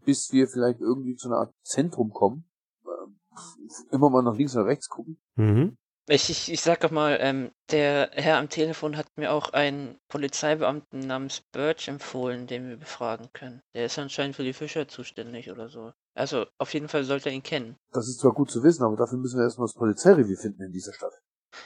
bis 0.04 0.32
wir 0.32 0.48
vielleicht 0.48 0.80
irgendwie 0.80 1.16
zu 1.16 1.28
einer 1.28 1.38
Art 1.38 1.54
Zentrum 1.62 2.12
kommen. 2.12 2.44
Ähm, 2.86 3.16
immer 3.90 4.10
mal 4.10 4.22
nach 4.22 4.36
links 4.36 4.56
oder 4.56 4.66
rechts 4.66 4.88
gucken. 4.88 5.20
Mhm. 5.36 5.76
Ich, 6.08 6.30
ich, 6.30 6.50
ich 6.50 6.60
sag 6.60 6.80
doch 6.80 6.90
mal, 6.90 7.16
ähm, 7.20 7.52
der 7.70 8.10
Herr 8.14 8.38
am 8.38 8.48
Telefon 8.48 8.96
hat 8.96 9.06
mir 9.16 9.32
auch 9.32 9.52
einen 9.52 9.98
Polizeibeamten 10.08 10.98
namens 10.98 11.42
Birch 11.52 11.86
empfohlen, 11.86 12.48
den 12.48 12.68
wir 12.68 12.76
befragen 12.76 13.28
können. 13.32 13.62
Der 13.74 13.86
ist 13.86 13.98
anscheinend 14.00 14.34
für 14.34 14.42
die 14.42 14.52
Fischer 14.52 14.88
zuständig 14.88 15.50
oder 15.50 15.68
so. 15.68 15.92
Also, 16.14 16.44
auf 16.58 16.74
jeden 16.74 16.88
Fall 16.88 17.04
sollte 17.04 17.28
er 17.28 17.36
ihn 17.36 17.44
kennen. 17.44 17.76
Das 17.92 18.08
ist 18.08 18.18
zwar 18.18 18.32
gut 18.32 18.50
zu 18.50 18.64
wissen, 18.64 18.82
aber 18.82 18.96
dafür 18.96 19.18
müssen 19.18 19.38
wir 19.38 19.44
erstmal 19.44 19.68
das 19.68 19.76
Polizeirevier 19.76 20.36
finden 20.36 20.62
in 20.62 20.72
dieser 20.72 20.92
Stadt. 20.92 21.14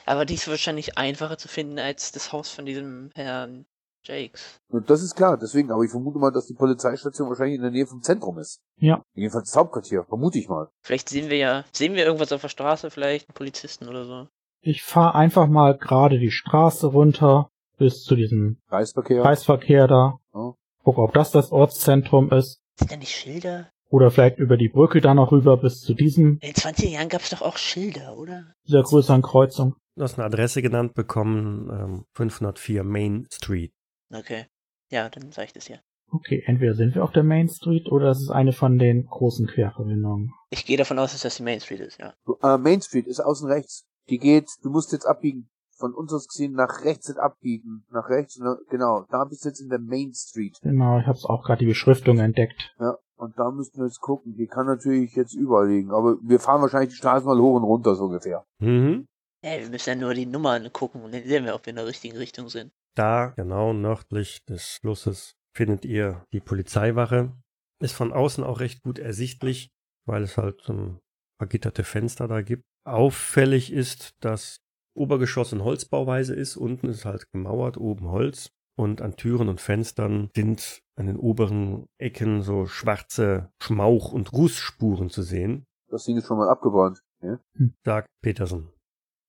Aber 0.05 0.25
die 0.25 0.35
ist 0.35 0.47
wahrscheinlich 0.47 0.97
einfacher 0.97 1.37
zu 1.37 1.47
finden 1.47 1.79
als 1.79 2.11
das 2.11 2.31
Haus 2.31 2.49
von 2.49 2.65
diesem 2.65 3.11
Herrn 3.15 3.65
Jakes. 4.03 4.59
Und 4.69 4.89
das 4.89 5.03
ist 5.03 5.15
klar, 5.15 5.37
deswegen, 5.37 5.71
aber 5.71 5.83
ich 5.83 5.91
vermute 5.91 6.19
mal, 6.19 6.31
dass 6.31 6.47
die 6.47 6.53
Polizeistation 6.53 7.29
wahrscheinlich 7.29 7.55
in 7.55 7.61
der 7.61 7.71
Nähe 7.71 7.85
vom 7.85 8.01
Zentrum 8.01 8.37
ist. 8.37 8.61
Ja. 8.77 9.03
Jedenfalls 9.13 9.49
das 9.49 9.57
Hauptquartier, 9.57 10.05
vermute 10.07 10.39
ich 10.39 10.47
mal. 10.47 10.69
Vielleicht 10.81 11.09
sehen 11.09 11.29
wir 11.29 11.37
ja, 11.37 11.65
sehen 11.71 11.95
wir 11.95 12.05
irgendwas 12.05 12.31
auf 12.31 12.41
der 12.41 12.49
Straße, 12.49 12.89
vielleicht 12.89 13.29
einen 13.29 13.35
Polizisten 13.35 13.87
oder 13.87 14.05
so. 14.05 14.27
Ich 14.61 14.83
fahre 14.83 15.15
einfach 15.15 15.47
mal 15.47 15.77
gerade 15.77 16.19
die 16.19 16.31
Straße 16.31 16.87
runter 16.87 17.49
bis 17.77 18.03
zu 18.03 18.15
diesem 18.15 18.57
Kreisverkehr. 18.69 19.21
Kreisverkehr 19.21 19.87
da. 19.87 20.19
Ja. 20.33 20.53
Guck, 20.83 20.97
ob 20.97 21.13
das 21.13 21.31
das 21.31 21.51
Ortszentrum 21.51 22.31
ist. 22.31 22.61
Sind 22.75 22.91
da 22.91 22.95
nicht 22.95 23.15
Schilder? 23.15 23.69
Oder 23.89 24.11
vielleicht 24.11 24.37
über 24.37 24.57
die 24.57 24.69
Brücke 24.69 24.99
da 25.01 25.13
noch 25.13 25.31
rüber 25.31 25.57
bis 25.57 25.81
zu 25.81 25.93
diesem, 25.93 26.39
In 26.41 26.51
den 26.51 26.53
20er 26.53 26.89
Jahren 26.89 27.09
gab's 27.09 27.29
doch 27.29 27.41
auch 27.41 27.57
Schilder, 27.57 28.17
oder? 28.17 28.53
dieser 28.67 28.83
größeren 28.83 29.21
Kreuzung. 29.21 29.75
Du 29.95 30.03
hast 30.03 30.17
eine 30.19 30.25
Adresse 30.25 30.61
genannt 30.61 30.93
bekommen, 30.93 31.69
ähm, 31.71 32.05
504 32.13 32.83
Main 32.83 33.27
Street. 33.31 33.71
Okay. 34.13 34.45
Ja, 34.89 35.09
dann 35.09 35.31
sag 35.31 35.45
ich 35.45 35.53
das 35.53 35.67
ja. 35.67 35.77
Okay, 36.11 36.43
entweder 36.45 36.73
sind 36.75 36.95
wir 36.95 37.03
auf 37.03 37.11
der 37.11 37.23
Main 37.23 37.49
Street 37.49 37.87
oder 37.91 38.09
es 38.11 38.21
ist 38.21 38.29
eine 38.29 38.53
von 38.53 38.77
den 38.77 39.05
großen 39.07 39.47
Querverbindungen. 39.47 40.31
Ich 40.51 40.65
gehe 40.65 40.77
davon 40.77 40.99
aus, 40.99 41.11
dass 41.11 41.21
das 41.21 41.35
die 41.37 41.43
Main 41.43 41.59
Street 41.59 41.81
ist, 41.81 41.99
ja. 41.99 42.13
Du, 42.25 42.37
äh, 42.41 42.57
Main 42.57 42.81
Street 42.81 43.07
ist 43.07 43.19
außen 43.19 43.49
rechts. 43.49 43.85
Die 44.09 44.17
geht, 44.17 44.47
du 44.63 44.69
musst 44.69 44.91
jetzt 44.93 45.05
abbiegen. 45.05 45.49
Von 45.75 45.93
uns 45.93 46.11
aus 46.13 46.27
gesehen 46.27 46.53
nach 46.53 46.83
rechts 46.85 47.07
jetzt 47.09 47.19
abbiegen. 47.19 47.83
Nach 47.91 48.09
rechts, 48.09 48.37
na- 48.41 48.57
genau. 48.69 49.05
Da 49.11 49.25
bist 49.25 49.43
du 49.43 49.49
jetzt 49.49 49.59
in 49.59 49.69
der 49.69 49.79
Main 49.79 50.13
Street. 50.13 50.57
Genau, 50.61 50.99
ich 50.99 51.05
habe 51.07 51.17
auch 51.25 51.43
gerade 51.43 51.59
die 51.59 51.65
Beschriftung 51.67 52.19
entdeckt. 52.19 52.73
Ja. 52.79 52.95
Und 53.17 53.37
da 53.39 53.51
müssten 53.51 53.79
wir 53.79 53.85
jetzt 53.85 53.99
gucken. 53.99 54.35
Die 54.35 54.47
kann 54.47 54.67
natürlich 54.67 55.15
jetzt 55.15 55.33
überall 55.33 55.67
liegen. 55.67 55.91
Aber 55.91 56.17
wir 56.21 56.39
fahren 56.39 56.61
wahrscheinlich 56.61 56.91
die 56.91 56.97
Straße 56.97 57.25
mal 57.25 57.39
hoch 57.39 57.55
und 57.55 57.63
runter, 57.63 57.95
so 57.95 58.05
ungefähr. 58.05 58.45
Mhm. 58.59 59.07
Ey, 59.41 59.61
wir 59.61 59.69
müssen 59.69 59.89
ja 59.89 59.95
nur 59.95 60.13
die 60.13 60.25
Nummern 60.25 60.71
gucken 60.71 61.03
und 61.03 61.13
dann 61.13 61.23
sehen 61.23 61.45
wir, 61.45 61.55
ob 61.55 61.65
wir 61.65 61.71
in 61.71 61.77
der 61.77 61.87
richtigen 61.87 62.17
Richtung 62.17 62.49
sind. 62.49 62.71
Da, 62.95 63.33
genau 63.35 63.73
nördlich 63.73 64.43
des 64.45 64.79
Flusses, 64.81 65.35
findet 65.55 65.85
ihr 65.85 66.25
die 66.33 66.39
Polizeiwache. 66.39 67.31
Ist 67.79 67.93
von 67.93 68.13
außen 68.13 68.43
auch 68.43 68.59
recht 68.59 68.81
gut 68.81 68.97
ersichtlich, 68.97 69.69
weil 70.05 70.23
es 70.23 70.37
halt 70.37 70.61
so 70.61 70.73
ein 70.73 70.99
vergitterte 71.39 71.83
Fenster 71.83 72.27
da 72.27 72.41
gibt. 72.41 72.63
Auffällig 72.85 73.71
ist, 73.71 74.15
dass 74.21 74.57
Obergeschoss 74.95 75.53
in 75.53 75.63
Holzbauweise 75.63 76.33
ist. 76.33 76.57
Unten 76.57 76.87
ist 76.87 77.05
halt 77.05 77.29
gemauert, 77.31 77.77
oben 77.77 78.09
Holz. 78.09 78.49
Und 78.77 79.01
an 79.01 79.15
Türen 79.15 79.49
und 79.49 79.59
Fenstern 79.59 80.29
sind 80.35 80.83
an 80.95 81.07
den 81.07 81.17
oberen 81.17 81.87
Ecken 81.97 82.43
so 82.43 82.67
schwarze 82.67 83.51
Schmauch- 83.59 84.11
und 84.13 84.31
Russspuren 84.33 85.09
zu 85.09 85.23
sehen, 85.23 85.65
Das 85.89 86.03
Ding 86.03 86.15
ist 86.17 86.27
schon 86.27 86.37
mal 86.37 86.47
abgebrannt. 86.47 87.01
Ja? 87.21 87.39
sagt 87.83 88.07
Petersen. 88.21 88.69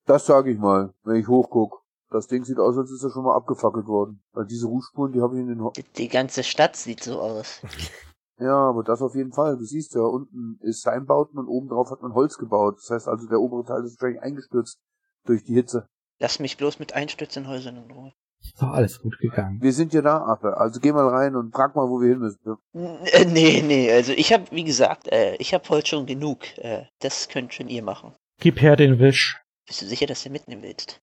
Das 0.04 0.26
sage 0.26 0.50
ich 0.52 0.58
mal, 0.58 0.92
wenn 1.02 1.16
ich 1.16 1.28
hochguck. 1.28 1.82
Das 2.10 2.26
Ding 2.26 2.44
sieht 2.44 2.58
aus, 2.58 2.76
als 2.76 2.90
ist 2.90 3.02
er 3.02 3.10
schon 3.10 3.24
mal 3.24 3.36
abgefackelt 3.36 3.86
worden. 3.86 4.22
Weil 4.32 4.44
diese 4.46 4.66
Rußspuren, 4.66 5.12
die 5.12 5.20
habe 5.22 5.36
ich 5.36 5.40
in 5.40 5.48
den... 5.48 5.62
Ho 5.62 5.72
Die, 5.74 5.82
die 5.82 6.08
ganze 6.08 6.42
Stadt 6.42 6.76
sieht 6.76 7.02
so 7.02 7.20
aus. 7.20 7.62
ja, 8.38 8.54
aber 8.68 8.82
das 8.82 9.00
auf 9.00 9.14
jeden 9.14 9.32
Fall. 9.32 9.56
Du 9.56 9.64
siehst 9.64 9.94
ja, 9.94 10.02
unten 10.02 10.58
ist 10.60 10.80
Steinbauten 10.80 11.38
und 11.38 11.48
oben 11.48 11.68
drauf 11.68 11.90
hat 11.90 12.02
man 12.02 12.12
Holz 12.12 12.36
gebaut. 12.36 12.76
Das 12.78 12.90
heißt 12.90 13.08
also, 13.08 13.26
der 13.28 13.40
obere 13.40 13.64
Teil 13.64 13.84
ist 13.84 13.98
wahrscheinlich 14.00 14.22
eingestürzt 14.22 14.78
durch 15.24 15.44
die 15.44 15.54
Hitze. 15.54 15.86
Lass 16.18 16.38
mich 16.38 16.56
bloß 16.58 16.78
mit 16.78 16.94
einstürzenden 16.94 17.50
Häusern 17.50 17.76
in 17.76 17.90
Ruhe. 17.90 18.12
Ist 18.40 18.62
doch 18.62 18.70
alles 18.70 19.00
gut 19.00 19.18
gegangen. 19.18 19.60
Wir 19.60 19.72
sind 19.72 19.92
ja 19.92 20.00
da, 20.02 20.18
Affe. 20.18 20.56
Also 20.56 20.80
geh 20.80 20.92
mal 20.92 21.08
rein 21.08 21.34
und 21.34 21.52
frag 21.52 21.74
mal, 21.74 21.88
wo 21.88 22.00
wir 22.00 22.08
hin 22.10 22.18
müssen. 22.18 22.56
Äh, 22.74 23.24
nee, 23.24 23.62
nee, 23.62 23.90
also 23.92 24.12
ich 24.12 24.32
hab, 24.32 24.52
wie 24.52 24.64
gesagt, 24.64 25.08
äh, 25.08 25.34
ich 25.36 25.54
hab 25.54 25.68
heute 25.68 25.88
schon 25.88 26.06
genug. 26.06 26.56
Äh, 26.58 26.84
das 27.00 27.28
könnt 27.28 27.52
schon 27.54 27.68
ihr 27.68 27.82
machen. 27.82 28.12
Gib 28.40 28.60
her 28.60 28.76
den 28.76 28.98
Wisch. 28.98 29.40
Bist 29.66 29.82
du 29.82 29.86
sicher, 29.86 30.06
dass 30.06 30.22
du 30.22 30.30
mitnehmen 30.30 30.62
willst? 30.62 31.00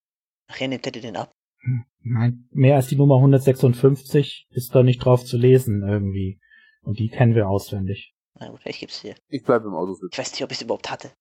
Nachher 0.49 0.67
nimmt 0.67 0.85
er 0.85 0.91
dir 0.91 1.01
den 1.01 1.17
ab. 1.17 1.31
Hm, 1.61 1.85
Nein, 2.03 2.47
mehr 2.51 2.75
als 2.75 2.87
die 2.87 2.95
Nummer 2.95 3.15
156 3.17 4.47
ist 4.51 4.73
da 4.75 4.83
nicht 4.83 5.03
drauf 5.03 5.25
zu 5.25 5.37
lesen 5.37 5.83
irgendwie. 5.87 6.39
Und 6.83 6.99
die 6.99 7.09
kennen 7.09 7.35
wir 7.35 7.49
auswendig. 7.49 8.13
Na 8.39 8.49
gut, 8.49 8.61
ich 8.65 8.79
geb's 8.79 9.01
dir. 9.01 9.15
Ich 9.27 9.43
bleib 9.43 9.63
im 9.63 9.73
Auto 9.73 9.93
sitzen. 9.93 10.09
Ich 10.11 10.17
weiß 10.17 10.31
nicht, 10.31 10.43
ob 10.43 10.51
ich's 10.51 10.61
überhaupt 10.61 10.91
hatte. 10.91 11.11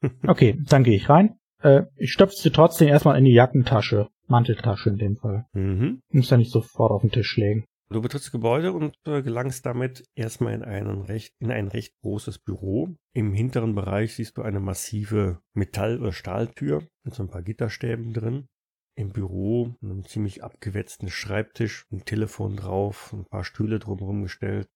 Okay, 0.26 0.58
dann 0.66 0.84
gehe 0.84 0.96
ich 0.96 1.08
rein. 1.08 1.38
Äh, 1.62 1.82
ich 1.96 2.12
stopfe 2.12 2.34
sie 2.34 2.50
trotzdem 2.50 2.88
erstmal 2.88 3.18
in 3.18 3.24
die 3.24 3.34
Jackentasche. 3.34 4.08
Manteltasche 4.28 4.90
in 4.90 4.96
dem 4.98 5.16
Fall. 5.16 5.46
Mhm. 5.52 6.00
Muss 6.10 6.30
ja 6.30 6.36
nicht 6.36 6.50
sofort 6.52 6.90
auf 6.92 7.02
den 7.02 7.10
Tisch 7.10 7.36
legen. 7.36 7.64
Du 7.90 8.00
betrittst 8.00 8.28
das 8.28 8.32
Gebäude 8.32 8.72
und 8.72 8.94
äh, 9.06 9.20
gelangst 9.22 9.66
damit 9.66 10.04
erstmal 10.14 10.54
in, 10.54 10.62
einen 10.64 11.02
recht, 11.02 11.34
in 11.40 11.50
ein 11.50 11.68
recht 11.68 11.92
großes 12.00 12.38
Büro. 12.38 12.88
Im 13.12 13.34
hinteren 13.34 13.74
Bereich 13.74 14.14
siehst 14.14 14.38
du 14.38 14.42
eine 14.42 14.60
massive 14.60 15.40
Metall- 15.52 16.00
oder 16.00 16.12
Stahltür 16.12 16.86
mit 17.04 17.14
so 17.14 17.22
ein 17.22 17.28
paar 17.28 17.42
Gitterstäben 17.42 18.14
drin. 18.14 18.46
Im 18.94 19.10
Büro 19.10 19.74
einen 19.82 20.04
ziemlich 20.04 20.42
abgewetzten 20.42 21.10
Schreibtisch, 21.10 21.86
ein 21.92 22.04
Telefon 22.04 22.56
drauf, 22.56 23.12
ein 23.12 23.26
paar 23.26 23.44
Stühle 23.44 23.78
drumherum 23.78 24.22
gestellt. 24.22 24.68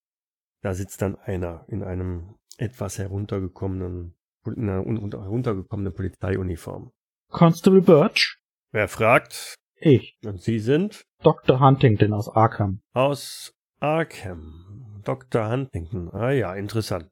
Da 0.62 0.74
sitzt 0.74 1.00
dann 1.00 1.16
einer 1.16 1.64
in 1.68 1.82
einem 1.82 2.34
etwas 2.58 2.98
heruntergekommenen, 2.98 4.14
in 4.46 4.68
einer 4.68 4.86
un- 4.86 5.10
heruntergekommenen 5.10 5.94
Polizeiuniform. 5.94 6.92
Constable 7.30 7.82
Birch? 7.82 8.38
Wer 8.76 8.88
fragt? 8.88 9.54
Ich. 9.80 10.18
Und 10.22 10.42
Sie 10.42 10.58
sind? 10.58 11.06
Dr. 11.22 11.60
Huntington 11.60 12.12
aus 12.12 12.28
Arkham. 12.28 12.82
Aus 12.92 13.54
Arkham. 13.80 15.00
Dr. 15.02 15.48
Huntington. 15.48 16.10
Ah 16.12 16.32
ja, 16.32 16.54
interessant. 16.54 17.08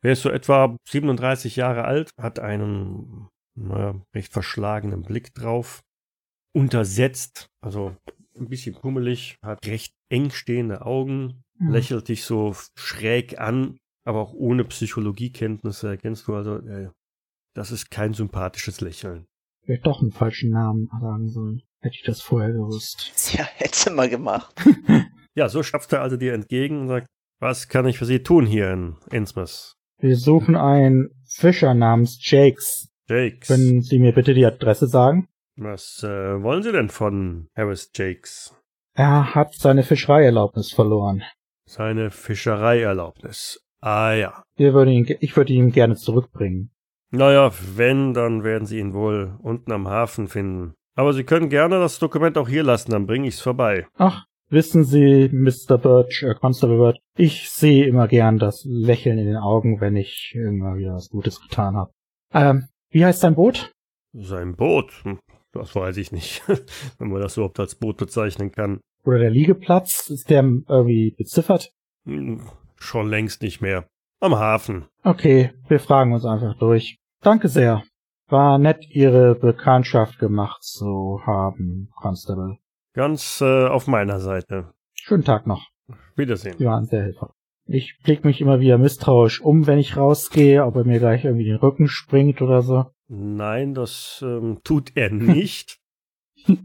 Wer 0.00 0.12
ist 0.12 0.22
so 0.22 0.30
etwa 0.30 0.76
37 0.88 1.56
Jahre 1.56 1.86
alt, 1.86 2.10
hat 2.16 2.38
einen 2.38 3.28
naja, 3.56 4.00
recht 4.14 4.32
verschlagenen 4.32 5.02
Blick 5.02 5.34
drauf. 5.34 5.80
Untersetzt, 6.54 7.48
also 7.60 7.96
ein 8.38 8.48
bisschen 8.48 8.76
pummelig, 8.76 9.38
hat 9.42 9.66
recht 9.66 9.92
eng 10.08 10.30
stehende 10.30 10.86
Augen, 10.86 11.42
Hm. 11.58 11.72
lächelt 11.72 12.06
dich 12.06 12.22
so 12.22 12.54
schräg 12.78 13.40
an, 13.40 13.76
aber 14.04 14.20
auch 14.20 14.34
ohne 14.34 14.62
Psychologiekenntnisse 14.64 15.88
erkennst 15.88 16.28
du 16.28 16.36
also, 16.36 16.58
äh, 16.58 16.90
das 17.56 17.72
ist 17.72 17.90
kein 17.90 18.14
sympathisches 18.14 18.80
Lächeln. 18.80 19.26
Vielleicht 19.66 19.84
doch 19.84 20.00
einen 20.00 20.12
falschen 20.12 20.50
Namen 20.50 20.88
sagen 21.00 21.28
sollen. 21.28 21.62
Hätte 21.80 21.96
ich 21.96 22.04
das 22.04 22.22
vorher 22.22 22.52
gewusst. 22.52 23.12
Tja, 23.16 23.44
hättest 23.56 23.88
du 23.88 23.92
mal 23.92 24.08
gemacht. 24.08 24.54
Ja, 25.34 25.48
so 25.48 25.62
stapft 25.62 25.92
er 25.92 26.02
also 26.02 26.16
dir 26.16 26.32
entgegen 26.32 26.82
und 26.82 26.88
sagt, 26.88 27.08
was 27.40 27.68
kann 27.68 27.86
ich 27.86 27.98
für 27.98 28.06
Sie 28.06 28.22
tun 28.22 28.46
hier 28.46 28.70
in 28.70 28.96
Innsmouth? 29.10 29.74
Wir 29.98 30.16
suchen 30.16 30.56
einen 30.56 31.10
Fischer 31.26 31.74
namens 31.74 32.18
Jakes. 32.22 32.88
Jakes. 33.08 33.48
Können 33.48 33.82
Sie 33.82 33.98
mir 33.98 34.12
bitte 34.12 34.34
die 34.34 34.46
Adresse 34.46 34.86
sagen? 34.86 35.28
Was 35.56 36.02
äh, 36.02 36.42
wollen 36.42 36.62
Sie 36.62 36.72
denn 36.72 36.88
von 36.88 37.48
Harris 37.56 37.90
Jakes? 37.94 38.54
Er 38.94 39.34
hat 39.34 39.54
seine 39.54 39.82
Fischereierlaubnis 39.82 40.72
verloren. 40.72 41.22
Seine 41.66 42.10
Fischereierlaubnis. 42.10 43.60
Ah 43.80 44.12
ja. 44.12 44.42
Wir 44.56 44.72
würden 44.72 44.90
ihn, 44.90 45.16
ich 45.20 45.36
würde 45.36 45.52
ihn 45.52 45.72
gerne 45.72 45.96
zurückbringen. 45.96 46.70
Naja, 47.10 47.52
wenn, 47.76 48.14
dann 48.14 48.42
werden 48.44 48.66
Sie 48.66 48.78
ihn 48.78 48.92
wohl 48.94 49.36
unten 49.42 49.72
am 49.72 49.88
Hafen 49.88 50.28
finden. 50.28 50.74
Aber 50.94 51.12
Sie 51.12 51.24
können 51.24 51.48
gerne 51.50 51.78
das 51.78 51.98
Dokument 51.98 52.36
auch 52.38 52.48
hier 52.48 52.62
lassen, 52.62 52.90
dann 52.90 53.06
bringe 53.06 53.28
ich's 53.28 53.40
vorbei. 53.40 53.86
Ach, 53.96 54.24
wissen 54.48 54.84
Sie, 54.84 55.28
Mr. 55.32 55.78
Birch, 55.78 56.22
äh, 56.22 56.34
Constable 56.34 56.78
Birch, 56.78 56.98
ich 57.16 57.50
sehe 57.50 57.86
immer 57.86 58.08
gern 58.08 58.38
das 58.38 58.64
Lächeln 58.66 59.18
in 59.18 59.26
den 59.26 59.36
Augen, 59.36 59.80
wenn 59.80 59.94
ich 59.96 60.32
irgendwann 60.34 60.76
wieder 60.78 60.94
was 60.94 61.08
Gutes 61.08 61.40
getan 61.40 61.76
habe. 61.76 61.90
Ähm, 62.32 62.68
Wie 62.90 63.04
heißt 63.04 63.22
dein 63.22 63.34
Boot? 63.34 63.72
Sein 64.14 64.56
Boot? 64.56 64.92
Hm, 65.04 65.18
Das 65.52 65.74
weiß 65.76 65.96
ich 65.98 66.12
nicht, 66.12 66.42
wenn 66.98 67.08
man 67.10 67.20
das 67.20 67.36
überhaupt 67.36 67.60
als 67.60 67.74
Boot 67.74 67.98
bezeichnen 67.98 68.50
kann. 68.52 68.80
Oder 69.04 69.18
der 69.18 69.30
Liegeplatz? 69.30 70.10
Ist 70.10 70.30
der 70.30 70.42
irgendwie 70.42 71.14
beziffert? 71.16 71.70
Hm, 72.06 72.40
Schon 72.78 73.08
längst 73.08 73.42
nicht 73.42 73.60
mehr. 73.60 73.86
Am 74.18 74.34
Hafen. 74.34 74.86
Okay, 75.02 75.52
wir 75.68 75.78
fragen 75.78 76.14
uns 76.14 76.24
einfach 76.24 76.56
durch. 76.58 76.98
Danke 77.20 77.48
sehr. 77.48 77.82
War 78.28 78.58
nett, 78.58 78.84
Ihre 78.88 79.34
Bekanntschaft 79.34 80.18
gemacht 80.18 80.62
zu 80.62 81.20
haben, 81.26 81.90
Constable. 81.96 82.56
Ganz 82.94 83.42
äh, 83.42 83.66
auf 83.66 83.86
meiner 83.86 84.18
Seite. 84.20 84.72
Schönen 84.94 85.24
Tag 85.24 85.46
noch. 85.46 85.68
Wiedersehen. 86.16 86.56
Sie 86.58 86.64
waren 86.64 86.86
sehr 86.86 87.02
hilfreich. 87.04 87.30
Ich 87.66 87.98
blick 88.02 88.24
mich 88.24 88.40
immer 88.40 88.60
wieder 88.60 88.78
misstrauisch 88.78 89.42
um, 89.42 89.66
wenn 89.66 89.78
ich 89.78 89.96
rausgehe, 89.98 90.64
ob 90.64 90.76
er 90.76 90.84
mir 90.84 90.98
gleich 90.98 91.24
irgendwie 91.24 91.44
den 91.44 91.56
Rücken 91.56 91.86
springt 91.86 92.40
oder 92.40 92.62
so. 92.62 92.86
Nein, 93.08 93.74
das 93.74 94.24
ähm, 94.26 94.60
tut 94.64 94.96
er 94.96 95.10
nicht. 95.10 95.78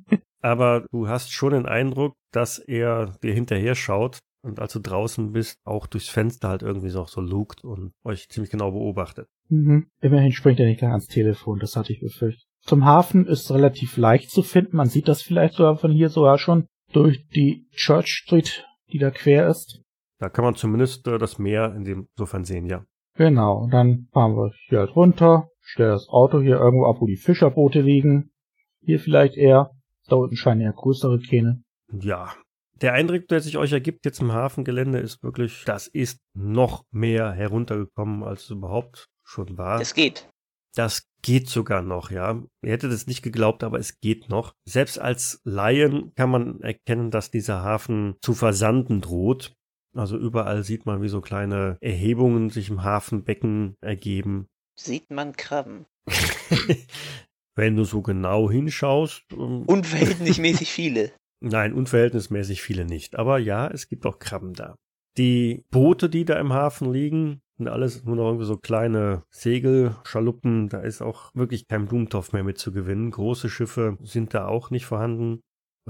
Aber 0.42 0.86
du 0.92 1.10
hast 1.10 1.34
schon 1.34 1.52
den 1.52 1.66
Eindruck, 1.66 2.16
dass 2.32 2.60
er 2.60 3.08
dir 3.22 3.34
hinterher 3.34 3.76
schaut 3.76 4.20
und 4.42 4.60
als 4.60 4.74
du 4.74 4.80
draußen 4.80 5.32
bist, 5.32 5.60
auch 5.64 5.88
durchs 5.88 6.10
Fenster 6.10 6.50
halt 6.50 6.64
irgendwie 6.64 6.90
so, 6.90 7.06
so 7.06 7.22
lugt 7.22 7.64
und 7.64 7.94
euch 8.04 8.30
ziemlich 8.30 8.52
genau 8.52 8.72
beobachtet. 8.72 9.28
Mhm. 9.50 9.88
Immerhin 10.02 10.32
springt 10.32 10.60
er 10.60 10.66
nicht 10.66 10.80
gleich 10.80 10.92
ans 10.92 11.08
Telefon, 11.08 11.60
das 11.60 11.76
hatte 11.76 11.94
ich 11.94 12.00
befürchtet. 12.00 12.46
Zum 12.62 12.86
Hafen 12.86 13.26
ist 13.26 13.52
relativ 13.52 13.98
leicht 13.98 14.30
zu 14.30 14.44
finden. 14.44 14.78
Man 14.78 14.88
sieht 14.88 15.08
das 15.08 15.22
vielleicht 15.22 15.56
sogar 15.56 15.78
von 15.78 15.92
hier 15.92 16.10
sogar 16.10 16.38
schon 16.38 16.68
durch 16.94 17.28
die 17.30 17.68
Church 17.72 18.08
Street, 18.08 18.66
die 18.92 19.00
da 19.00 19.10
quer 19.10 19.48
ist. 19.48 19.82
Da 20.20 20.30
kann 20.30 20.46
man 20.46 20.56
zumindest 20.56 21.08
äh, 21.08 21.18
das 21.18 21.40
Meer 21.40 21.74
in 21.76 21.84
dem 21.84 22.08
insofern 22.16 22.44
sehen, 22.44 22.68
ja. 22.68 22.84
Genau, 23.16 23.64
und 23.64 23.74
dann 23.74 24.08
fahren 24.14 24.36
wir 24.36 24.52
hier 24.68 24.80
halt 24.80 24.96
runter, 24.96 25.50
stellen 25.60 25.92
das 25.92 26.08
Auto 26.10 26.40
hier 26.40 26.58
irgendwo 26.58 26.86
ab, 26.86 26.98
wo 27.00 27.08
die 27.08 27.18
Fischerboote 27.18 27.82
liegen. 27.82 28.32
Hier 28.82 29.00
vielleicht 29.00 29.36
eher. 29.36 29.72
Da 30.08 30.16
unten 30.16 30.36
scheinen 30.36 30.62
eher 30.62 30.74
größere 30.74 31.20
Kähne. 31.20 31.64
Ja. 31.92 32.34
Der 32.82 32.94
Eindruck, 32.94 33.28
der 33.28 33.42
sich 33.42 33.58
euch 33.58 33.72
ergibt 33.72 34.06
jetzt 34.06 34.22
im 34.22 34.32
Hafengelände, 34.32 34.98
ist 34.98 35.22
wirklich, 35.22 35.64
das 35.66 35.88
ist 35.88 36.20
noch 36.34 36.84
mehr 36.92 37.32
heruntergekommen, 37.32 38.24
als 38.24 38.46
es 38.46 38.50
überhaupt 38.50 39.08
schon 39.24 39.58
war. 39.58 39.80
Es 39.80 39.94
geht. 39.94 40.28
Das 40.76 41.04
geht 41.22 41.48
sogar 41.48 41.84
noch, 41.84 42.10
ja. 42.10 42.42
Ihr 42.64 42.72
hättet 42.72 42.92
es 42.92 43.06
nicht 43.06 43.22
geglaubt, 43.22 43.64
aber 43.64 43.78
es 43.78 44.00
geht 44.00 44.30
noch. 44.30 44.54
Selbst 44.68 44.98
als 44.98 45.42
Laien 45.44 46.14
kann 46.16 46.32
man 46.32 46.62
erkennen, 46.62 47.12
dass 47.12 47.30
dieser 47.30 47.62
Hafen 47.62 48.16
zu 48.22 48.34
versanden 48.34 49.02
droht. 49.02 49.54
Also 49.94 50.18
überall 50.18 50.64
sieht 50.64 50.86
man, 50.86 51.02
wie 51.02 51.10
so 51.10 51.22
kleine 51.22 51.78
Erhebungen 51.82 52.50
sich 52.50 52.70
im 52.70 52.84
Hafenbecken 52.84 53.76
ergeben. 53.82 54.48
Sieht 54.80 55.12
man 55.12 55.34
Krabben. 55.34 55.86
Wenn 57.56 57.76
du 57.76 57.84
so 57.84 58.02
genau 58.02 58.50
hinschaust. 58.50 59.24
ähm, 59.34 59.64
Unverhältnismäßig 59.68 60.72
viele. 60.72 61.12
Nein, 61.42 61.74
unverhältnismäßig 61.74 62.62
viele 62.62 62.86
nicht. 62.86 63.18
Aber 63.18 63.40
ja, 63.40 63.68
es 63.68 63.88
gibt 63.88 64.06
auch 64.06 64.20
Krabben 64.20 64.54
da. 64.54 64.76
Die 65.18 65.66
Boote, 65.72 66.10
die 66.10 66.24
da 66.24 66.40
im 66.40 66.54
Hafen 66.54 66.94
liegen, 66.94 67.42
sind 67.58 67.68
alles 67.68 68.06
nur 68.06 68.16
noch 68.16 68.28
irgendwie 68.28 68.46
so 68.46 68.58
kleine 68.58 69.24
Segelschaluppen. 69.32 70.70
Da 70.70 70.82
ist 70.82 71.02
auch 71.02 71.32
wirklich 71.34 71.68
kein 71.68 71.88
Blumentopf 71.88 72.32
mehr 72.32 72.44
mit 72.44 72.60
zu 72.60 72.72
gewinnen. 72.72 73.12
Große 73.12 73.50
Schiffe 73.50 73.98
sind 74.02 74.34
da 74.34 74.48
auch 74.48 74.70
nicht 74.70 74.86
vorhanden. 74.86 75.42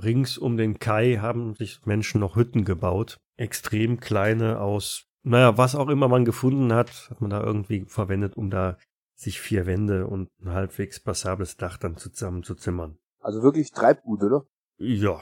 Rings 0.02 0.38
um 0.38 0.56
den 0.56 0.80
Kai 0.80 1.18
haben 1.18 1.54
sich 1.54 1.86
Menschen 1.86 2.22
noch 2.22 2.38
Hütten 2.38 2.64
gebaut. 2.64 3.18
Extrem 3.38 4.00
kleine 4.00 4.60
aus, 4.60 5.04
naja, 5.24 5.58
was 5.58 5.76
auch 5.76 5.90
immer 5.90 6.08
man 6.08 6.26
gefunden 6.26 6.74
hat, 6.74 7.10
hat 7.10 7.20
man 7.20 7.30
da 7.30 7.44
irgendwie 7.44 7.86
verwendet, 7.88 8.38
um 8.38 8.50
da 8.50 8.78
sich 9.16 9.40
vier 9.40 9.66
Wände 9.66 10.08
und 10.08 10.30
ein 10.42 10.50
halbwegs 10.50 11.00
passables 11.00 11.58
Dach 11.58 11.78
dann 11.78 11.98
zusammenzuzimmern. 11.98 12.98
Also 13.20 13.44
wirklich 13.44 13.72
Treibgut, 13.72 14.24
oder? 14.24 14.46
Ja, 14.78 15.22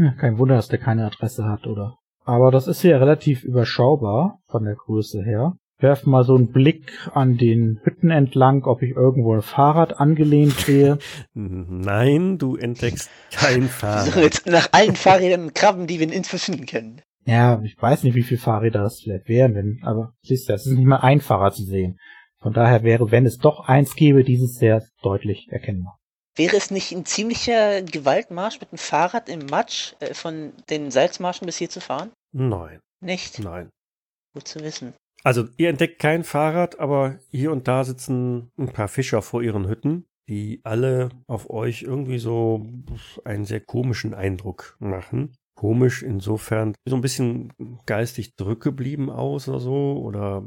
Ja, 0.00 0.12
kein 0.12 0.38
Wunder, 0.38 0.56
dass 0.56 0.68
der 0.68 0.78
keine 0.78 1.06
Adresse 1.06 1.44
hat, 1.44 1.66
oder? 1.66 1.98
Aber 2.24 2.50
das 2.50 2.66
ist 2.66 2.80
hier 2.80 3.00
relativ 3.00 3.44
überschaubar 3.44 4.38
von 4.48 4.64
der 4.64 4.74
Größe 4.74 5.22
her. 5.22 5.54
Werf 5.78 6.04
mal 6.06 6.24
so 6.24 6.34
einen 6.36 6.50
Blick 6.52 6.92
an 7.14 7.36
den 7.36 7.80
Hütten 7.82 8.10
entlang, 8.10 8.64
ob 8.64 8.82
ich 8.82 8.90
irgendwo 8.90 9.34
ein 9.34 9.42
Fahrrad 9.42 9.98
angelehnt 9.98 10.52
sehe. 10.52 10.98
Nein, 11.34 12.38
du 12.38 12.56
entdeckst 12.56 13.10
kein 13.32 13.62
Fahrrad. 13.68 14.06
suchen 14.06 14.22
jetzt 14.22 14.46
nach 14.46 14.68
allen 14.72 14.94
Fahrrädern 14.96 15.42
und 15.44 15.54
Krabben, 15.54 15.86
die 15.86 15.98
wir 15.98 16.06
in 16.06 16.12
Info 16.12 16.36
finden 16.36 16.66
können. 16.66 17.00
Ja, 17.24 17.60
ich 17.62 17.76
weiß 17.80 18.04
nicht, 18.04 18.14
wie 18.14 18.22
viele 18.22 18.40
Fahrräder 18.40 18.82
das 18.82 19.00
vielleicht 19.00 19.28
wären, 19.28 19.54
wenn, 19.54 19.80
aber 19.82 20.12
siehst 20.22 20.48
du, 20.48 20.54
es 20.54 20.66
ist 20.66 20.76
nicht 20.76 20.86
mal 20.86 21.00
ein 21.00 21.20
Fahrrad 21.20 21.54
zu 21.54 21.64
sehen. 21.64 21.98
Von 22.40 22.54
daher 22.54 22.82
wäre, 22.82 23.10
wenn 23.10 23.26
es 23.26 23.36
doch 23.36 23.68
eins 23.68 23.94
gäbe, 23.94 24.24
dieses 24.24 24.54
sehr 24.56 24.82
deutlich 25.02 25.48
erkennbar. 25.50 25.98
Wäre 26.40 26.56
es 26.56 26.70
nicht 26.70 26.90
ein 26.92 27.04
ziemlicher 27.04 27.82
Gewaltmarsch 27.82 28.62
mit 28.62 28.72
dem 28.72 28.78
Fahrrad 28.78 29.28
im 29.28 29.44
Matsch 29.44 29.92
äh, 30.00 30.14
von 30.14 30.54
den 30.70 30.90
Salzmarschen 30.90 31.44
bis 31.44 31.58
hier 31.58 31.68
zu 31.68 31.82
fahren? 31.82 32.12
Nein, 32.32 32.80
Nicht? 33.02 33.40
nein. 33.40 33.68
Gut 34.32 34.48
zu 34.48 34.60
wissen. 34.60 34.94
Also 35.22 35.48
ihr 35.58 35.68
entdeckt 35.68 35.98
kein 35.98 36.24
Fahrrad, 36.24 36.80
aber 36.80 37.18
hier 37.30 37.52
und 37.52 37.68
da 37.68 37.84
sitzen 37.84 38.50
ein 38.56 38.72
paar 38.72 38.88
Fischer 38.88 39.20
vor 39.20 39.42
ihren 39.42 39.68
Hütten, 39.68 40.06
die 40.30 40.62
alle 40.64 41.10
auf 41.26 41.50
euch 41.50 41.82
irgendwie 41.82 42.18
so 42.18 42.66
einen 43.22 43.44
sehr 43.44 43.60
komischen 43.60 44.14
Eindruck 44.14 44.78
machen. 44.78 45.34
Komisch 45.58 46.02
insofern 46.02 46.74
so 46.88 46.96
ein 46.96 47.02
bisschen 47.02 47.52
geistig 47.84 48.34
zurückgeblieben 48.38 49.10
aus 49.10 49.46
oder 49.46 49.60
so 49.60 50.00
oder 50.02 50.42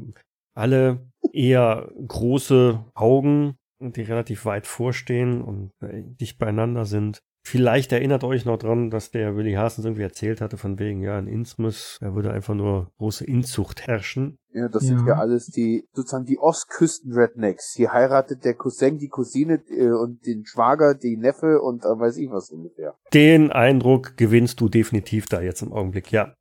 alle 0.56 1.06
eher 1.32 1.88
große 2.08 2.84
Augen, 2.94 3.54
die 3.92 4.02
relativ 4.02 4.44
weit 4.44 4.66
vorstehen 4.66 5.42
und 5.42 5.70
äh, 5.82 6.02
dicht 6.20 6.38
beieinander 6.38 6.84
sind. 6.84 7.20
Vielleicht 7.46 7.92
erinnert 7.92 8.24
euch 8.24 8.46
noch 8.46 8.56
dran, 8.56 8.88
dass 8.88 9.10
der 9.10 9.36
Willi 9.36 9.52
Haasens 9.52 9.84
irgendwie 9.84 10.02
erzählt 10.02 10.40
hatte, 10.40 10.56
von 10.56 10.78
wegen, 10.78 11.02
ja, 11.02 11.18
in 11.18 11.26
Innsmouth, 11.26 11.98
da 12.00 12.14
würde 12.14 12.30
einfach 12.32 12.54
nur 12.54 12.90
große 12.96 13.26
Inzucht 13.26 13.86
herrschen. 13.86 14.38
Ja, 14.54 14.68
das 14.70 14.88
Ja. 14.88 14.96
sind 14.96 15.06
ja 15.06 15.14
alles 15.18 15.48
die, 15.48 15.86
sozusagen 15.92 16.24
die 16.24 16.38
Ostküsten-Rednecks. 16.38 17.74
Hier 17.76 17.92
heiratet 17.92 18.46
der 18.46 18.54
Cousin 18.54 18.96
die 18.96 19.08
Cousine 19.08 19.62
äh, 19.68 19.90
und 19.90 20.24
den 20.24 20.46
Schwager, 20.46 20.94
die 20.94 21.18
Neffe 21.18 21.60
und 21.60 21.84
äh, 21.84 21.88
weiß 21.88 22.16
ich 22.16 22.30
was 22.30 22.48
ungefähr. 22.50 22.94
Den 23.12 23.52
Eindruck 23.52 24.16
gewinnst 24.16 24.60
du 24.62 24.70
definitiv 24.70 25.26
da 25.26 25.42
jetzt 25.42 25.60
im 25.60 25.72
Augenblick, 25.74 26.10
ja. 26.12 26.34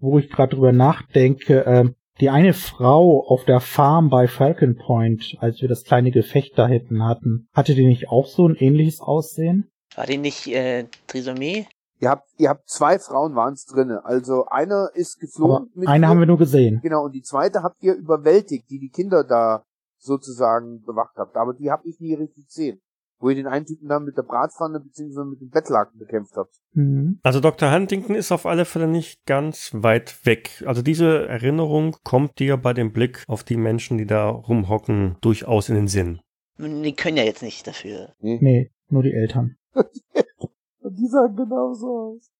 Wo 0.00 0.18
ich 0.18 0.28
gerade 0.28 0.56
drüber 0.56 0.72
nachdenke, 0.72 1.62
ähm, 1.68 1.94
die 2.20 2.30
eine 2.30 2.52
Frau 2.52 3.24
auf 3.26 3.44
der 3.44 3.60
Farm 3.60 4.10
bei 4.10 4.28
Falcon 4.28 4.76
Point, 4.76 5.36
als 5.40 5.60
wir 5.60 5.68
das 5.68 5.84
kleine 5.84 6.10
Gefecht 6.10 6.58
da 6.58 6.66
hinten 6.66 7.04
hatten, 7.04 7.48
hatte 7.52 7.74
die 7.74 7.86
nicht 7.86 8.08
auch 8.08 8.26
so 8.26 8.46
ein 8.46 8.54
ähnliches 8.54 9.00
Aussehen? 9.00 9.70
War 9.96 10.06
die 10.06 10.18
nicht 10.18 10.46
äh, 10.48 10.86
Trisomie? 11.06 11.66
Ihr 11.98 12.08
habt, 12.08 12.30
ihr 12.38 12.48
habt 12.48 12.68
zwei 12.68 12.98
Frauen 12.98 13.34
waren's 13.34 13.66
drinne. 13.66 14.04
Also 14.04 14.46
einer 14.46 14.90
ist 14.94 15.16
Aber 15.16 15.26
geflogen 15.26 15.70
mit 15.74 15.88
eine 15.88 16.08
haben 16.08 16.18
wir 16.18 16.26
nur 16.26 16.38
gesehen. 16.38 16.80
genau 16.82 17.04
und 17.04 17.12
die 17.12 17.22
zweite 17.22 17.62
habt 17.62 17.82
ihr 17.82 17.94
überwältigt, 17.94 18.70
die 18.70 18.78
die 18.78 18.88
Kinder 18.88 19.24
da 19.24 19.64
sozusagen 19.98 20.82
bewacht 20.82 21.16
habt. 21.16 21.36
Aber 21.36 21.52
die 21.52 21.70
hab 21.70 21.84
ich 21.84 22.00
nie 22.00 22.14
richtig 22.14 22.46
gesehen. 22.46 22.80
Wo 23.20 23.28
ihr 23.28 23.36
den 23.36 23.46
einen 23.46 23.66
Typen 23.66 23.88
dann 23.88 24.04
mit 24.04 24.16
der 24.16 24.22
Bratpfanne 24.22 24.80
beziehungsweise 24.80 25.26
mit 25.26 25.40
dem 25.40 25.50
Bettlaken 25.50 25.98
bekämpft 25.98 26.36
habt. 26.36 26.56
Mhm. 26.72 27.20
Also 27.22 27.40
Dr. 27.40 27.70
Huntington 27.70 28.16
ist 28.16 28.32
auf 28.32 28.46
alle 28.46 28.64
Fälle 28.64 28.88
nicht 28.88 29.26
ganz 29.26 29.70
weit 29.74 30.24
weg. 30.24 30.64
Also 30.66 30.80
diese 30.80 31.28
Erinnerung 31.28 31.96
kommt 32.02 32.38
dir 32.38 32.56
bei 32.56 32.72
dem 32.72 32.92
Blick 32.92 33.24
auf 33.28 33.44
die 33.44 33.56
Menschen, 33.56 33.98
die 33.98 34.06
da 34.06 34.28
rumhocken, 34.28 35.16
durchaus 35.20 35.68
in 35.68 35.74
den 35.74 35.88
Sinn. 35.88 36.20
Die 36.58 36.94
können 36.94 37.16
ja 37.16 37.24
jetzt 37.24 37.42
nicht 37.42 37.66
dafür. 37.66 38.14
Nee, 38.20 38.70
nur 38.88 39.02
die 39.02 39.12
Eltern. 39.12 39.56
Und 39.74 40.98
die 40.98 41.06
sahen 41.06 41.36
genauso 41.36 42.16
aus. 42.16 42.32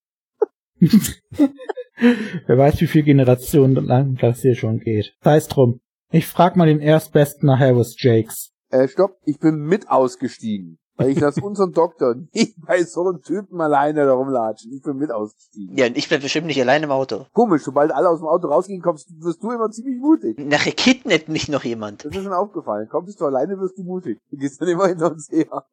Wer 2.46 2.58
weiß, 2.58 2.80
wie 2.80 2.86
viele 2.86 3.04
Generationen 3.04 3.84
lang 3.84 4.16
das 4.16 4.40
hier 4.40 4.54
schon 4.54 4.80
geht. 4.80 5.14
Sei 5.22 5.36
es 5.36 5.48
drum. 5.48 5.80
Ich 6.10 6.26
frag 6.26 6.56
mal 6.56 6.66
den 6.66 6.80
Erstbesten 6.80 7.46
nachher, 7.46 7.76
was 7.76 8.00
Jakes. 8.02 8.52
Äh, 8.70 8.88
stopp, 8.88 9.16
ich 9.24 9.38
bin 9.38 9.56
mit 9.56 9.90
ausgestiegen. 9.90 10.78
Weil 10.96 11.10
ich 11.10 11.20
lasse 11.20 11.40
unseren 11.44 11.72
Doktor 11.72 12.14
nicht 12.32 12.54
bei 12.66 12.82
so 12.84 13.08
einem 13.08 13.22
Typen 13.22 13.60
alleine 13.60 14.04
da 14.04 14.12
rumlatschen. 14.12 14.72
Ich 14.72 14.82
bin 14.82 14.96
mit 14.96 15.10
ausgestiegen. 15.10 15.76
Ja, 15.76 15.86
und 15.86 15.96
ich 15.96 16.08
bleib 16.08 16.20
bestimmt 16.20 16.46
nicht 16.46 16.60
allein 16.60 16.82
im 16.82 16.90
Auto. 16.90 17.26
Komisch, 17.32 17.62
sobald 17.62 17.90
alle 17.90 18.08
aus 18.08 18.20
dem 18.20 18.28
Auto 18.28 18.48
rausgehen, 18.48 18.82
kommst, 18.82 19.08
wirst 19.20 19.42
du 19.42 19.50
immer 19.50 19.70
ziemlich 19.70 19.98
mutig. 19.98 20.38
Nachher 20.38 20.72
kidnappt 20.72 21.28
mich 21.28 21.48
noch 21.48 21.64
jemand. 21.64 22.04
Das 22.04 22.14
ist 22.14 22.24
mir 22.24 22.36
aufgefallen. 22.36 22.88
Kommst 22.90 23.20
du 23.20 23.24
alleine, 23.24 23.58
wirst 23.58 23.78
du 23.78 23.82
mutig. 23.82 24.18
Du 24.30 24.36
gehst 24.36 24.60
dann 24.60 24.68
immer 24.68 24.88
hinter 24.88 25.10
uns 25.10 25.30
her. 25.30 25.64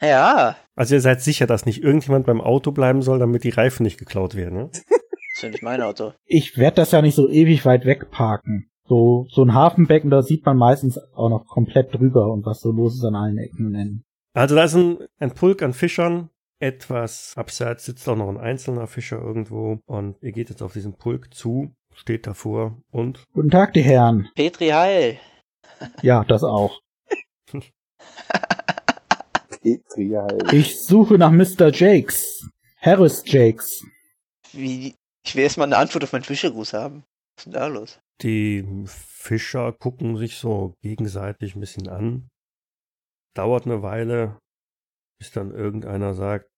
Ja, 0.00 0.56
Also 0.74 0.96
ihr 0.96 1.00
seid 1.00 1.20
sicher, 1.22 1.46
dass 1.46 1.64
nicht 1.64 1.82
irgendjemand 1.82 2.26
beim 2.26 2.40
Auto 2.40 2.72
bleiben 2.72 3.02
soll, 3.02 3.20
damit 3.20 3.44
die 3.44 3.50
Reifen 3.50 3.84
nicht 3.84 3.98
geklaut 3.98 4.34
werden. 4.34 4.58
Ne? 4.58 4.70
ist 4.72 5.42
ja 5.42 5.48
nicht 5.48 5.62
mein 5.62 5.80
Auto. 5.80 6.12
Ich 6.24 6.58
werd 6.58 6.76
das 6.76 6.90
ja 6.90 7.02
nicht 7.02 7.14
so 7.14 7.28
ewig 7.28 7.64
weit 7.64 7.84
weg 7.84 8.10
parken. 8.10 8.68
So, 8.92 9.24
so 9.30 9.42
ein 9.42 9.54
Hafenbecken, 9.54 10.10
da 10.10 10.20
sieht 10.20 10.44
man 10.44 10.58
meistens 10.58 10.98
auch 11.14 11.30
noch 11.30 11.46
komplett 11.46 11.94
drüber 11.94 12.30
und 12.30 12.44
was 12.44 12.60
so 12.60 12.72
los 12.72 12.94
ist 12.96 13.04
an 13.06 13.14
allen 13.14 13.38
Ecken 13.38 13.68
und 13.68 13.74
Enden. 13.74 14.04
Also 14.34 14.54
da 14.54 14.64
ist 14.64 14.74
ein, 14.74 14.98
ein 15.18 15.32
Pulk 15.32 15.62
an 15.62 15.72
Fischern. 15.72 16.28
Etwas 16.58 17.32
abseits 17.34 17.86
sitzt 17.86 18.06
auch 18.06 18.16
noch 18.16 18.28
ein 18.28 18.36
einzelner 18.36 18.86
Fischer 18.86 19.16
irgendwo. 19.18 19.78
Und 19.86 20.22
ihr 20.22 20.32
geht 20.32 20.50
jetzt 20.50 20.62
auf 20.62 20.74
diesen 20.74 20.98
Pulk 20.98 21.32
zu, 21.32 21.72
steht 21.94 22.26
davor 22.26 22.76
und 22.90 23.24
Guten 23.32 23.48
Tag, 23.48 23.72
die 23.72 23.80
Herren. 23.80 24.28
Petri 24.34 24.68
Heil. 24.68 25.18
Ja, 26.02 26.24
das 26.24 26.44
auch. 26.44 26.78
Petri 29.62 30.10
halt. 30.10 30.52
Ich 30.52 30.84
suche 30.84 31.14
nach 31.14 31.30
Mr. 31.30 31.72
Jakes. 31.72 32.46
Harris 32.78 33.22
Jakes. 33.24 33.86
Wie, 34.52 34.94
ich 35.24 35.34
will 35.34 35.44
erstmal 35.44 35.68
eine 35.68 35.78
Antwort 35.78 36.04
auf 36.04 36.12
meinen 36.12 36.24
Fischergruß 36.24 36.74
haben. 36.74 37.04
Was 37.36 37.40
ist 37.40 37.46
denn 37.46 37.52
da 37.52 37.66
los? 37.66 38.00
Die 38.22 38.64
Fischer 38.86 39.72
gucken 39.72 40.16
sich 40.16 40.36
so 40.36 40.74
gegenseitig 40.82 41.54
ein 41.56 41.60
bisschen 41.60 41.88
an. 41.88 42.28
Dauert 43.34 43.66
eine 43.66 43.82
Weile, 43.82 44.38
bis 45.18 45.32
dann 45.32 45.50
irgendeiner 45.52 46.14
sagt, 46.14 46.48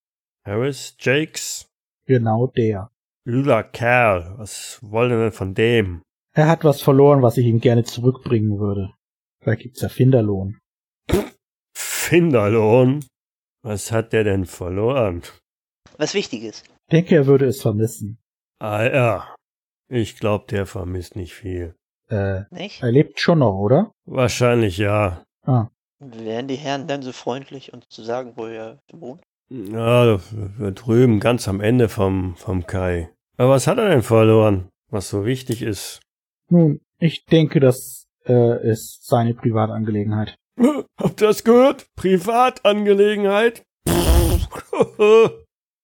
Harris 0.44 0.96
Jakes, 1.00 1.68
Genau 2.06 2.48
der. 2.48 2.90
übler 3.26 3.62
Kerl, 3.62 4.34
was 4.36 4.78
wollen 4.82 5.10
denn 5.10 5.32
von 5.32 5.54
dem? 5.54 6.02
Er 6.34 6.48
hat 6.48 6.64
was 6.64 6.82
verloren, 6.82 7.22
was 7.22 7.38
ich 7.38 7.46
ihm 7.46 7.60
gerne 7.60 7.84
zurückbringen 7.84 8.58
würde. 8.58 8.92
Da 9.44 9.54
gibt's 9.54 9.80
ja 9.80 9.88
Finderlohn. 9.88 10.58
Finderlohn? 11.76 13.04
Was 13.62 13.92
hat 13.92 14.12
der 14.12 14.24
denn 14.24 14.44
verloren? 14.44 15.22
Was 15.96 16.12
Wichtiges. 16.14 16.62
Denke, 16.92 17.14
er 17.14 17.26
würde 17.26 17.46
es 17.46 17.62
vermissen. 17.62 18.18
Ah 18.58 18.84
ja, 18.84 19.33
ich 19.94 20.18
glaube, 20.18 20.46
der 20.50 20.66
vermisst 20.66 21.16
nicht 21.16 21.34
viel. 21.34 21.74
Äh, 22.10 22.42
Nicht? 22.50 22.82
er 22.82 22.92
lebt 22.92 23.18
schon 23.20 23.38
noch, 23.38 23.54
oder? 23.58 23.92
Wahrscheinlich 24.04 24.76
ja. 24.78 25.24
Ah, 25.46 25.68
Wären 26.00 26.48
die 26.48 26.56
Herren 26.56 26.86
dann 26.86 27.02
so 27.02 27.12
freundlich, 27.12 27.72
uns 27.72 27.88
zu 27.88 28.02
sagen, 28.02 28.32
wo 28.36 28.46
er 28.46 28.78
wohnt? 28.92 29.22
Ja, 29.48 30.18
da 30.58 30.70
drüben 30.70 31.20
ganz 31.20 31.48
am 31.48 31.60
Ende 31.60 31.88
vom, 31.88 32.34
vom 32.36 32.66
Kai. 32.66 33.10
Aber 33.36 33.50
was 33.50 33.66
hat 33.66 33.78
er 33.78 33.88
denn 33.88 34.02
verloren, 34.02 34.68
was 34.90 35.08
so 35.08 35.24
wichtig 35.24 35.62
ist? 35.62 36.00
nun, 36.50 36.80
ich 36.98 37.24
denke, 37.24 37.58
das 37.60 38.06
äh, 38.26 38.70
ist 38.70 39.06
seine 39.06 39.34
Privatangelegenheit. 39.34 40.36
Habt 41.00 41.20
ihr 41.22 41.26
das 41.28 41.42
gehört? 41.44 41.86
Privatangelegenheit? 41.96 43.62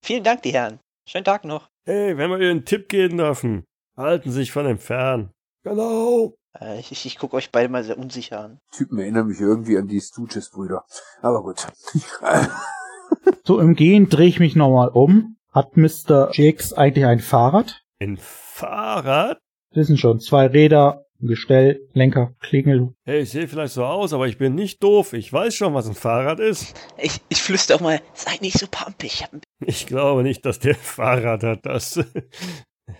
Vielen 0.02 0.24
Dank, 0.24 0.42
die 0.42 0.52
Herren. 0.52 0.80
Schönen 1.06 1.24
Tag 1.24 1.44
noch. 1.44 1.68
hey, 1.84 2.16
wenn 2.16 2.30
wir 2.30 2.38
ihr 2.38 2.50
einen 2.50 2.64
Tipp 2.64 2.88
geben 2.88 3.18
dürfen, 3.18 3.64
halten 3.96 4.30
Sie 4.30 4.38
sich 4.38 4.52
von 4.52 4.64
dem 4.64 4.78
fern. 4.78 5.32
Genau. 5.62 6.34
Äh, 6.58 6.80
ich 6.80 6.92
ich, 6.92 7.06
ich 7.06 7.18
gucke 7.18 7.36
euch 7.36 7.50
beide 7.50 7.68
mal 7.68 7.84
sehr 7.84 7.98
unsicher 7.98 8.40
an. 8.40 8.58
Typen 8.72 8.98
erinnern 8.98 9.26
mich 9.26 9.40
irgendwie 9.40 9.78
an 9.78 9.88
die 9.88 10.00
Stooges-Brüder. 10.00 10.84
Aber 11.22 11.42
gut. 11.42 11.66
So 13.44 13.58
im 13.58 13.74
Gehen 13.74 14.08
drehe 14.08 14.28
ich 14.28 14.38
mich 14.38 14.54
nochmal 14.54 14.90
um. 14.90 15.36
Hat 15.50 15.76
Mr. 15.76 16.30
Jakes 16.32 16.72
eigentlich 16.72 17.06
ein 17.06 17.18
Fahrrad? 17.18 17.82
Ein 18.00 18.16
Fahrrad? 18.16 19.38
Das 19.72 19.88
sind 19.88 19.98
schon 19.98 20.20
zwei 20.20 20.46
Räder, 20.46 21.04
ein 21.20 21.26
Gestell, 21.26 21.80
Lenker, 21.92 22.34
Klingel. 22.40 22.94
Hey, 23.04 23.22
ich 23.22 23.30
sehe 23.30 23.48
vielleicht 23.48 23.74
so 23.74 23.84
aus, 23.84 24.12
aber 24.12 24.28
ich 24.28 24.38
bin 24.38 24.54
nicht 24.54 24.82
doof. 24.82 25.12
Ich 25.12 25.32
weiß 25.32 25.54
schon, 25.54 25.74
was 25.74 25.88
ein 25.88 25.94
Fahrrad 25.94 26.38
ist. 26.38 26.74
Ich, 26.98 27.20
ich 27.28 27.42
flüster 27.42 27.74
auch 27.74 27.80
mal, 27.80 28.00
sei 28.14 28.36
nicht 28.40 28.58
so 28.58 28.66
pampig. 28.70 29.24
Ich 29.66 29.86
glaube 29.86 30.22
nicht, 30.22 30.46
dass 30.46 30.60
der 30.60 30.76
Fahrrad 30.76 31.42
hat. 31.42 31.66
Das, 31.66 31.98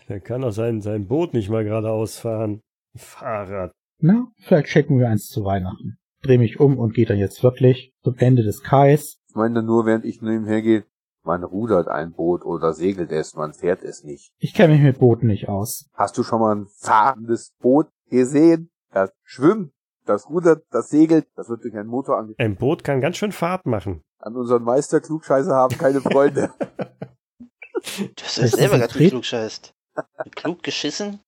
der 0.08 0.20
kann 0.20 0.42
doch 0.42 0.52
sein, 0.52 0.80
sein 0.80 1.06
Boot 1.06 1.34
nicht 1.34 1.50
mal 1.50 1.64
geradeaus 1.64 2.18
fahren. 2.18 2.60
Fahrrad. 2.96 3.72
Na, 3.98 4.28
vielleicht 4.38 4.68
checken 4.68 4.98
wir 4.98 5.08
eins 5.08 5.26
zu 5.26 5.44
Weihnachten. 5.44 5.98
Dreh 6.22 6.38
mich 6.38 6.60
um 6.60 6.78
und 6.78 6.94
gehe 6.94 7.06
dann 7.06 7.18
jetzt 7.18 7.42
wirklich 7.42 7.92
zum 8.02 8.16
Ende 8.16 8.42
des 8.42 8.62
Kais. 8.62 9.18
Ich 9.28 9.34
meine 9.34 9.56
dann 9.56 9.66
nur, 9.66 9.86
während 9.86 10.04
ich 10.04 10.20
nebenher 10.20 10.62
gehe, 10.62 10.84
man 11.22 11.44
rudert 11.44 11.88
ein 11.88 12.12
Boot 12.12 12.44
oder 12.44 12.72
segelt 12.72 13.12
es, 13.12 13.34
man 13.34 13.52
fährt 13.52 13.82
es 13.82 14.04
nicht. 14.04 14.32
Ich 14.38 14.54
kenne 14.54 14.72
mich 14.72 14.82
mit 14.82 14.98
Booten 14.98 15.26
nicht 15.26 15.48
aus. 15.48 15.88
Hast 15.94 16.16
du 16.18 16.22
schon 16.22 16.40
mal 16.40 16.56
ein 16.56 16.66
fahrendes 16.78 17.54
Boot 17.60 17.88
gesehen? 18.08 18.70
Das 18.90 19.12
schwimmt, 19.22 19.72
das 20.06 20.28
rudert, 20.28 20.64
das 20.70 20.88
segelt, 20.88 21.26
das 21.36 21.48
wird 21.48 21.64
durch 21.64 21.76
einen 21.76 21.88
Motor 21.88 22.18
ange... 22.18 22.34
Ein 22.38 22.56
Boot 22.56 22.84
kann 22.84 23.00
ganz 23.00 23.16
schön 23.16 23.32
Fahrt 23.32 23.66
machen. 23.66 24.02
An 24.18 24.36
unseren 24.36 24.62
Meister 24.62 25.00
Klugscheißer 25.00 25.54
haben 25.54 25.76
keine 25.78 26.00
Freunde. 26.00 26.50
Das 28.16 28.36
ist 28.36 28.56
selber 28.56 28.74
ein 28.74 28.80
ganz 28.80 28.92
Trieb. 28.92 29.24
Klug 30.40 30.62
geschissen? 30.62 31.20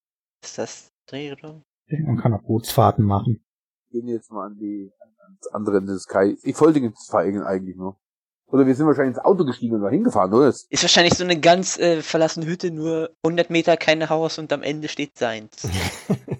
Ist 0.43 0.59
das 0.59 0.89
Drehung? 1.07 1.63
Man 1.89 2.17
kann 2.17 2.33
auch 2.33 2.43
Bootsfahrten 2.43 3.05
machen. 3.05 3.45
Gehen 3.91 4.09
jetzt 4.09 4.31
mal 4.31 4.47
an 4.47 4.57
die 4.59 4.91
ans 5.21 5.47
andere 5.49 5.79
Ende 5.79 5.93
des 5.93 6.07
Kai. 6.07 6.37
Ich 6.43 6.57
folge 6.57 6.81
den 6.81 6.95
Vereinen 6.95 7.43
eigentlich 7.43 7.77
nur. 7.77 7.99
Oder 8.47 8.67
wir 8.67 8.75
sind 8.75 8.87
wahrscheinlich 8.87 9.17
ins 9.17 9.25
Auto 9.25 9.45
gestiegen 9.45 9.75
und 9.75 9.83
da 9.83 9.89
hingefahren, 9.89 10.33
oder? 10.33 10.49
Ist 10.49 10.67
wahrscheinlich 10.71 11.15
so 11.15 11.25
eine 11.25 11.39
ganz 11.41 11.79
äh, 11.79 12.03
verlassene 12.03 12.47
Hütte, 12.47 12.71
nur 12.71 13.11
100 13.23 13.51
Meter 13.51 13.77
kein 13.77 14.09
Haus 14.09 14.39
und 14.39 14.53
am 14.53 14.63
Ende 14.63 14.89
steht 14.89 15.17
seins. 15.17 15.69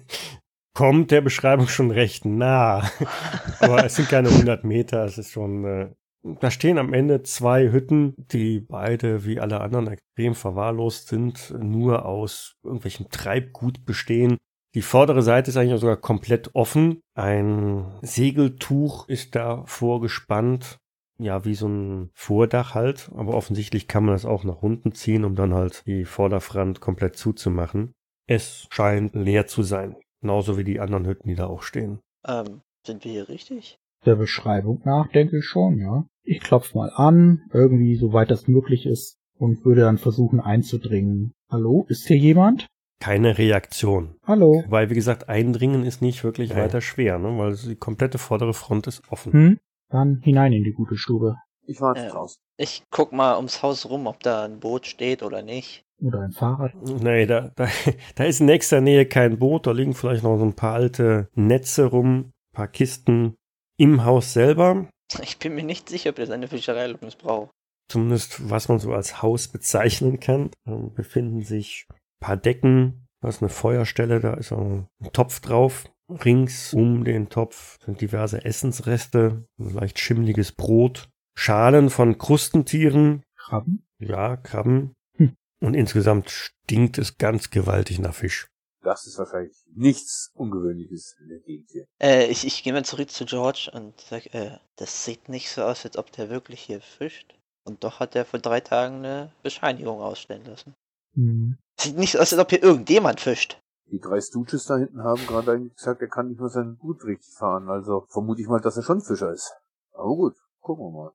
Kommt 0.75 1.11
der 1.11 1.21
Beschreibung 1.21 1.67
schon 1.67 1.91
recht 1.91 2.25
nah. 2.25 2.89
Aber 3.59 3.85
es 3.85 3.95
sind 3.95 4.09
keine 4.09 4.29
100 4.29 4.63
Meter, 4.63 5.05
es 5.05 5.17
ist 5.17 5.31
schon. 5.31 5.65
Äh, 5.65 5.95
da 6.23 6.51
stehen 6.51 6.77
am 6.77 6.93
Ende 6.93 7.23
zwei 7.23 7.71
Hütten, 7.71 8.13
die 8.17 8.59
beide 8.61 9.25
wie 9.25 9.39
alle 9.39 9.61
anderen 9.61 9.87
extrem 9.87 10.35
verwahrlost 10.35 11.07
sind, 11.09 11.53
nur 11.59 12.05
aus 12.05 12.55
irgendwelchem 12.63 13.09
Treibgut 13.09 13.85
bestehen. 13.85 14.37
Die 14.73 14.81
vordere 14.81 15.21
Seite 15.21 15.51
ist 15.51 15.57
eigentlich 15.57 15.79
sogar 15.79 15.97
komplett 15.97 16.55
offen. 16.55 17.01
Ein 17.13 17.85
Segeltuch 18.01 19.07
ist 19.07 19.35
da 19.35 19.63
vorgespannt. 19.65 20.77
Ja, 21.19 21.45
wie 21.45 21.53
so 21.53 21.67
ein 21.67 22.09
Vordach 22.13 22.73
halt. 22.73 23.11
Aber 23.15 23.35
offensichtlich 23.35 23.87
kann 23.87 24.05
man 24.05 24.15
das 24.15 24.25
auch 24.25 24.43
nach 24.43 24.63
unten 24.63 24.93
ziehen, 24.93 25.25
um 25.25 25.35
dann 25.35 25.53
halt 25.53 25.83
die 25.85 26.05
Vorderfront 26.05 26.79
komplett 26.79 27.17
zuzumachen. 27.17 27.93
Es 28.27 28.67
scheint 28.71 29.13
leer 29.13 29.45
zu 29.45 29.61
sein. 29.61 29.95
Genauso 30.21 30.57
wie 30.57 30.63
die 30.63 30.79
anderen 30.79 31.05
Hütten, 31.05 31.27
die 31.27 31.35
da 31.35 31.47
auch 31.47 31.61
stehen. 31.61 31.99
ähm, 32.25 32.61
sind 32.85 33.03
wir 33.03 33.11
hier 33.11 33.29
richtig? 33.29 33.77
Der 34.05 34.15
Beschreibung 34.15 34.81
nach 34.85 35.07
denke 35.11 35.37
ich 35.37 35.45
schon, 35.45 35.79
ja. 35.79 36.05
Ich 36.23 36.39
klopf 36.41 36.73
mal 36.73 36.91
an, 36.95 37.41
irgendwie 37.53 37.95
soweit 37.95 38.31
das 38.31 38.47
möglich 38.47 38.85
ist, 38.85 39.17
und 39.37 39.63
würde 39.65 39.81
dann 39.81 39.97
versuchen 39.97 40.39
einzudringen. 40.39 41.33
Hallo, 41.49 41.85
ist 41.89 42.07
hier 42.07 42.17
jemand? 42.17 42.67
Keine 42.99 43.37
Reaktion. 43.37 44.15
Hallo. 44.25 44.63
Weil, 44.69 44.89
wie 44.89 44.95
gesagt, 44.95 45.27
eindringen 45.27 45.83
ist 45.83 46.01
nicht 46.01 46.23
wirklich 46.23 46.51
Nee. 46.51 46.55
weiter 46.61 46.79
schwer, 46.81 47.19
ne? 47.19 47.37
weil 47.37 47.55
die 47.55 47.75
komplette 47.75 48.17
vordere 48.17 48.53
Front 48.53 48.87
ist 48.87 49.01
offen. 49.09 49.33
Hm? 49.33 49.57
Dann 49.89 50.21
hinein 50.23 50.53
in 50.53 50.63
die 50.63 50.71
gute 50.71 50.95
Stube. 50.95 51.35
Ich 51.65 51.81
warte 51.81 52.01
Ja. 52.03 52.09
draußen. 52.11 52.41
Ich 52.57 52.83
guck 52.91 53.11
mal 53.11 53.35
ums 53.35 53.61
Haus 53.61 53.89
rum, 53.89 54.07
ob 54.07 54.21
da 54.21 54.45
ein 54.45 54.59
Boot 54.59 54.85
steht 54.85 55.23
oder 55.23 55.41
nicht. 55.41 55.83
Oder 56.01 56.21
ein 56.21 56.31
Fahrrad. 56.31 56.71
Nee, 57.01 57.25
da, 57.25 57.51
da, 57.55 57.67
da 58.15 58.23
ist 58.23 58.39
in 58.39 58.45
nächster 58.45 58.79
Nähe 58.81 59.05
kein 59.05 59.37
Boot, 59.39 59.67
da 59.67 59.71
liegen 59.71 59.93
vielleicht 59.93 60.23
noch 60.23 60.37
so 60.37 60.45
ein 60.45 60.55
paar 60.55 60.75
alte 60.75 61.27
Netze 61.35 61.85
rum, 61.85 62.17
ein 62.19 62.31
paar 62.53 62.67
Kisten 62.67 63.35
im 63.83 64.05
Haus 64.05 64.31
selber. 64.31 64.87
Ich 65.21 65.37
bin 65.37 65.55
mir 65.55 65.63
nicht 65.63 65.89
sicher, 65.89 66.11
ob 66.11 66.15
das 66.15 66.29
eine 66.29 66.47
Fischereilung 66.47 66.99
braucht. 67.21 67.51
Zumindest 67.89 68.49
was 68.49 68.69
man 68.69 68.79
so 68.79 68.93
als 68.93 69.21
Haus 69.21 69.49
bezeichnen 69.49 70.21
kann. 70.21 70.51
Da 70.65 70.75
befinden 70.95 71.43
sich 71.43 71.85
ein 71.89 71.97
paar 72.21 72.37
Decken, 72.37 73.07
da 73.21 73.27
ist 73.27 73.41
eine 73.41 73.49
Feuerstelle, 73.49 74.21
da 74.21 74.35
ist 74.35 74.53
auch 74.53 74.61
ein 74.61 74.87
Topf 75.11 75.41
drauf. 75.41 75.89
Rings 76.09 76.73
um 76.73 77.03
den 77.03 77.29
Topf 77.29 77.77
sind 77.83 77.99
diverse 77.99 78.43
Essensreste, 78.45 79.45
ein 79.59 79.73
leicht 79.73 79.99
schimmliges 79.99 80.53
Brot, 80.53 81.09
Schalen 81.35 81.89
von 81.89 82.17
Krustentieren, 82.17 83.23
Krabben? 83.35 83.85
ja, 83.99 84.37
Krabben. 84.37 84.93
Hm. 85.17 85.35
Und 85.61 85.73
insgesamt 85.73 86.29
stinkt 86.29 86.97
es 86.97 87.17
ganz 87.17 87.49
gewaltig 87.49 87.99
nach 87.99 88.13
Fisch. 88.13 88.47
Das 88.83 89.07
ist 89.07 89.17
wahrscheinlich 89.17 89.55
nichts 89.73 90.31
Ungewöhnliches 90.35 91.15
in 91.21 91.29
der 91.29 91.39
Gegend 91.39 91.69
hier. 91.71 91.85
Äh, 92.01 92.27
ich, 92.27 92.45
ich 92.45 92.63
gehe 92.63 92.73
mal 92.73 92.83
zurück 92.83 93.09
zu 93.09 93.25
George 93.25 93.71
und 93.73 93.99
sag, 94.01 94.33
äh, 94.35 94.57
das 94.75 95.05
sieht 95.05 95.29
nicht 95.29 95.49
so 95.49 95.63
aus, 95.63 95.85
als 95.85 95.97
ob 95.97 96.11
der 96.11 96.29
wirklich 96.29 96.61
hier 96.61 96.81
fischt. 96.81 97.33
Und 97.65 97.83
doch 97.83 98.01
hat 98.01 98.15
er 98.15 98.25
vor 98.25 98.39
drei 98.39 98.59
Tagen 98.59 98.97
eine 98.97 99.31
Bescheinigung 99.41 100.01
ausstellen 100.01 100.45
lassen. 100.45 100.75
Hm. 101.15 101.57
Sieht 101.79 101.97
nicht 101.97 102.11
so 102.11 102.19
aus, 102.19 102.33
als 102.33 102.41
ob 102.41 102.49
hier 102.49 102.61
irgendjemand 102.61 103.21
fischt. 103.21 103.59
Die 103.91 103.99
drei 103.99 104.19
Stooges 104.19 104.65
da 104.65 104.77
hinten 104.77 105.03
haben 105.03 105.25
gerade 105.27 105.53
eigentlich 105.53 105.75
gesagt, 105.75 106.01
er 106.01 106.09
kann 106.09 106.27
nicht 106.27 106.39
mehr 106.39 106.49
sein 106.49 106.77
Boot 106.77 107.05
richtig 107.05 107.33
fahren. 107.35 107.69
Also 107.69 108.05
vermute 108.09 108.41
ich 108.41 108.47
mal, 108.47 108.59
dass 108.59 108.75
er 108.75 108.83
schon 108.83 109.01
Fischer 109.01 109.31
ist. 109.31 109.53
Aber 109.93 110.15
gut, 110.15 110.35
gucken 110.59 110.85
wir 110.85 110.91
mal. 110.91 111.11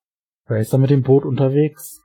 Wer 0.47 0.61
ist 0.61 0.73
da 0.73 0.79
mit 0.79 0.91
dem 0.91 1.03
Boot 1.03 1.25
unterwegs? 1.25 2.03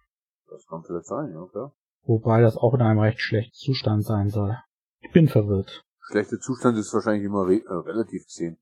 Das 0.50 0.66
kann 0.68 0.84
vielleicht 0.84 1.06
sein, 1.06 1.32
ja, 1.32 1.46
klar. 1.48 1.74
Wobei 2.06 2.42
das 2.42 2.58
auch 2.58 2.74
in 2.74 2.82
einem 2.82 3.00
recht 3.00 3.22
schlechten 3.22 3.54
Zustand 3.54 4.04
sein 4.04 4.30
soll. 4.30 4.58
Ich 5.04 5.12
bin 5.12 5.28
verwirrt. 5.28 5.84
Schlechter 6.08 6.40
Zustand 6.40 6.78
ist 6.78 6.94
wahrscheinlich 6.94 7.24
immer 7.26 7.46
re 7.48 7.62
äh, 7.66 7.74
relativ 7.74 8.26
gesehen. 8.26 8.58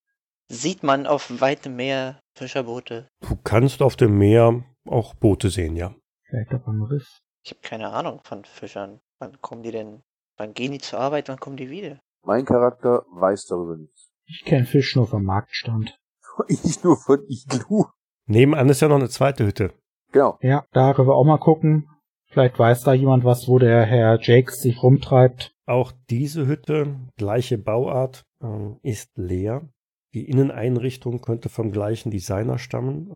Sieht 0.49 0.83
man 0.83 1.07
auf 1.07 1.39
weitem 1.39 1.75
Meer 1.75 2.19
Fischerboote? 2.35 3.07
Du 3.21 3.35
kannst 3.43 3.81
auf 3.81 3.95
dem 3.95 4.17
Meer 4.17 4.63
auch 4.85 5.13
Boote 5.13 5.49
sehen, 5.49 5.75
ja. 5.75 5.95
Vielleicht 6.27 6.53
auch 6.53 6.67
am 6.67 6.81
Riff. 6.83 7.07
Ich 7.43 7.51
habe 7.51 7.61
keine 7.61 7.89
Ahnung 7.89 8.21
von 8.23 8.43
Fischern. 8.43 8.99
Wann 9.19 9.39
kommen 9.41 9.63
die 9.63 9.71
denn? 9.71 10.01
Wann 10.37 10.53
gehen 10.53 10.71
die 10.71 10.79
zur 10.79 10.99
Arbeit? 10.99 11.29
Wann 11.29 11.39
kommen 11.39 11.57
die 11.57 11.69
wieder? 11.69 11.99
Mein 12.23 12.45
Charakter 12.45 13.05
weiß 13.11 13.45
darüber 13.45 13.77
nichts. 13.77 14.11
Ich 14.25 14.43
kenne 14.45 14.65
Fisch 14.65 14.95
nur 14.95 15.07
vom 15.07 15.23
Marktstand. 15.23 15.97
Ich 16.47 16.83
nur 16.83 16.97
von 16.97 17.19
Iglu. 17.27 17.85
Nebenan 18.25 18.69
ist 18.69 18.81
ja 18.81 18.87
noch 18.87 18.95
eine 18.95 19.09
zweite 19.09 19.45
Hütte. 19.45 19.73
Genau. 20.11 20.37
Ja, 20.41 20.65
da 20.71 20.93
können 20.93 21.09
wir 21.09 21.15
auch 21.15 21.25
mal 21.25 21.37
gucken. 21.37 21.89
Vielleicht 22.31 22.57
weiß 22.57 22.83
da 22.83 22.93
jemand 22.93 23.25
was, 23.25 23.49
wo 23.49 23.59
der 23.59 23.85
Herr 23.85 24.17
Jakes 24.21 24.61
sich 24.61 24.81
rumtreibt. 24.81 25.53
Auch 25.65 25.91
diese 26.09 26.47
Hütte, 26.47 26.95
gleiche 27.17 27.57
Bauart, 27.57 28.23
ähm, 28.41 28.79
ist 28.83 29.11
leer. 29.17 29.67
Die 30.13 30.29
Inneneinrichtung 30.29 31.19
könnte 31.19 31.49
vom 31.49 31.73
gleichen 31.73 32.09
Designer 32.09 32.57
stammen. 32.57 33.13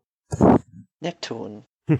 Neptun. 1.02 1.64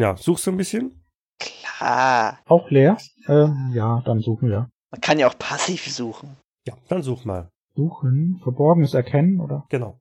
Ja, 0.00 0.16
suchst 0.16 0.46
du 0.46 0.52
ein 0.52 0.56
bisschen? 0.56 1.04
Klar. 1.40 2.38
Auch 2.46 2.70
leer? 2.70 2.98
Äh, 3.26 3.48
ja, 3.72 4.00
dann 4.04 4.20
suchen 4.20 4.48
wir. 4.48 4.70
Man 4.92 5.00
kann 5.00 5.18
ja 5.18 5.26
auch 5.28 5.36
passiv 5.36 5.92
suchen. 5.92 6.36
Ja, 6.68 6.74
dann 6.86 7.02
such 7.02 7.24
mal. 7.24 7.50
Suchen, 7.74 8.38
verborgenes 8.44 8.94
Erkennen, 8.94 9.40
oder? 9.40 9.66
Genau. 9.70 9.98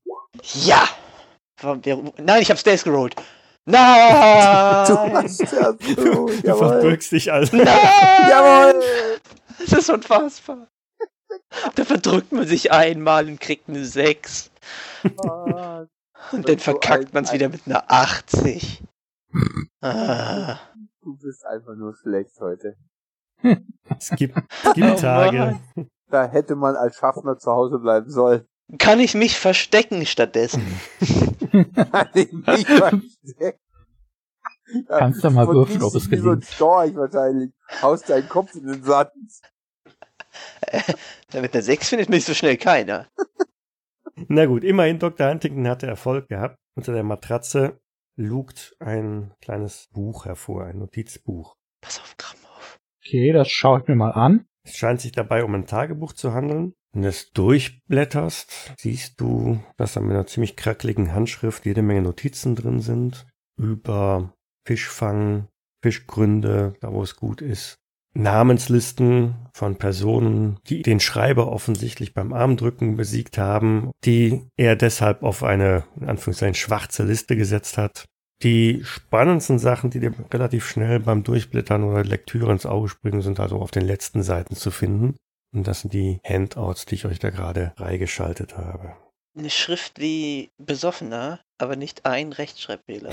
Ja! 0.53 0.83
Nein, 1.63 2.43
ich 2.43 2.51
hab's 2.51 2.63
Days 2.63 2.83
gerollt. 2.83 3.15
Du 3.67 3.73
Nein! 3.73 3.81
ja 4.45 4.85
so, 4.85 6.27
Du 6.27 6.55
verbirgst 6.55 7.11
dich 7.11 7.33
also. 7.33 7.57
Nein! 7.57 7.67
Jawohl! 8.29 8.81
Das 9.59 9.73
ist 9.73 9.89
unfassbar. 9.89 10.69
Da 11.75 11.83
verdrückt 11.83 12.31
man 12.31 12.47
sich 12.47 12.71
einmal 12.71 13.27
und 13.27 13.41
kriegt 13.41 13.67
eine 13.67 13.83
6. 13.83 14.51
Ah, 15.25 15.85
Und 16.31 16.47
dann 16.47 16.59
verkackt 16.59 17.13
man 17.13 17.25
es 17.25 17.33
wieder 17.33 17.49
mit 17.49 17.61
einer 17.65 17.83
80. 17.91 18.83
Ah. 19.81 20.59
Du 21.01 21.17
bist 21.17 21.45
einfach 21.45 21.75
nur 21.75 21.93
schlecht 21.93 22.39
heute. 22.39 22.77
Es 23.99 24.11
gibt, 24.11 24.37
es 24.63 24.73
gibt 24.73 24.91
Oh 24.91 24.95
Tage. 24.95 25.59
Da 26.09 26.25
hätte 26.25 26.55
man 26.55 26.77
als 26.77 26.95
Schaffner 26.95 27.37
zu 27.37 27.51
Hause 27.51 27.79
bleiben 27.79 28.09
sollen. 28.09 28.47
Kann 28.79 29.01
ich 29.01 29.13
mich 29.13 29.37
verstecken 29.37 30.05
stattdessen? 30.05 30.65
Nicht 32.13 32.67
Kannst 34.87 35.23
du 35.23 35.29
mal 35.29 35.47
würfeln, 35.47 35.81
ob 35.81 35.95
es 35.95 36.11
wie 36.11 36.17
so 36.17 36.29
ein 36.31 36.39
gelingt. 36.39 36.45
Storch 36.45 36.95
wahrscheinlich. 36.95 37.51
Haust 37.81 38.09
deinen 38.09 38.27
Kopf 38.27 38.53
in 38.55 38.67
den 38.67 38.83
Sand. 38.83 39.11
Ja, 41.33 41.41
mit 41.41 41.53
einer 41.53 41.63
6 41.63 41.89
findet 41.89 42.09
mich 42.09 42.25
so 42.25 42.33
schnell 42.33 42.57
keiner. 42.57 43.07
Na 44.27 44.45
gut, 44.45 44.63
immerhin 44.63 44.99
Dr. 44.99 45.29
Huntington 45.29 45.67
hatte 45.67 45.87
Erfolg 45.87 46.27
gehabt. 46.27 46.57
Unter 46.75 46.93
der 46.93 47.03
Matratze 47.03 47.79
lugt 48.15 48.75
ein 48.79 49.33
kleines 49.41 49.87
Buch 49.91 50.25
hervor, 50.25 50.65
ein 50.65 50.77
Notizbuch. 50.79 51.55
Pass 51.81 51.99
auf, 51.99 52.15
Kram 52.17 52.39
auf. 52.55 52.79
Okay, 53.03 53.31
das 53.31 53.49
schaue 53.49 53.81
ich 53.81 53.87
mir 53.87 53.95
mal 53.95 54.11
an. 54.11 54.45
Es 54.67 54.75
scheint 54.75 54.99
sich 54.99 55.13
dabei 55.13 55.45
um 55.45 55.55
ein 55.55 55.65
Tagebuch 55.65 56.11
zu 56.11 56.33
handeln. 56.33 56.73
Wenn 56.91 57.03
du 57.03 57.07
es 57.07 57.31
durchblätterst, 57.31 58.73
siehst 58.77 59.19
du, 59.21 59.63
dass 59.77 59.93
da 59.93 60.01
mit 60.01 60.11
einer 60.11 60.27
ziemlich 60.27 60.57
krackeligen 60.57 61.13
Handschrift 61.13 61.65
jede 61.65 61.81
Menge 61.81 62.01
Notizen 62.01 62.55
drin 62.55 62.81
sind 62.81 63.27
über 63.57 64.33
Fischfang, 64.65 65.47
Fischgründe, 65.81 66.73
da 66.81 66.91
wo 66.91 67.01
es 67.01 67.15
gut 67.15 67.41
ist. 67.41 67.77
Namenslisten 68.13 69.35
von 69.53 69.77
Personen, 69.77 70.57
die 70.67 70.81
den 70.81 70.99
Schreiber 70.99 71.51
offensichtlich 71.51 72.13
beim 72.13 72.33
Armdrücken 72.33 72.97
besiegt 72.97 73.37
haben, 73.37 73.91
die 74.03 74.49
er 74.57 74.75
deshalb 74.75 75.23
auf 75.23 75.43
eine, 75.43 75.85
in 75.99 76.09
Anführungszeichen, 76.09 76.55
schwarze 76.55 77.03
Liste 77.03 77.37
gesetzt 77.37 77.77
hat. 77.77 78.05
Die 78.43 78.81
spannendsten 78.83 79.57
Sachen, 79.57 79.89
die 79.89 79.99
dir 79.99 80.13
relativ 80.31 80.67
schnell 80.67 80.99
beim 80.99 81.23
Durchblättern 81.23 81.83
oder 81.83 82.03
Lektüre 82.03 82.51
ins 82.51 82.67
Auge 82.67 82.87
springen, 82.87 83.21
sind 83.21 83.39
also 83.39 83.57
auf 83.57 83.71
den 83.71 83.85
letzten 83.85 84.21
Seiten 84.21 84.55
zu 84.55 84.69
finden. 84.69 85.15
Und 85.53 85.67
das 85.67 85.81
sind 85.81 85.93
die 85.93 86.19
Handouts, 86.23 86.85
die 86.85 86.95
ich 86.95 87.05
euch 87.05 87.19
da 87.19 87.31
gerade 87.31 87.73
freigeschaltet 87.77 88.57
habe. 88.57 88.95
Eine 89.35 89.49
Schrift 89.49 89.99
wie 89.99 90.51
besoffener, 90.57 91.39
aber 91.57 91.75
nicht 91.75 92.05
ein 92.05 92.31
Rechtschreibfehler. 92.31 93.11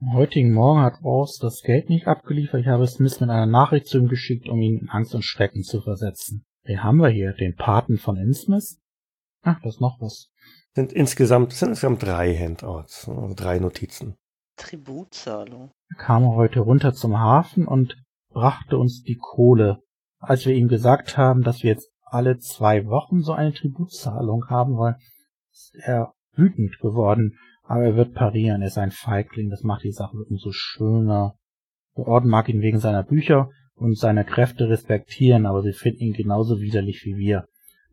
Am 0.00 0.12
heutigen 0.12 0.52
Morgen 0.52 0.80
hat 0.80 1.02
Ross 1.02 1.38
das 1.38 1.62
Geld 1.62 1.90
nicht 1.90 2.06
abgeliefert. 2.06 2.60
Ich 2.60 2.68
habe 2.68 2.86
Smith 2.86 3.20
mit 3.20 3.30
einer 3.30 3.46
Nachricht 3.46 3.86
zu 3.86 3.98
ihm 3.98 4.08
geschickt, 4.08 4.48
um 4.48 4.62
ihn 4.62 4.78
in 4.78 4.88
Angst 4.88 5.14
und 5.14 5.24
Schrecken 5.24 5.64
zu 5.64 5.82
versetzen. 5.82 6.44
Wen 6.62 6.82
haben 6.82 6.98
wir 6.98 7.08
hier? 7.08 7.32
Den 7.32 7.56
Paten 7.56 7.98
von 7.98 8.16
Innsmouth? 8.16 8.76
Ach, 9.42 9.60
da 9.60 9.68
ist 9.68 9.80
noch 9.80 10.00
was. 10.00 10.30
Sind 10.78 10.92
insgesamt, 10.92 11.52
sind 11.54 11.70
insgesamt 11.70 12.04
drei 12.04 12.36
Handouts, 12.36 13.08
also 13.08 13.34
drei 13.34 13.58
Notizen. 13.58 14.14
Tributzahlung. 14.56 15.72
Er 15.90 15.96
kam 15.96 16.24
heute 16.36 16.60
runter 16.60 16.94
zum 16.94 17.18
Hafen 17.18 17.66
und 17.66 17.96
brachte 18.30 18.78
uns 18.78 19.02
die 19.02 19.16
Kohle. 19.16 19.80
Als 20.20 20.46
wir 20.46 20.54
ihm 20.54 20.68
gesagt 20.68 21.16
haben, 21.16 21.42
dass 21.42 21.64
wir 21.64 21.72
jetzt 21.72 21.90
alle 22.04 22.38
zwei 22.38 22.86
Wochen 22.86 23.22
so 23.22 23.32
eine 23.32 23.52
Tributzahlung 23.52 24.44
haben 24.50 24.76
wollen, 24.76 24.94
ist 25.50 25.74
er 25.82 26.12
wütend 26.36 26.78
geworden. 26.78 27.36
Aber 27.64 27.82
er 27.82 27.96
wird 27.96 28.14
parieren. 28.14 28.62
Er 28.62 28.68
ist 28.68 28.78
ein 28.78 28.92
Feigling. 28.92 29.50
Das 29.50 29.64
macht 29.64 29.82
die 29.82 29.90
Sache 29.90 30.16
umso 30.30 30.52
schöner. 30.52 31.34
Der 31.96 32.06
Orden 32.06 32.30
mag 32.30 32.48
ihn 32.48 32.62
wegen 32.62 32.78
seiner 32.78 33.02
Bücher 33.02 33.50
und 33.74 33.98
seiner 33.98 34.22
Kräfte 34.22 34.68
respektieren, 34.68 35.44
aber 35.44 35.60
sie 35.62 35.72
finden 35.72 36.04
ihn 36.04 36.12
genauso 36.12 36.60
widerlich 36.60 37.02
wie 37.04 37.16
wir. 37.16 37.46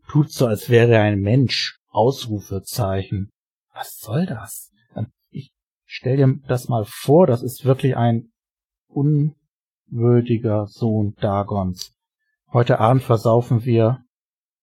Tut 0.08 0.30
so, 0.30 0.46
als 0.46 0.70
wäre 0.70 0.92
er 0.92 1.02
ein 1.02 1.18
Mensch. 1.18 1.80
Ausrufezeichen. 1.96 3.30
Was 3.72 3.98
soll 3.98 4.26
das? 4.26 4.70
Ich 5.30 5.50
stell 5.84 6.16
dir 6.16 6.38
das 6.46 6.68
mal 6.68 6.84
vor, 6.86 7.26
das 7.26 7.42
ist 7.42 7.64
wirklich 7.64 7.96
ein 7.96 8.30
unwürdiger 8.88 10.66
Sohn 10.66 11.14
Dagons. 11.20 11.92
Heute 12.52 12.78
Abend 12.80 13.02
versaufen 13.02 13.64
wir, 13.64 14.04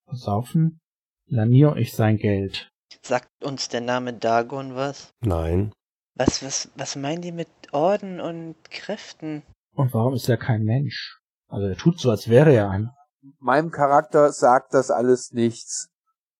versaufen? 0.05 0.79
Lanier 1.25 1.71
und 1.71 1.77
ich 1.77 1.93
sein 1.93 2.17
Geld. 2.17 2.69
Sagt 3.01 3.29
uns 3.43 3.67
der 3.69 3.81
Name 3.81 4.13
Dagon 4.13 4.75
was? 4.75 5.11
Nein. 5.21 5.73
Was, 6.15 6.43
was, 6.43 6.69
was 6.75 6.95
meinen 6.95 7.21
die 7.21 7.31
mit 7.31 7.49
Orden 7.71 8.21
und 8.21 8.55
Kräften? 8.69 9.41
Und 9.75 9.93
warum 9.93 10.13
ist 10.13 10.29
er 10.29 10.37
kein 10.37 10.63
Mensch? 10.63 11.19
Also 11.47 11.67
er 11.67 11.75
tut 11.75 11.99
so, 11.99 12.11
als 12.11 12.29
wäre 12.29 12.53
er 12.53 12.69
ein. 12.69 12.91
Meinem 13.39 13.71
Charakter 13.71 14.31
sagt 14.31 14.73
das 14.73 14.91
alles 14.91 15.31
nichts. 15.31 15.89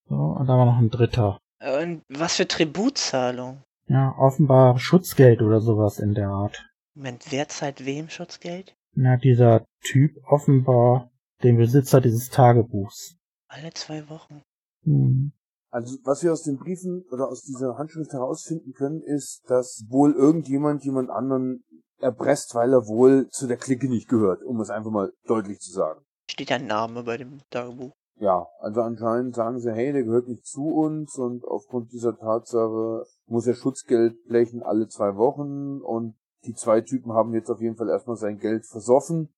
So, 0.08 0.16
und 0.16 0.48
da 0.48 0.58
war 0.58 0.66
noch 0.66 0.78
ein 0.78 0.90
dritter. 0.90 1.40
Und 1.60 2.04
was 2.10 2.36
für 2.36 2.48
Tributzahlung? 2.48 3.64
Ja, 3.88 4.14
offenbar 4.18 4.80
Schutzgeld 4.80 5.42
oder 5.42 5.62
sowas 5.62 6.00
in 6.00 6.14
der 6.14 6.30
Art. 6.30 6.66
Moment, 6.94 7.26
wer 7.32 7.48
zahlt 7.48 7.86
wem 7.86 8.10
Schutzgeld? 8.10 8.76
Na, 8.94 9.18
dieser 9.18 9.66
Typ 9.82 10.16
offenbar 10.26 11.12
den 11.42 11.58
Besitzer 11.58 12.02
dieses 12.02 12.30
Tagebuchs. 12.30 13.16
Alle 13.48 13.74
zwei 13.74 14.08
Wochen. 14.10 14.42
Hm. 14.84 15.34
Also 15.70 15.98
was 16.04 16.24
wir 16.24 16.32
aus 16.32 16.44
den 16.44 16.58
Briefen 16.58 17.04
oder 17.12 17.28
aus 17.28 17.42
dieser 17.42 17.78
Handschrift 17.78 18.14
herausfinden 18.14 18.74
können, 18.74 19.02
ist, 19.02 19.42
dass 19.48 19.86
wohl 19.90 20.14
irgendjemand 20.14 20.84
jemand 20.84 21.10
anderen 21.10 21.64
erpresst, 22.00 22.54
weil 22.54 22.74
er 22.74 22.86
wohl 22.86 23.28
zu 23.30 23.48
der 23.48 23.58
Clique 23.58 23.90
nicht 23.90 24.08
gehört, 24.08 24.44
um 24.44 24.60
es 24.60 24.70
einfach 24.70 24.92
mal 24.92 25.12
deutlich 25.26 25.60
zu 25.60 25.72
sagen. 25.72 26.06
Steht 26.30 26.52
ein 26.52 26.68
Name 26.68 27.04
bei 27.04 27.18
dem 27.18 27.42
Tagebuch? 27.50 27.94
Ja, 28.20 28.48
also 28.60 28.82
anscheinend 28.82 29.36
sagen 29.36 29.60
sie, 29.60 29.72
hey, 29.72 29.92
der 29.92 30.04
gehört 30.04 30.28
nicht 30.28 30.46
zu 30.46 30.68
uns 30.68 31.18
und 31.18 31.44
aufgrund 31.46 31.92
dieser 31.92 32.18
Tatsache 32.18 33.06
muss 33.26 33.48
er 33.48 33.56
Schutzgeld 33.56 34.24
blechen 34.26 34.62
alle 34.62 34.88
zwei 34.88 35.16
Wochen 35.16 35.82
und 35.82 36.16
die 36.46 36.54
zwei 36.54 36.82
Typen 36.82 37.14
haben 37.14 37.34
jetzt 37.34 37.50
auf 37.50 37.62
jeden 37.62 37.76
Fall 37.76 37.90
erstmal 37.90 38.18
sein 38.18 38.38
Geld 38.38 38.66
versoffen. 38.66 39.34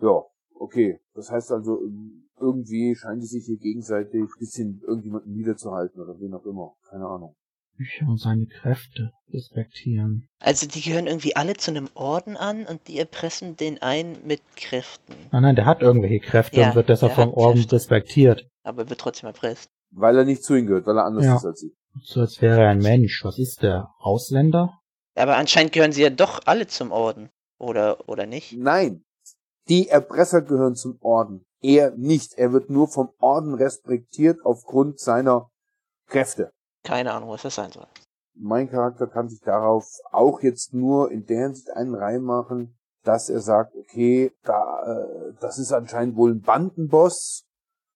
Ja, 0.00 0.24
okay. 0.54 1.00
Das 1.14 1.30
heißt 1.30 1.50
also, 1.52 1.80
irgendwie 2.38 2.94
scheinen 2.94 3.20
die 3.20 3.26
sich 3.26 3.46
hier 3.46 3.58
gegenseitig 3.58 4.22
ein 4.22 4.38
bisschen 4.38 4.80
irgendjemanden 4.86 5.32
niederzuhalten 5.32 6.00
oder 6.00 6.18
wen 6.20 6.34
auch 6.34 6.44
immer. 6.44 6.76
Keine 6.88 7.06
Ahnung. 7.06 7.34
Bücher 7.80 8.06
und 8.08 8.18
seine 8.18 8.44
Kräfte 8.46 9.10
respektieren. 9.32 10.28
Also 10.38 10.66
die 10.66 10.82
gehören 10.82 11.06
irgendwie 11.06 11.34
alle 11.34 11.54
zu 11.54 11.70
einem 11.70 11.88
Orden 11.94 12.36
an 12.36 12.66
und 12.66 12.88
die 12.88 12.98
erpressen 12.98 13.56
den 13.56 13.80
einen 13.80 14.18
mit 14.26 14.42
Kräften. 14.54 15.14
Nein, 15.32 15.42
nein, 15.42 15.56
der 15.56 15.64
hat 15.64 15.80
irgendwelche 15.80 16.20
Kräfte 16.20 16.60
Ja, 16.60 16.68
und 16.68 16.74
wird 16.74 16.90
deshalb 16.90 17.14
vom 17.14 17.32
Orden 17.32 17.60
Kräfte. 17.60 17.76
respektiert. 17.76 18.46
Aber 18.64 18.90
wird 18.90 19.00
trotzdem 19.00 19.28
erpresst. 19.28 19.70
Weil 19.92 20.18
er 20.18 20.24
nicht 20.26 20.44
zu 20.44 20.54
ihnen 20.56 20.66
gehört, 20.66 20.84
weil 20.86 20.98
er 20.98 21.06
anders 21.06 21.24
Ja. 21.24 21.36
ist 21.36 21.44
als 21.46 21.60
sie. 21.60 21.72
So 22.02 22.20
als 22.20 22.42
wäre 22.42 22.60
er 22.64 22.68
ein 22.68 22.80
Mensch. 22.80 23.24
Was 23.24 23.38
ist 23.38 23.62
der? 23.62 23.88
Ausländer? 23.98 24.78
Aber 25.14 25.38
anscheinend 25.38 25.72
gehören 25.72 25.92
sie 25.92 26.02
ja 26.02 26.10
doch 26.10 26.40
alle 26.44 26.66
zum 26.66 26.92
Orden. 26.92 27.30
Oder, 27.58 28.06
oder 28.10 28.26
nicht? 28.26 28.52
Nein. 28.58 29.04
Die 29.70 29.88
Erpresser 29.88 30.42
gehören 30.42 30.74
zum 30.74 30.98
Orden. 31.00 31.44
Er 31.62 31.92
nicht. 31.96 32.34
Er 32.34 32.52
wird 32.52 32.68
nur 32.68 32.88
vom 32.88 33.08
Orden 33.20 33.54
respektiert 33.54 34.38
aufgrund 34.44 35.00
seiner 35.00 35.48
Kräfte. 36.08 36.50
Keine 36.82 37.12
Ahnung, 37.12 37.30
was 37.30 37.42
das 37.42 37.54
sein 37.54 37.70
soll. 37.70 37.86
Mein 38.34 38.70
Charakter 38.70 39.06
kann 39.06 39.28
sich 39.28 39.40
darauf 39.40 39.86
auch 40.12 40.40
jetzt 40.42 40.72
nur 40.72 41.10
in 41.10 41.26
der 41.26 41.42
Hinsicht 41.42 41.70
einen 41.70 41.94
Reim 41.94 42.22
machen, 42.22 42.78
dass 43.04 43.28
er 43.28 43.40
sagt, 43.40 43.74
okay, 43.76 44.32
da, 44.44 44.82
äh, 44.84 45.34
das 45.40 45.58
ist 45.58 45.72
anscheinend 45.72 46.16
wohl 46.16 46.32
ein 46.32 46.40
Bandenboss 46.40 47.46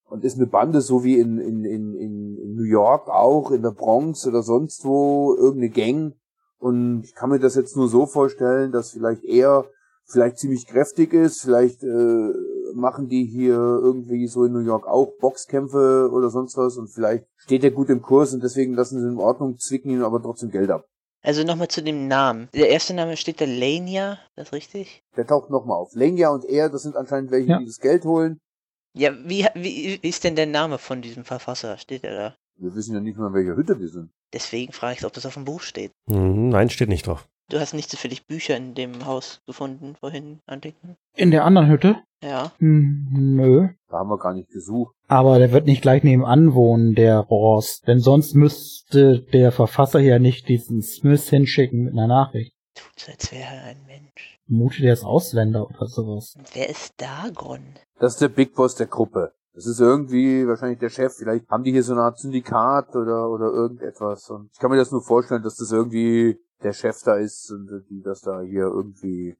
und 0.09 0.25
ist 0.25 0.37
eine 0.37 0.47
Bande, 0.47 0.81
so 0.81 1.05
wie 1.05 1.19
in, 1.19 1.39
in, 1.39 1.65
in, 1.65 1.95
in, 1.95 2.39
in 2.39 2.55
New 2.55 2.65
York 2.65 3.09
auch, 3.09 3.51
in 3.51 3.63
der 3.63 3.71
Bronx 3.71 4.27
oder 4.27 4.43
sonst 4.43 4.85
wo, 4.85 5.35
irgendeine 5.35 5.71
Gang. 5.71 6.15
Und 6.59 7.03
ich 7.05 7.15
kann 7.15 7.31
mir 7.31 7.39
das 7.39 7.55
jetzt 7.55 7.77
nur 7.77 7.89
so 7.89 8.07
vorstellen, 8.07 8.73
dass 8.73 8.93
vielleicht 8.93 9.25
er 9.25 9.67
vielleicht 10.07 10.39
ziemlich 10.39 10.67
kräftig 10.67 11.13
ist, 11.13 11.43
vielleicht 11.43 11.83
äh, 11.83 12.31
machen 12.75 13.09
die 13.09 13.25
hier 13.25 13.55
irgendwie 13.55 14.27
so 14.27 14.45
in 14.45 14.53
New 14.53 14.61
York 14.65 14.87
auch 14.87 15.13
Boxkämpfe 15.21 16.11
oder 16.13 16.31
sonst 16.31 16.57
was 16.57 16.77
und 16.77 16.89
vielleicht 16.89 17.25
steht 17.37 17.65
er 17.65 17.71
gut 17.71 17.89
im 17.91 18.03
Kurs 18.03 18.33
und 18.35 18.43
deswegen 18.43 18.75
lassen 18.75 18.99
sie 19.01 19.07
ihn 19.07 19.13
in 19.13 19.19
Ordnung, 19.19 19.59
zwicken 19.59 19.91
ihn 19.91 20.03
aber 20.03 20.23
trotzdem 20.23 20.51
Geld 20.51 20.71
ab. 20.71 20.85
Also 21.23 21.43
nochmal 21.43 21.69
zu 21.69 21.83
dem 21.83 22.07
Namen. 22.07 22.49
Der 22.55 22.69
erste 22.69 22.93
Name 22.93 23.17
steht 23.17 23.41
da 23.41 23.47
Lania, 23.47 24.13
ist 24.13 24.37
das 24.37 24.53
richtig? 24.53 25.03
Der 25.17 25.27
taucht 25.27 25.49
nochmal 25.51 25.79
auf. 25.79 25.95
Lenya 25.95 26.29
und 26.29 26.45
er, 26.45 26.69
das 26.69 26.83
sind 26.83 26.97
anscheinend 26.97 27.31
welche, 27.31 27.51
Ja. 27.53 27.59
die 27.59 27.65
das 27.67 27.79
Geld 27.79 28.05
holen. 28.05 28.39
Ja, 28.93 29.11
wie, 29.25 29.47
wie, 29.55 29.99
wie 30.03 30.09
ist 30.09 30.23
denn 30.25 30.37
der 30.37 30.47
Name 30.47 30.79
von 30.79 31.01
diesem 31.03 31.25
Verfasser? 31.25 31.79
Steht 31.79 32.05
er 32.05 32.15
da? 32.15 32.37
Wir 32.57 32.75
wissen 32.75 32.95
ja 32.95 33.01
nicht 33.01 33.17
mal, 33.19 33.29
in 33.29 33.35
welcher 33.35 33.57
Hütte 33.57 33.81
wir 33.81 33.89
sind. 33.89 34.11
Deswegen 34.33 34.73
frage 34.73 34.99
ich, 34.99 35.05
ob 35.07 35.13
das 35.13 35.27
auf 35.27 35.35
dem 35.35 35.45
Buch 35.45 35.63
steht. 35.63 35.93
Hm, 36.09 36.51
nein, 36.51 36.69
steht 36.71 36.89
nicht 36.89 37.07
drauf. 37.07 37.27
Du 37.51 37.61
hast 37.61 37.75
nicht 37.75 37.91
zufällig 37.91 38.27
Bücher 38.27 38.57
in 38.57 38.75
dem 38.75 39.05
Haus 39.05 39.43
gefunden, 39.47 39.97
vorhin, 40.01 40.41
Andenken? 40.47 40.97
In 41.15 41.31
der 41.31 41.45
anderen 41.45 41.69
Hütte? 41.69 41.97
Ja. 42.23 42.53
Hm, 42.59 43.09
nö. 43.13 43.69
Da 43.91 43.99
haben 43.99 44.09
wir 44.09 44.19
gar 44.19 44.33
nicht 44.33 44.49
gesucht. 44.49 44.95
Aber 45.09 45.39
der 45.39 45.53
wird 45.53 45.67
nicht 45.67 45.83
gleich 45.83 46.03
nebenan 46.03 46.55
wohnen, 46.55 46.95
der 46.95 47.19
Ross. 47.19 47.83
Denn 47.83 48.01
sonst 48.01 48.35
müsste 48.35 49.21
der 49.21 49.53
Verfasser 49.53 50.01
ja 50.01 50.19
nicht 50.19 50.49
diesen 50.49 50.83
Smith 50.83 51.29
hinschicken 51.29 51.85
mit 51.85 51.93
einer 51.93 52.07
Nachricht. 52.07 52.57
Tut 52.75 52.99
so, 52.99 53.13
als 53.13 53.31
wäre 53.31 53.55
er 53.55 53.65
ein 53.65 53.85
Mensch. 53.87 54.41
Vermute, 54.47 54.81
der 54.81 54.95
ist 54.95 55.05
Ausländer 55.05 55.69
oder 55.69 55.87
sowas. 55.87 56.35
Und 56.39 56.55
wer 56.55 56.71
ist 56.71 56.95
Dagon? 56.97 57.75
Das 58.01 58.15
ist 58.15 58.23
der 58.23 58.29
Big 58.29 58.55
Boss 58.55 58.75
der 58.75 58.87
Gruppe. 58.87 59.33
Das 59.55 59.67
ist 59.67 59.81
irgendwie 59.81 60.47
wahrscheinlich 60.49 60.81
der 60.81 60.89
Chef. 60.89 61.13
Vielleicht 61.15 61.49
haben 61.49 61.63
die 61.63 61.71
hier 61.71 61.85
so 61.85 61.93
eine 61.93 62.03
Art 62.03 62.19
Syndikat 62.19 62.97
oder, 62.97 63.31
oder 63.31 63.53
irgendetwas. 63.53 64.29
Und 64.31 64.51
ich 64.53 64.59
kann 64.59 64.71
mir 64.71 64.77
das 64.77 64.91
nur 64.91 65.03
vorstellen, 65.03 65.43
dass 65.43 65.57
das 65.57 65.71
irgendwie 65.71 66.39
der 66.63 66.73
Chef 66.73 67.03
da 67.05 67.17
ist 67.17 67.51
und 67.51 67.69
die 67.91 68.03
das 68.03 68.21
da 68.23 68.41
hier 68.41 68.65
irgendwie. 68.65 69.37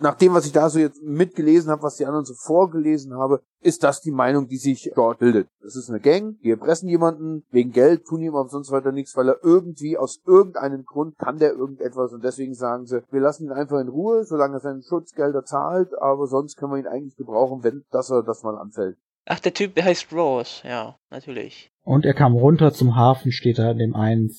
Nach 0.00 0.14
dem, 0.14 0.32
was 0.32 0.46
ich 0.46 0.52
da 0.52 0.70
so 0.70 0.78
jetzt 0.78 1.02
mitgelesen 1.02 1.72
habe, 1.72 1.82
was 1.82 1.96
die 1.96 2.06
anderen 2.06 2.24
so 2.24 2.34
vorgelesen 2.34 3.14
habe, 3.14 3.42
ist 3.60 3.82
das 3.82 4.00
die 4.00 4.12
Meinung, 4.12 4.46
die 4.46 4.56
sich 4.56 4.92
dort 4.94 5.18
bildet. 5.18 5.48
Das 5.60 5.74
ist 5.74 5.90
eine 5.90 5.98
Gang, 5.98 6.38
die 6.40 6.50
erpressen 6.50 6.88
jemanden 6.88 7.42
wegen 7.50 7.72
Geld, 7.72 8.04
tun 8.04 8.22
ihm 8.22 8.36
aber 8.36 8.48
sonst 8.48 8.70
weiter 8.70 8.92
nichts, 8.92 9.16
weil 9.16 9.28
er 9.28 9.42
irgendwie 9.42 9.98
aus 9.98 10.20
irgendeinem 10.24 10.84
Grund 10.84 11.18
kann 11.18 11.38
der 11.38 11.50
irgendetwas 11.50 12.12
und 12.12 12.22
deswegen 12.22 12.54
sagen 12.54 12.86
sie, 12.86 13.02
wir 13.10 13.20
lassen 13.20 13.46
ihn 13.46 13.52
einfach 13.52 13.80
in 13.80 13.88
Ruhe, 13.88 14.22
solange 14.22 14.58
er 14.58 14.60
seine 14.60 14.82
Schutzgelder 14.82 15.44
zahlt, 15.44 15.90
aber 16.00 16.28
sonst 16.28 16.56
können 16.56 16.72
wir 16.72 16.78
ihn 16.78 16.86
eigentlich 16.86 17.16
gebrauchen, 17.16 17.64
wenn 17.64 17.84
das 17.90 18.08
oder 18.12 18.22
das 18.22 18.44
mal 18.44 18.56
anfällt. 18.56 18.96
Ach, 19.30 19.40
der 19.40 19.52
Typ, 19.52 19.74
der 19.74 19.84
heißt 19.84 20.12
Rose. 20.12 20.66
Ja, 20.66 20.96
natürlich. 21.10 21.70
Und 21.82 22.06
er 22.06 22.14
kam 22.14 22.34
runter 22.34 22.72
zum 22.72 22.96
Hafen, 22.96 23.30
steht 23.30 23.58
da 23.58 23.70
in 23.72 23.78
dem 23.78 23.94
einen. 23.94 24.30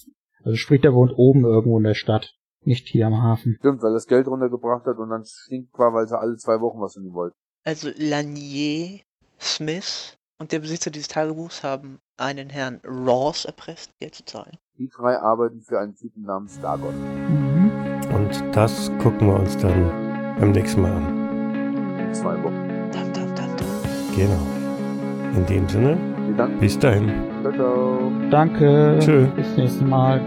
Also 0.43 0.55
sprich, 0.55 0.81
der 0.81 0.93
wohnt 0.93 1.13
oben 1.15 1.45
irgendwo 1.45 1.77
in 1.77 1.83
der 1.83 1.93
Stadt. 1.93 2.35
Nicht 2.61 2.87
hier 2.87 3.07
am 3.07 3.21
Hafen. 3.21 3.55
Stimmt, 3.59 3.81
weil 3.81 3.91
er 3.91 3.95
das 3.95 4.07
Geld 4.07 4.27
runtergebracht 4.27 4.85
hat 4.85 4.97
und 4.97 5.09
dann 5.09 5.23
stinkt 5.25 5.77
war, 5.79 5.93
weil 5.93 6.07
sie 6.07 6.19
alle 6.19 6.35
zwei 6.35 6.59
Wochen 6.59 6.81
was 6.81 6.93
von 6.93 7.05
ihm 7.05 7.13
wollten. 7.13 7.35
Also 7.63 7.89
Lanier, 7.97 8.99
Smith 9.39 10.17
und 10.39 10.51
der 10.51 10.59
Besitzer 10.59 10.91
dieses 10.91 11.07
Tagebuchs 11.07 11.63
haben 11.63 11.99
einen 12.17 12.49
Herrn 12.49 12.81
Ross 12.85 13.45
erpresst, 13.45 13.97
Geld 13.99 14.15
zu 14.15 14.25
zahlen. 14.25 14.57
Die 14.77 14.89
drei 14.89 15.17
arbeiten 15.17 15.61
für 15.61 15.79
einen 15.79 15.95
Typen 15.95 16.23
namens 16.23 16.59
Dagon. 16.61 16.95
Mhm. 16.95 17.71
Und 18.13 18.55
das 18.55 18.91
gucken 19.01 19.27
wir 19.27 19.39
uns 19.39 19.57
dann 19.57 20.35
beim 20.39 20.51
nächsten 20.51 20.81
Mal 20.81 20.91
an. 20.91 21.99
In 21.99 22.13
zwei 22.13 22.41
Wochen. 22.43 22.67
Dam, 22.91 23.13
dam, 23.13 23.35
dam, 23.35 23.55
dam. 23.55 23.67
Genau. 24.15 25.37
In 25.37 25.45
dem 25.45 25.69
Sinne, 25.69 26.18
Vielen 26.29 26.37
Dank. 26.37 26.59
bis 26.59 26.77
dahin. 26.77 27.11
Ciao, 27.41 27.53
ciao. 27.53 28.11
Danke. 28.29 28.97
Tschö. 28.99 29.25
Bis 29.35 29.47
nächstes 29.57 29.81
Mal. 29.81 30.21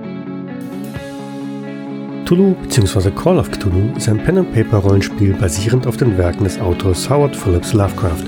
Cthulhu 2.25 2.55
bzw. 2.63 3.11
Call 3.11 3.39
of 3.39 3.51
Cthulhu 3.51 3.91
ist 3.97 4.09
ein 4.09 4.19
Pen-and-Paper-Rollenspiel 4.19 5.35
basierend 5.35 5.87
auf 5.87 5.97
den 5.97 6.17
Werken 6.19 6.45
des 6.45 6.61
Autors 6.61 7.09
Howard 7.09 7.37
Phillips 7.37 7.73
Lovecraft. 7.73 8.25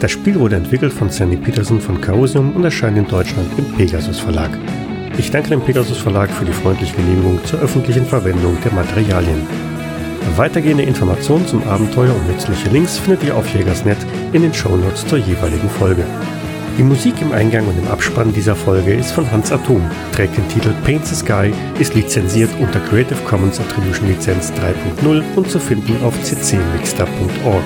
Das 0.00 0.12
Spiel 0.12 0.38
wurde 0.38 0.56
entwickelt 0.56 0.92
von 0.92 1.10
Sandy 1.10 1.36
Peterson 1.36 1.80
von 1.80 2.00
Chaosium 2.00 2.54
und 2.54 2.64
erscheint 2.64 2.96
in 2.96 3.06
Deutschland 3.06 3.48
im 3.58 3.64
Pegasus 3.76 4.20
Verlag. 4.20 4.50
Ich 5.18 5.30
danke 5.30 5.50
dem 5.50 5.60
Pegasus 5.60 5.98
Verlag 5.98 6.30
für 6.30 6.44
die 6.44 6.52
freundliche 6.52 6.94
Genehmigung 6.96 7.40
zur 7.44 7.58
öffentlichen 7.58 8.06
Verwendung 8.06 8.56
der 8.64 8.72
Materialien. 8.72 9.46
Weitergehende 10.36 10.84
Informationen 10.84 11.46
zum 11.46 11.66
Abenteuer 11.66 12.14
und 12.14 12.28
nützliche 12.28 12.70
Links 12.70 12.96
findet 12.98 13.24
ihr 13.24 13.36
auf 13.36 13.52
Jägersnet 13.52 13.98
in 14.32 14.42
den 14.42 14.54
Shownotes 14.54 15.04
zur 15.06 15.18
jeweiligen 15.18 15.68
Folge. 15.68 16.04
Die 16.78 16.84
Musik 16.84 17.20
im 17.20 17.32
Eingang 17.32 17.66
und 17.66 17.76
im 17.76 17.88
Abspann 17.88 18.32
dieser 18.32 18.54
Folge 18.54 18.94
ist 18.94 19.10
von 19.10 19.28
Hans 19.32 19.50
Atom, 19.50 19.82
trägt 20.12 20.36
den 20.36 20.48
Titel 20.48 20.72
Paint 20.84 21.04
the 21.04 21.16
Sky, 21.16 21.52
ist 21.80 21.96
lizenziert 21.96 22.50
unter 22.60 22.78
Creative 22.78 23.18
Commons 23.24 23.58
Attribution 23.58 24.06
Lizenz 24.06 24.52
3.0 24.52 25.24
und 25.34 25.50
zu 25.50 25.58
finden 25.58 26.00
auf 26.04 26.14
ccmixter.org. 26.22 27.64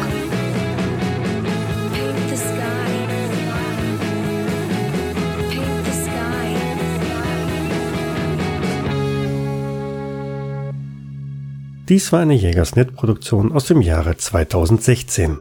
Dies 11.91 12.11
war 12.13 12.21
eine 12.21 12.33
Jägersnet-Produktion 12.33 13.53
aus 13.53 13.67
dem 13.67 13.83
Jahre 13.83 14.17
2016. 14.17 15.41